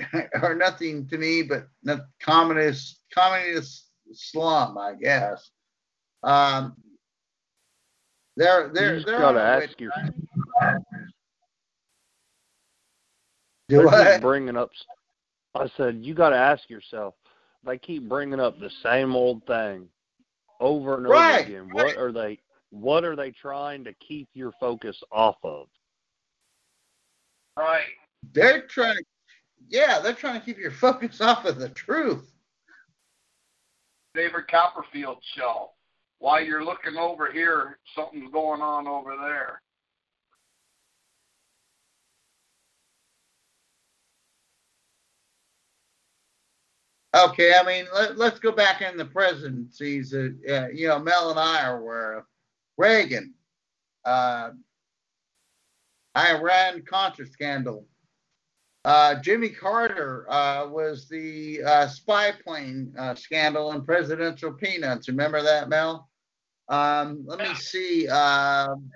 are 0.42 0.54
nothing 0.54 1.06
to 1.08 1.18
me 1.18 1.42
but 1.42 1.68
not 1.84 2.00
communist 2.20 3.02
communist 3.14 3.90
slum, 4.12 4.76
I 4.78 4.94
guess. 4.94 5.50
Um, 6.22 6.74
they're 8.36 8.68
they're 8.72 8.90
you 8.94 8.96
just 8.96 9.06
they're 9.06 9.18
gotta 9.20 9.40
ask 9.40 9.78
your. 9.80 9.90
Do 13.68 13.78
They 13.78 13.84
what? 13.84 14.12
keep 14.14 14.20
bringing 14.22 14.56
up. 14.56 14.70
I 15.54 15.68
said 15.76 15.98
you 16.04 16.14
got 16.14 16.30
to 16.30 16.36
ask 16.36 16.68
yourself. 16.68 17.14
They 17.64 17.78
keep 17.78 18.08
bringing 18.08 18.40
up 18.40 18.58
the 18.58 18.70
same 18.82 19.14
old 19.14 19.46
thing 19.46 19.88
over 20.60 20.96
and 20.96 21.06
over 21.06 21.14
Right, 21.14 21.46
again. 21.46 21.68
What 21.72 21.96
are 21.96 22.12
they? 22.12 22.40
What 22.70 23.04
are 23.04 23.16
they 23.16 23.30
trying 23.32 23.84
to 23.84 23.92
keep 23.94 24.28
your 24.34 24.52
focus 24.60 25.02
off 25.10 25.36
of? 25.42 25.66
Right. 27.56 27.82
They're 28.32 28.66
trying 28.68 28.96
to, 28.96 29.04
yeah, 29.68 30.00
they're 30.00 30.14
trying 30.14 30.38
to 30.38 30.46
keep 30.46 30.58
your 30.58 30.70
focus 30.80 31.20
off 31.20 31.44
of 31.44 31.58
the 31.58 31.68
truth. 31.70 32.32
David 34.14 34.48
Copperfield 34.48 35.18
show. 35.36 35.70
While 36.18 36.42
you're 36.44 36.64
looking 36.64 36.96
over 36.96 37.32
here, 37.32 37.78
something's 37.94 38.30
going 38.30 38.60
on 38.60 38.86
over 38.86 39.16
there. 39.16 39.62
Okay, 47.14 47.54
I 47.54 47.64
mean, 47.64 47.86
let, 47.92 48.16
let's 48.16 48.38
go 48.38 48.52
back 48.52 48.82
in 48.82 48.96
the 48.96 49.04
presidencies. 49.04 50.14
Uh, 50.14 50.28
uh, 50.48 50.68
you 50.72 50.88
know, 50.88 50.98
Mel 50.98 51.30
and 51.30 51.40
I 51.40 51.64
are 51.64 51.80
aware 51.80 52.18
of 52.18 52.24
Reagan, 52.78 53.34
uh, 54.04 54.50
Iran 56.16 56.82
Contra 56.82 57.26
scandal. 57.26 57.86
Uh, 58.84 59.16
Jimmy 59.16 59.50
Carter 59.50 60.26
uh, 60.30 60.66
was 60.68 61.08
the 61.08 61.62
uh, 61.64 61.88
spy 61.88 62.32
plane 62.32 62.94
uh, 62.98 63.14
scandal 63.14 63.72
and 63.72 63.84
presidential 63.84 64.52
peanuts. 64.52 65.08
Remember 65.08 65.42
that, 65.42 65.68
Mel? 65.68 66.08
Um, 66.68 67.24
let 67.26 67.40
me 67.40 67.54
see. 67.56 68.08
Um 68.08 68.90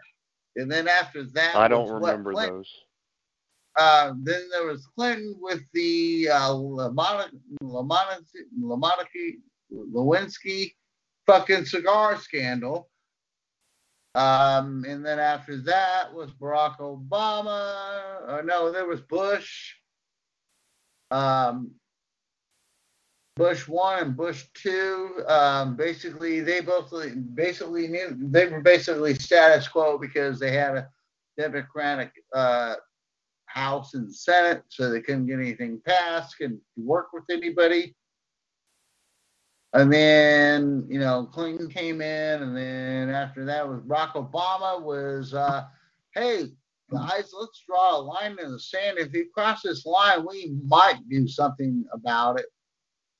and 0.56 0.70
then 0.70 0.88
after 0.88 1.24
that, 1.24 1.56
I 1.56 1.68
don't 1.68 1.82
was 1.82 1.92
what, 1.92 2.00
remember 2.00 2.34
those. 2.34 2.72
Uh, 3.76 4.12
then 4.22 4.48
there 4.50 4.66
was 4.66 4.86
Clinton 4.96 5.36
with 5.40 5.62
the 5.72 6.28
uh, 6.30 6.50
Lewinsky 9.72 10.72
fucking 11.26 11.64
cigar 11.64 12.16
scandal. 12.18 12.88
Um, 14.14 14.84
and 14.86 15.04
then 15.04 15.18
after 15.18 15.56
that 15.62 16.14
was 16.14 16.30
Barack 16.32 16.78
Obama. 16.78 18.28
Or 18.28 18.42
no, 18.44 18.70
there 18.70 18.86
was 18.86 19.00
Bush. 19.00 19.74
Um, 21.10 21.72
Bush 23.36 23.66
one 23.66 24.00
and 24.00 24.16
Bush 24.16 24.44
two. 24.54 25.24
Um, 25.26 25.74
basically, 25.74 26.40
they 26.40 26.60
both 26.60 26.92
basically 27.34 27.88
knew 27.88 28.16
they 28.16 28.46
were 28.46 28.60
basically 28.60 29.14
status 29.14 29.66
quo 29.66 29.98
because 29.98 30.38
they 30.38 30.52
had 30.52 30.76
a 30.76 30.88
Democratic 31.36 32.12
uh, 32.32 32.76
House 33.54 33.94
and 33.94 34.12
Senate, 34.12 34.64
so 34.68 34.90
they 34.90 35.00
couldn't 35.00 35.26
get 35.26 35.38
anything 35.38 35.80
passed, 35.86 36.36
couldn't 36.36 36.60
work 36.76 37.12
with 37.12 37.22
anybody. 37.30 37.94
And 39.72 39.92
then, 39.92 40.84
you 40.88 40.98
know, 40.98 41.28
Clinton 41.32 41.68
came 41.68 42.00
in, 42.00 42.42
and 42.42 42.56
then 42.56 43.10
after 43.10 43.44
that 43.44 43.68
was 43.68 43.80
Barack 43.80 44.14
Obama 44.14 44.82
was, 44.82 45.34
uh, 45.34 45.66
hey, 46.14 46.46
guys, 46.90 47.32
let's 47.32 47.62
draw 47.64 47.96
a 47.96 48.00
line 48.00 48.36
in 48.42 48.50
the 48.50 48.58
sand. 48.58 48.98
If 48.98 49.12
you 49.14 49.28
cross 49.32 49.62
this 49.62 49.86
line, 49.86 50.26
we 50.28 50.56
might 50.64 50.98
do 51.08 51.28
something 51.28 51.84
about 51.92 52.40
it. 52.40 52.46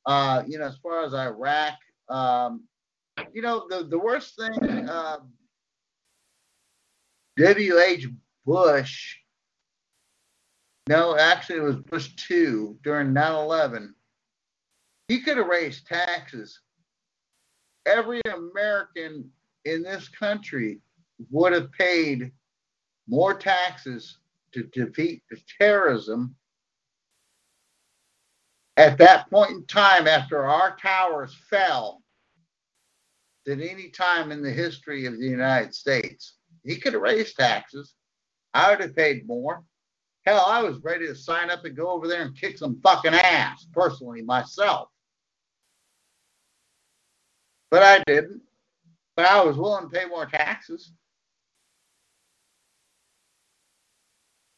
Uh, 0.07 0.43
you 0.49 0.59
know, 0.59 0.67
as 0.67 0.77
far 0.83 1.05
as 1.05 1.15
Iraq, 1.15 1.75
um, 2.09 2.65
you 3.33 3.41
know, 3.41 3.67
the, 3.69 3.85
the 3.85 3.99
worst 3.99 4.37
thing, 4.37 4.89
uh, 4.89 5.19
W.H. 7.37 8.09
Bush 8.45 9.17
no, 10.89 11.17
actually, 11.17 11.59
it 11.59 11.63
was 11.63 11.77
Bush 11.77 12.11
2 12.17 12.79
during 12.83 13.13
9 13.13 13.33
11. 13.33 13.95
He 15.09 15.21
could 15.21 15.37
have 15.37 15.47
raised 15.47 15.87
taxes. 15.87 16.61
Every 17.87 18.21
American 18.33 19.31
in 19.65 19.83
this 19.83 20.09
country 20.09 20.81
would 21.31 21.53
have 21.53 21.73
paid 21.73 22.33
more 23.07 23.35
taxes 23.35 24.19
to 24.53 24.65
defeat 24.65 25.23
the 25.31 25.39
terrorism 25.61 26.35
at 28.77 28.99
that 28.99 29.31
point 29.31 29.51
in 29.51 29.67
time 29.67 30.09
after 30.09 30.45
our 30.45 30.77
towers 30.77 31.37
fell 31.49 32.03
than 33.47 33.61
any 33.61 33.89
time 33.89 34.33
in 34.33 34.43
the 34.43 34.51
history 34.51 35.07
of 35.07 35.19
the 35.19 35.27
United 35.27 35.75
States. 35.75 36.37
He 36.65 36.77
could 36.77 36.95
have 36.95 37.03
raised 37.03 37.37
taxes. 37.37 37.95
I 38.55 38.71
would 38.71 38.81
have 38.81 38.97
paid 38.97 39.27
more. 39.27 39.63
Hell, 40.27 40.45
I 40.47 40.63
was 40.63 40.79
ready 40.83 41.07
to 41.07 41.15
sign 41.15 41.51
up 41.51 41.65
and 41.65 41.77
go 41.77 41.91
over 41.91 42.09
there 42.09 42.23
and 42.23 42.39
kick 42.39 42.57
some 42.57 42.81
fucking 42.83 43.13
ass, 43.13 43.67
personally, 43.73 44.23
myself. 44.23 44.89
But 47.71 47.83
I 47.83 48.03
didn't. 48.07 48.41
But 49.17 49.27
I 49.27 49.45
was 49.45 49.57
willing 49.57 49.89
to 49.89 49.97
pay 49.97 50.07
more 50.07 50.27
taxes. 50.27 50.93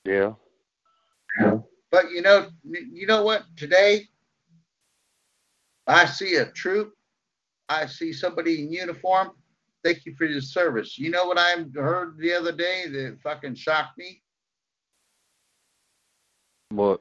Yeah. 0.04 0.34
But 1.90 2.10
you 2.10 2.22
know, 2.22 2.48
you 2.64 3.06
know 3.06 3.24
what? 3.24 3.44
Today, 3.56 4.06
I 5.86 6.06
see 6.06 6.36
a 6.36 6.46
troop. 6.46 6.92
I 7.68 7.86
see 7.86 8.12
somebody 8.12 8.62
in 8.62 8.72
uniform. 8.72 9.32
Thank 9.82 10.06
you 10.06 10.14
for 10.16 10.24
your 10.26 10.40
service. 10.40 10.98
You 10.98 11.10
know 11.10 11.26
what 11.26 11.38
I 11.38 11.64
heard 11.74 12.18
the 12.18 12.32
other 12.32 12.52
day 12.52 12.86
that 12.88 13.18
fucking 13.22 13.56
shocked 13.56 13.98
me? 13.98 14.22
What? 16.70 17.00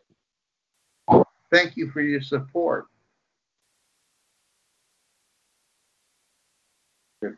Thank 1.51 1.77
you 1.77 1.89
for 1.91 2.01
your 2.01 2.21
support. 2.21 2.87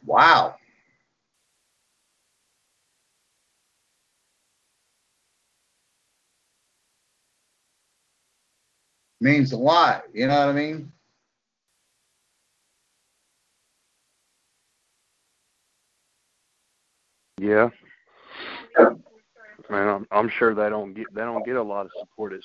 Wow. 0.05 0.55
Means 9.19 9.51
a 9.51 9.57
lot, 9.57 10.03
you 10.13 10.27
know 10.27 10.39
what 10.39 10.49
I 10.49 10.53
mean? 10.53 10.91
Yeah. 17.39 17.69
Man, 19.69 19.87
I'm, 19.87 20.07
I'm 20.11 20.29
sure 20.29 20.53
they 20.53 20.69
don't 20.69 20.93
get 20.93 21.13
they 21.13 21.21
don't 21.21 21.45
get 21.45 21.57
a 21.57 21.63
lot 21.63 21.85
of 21.85 21.91
support 21.99 22.33
as 22.33 22.43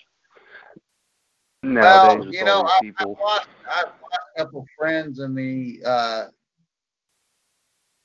nowadays 1.63 2.19
well, 2.19 2.27
with 2.27 2.35
you 2.35 2.45
know, 2.45 2.57
all 2.63 2.69
I, 2.69 2.79
these 2.83 2.95
I've, 2.99 3.07
lost, 3.07 3.49
I've 3.71 3.85
lost 3.85 4.19
a 4.37 4.45
couple 4.45 4.67
friends 4.79 5.21
in 5.21 5.35
the, 5.35 5.81
uh, 5.85 6.25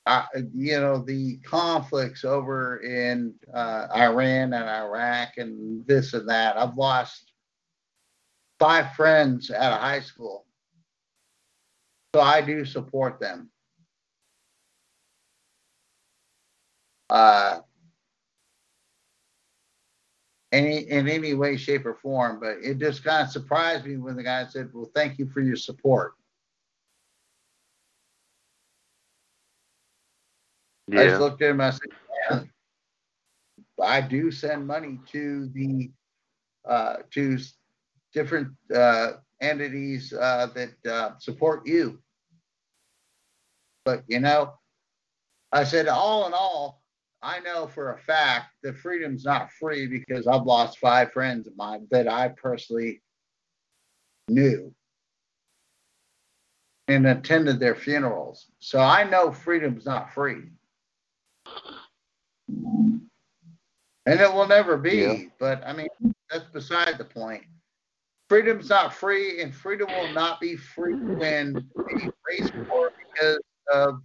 uh, 0.05 0.25
you 0.53 0.79
know, 0.79 0.99
the 0.99 1.37
conflicts 1.37 2.23
over 2.23 2.77
in 2.77 3.33
uh, 3.53 3.87
Iran 3.95 4.53
and 4.53 4.69
Iraq 4.69 5.37
and 5.37 5.85
this 5.87 6.13
and 6.13 6.29
that. 6.29 6.57
I've 6.57 6.77
lost 6.77 7.31
five 8.59 8.93
friends 8.93 9.51
out 9.51 9.73
of 9.73 9.79
high 9.79 10.01
school. 10.01 10.45
So 12.15 12.21
I 12.21 12.41
do 12.41 12.63
support 12.65 13.19
them. 13.19 13.49
Uh, 17.09 17.59
any 20.51 20.89
in 20.89 21.07
any 21.07 21.33
way, 21.33 21.57
shape, 21.57 21.85
or 21.85 21.95
form. 21.95 22.39
But 22.39 22.57
it 22.61 22.77
just 22.77 23.03
kind 23.03 23.25
of 23.25 23.31
surprised 23.31 23.85
me 23.85 23.97
when 23.97 24.15
the 24.15 24.23
guy 24.23 24.45
said, 24.45 24.69
"Well, 24.73 24.89
thank 24.95 25.19
you 25.19 25.27
for 25.27 25.41
your 25.41 25.55
support." 25.55 26.13
Yeah. 30.87 31.01
I 31.01 31.05
just 31.07 31.21
looked 31.21 31.41
at 31.41 31.51
him. 31.51 31.61
I 31.61 31.71
said, 31.71 31.89
"Yeah, 32.29 32.43
I 33.83 34.01
do 34.01 34.31
send 34.31 34.65
money 34.65 34.99
to 35.11 35.47
the 35.49 35.91
uh, 36.65 36.97
to 37.11 37.37
different 38.13 38.49
uh, 38.73 39.13
entities 39.41 40.13
uh, 40.13 40.47
that 40.55 40.91
uh, 40.91 41.17
support 41.19 41.67
you." 41.67 41.99
But 43.83 44.03
you 44.07 44.19
know, 44.19 44.53
I 45.51 45.63
said, 45.63 45.87
all 45.87 46.27
in 46.27 46.33
all, 46.33 46.81
I 47.27 47.39
know 47.41 47.67
for 47.67 47.91
a 47.91 47.97
fact 47.97 48.55
that 48.63 48.77
freedom's 48.77 49.25
not 49.25 49.51
free 49.51 49.85
because 49.85 50.27
I've 50.27 50.45
lost 50.45 50.79
five 50.79 51.11
friends 51.11 51.45
of 51.45 51.57
mine 51.57 51.85
that 51.91 52.07
I 52.07 52.29
personally 52.29 53.01
knew. 54.29 54.73
and 56.87 57.05
attended 57.05 57.59
their 57.59 57.75
funerals. 57.75 58.45
So 58.59 58.79
I 58.79 59.03
know 59.03 59.29
freedom's 59.29 59.85
not 59.85 60.13
free. 60.13 60.43
And 62.47 63.01
it 64.05 64.33
will 64.33 64.47
never 64.47 64.77
be. 64.77 64.95
Yeah. 64.95 65.15
But 65.37 65.67
I 65.67 65.73
mean, 65.73 65.89
that's 66.31 66.45
beside 66.45 66.97
the 66.97 67.03
point. 67.03 67.43
Freedom's 68.29 68.69
not 68.69 68.93
free, 68.93 69.41
and 69.41 69.53
freedom 69.53 69.89
will 69.89 70.13
not 70.13 70.39
be 70.39 70.55
free 70.55 70.95
when 70.95 71.69
we 71.75 72.09
race 72.29 72.49
war 72.69 72.93
because 73.13 73.41
of 73.73 74.01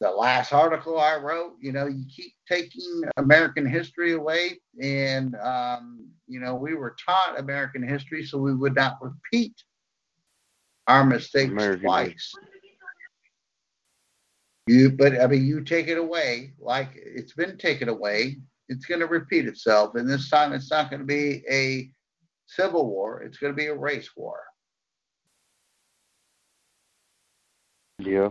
the 0.00 0.10
last 0.10 0.52
article 0.52 0.98
I 0.98 1.16
wrote. 1.16 1.54
You 1.60 1.72
know, 1.72 1.86
you 1.86 2.04
keep 2.14 2.32
taking 2.48 3.02
American 3.16 3.66
history 3.66 4.12
away, 4.12 4.60
and 4.82 5.36
um, 5.36 6.08
you 6.26 6.40
know, 6.40 6.54
we 6.54 6.74
were 6.74 6.96
taught 7.04 7.38
American 7.38 7.86
history 7.86 8.24
so 8.24 8.38
we 8.38 8.54
would 8.54 8.74
not 8.74 8.96
repeat 9.00 9.54
our 10.86 11.04
mistakes 11.04 11.52
American 11.52 11.82
twice. 11.82 12.32
You, 14.66 14.90
but 14.90 15.20
I 15.20 15.26
mean, 15.26 15.44
you 15.44 15.62
take 15.62 15.88
it 15.88 15.98
away, 15.98 16.54
like 16.58 16.90
it's 16.94 17.32
been 17.34 17.58
taken 17.58 17.88
away. 17.88 18.38
It's 18.68 18.86
going 18.86 19.00
to 19.00 19.06
repeat 19.06 19.46
itself, 19.46 19.96
and 19.96 20.08
this 20.08 20.30
time 20.30 20.52
it's 20.52 20.70
not 20.70 20.90
going 20.90 21.00
to 21.00 21.06
be 21.06 21.42
a 21.50 21.90
civil 22.46 22.88
war. 22.88 23.22
It's 23.22 23.38
going 23.38 23.52
to 23.52 23.56
be 23.56 23.66
a 23.66 23.74
race 23.74 24.10
war. 24.16 24.40
Yeah. 27.98 28.30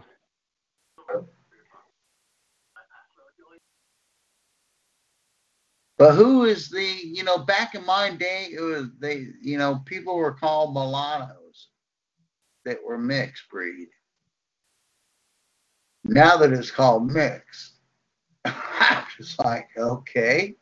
But 5.99 6.15
who 6.15 6.45
is 6.45 6.69
the, 6.69 6.81
you 6.81 7.25
know, 7.25 7.37
back 7.37 7.75
in 7.75 7.85
my 7.85 8.09
day, 8.09 8.47
it 8.53 8.61
was 8.61 8.87
they, 8.99 9.27
you 9.41 9.57
know, 9.57 9.81
people 9.85 10.15
were 10.15 10.31
called 10.31 10.73
mulattoes 10.73 11.67
that 12.63 12.81
were 12.81 12.97
mixed 12.97 13.49
breed. 13.49 13.89
Now 16.05 16.37
that 16.37 16.53
it's 16.53 16.71
called 16.71 17.11
mixed, 17.11 17.73
I'm 18.45 19.03
just 19.17 19.37
like, 19.39 19.67
okay. 19.77 20.55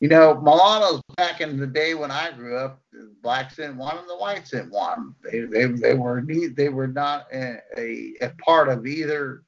You 0.00 0.08
know, 0.08 0.38
mulattoes 0.38 1.00
back 1.16 1.40
in 1.40 1.56
the 1.56 1.66
day 1.66 1.94
when 1.94 2.10
I 2.10 2.32
grew 2.32 2.58
up, 2.58 2.82
the 2.92 3.14
blacks 3.22 3.56
didn't 3.56 3.78
want 3.78 3.96
them, 3.96 4.08
the 4.08 4.18
whites 4.18 4.50
didn't 4.50 4.72
want 4.72 4.96
them. 4.96 5.16
They, 5.24 5.40
they, 5.40 5.66
they 5.72 5.94
were 5.94 6.22
they 6.54 6.68
were 6.68 6.88
not 6.88 7.28
a, 7.32 7.60
a, 7.78 8.12
a 8.20 8.28
part 8.44 8.68
of 8.68 8.86
either 8.86 9.42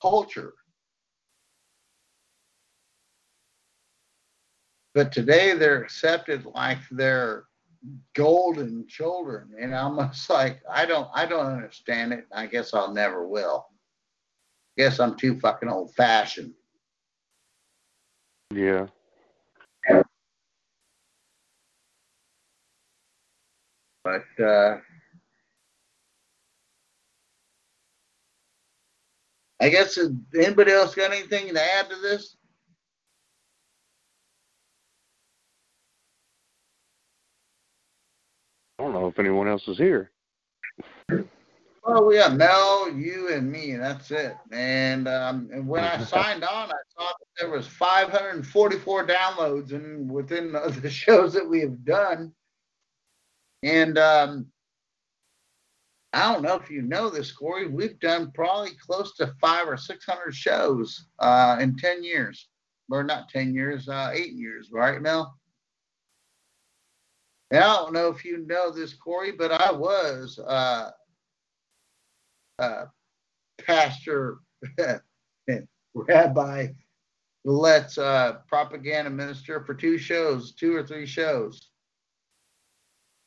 culture. 0.00 0.54
But 4.96 5.12
today 5.12 5.52
they're 5.52 5.82
accepted 5.82 6.46
like 6.46 6.78
they're 6.90 7.44
golden 8.14 8.88
children 8.88 9.50
and 9.60 9.76
i'm 9.76 9.98
just 10.08 10.30
like 10.40 10.60
i 10.72 10.84
don't 10.86 11.08
i 11.14 11.26
don't 11.26 11.46
understand 11.46 12.12
it. 12.14 12.26
I 12.34 12.46
guess 12.46 12.72
i'll 12.74 12.92
never 12.92 13.28
will. 13.28 13.66
Guess 14.78 14.98
i'm 14.98 15.14
too 15.16 15.38
fucking 15.38 15.68
old 15.68 15.94
fashioned 15.94 16.54
Yeah. 18.52 18.86
but 24.02 24.24
uh 24.42 24.78
i 29.60 29.68
guess 29.68 29.98
uh, 29.98 30.08
anybody 30.38 30.72
else 30.72 30.94
got 30.94 31.12
anything 31.12 31.52
to 31.52 31.62
add 31.62 31.90
to 31.90 31.96
this 31.96 32.36
I 38.78 38.82
don't 38.82 38.92
know 38.92 39.06
if 39.06 39.18
anyone 39.18 39.48
else 39.48 39.66
is 39.68 39.78
here. 39.78 40.10
Well, 41.08 42.04
we 42.04 42.16
have 42.16 42.36
Mel, 42.36 42.90
you, 42.92 43.32
and 43.32 43.50
me, 43.50 43.70
and 43.70 43.82
that's 43.82 44.10
it. 44.10 44.36
And 44.50 45.06
um, 45.06 45.48
and 45.52 45.66
when 45.68 45.84
I 45.84 45.98
signed 46.04 46.44
on, 46.44 46.70
I 46.70 46.82
saw 46.98 47.06
that 47.06 47.26
there 47.38 47.50
was 47.50 47.66
544 47.66 49.06
downloads, 49.06 49.72
and 49.72 50.10
within 50.10 50.52
the, 50.82 50.90
shows 50.90 51.32
that 51.34 51.48
we 51.48 51.60
have 51.60 51.84
done. 51.84 52.32
And 53.62 53.96
um, 53.98 54.46
I 56.12 56.32
don't 56.32 56.42
know 56.42 56.56
if 56.56 56.70
you 56.70 56.82
know 56.82 57.08
this, 57.08 57.30
Corey. 57.32 57.68
We've 57.68 57.98
done 58.00 58.32
probably 58.34 58.72
close 58.84 59.14
to 59.16 59.34
five 59.40 59.68
or 59.68 59.76
six 59.76 60.04
hundred 60.04 60.34
shows 60.34 61.06
uh, 61.18 61.56
in 61.60 61.76
10 61.76 62.02
years, 62.02 62.48
or 62.90 63.04
not 63.04 63.28
10 63.28 63.54
years, 63.54 63.88
uh, 63.88 64.10
eight 64.12 64.32
years, 64.32 64.70
right, 64.72 65.00
Mel? 65.00 65.36
And 67.50 67.62
I 67.62 67.76
don't 67.76 67.92
know 67.92 68.08
if 68.08 68.24
you 68.24 68.44
know 68.46 68.70
this, 68.70 68.94
Corey, 68.94 69.32
but 69.32 69.52
I 69.52 69.70
was 69.72 70.38
uh, 70.38 70.90
uh, 72.58 72.86
Pastor 73.64 74.38
Rabbi 75.94 76.68
Let's 77.48 77.96
uh, 77.96 78.38
propaganda 78.48 79.08
minister 79.08 79.64
for 79.64 79.72
two 79.72 79.98
shows, 79.98 80.50
two 80.50 80.74
or 80.74 80.84
three 80.84 81.06
shows. 81.06 81.70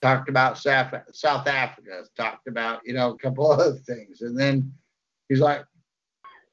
Talked 0.01 0.27
about 0.27 0.57
South, 0.57 0.93
South 1.13 1.47
Africa, 1.47 2.03
talked 2.17 2.47
about, 2.47 2.81
you 2.83 2.93
know, 2.93 3.11
a 3.11 3.17
couple 3.17 3.49
other 3.51 3.77
things. 3.87 4.19
And 4.19 4.37
then 4.37 4.73
he's 5.29 5.39
like, 5.39 5.63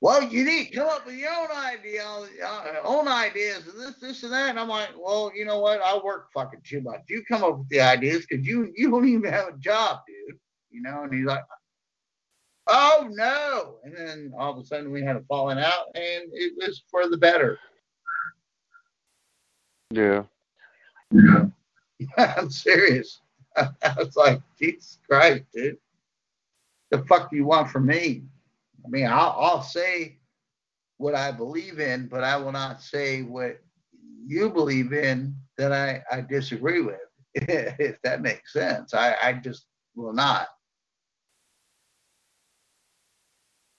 well, 0.00 0.22
you 0.22 0.44
need 0.44 0.66
to 0.68 0.76
come 0.76 0.88
up 0.88 1.06
with 1.06 1.16
your 1.16 1.30
own 1.30 1.50
idea, 1.50 2.04
uh, 2.04 2.64
own 2.84 3.08
ideas, 3.08 3.66
and 3.66 3.80
this, 3.80 3.94
this, 3.96 4.22
and 4.24 4.32
that. 4.32 4.50
And 4.50 4.60
I'm 4.60 4.68
like, 4.68 4.90
well, 4.98 5.32
you 5.34 5.46
know 5.46 5.60
what? 5.60 5.80
I 5.80 5.98
work 5.98 6.28
fucking 6.34 6.60
too 6.64 6.82
much. 6.82 7.00
You 7.08 7.24
come 7.26 7.42
up 7.42 7.58
with 7.58 7.68
the 7.70 7.80
ideas 7.80 8.26
because 8.26 8.46
you 8.46 8.72
you 8.76 8.90
don't 8.90 9.08
even 9.08 9.32
have 9.32 9.48
a 9.48 9.58
job, 9.58 10.00
dude. 10.06 10.38
You 10.70 10.82
know? 10.82 11.04
And 11.04 11.14
he's 11.14 11.24
like, 11.24 11.44
oh 12.66 13.08
no! 13.10 13.76
And 13.84 13.96
then 13.96 14.32
all 14.38 14.52
of 14.52 14.58
a 14.58 14.66
sudden 14.66 14.90
we 14.90 15.02
had 15.02 15.16
a 15.16 15.22
falling 15.22 15.58
out, 15.58 15.86
and 15.94 16.24
it 16.32 16.52
was 16.58 16.82
for 16.90 17.08
the 17.08 17.16
better. 17.16 17.58
Yeah. 19.90 20.24
Yeah. 21.10 21.46
I'm 22.18 22.50
serious. 22.50 23.20
I 23.56 23.94
was 23.96 24.14
like, 24.16 24.42
Jesus 24.58 24.98
Christ, 25.08 25.44
dude. 25.54 25.78
The 26.90 27.02
fuck 27.04 27.30
do 27.30 27.36
you 27.36 27.46
want 27.46 27.70
from 27.70 27.86
me? 27.86 28.22
I 28.86 28.88
mean, 28.88 29.06
I'll, 29.06 29.36
I'll 29.38 29.62
say 29.62 30.18
what 30.98 31.14
I 31.14 31.32
believe 31.32 31.80
in, 31.80 32.06
but 32.06 32.22
I 32.22 32.36
will 32.36 32.52
not 32.52 32.80
say 32.80 33.22
what 33.22 33.60
you 34.24 34.48
believe 34.48 34.92
in 34.92 35.34
that 35.58 35.72
I, 35.72 36.02
I 36.10 36.20
disagree 36.20 36.80
with, 36.82 37.00
if 37.34 38.00
that 38.02 38.22
makes 38.22 38.52
sense. 38.52 38.94
I, 38.94 39.16
I 39.20 39.32
just 39.32 39.66
will 39.96 40.12
not. 40.12 40.48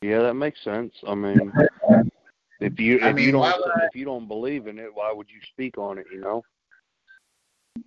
Yeah, 0.01 0.19
that 0.19 0.35
makes 0.35 0.63
sense. 0.63 0.93
I 1.07 1.15
mean, 1.15 1.51
if 2.59 2.79
you 2.79 2.97
if 2.97 3.03
I 3.03 3.13
mean, 3.13 3.25
you 3.25 3.31
don't 3.31 3.55
if 3.83 3.95
you 3.95 4.05
don't 4.05 4.27
believe 4.27 4.67
in 4.67 4.77
it, 4.77 4.93
why 4.93 5.11
would 5.11 5.27
you 5.29 5.39
speak 5.51 5.77
on 5.77 5.97
it? 5.97 6.05
You 6.11 6.19
know. 6.19 6.43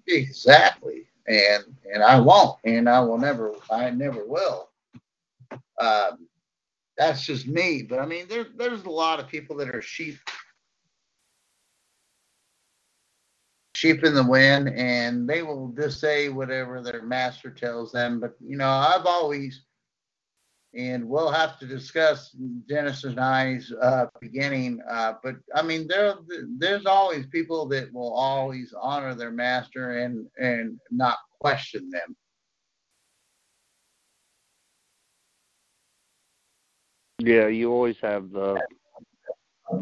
Exactly. 0.08 1.06
And 1.28 1.64
and 1.92 2.02
I 2.02 2.18
won't, 2.18 2.58
and 2.64 2.88
I 2.88 3.00
will 3.00 3.18
never, 3.18 3.52
I 3.70 3.90
never 3.90 4.26
will. 4.26 4.70
Um, 5.78 6.26
that's 7.00 7.24
just 7.24 7.48
me. 7.48 7.82
But 7.82 7.98
I 7.98 8.04
mean, 8.04 8.26
there 8.28 8.46
there's 8.56 8.84
a 8.84 8.90
lot 8.90 9.20
of 9.20 9.26
people 9.26 9.56
that 9.56 9.74
are 9.74 9.80
sheep, 9.80 10.18
sheep 13.74 14.04
in 14.04 14.14
the 14.14 14.22
wind, 14.22 14.68
and 14.68 15.26
they 15.26 15.42
will 15.42 15.68
just 15.68 15.98
say 15.98 16.28
whatever 16.28 16.82
their 16.82 17.02
master 17.02 17.50
tells 17.50 17.90
them. 17.90 18.20
But 18.20 18.34
you 18.46 18.58
know, 18.58 18.68
I've 18.68 19.06
always, 19.06 19.62
and 20.74 21.08
we'll 21.08 21.30
have 21.30 21.58
to 21.60 21.66
discuss 21.66 22.36
Dennis 22.68 23.04
and 23.04 23.18
I's 23.18 23.72
uh, 23.80 24.04
beginning. 24.20 24.82
Uh, 24.86 25.14
but 25.22 25.36
I 25.54 25.62
mean, 25.62 25.88
there 25.88 26.16
there's 26.58 26.84
always 26.84 27.24
people 27.28 27.66
that 27.68 27.90
will 27.94 28.12
always 28.12 28.74
honor 28.78 29.14
their 29.14 29.32
master 29.32 30.00
and 30.00 30.26
and 30.38 30.78
not 30.90 31.16
question 31.40 31.88
them. 31.88 32.14
Yeah, 37.20 37.48
you 37.48 37.72
always 37.72 37.96
have 38.02 38.30
the. 38.30 38.60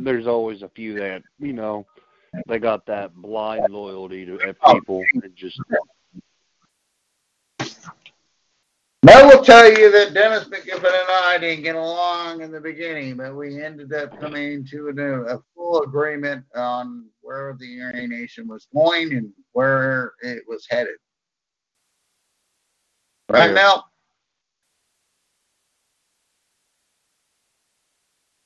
There's 0.00 0.26
always 0.26 0.62
a 0.62 0.68
few 0.68 0.94
that 0.94 1.23
you 1.39 1.52
know, 1.52 1.86
they 2.47 2.58
got 2.58 2.84
that 2.86 3.15
blind 3.15 3.73
loyalty 3.73 4.26
to 4.26 4.55
people 4.73 5.05
and 5.15 5.34
just 5.34 5.58
Mel 9.05 9.28
will 9.28 9.44
tell 9.44 9.70
you 9.70 9.91
that 9.92 10.12
Dennis 10.12 10.44
McGiffen 10.49 10.84
and 10.84 11.08
I 11.08 11.39
didn't 11.41 11.62
get 11.62 11.76
along 11.76 12.42
in 12.42 12.50
the 12.50 12.60
beginning, 12.60 13.17
but 13.17 13.34
we 13.34 13.62
ended 13.62 13.92
up 13.94 14.18
coming 14.20 14.67
to 14.70 14.89
a, 14.89 15.36
a 15.36 15.42
full 15.55 15.83
agreement 15.83 16.44
on 16.57 17.07
where 17.23 17.57
the 17.58 17.81
Aryan 17.81 18.10
Nation 18.10 18.49
was 18.49 18.67
going 18.75 19.15
and 19.15 19.31
where 19.52 20.12
it 20.23 20.42
was 20.49 20.67
headed. 20.68 20.97
Right, 23.31 23.49
Yeah. 23.49 23.55
Mel? 23.55 23.91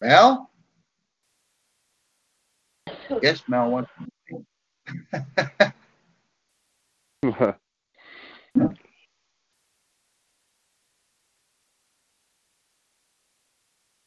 Mel? 0.03 0.51
Yes, 3.23 3.43
Mel, 3.47 3.71
what? 3.71 3.87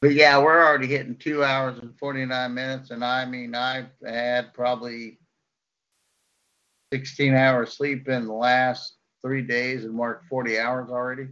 but 0.02 0.14
yeah, 0.14 0.38
we're 0.38 0.66
already 0.66 0.88
hitting 0.88 1.16
two 1.16 1.46
hours 1.46 1.80
and 1.80 1.98
49 1.98 2.54
minutes. 2.54 2.92
And 2.92 3.06
I 3.06 3.26
mean, 3.26 3.56
I've 3.56 3.88
had 4.06 4.54
probably 4.54 5.18
16 6.92 7.34
hours 7.34 7.78
sleep 7.78 8.10
in 8.10 8.26
the 8.28 8.34
last 8.34 8.98
three 9.22 9.44
days 9.44 9.86
and 9.86 9.94
Mark, 9.94 10.24
40 10.28 10.60
hours 10.60 10.90
already. 10.90 11.28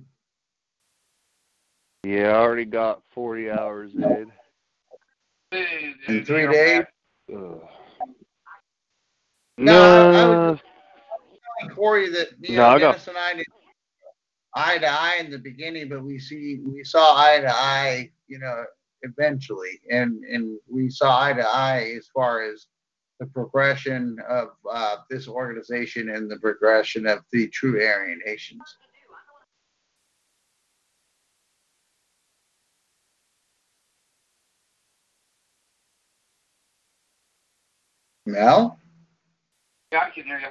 Yeah, 2.06 2.30
I 2.30 2.36
already 2.36 2.66
got 2.66 3.02
40 3.14 3.52
hours, 3.52 3.92
dude. 3.92 4.32
In 5.54 6.26
three 6.26 6.48
days? 6.48 6.84
Ugh. 7.34 7.62
No, 9.58 9.82
I- 9.82 10.22
I 10.22 10.26
was 10.50 10.60
telling 11.60 11.76
Corey 11.76 12.10
that 12.10 12.30
you 12.42 12.56
No, 12.58 12.64
know 12.64 12.70
I 12.70 12.80
got- 12.80 12.92
Dennis 12.94 13.08
and 13.08 13.18
I 13.18 13.34
did 13.36 13.46
eye 14.56 14.78
to 14.80 14.88
eye 14.88 15.18
in 15.20 15.32
the 15.32 15.38
beginning, 15.40 15.90
but 15.90 16.04
we 16.04 16.20
see 16.20 16.60
we 16.66 16.84
saw 16.84 17.16
eye 17.18 17.40
to 17.40 17.50
eye, 17.52 18.12
you 18.28 18.40
know, 18.40 18.66
eventually, 19.04 19.80
and 19.92 20.24
and 20.26 20.60
we 20.68 20.90
saw 20.90 21.22
eye 21.22 21.34
to 21.34 21.48
eye 21.48 21.94
as 21.98 22.08
far 22.08 22.42
as 22.42 22.68
the 23.20 23.28
progression 23.28 24.18
of 24.28 24.50
uh, 24.70 24.98
this 25.10 25.28
organization 25.28 26.10
and 26.10 26.30
the 26.30 26.40
progression 26.40 27.06
of 27.08 27.24
the 27.32 27.48
true 27.50 27.84
Aryan 27.86 28.20
nations. 28.26 28.78
Mel? 38.26 38.80
Yeah, 39.92 40.00
I 40.00 40.10
can 40.10 40.24
hear 40.24 40.40
you. 40.40 40.48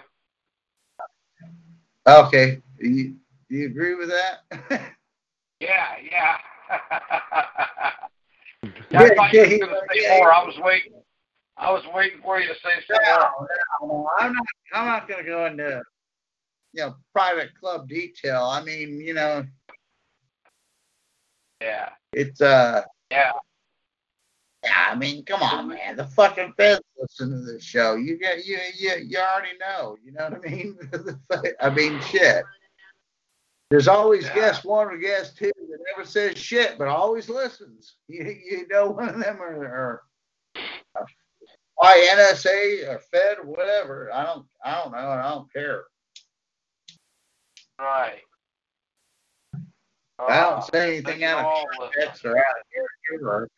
Okay. 2.06 2.60
You, 2.78 3.16
do 3.48 3.56
you 3.56 3.66
agree 3.66 3.94
with 3.94 4.10
that? 4.10 4.92
Yeah, 5.60 5.94
yeah. 6.10 6.38
yeah, 6.70 6.78
Yeah, 8.90 9.02
I 9.02 9.14
thought 9.14 9.32
you 9.32 9.40
were 9.40 9.46
yeah, 9.46 9.58
going 9.58 9.70
to 9.70 9.80
say 9.94 10.02
yeah. 10.02 10.18
more. 10.18 10.32
I 10.32 10.44
was 10.44 10.58
waiting. 10.58 10.92
I 11.56 11.70
was 11.70 11.84
waiting 11.94 12.18
for 12.20 12.40
you 12.40 12.48
to 12.48 12.54
say 12.54 12.70
something. 12.88 13.06
No, 13.06 13.86
no, 13.86 14.08
I'm 14.18 14.32
not. 14.32 14.44
I'm 14.74 14.86
not 14.86 15.06
going 15.06 15.24
to 15.24 15.30
go 15.30 15.46
into, 15.46 15.82
you 16.72 16.82
know, 16.82 16.96
private 17.12 17.50
club 17.60 17.88
detail. 17.88 18.44
I 18.44 18.62
mean, 18.64 19.00
you 19.00 19.14
know, 19.14 19.44
Yeah, 21.60 21.90
it's 22.12 22.40
uh, 22.40 22.82
yeah. 23.12 23.30
Yeah. 24.64 24.88
I 24.90 24.94
mean, 24.94 25.24
come 25.24 25.42
on, 25.42 25.68
man. 25.68 25.96
The 25.96 26.04
fucking 26.04 26.54
feds 26.56 26.80
listen 26.98 27.30
to 27.30 27.52
this 27.52 27.62
show. 27.64 27.94
You 27.96 28.16
get, 28.18 28.44
you, 28.46 28.58
you, 28.76 28.92
you 29.06 29.18
already 29.18 29.56
know. 29.58 29.96
You 30.04 30.12
know 30.12 30.28
what 30.30 30.44
I 30.46 30.48
mean? 30.50 30.78
I 31.60 31.70
mean, 31.70 32.00
shit. 32.02 32.44
There's 33.70 33.88
always 33.88 34.24
Yeah. 34.26 34.34
guest 34.34 34.64
one 34.64 34.88
or 34.88 34.98
guest 34.98 35.36
two 35.38 35.50
that 35.56 35.78
never 35.96 36.06
says 36.06 36.36
shit, 36.36 36.76
but 36.78 36.88
always 36.88 37.28
listens. 37.28 37.96
You, 38.06 38.24
you 38.24 38.66
know, 38.68 38.90
one 38.90 39.08
of 39.08 39.18
them 39.18 39.40
are, 39.40 39.64
are 39.64 40.02
why 41.76 42.06
NSA 42.14 42.88
or 42.88 42.98
Fed 42.98 43.38
or 43.38 43.46
whatever. 43.46 44.12
I 44.12 44.24
don't, 44.24 44.46
I 44.64 44.74
don't 44.74 44.92
know, 44.92 44.98
and 44.98 45.20
I 45.20 45.30
don't 45.30 45.52
care. 45.52 45.84
Right. 47.80 48.20
I 50.18 50.22
Uh, 50.38 50.50
don't 50.50 50.64
say 50.72 50.98
anything 50.98 51.24
out 51.24 51.44
of 51.44 51.64
context 51.78 52.24
or 52.24 52.36
out 52.38 52.44
of 52.60 52.66
character 52.72 53.28
or 53.28 53.48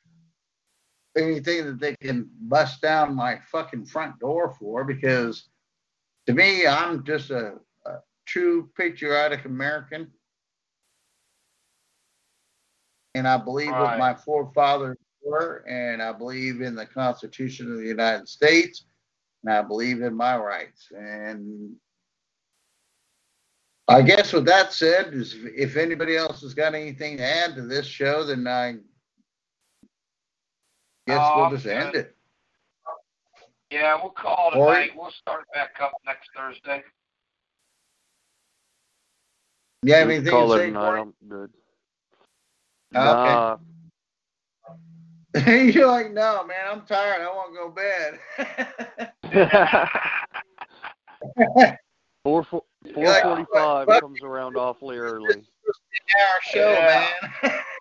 anything 1.16 1.66
that 1.66 1.80
they 1.80 1.94
can 2.00 2.28
bust 2.42 2.80
down 2.80 3.14
my 3.14 3.38
fucking 3.50 3.86
front 3.86 4.18
door 4.18 4.54
for 4.58 4.84
because 4.84 5.48
to 6.26 6.32
me, 6.32 6.66
I'm 6.66 7.04
just 7.04 7.30
a, 7.30 7.54
a 7.86 7.90
true 8.26 8.70
patriotic 8.76 9.44
American. 9.44 10.10
And 13.14 13.28
I 13.28 13.36
believe 13.36 13.70
what 13.70 13.98
my 13.98 14.14
forefathers 14.14 14.96
were, 15.22 15.64
and 15.68 16.02
I 16.02 16.12
believe 16.12 16.62
in 16.62 16.74
the 16.74 16.86
Constitution 16.86 17.70
of 17.70 17.78
the 17.78 17.86
United 17.86 18.28
States, 18.28 18.86
and 19.44 19.52
I 19.52 19.62
believe 19.62 20.02
in 20.02 20.16
my 20.16 20.36
rights. 20.36 20.88
And 20.90 21.76
I 23.86 24.02
guess 24.02 24.32
with 24.32 24.46
that 24.46 24.72
said, 24.72 25.10
if 25.12 25.76
anybody 25.76 26.16
else 26.16 26.40
has 26.40 26.54
got 26.54 26.74
anything 26.74 27.18
to 27.18 27.22
add 27.22 27.54
to 27.54 27.62
this 27.62 27.86
show, 27.86 28.24
then 28.24 28.48
I 28.48 28.76
guess 31.06 31.18
No, 31.18 31.32
we'll 31.36 31.44
I'm 31.46 31.54
just 31.54 31.66
end 31.66 31.94
it. 31.94 32.16
Yeah, 33.70 33.96
we'll 34.00 34.10
call 34.12 34.52
it 34.52 34.58
a 34.58 34.64
night. 34.64 34.90
We'll 34.96 35.10
start 35.10 35.44
back 35.52 35.70
up 35.82 35.92
next 36.06 36.28
Thursday. 36.36 36.82
Yeah, 39.82 39.98
have 39.98 40.08
we 40.08 40.14
anything 40.16 40.30
call 40.32 40.48
to 40.48 40.54
it 40.54 40.58
say? 40.58 40.68
a 40.68 40.72
night. 40.72 40.98
I'm 41.00 41.14
good. 41.28 41.50
Oh, 42.94 43.10
okay. 43.10 43.32
Nah. 43.34 43.56
You're 45.72 45.88
like, 45.88 46.12
no, 46.12 46.44
man, 46.46 46.56
I'm 46.70 46.82
tired. 46.82 47.20
I 47.22 47.26
want 47.26 47.52
to 47.52 47.58
go 47.58 47.68
bed. 47.70 48.20
Four 52.22 52.44
four 52.44 52.62
You're 52.84 53.06
like, 53.08 53.22
forty 53.24 53.44
five 53.52 53.86
fuck- 53.86 54.00
comes 54.00 54.22
around 54.22 54.56
awfully 54.56 54.96
early. 54.96 55.34
Our 55.36 56.40
show, 56.42 56.70
Yeah. 56.70 57.08
man. 57.42 57.52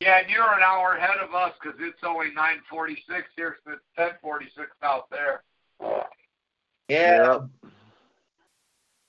Yeah, 0.00 0.20
and 0.20 0.30
you're 0.30 0.52
an 0.52 0.62
hour 0.62 0.94
ahead 0.94 1.18
of 1.18 1.34
us 1.34 1.52
because 1.60 1.78
it's 1.80 2.04
only 2.04 2.30
9:46 2.30 3.24
here, 3.36 3.58
so 3.64 3.72
it's 3.72 3.82
10:46 3.96 4.68
out 4.82 5.10
there. 5.10 5.42
yeah. 6.88 7.40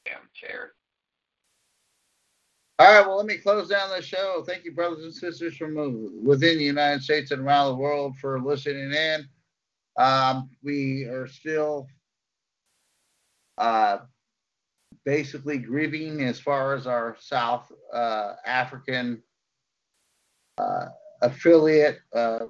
Damn 0.06 0.30
chair. 0.34 0.74
All 2.80 2.88
right, 2.88 3.06
well, 3.06 3.18
let 3.18 3.26
me 3.26 3.38
close 3.38 3.68
down 3.68 3.90
the 3.90 4.02
show. 4.02 4.44
Thank 4.48 4.64
you, 4.64 4.72
brothers 4.72 5.04
and 5.04 5.14
sisters 5.14 5.58
from 5.58 5.78
uh, 5.78 5.90
within 6.24 6.58
the 6.58 6.64
United 6.64 7.04
States 7.04 7.32
and 7.32 7.42
around 7.42 7.68
the 7.68 7.76
world 7.76 8.18
for 8.18 8.40
listening 8.42 8.94
in. 8.94 9.28
Um, 9.98 10.50
we 10.64 11.04
are 11.04 11.28
still 11.28 11.88
uh, 13.58 13.98
basically 15.04 15.58
grieving 15.58 16.24
as 16.24 16.40
far 16.40 16.74
as 16.74 16.88
our 16.88 17.18
South 17.20 17.70
uh, 17.94 18.36
African 18.46 19.22
uh, 20.60 20.86
affiliate, 21.22 22.00
uh, 22.14 22.46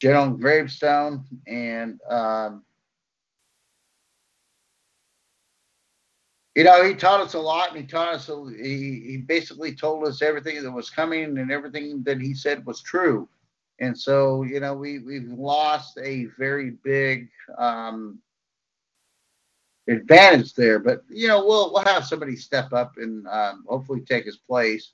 General 0.00 0.30
Gravestone, 0.30 1.24
and 1.46 2.00
um, 2.10 2.64
you 6.54 6.64
know, 6.64 6.84
he 6.84 6.94
taught 6.94 7.20
us 7.20 7.34
a 7.34 7.38
lot, 7.38 7.70
and 7.70 7.78
he 7.80 7.86
taught 7.86 8.14
us. 8.14 8.28
a- 8.28 8.52
He 8.62 9.02
he 9.06 9.16
basically 9.18 9.74
told 9.74 10.06
us 10.06 10.22
everything 10.22 10.62
that 10.62 10.70
was 10.70 10.90
coming, 10.90 11.38
and 11.38 11.50
everything 11.52 12.02
that 12.04 12.20
he 12.20 12.34
said 12.34 12.66
was 12.66 12.82
true. 12.82 13.28
And 13.80 13.96
so, 13.96 14.42
you 14.42 14.60
know, 14.60 14.74
we 14.74 14.98
we've 15.00 15.28
lost 15.30 15.98
a 16.02 16.26
very 16.38 16.70
big 16.82 17.28
um, 17.58 18.18
advantage 19.88 20.54
there. 20.54 20.78
But 20.78 21.04
you 21.08 21.28
know, 21.28 21.44
we'll 21.44 21.72
we'll 21.72 21.84
have 21.84 22.04
somebody 22.06 22.36
step 22.36 22.72
up 22.72 22.94
and 22.96 23.26
um, 23.28 23.64
hopefully 23.68 24.00
take 24.00 24.24
his 24.24 24.38
place. 24.38 24.92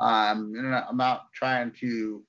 Um, 0.00 0.54
and 0.56 0.74
I'm 0.74 0.96
not 0.96 1.32
trying 1.32 1.72
to 1.80 2.22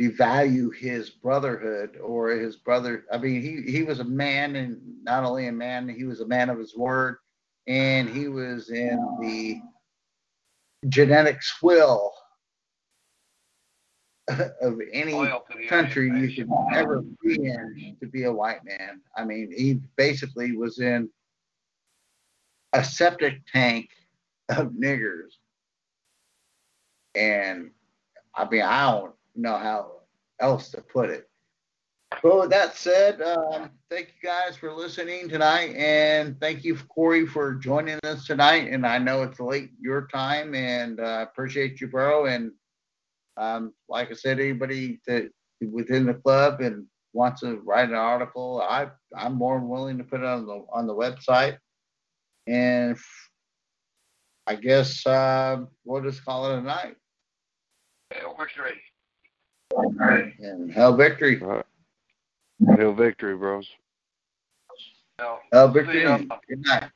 devalue 0.00 0.74
his 0.74 1.10
brotherhood 1.10 1.96
or 2.02 2.30
his 2.30 2.56
brother. 2.56 3.04
I 3.12 3.18
mean, 3.18 3.42
he 3.42 3.70
he 3.70 3.82
was 3.82 4.00
a 4.00 4.04
man, 4.04 4.56
and 4.56 4.78
not 5.02 5.24
only 5.24 5.48
a 5.48 5.52
man, 5.52 5.88
he 5.88 6.04
was 6.04 6.20
a 6.20 6.26
man 6.26 6.50
of 6.50 6.58
his 6.58 6.76
word, 6.76 7.16
and 7.66 8.08
he 8.08 8.28
was 8.28 8.70
in 8.70 8.98
the 9.20 9.60
genetic 10.88 11.42
swill 11.42 12.12
of 14.28 14.80
any 14.92 15.12
Loyal 15.12 15.44
to 15.50 15.58
the 15.58 15.66
country 15.66 16.06
you 16.06 16.34
could 16.34 16.50
ever 16.74 17.02
be 17.22 17.34
in 17.34 17.96
to 18.00 18.06
be 18.06 18.24
a 18.24 18.32
white 18.32 18.64
man. 18.64 19.00
I 19.16 19.24
mean, 19.24 19.52
he 19.56 19.80
basically 19.96 20.52
was 20.56 20.78
in 20.78 21.08
a 22.74 22.84
septic 22.84 23.40
tank 23.52 23.88
of 24.50 24.68
niggers. 24.68 25.37
And 27.18 27.70
I 28.34 28.48
mean, 28.48 28.62
I 28.62 28.90
don't 28.92 29.12
know 29.34 29.56
how 29.56 29.92
else 30.40 30.70
to 30.70 30.80
put 30.80 31.10
it. 31.10 31.28
But 32.22 32.40
with 32.40 32.50
that 32.50 32.76
said, 32.76 33.20
um, 33.20 33.70
thank 33.90 34.08
you 34.08 34.28
guys 34.28 34.56
for 34.56 34.72
listening 34.72 35.28
tonight, 35.28 35.74
and 35.76 36.40
thank 36.40 36.64
you, 36.64 36.76
Corey, 36.88 37.26
for 37.26 37.54
joining 37.54 37.98
us 38.02 38.26
tonight. 38.26 38.68
And 38.72 38.86
I 38.86 38.98
know 38.98 39.22
it's 39.22 39.38
late 39.38 39.70
your 39.80 40.06
time, 40.06 40.54
and 40.54 41.00
uh, 41.00 41.26
appreciate 41.28 41.80
you, 41.80 41.88
bro. 41.88 42.26
And 42.26 42.52
um, 43.36 43.72
like 43.88 44.10
I 44.10 44.14
said, 44.14 44.40
anybody 44.40 45.00
that 45.06 45.30
within 45.60 46.06
the 46.06 46.14
club 46.14 46.60
and 46.60 46.86
wants 47.12 47.42
to 47.42 47.56
write 47.64 47.88
an 47.88 47.94
article, 47.94 48.62
I 48.68 48.88
I'm 49.16 49.34
more 49.34 49.58
than 49.58 49.68
willing 49.68 49.98
to 49.98 50.04
put 50.04 50.20
it 50.20 50.26
on 50.26 50.46
the 50.46 50.64
on 50.72 50.86
the 50.86 50.94
website. 50.94 51.58
And 52.46 52.96
I 54.46 54.54
guess 54.54 55.06
uh, 55.06 55.58
we'll 55.84 56.02
just 56.02 56.24
call 56.24 56.50
it 56.50 56.58
a 56.58 56.62
night. 56.62 56.96
Hail 58.10 58.36
victory. 58.38 58.80
And 60.40 60.72
hell 60.72 60.96
victory, 60.96 61.40
All 61.42 61.48
right. 61.48 61.64
Hail 62.76 62.94
victory, 62.94 63.36
bros. 63.36 63.68
No. 65.18 65.38
hell 65.52 65.72
See 65.72 65.80
victory. 65.80 66.28
Good 66.48 66.64
night. 66.64 66.90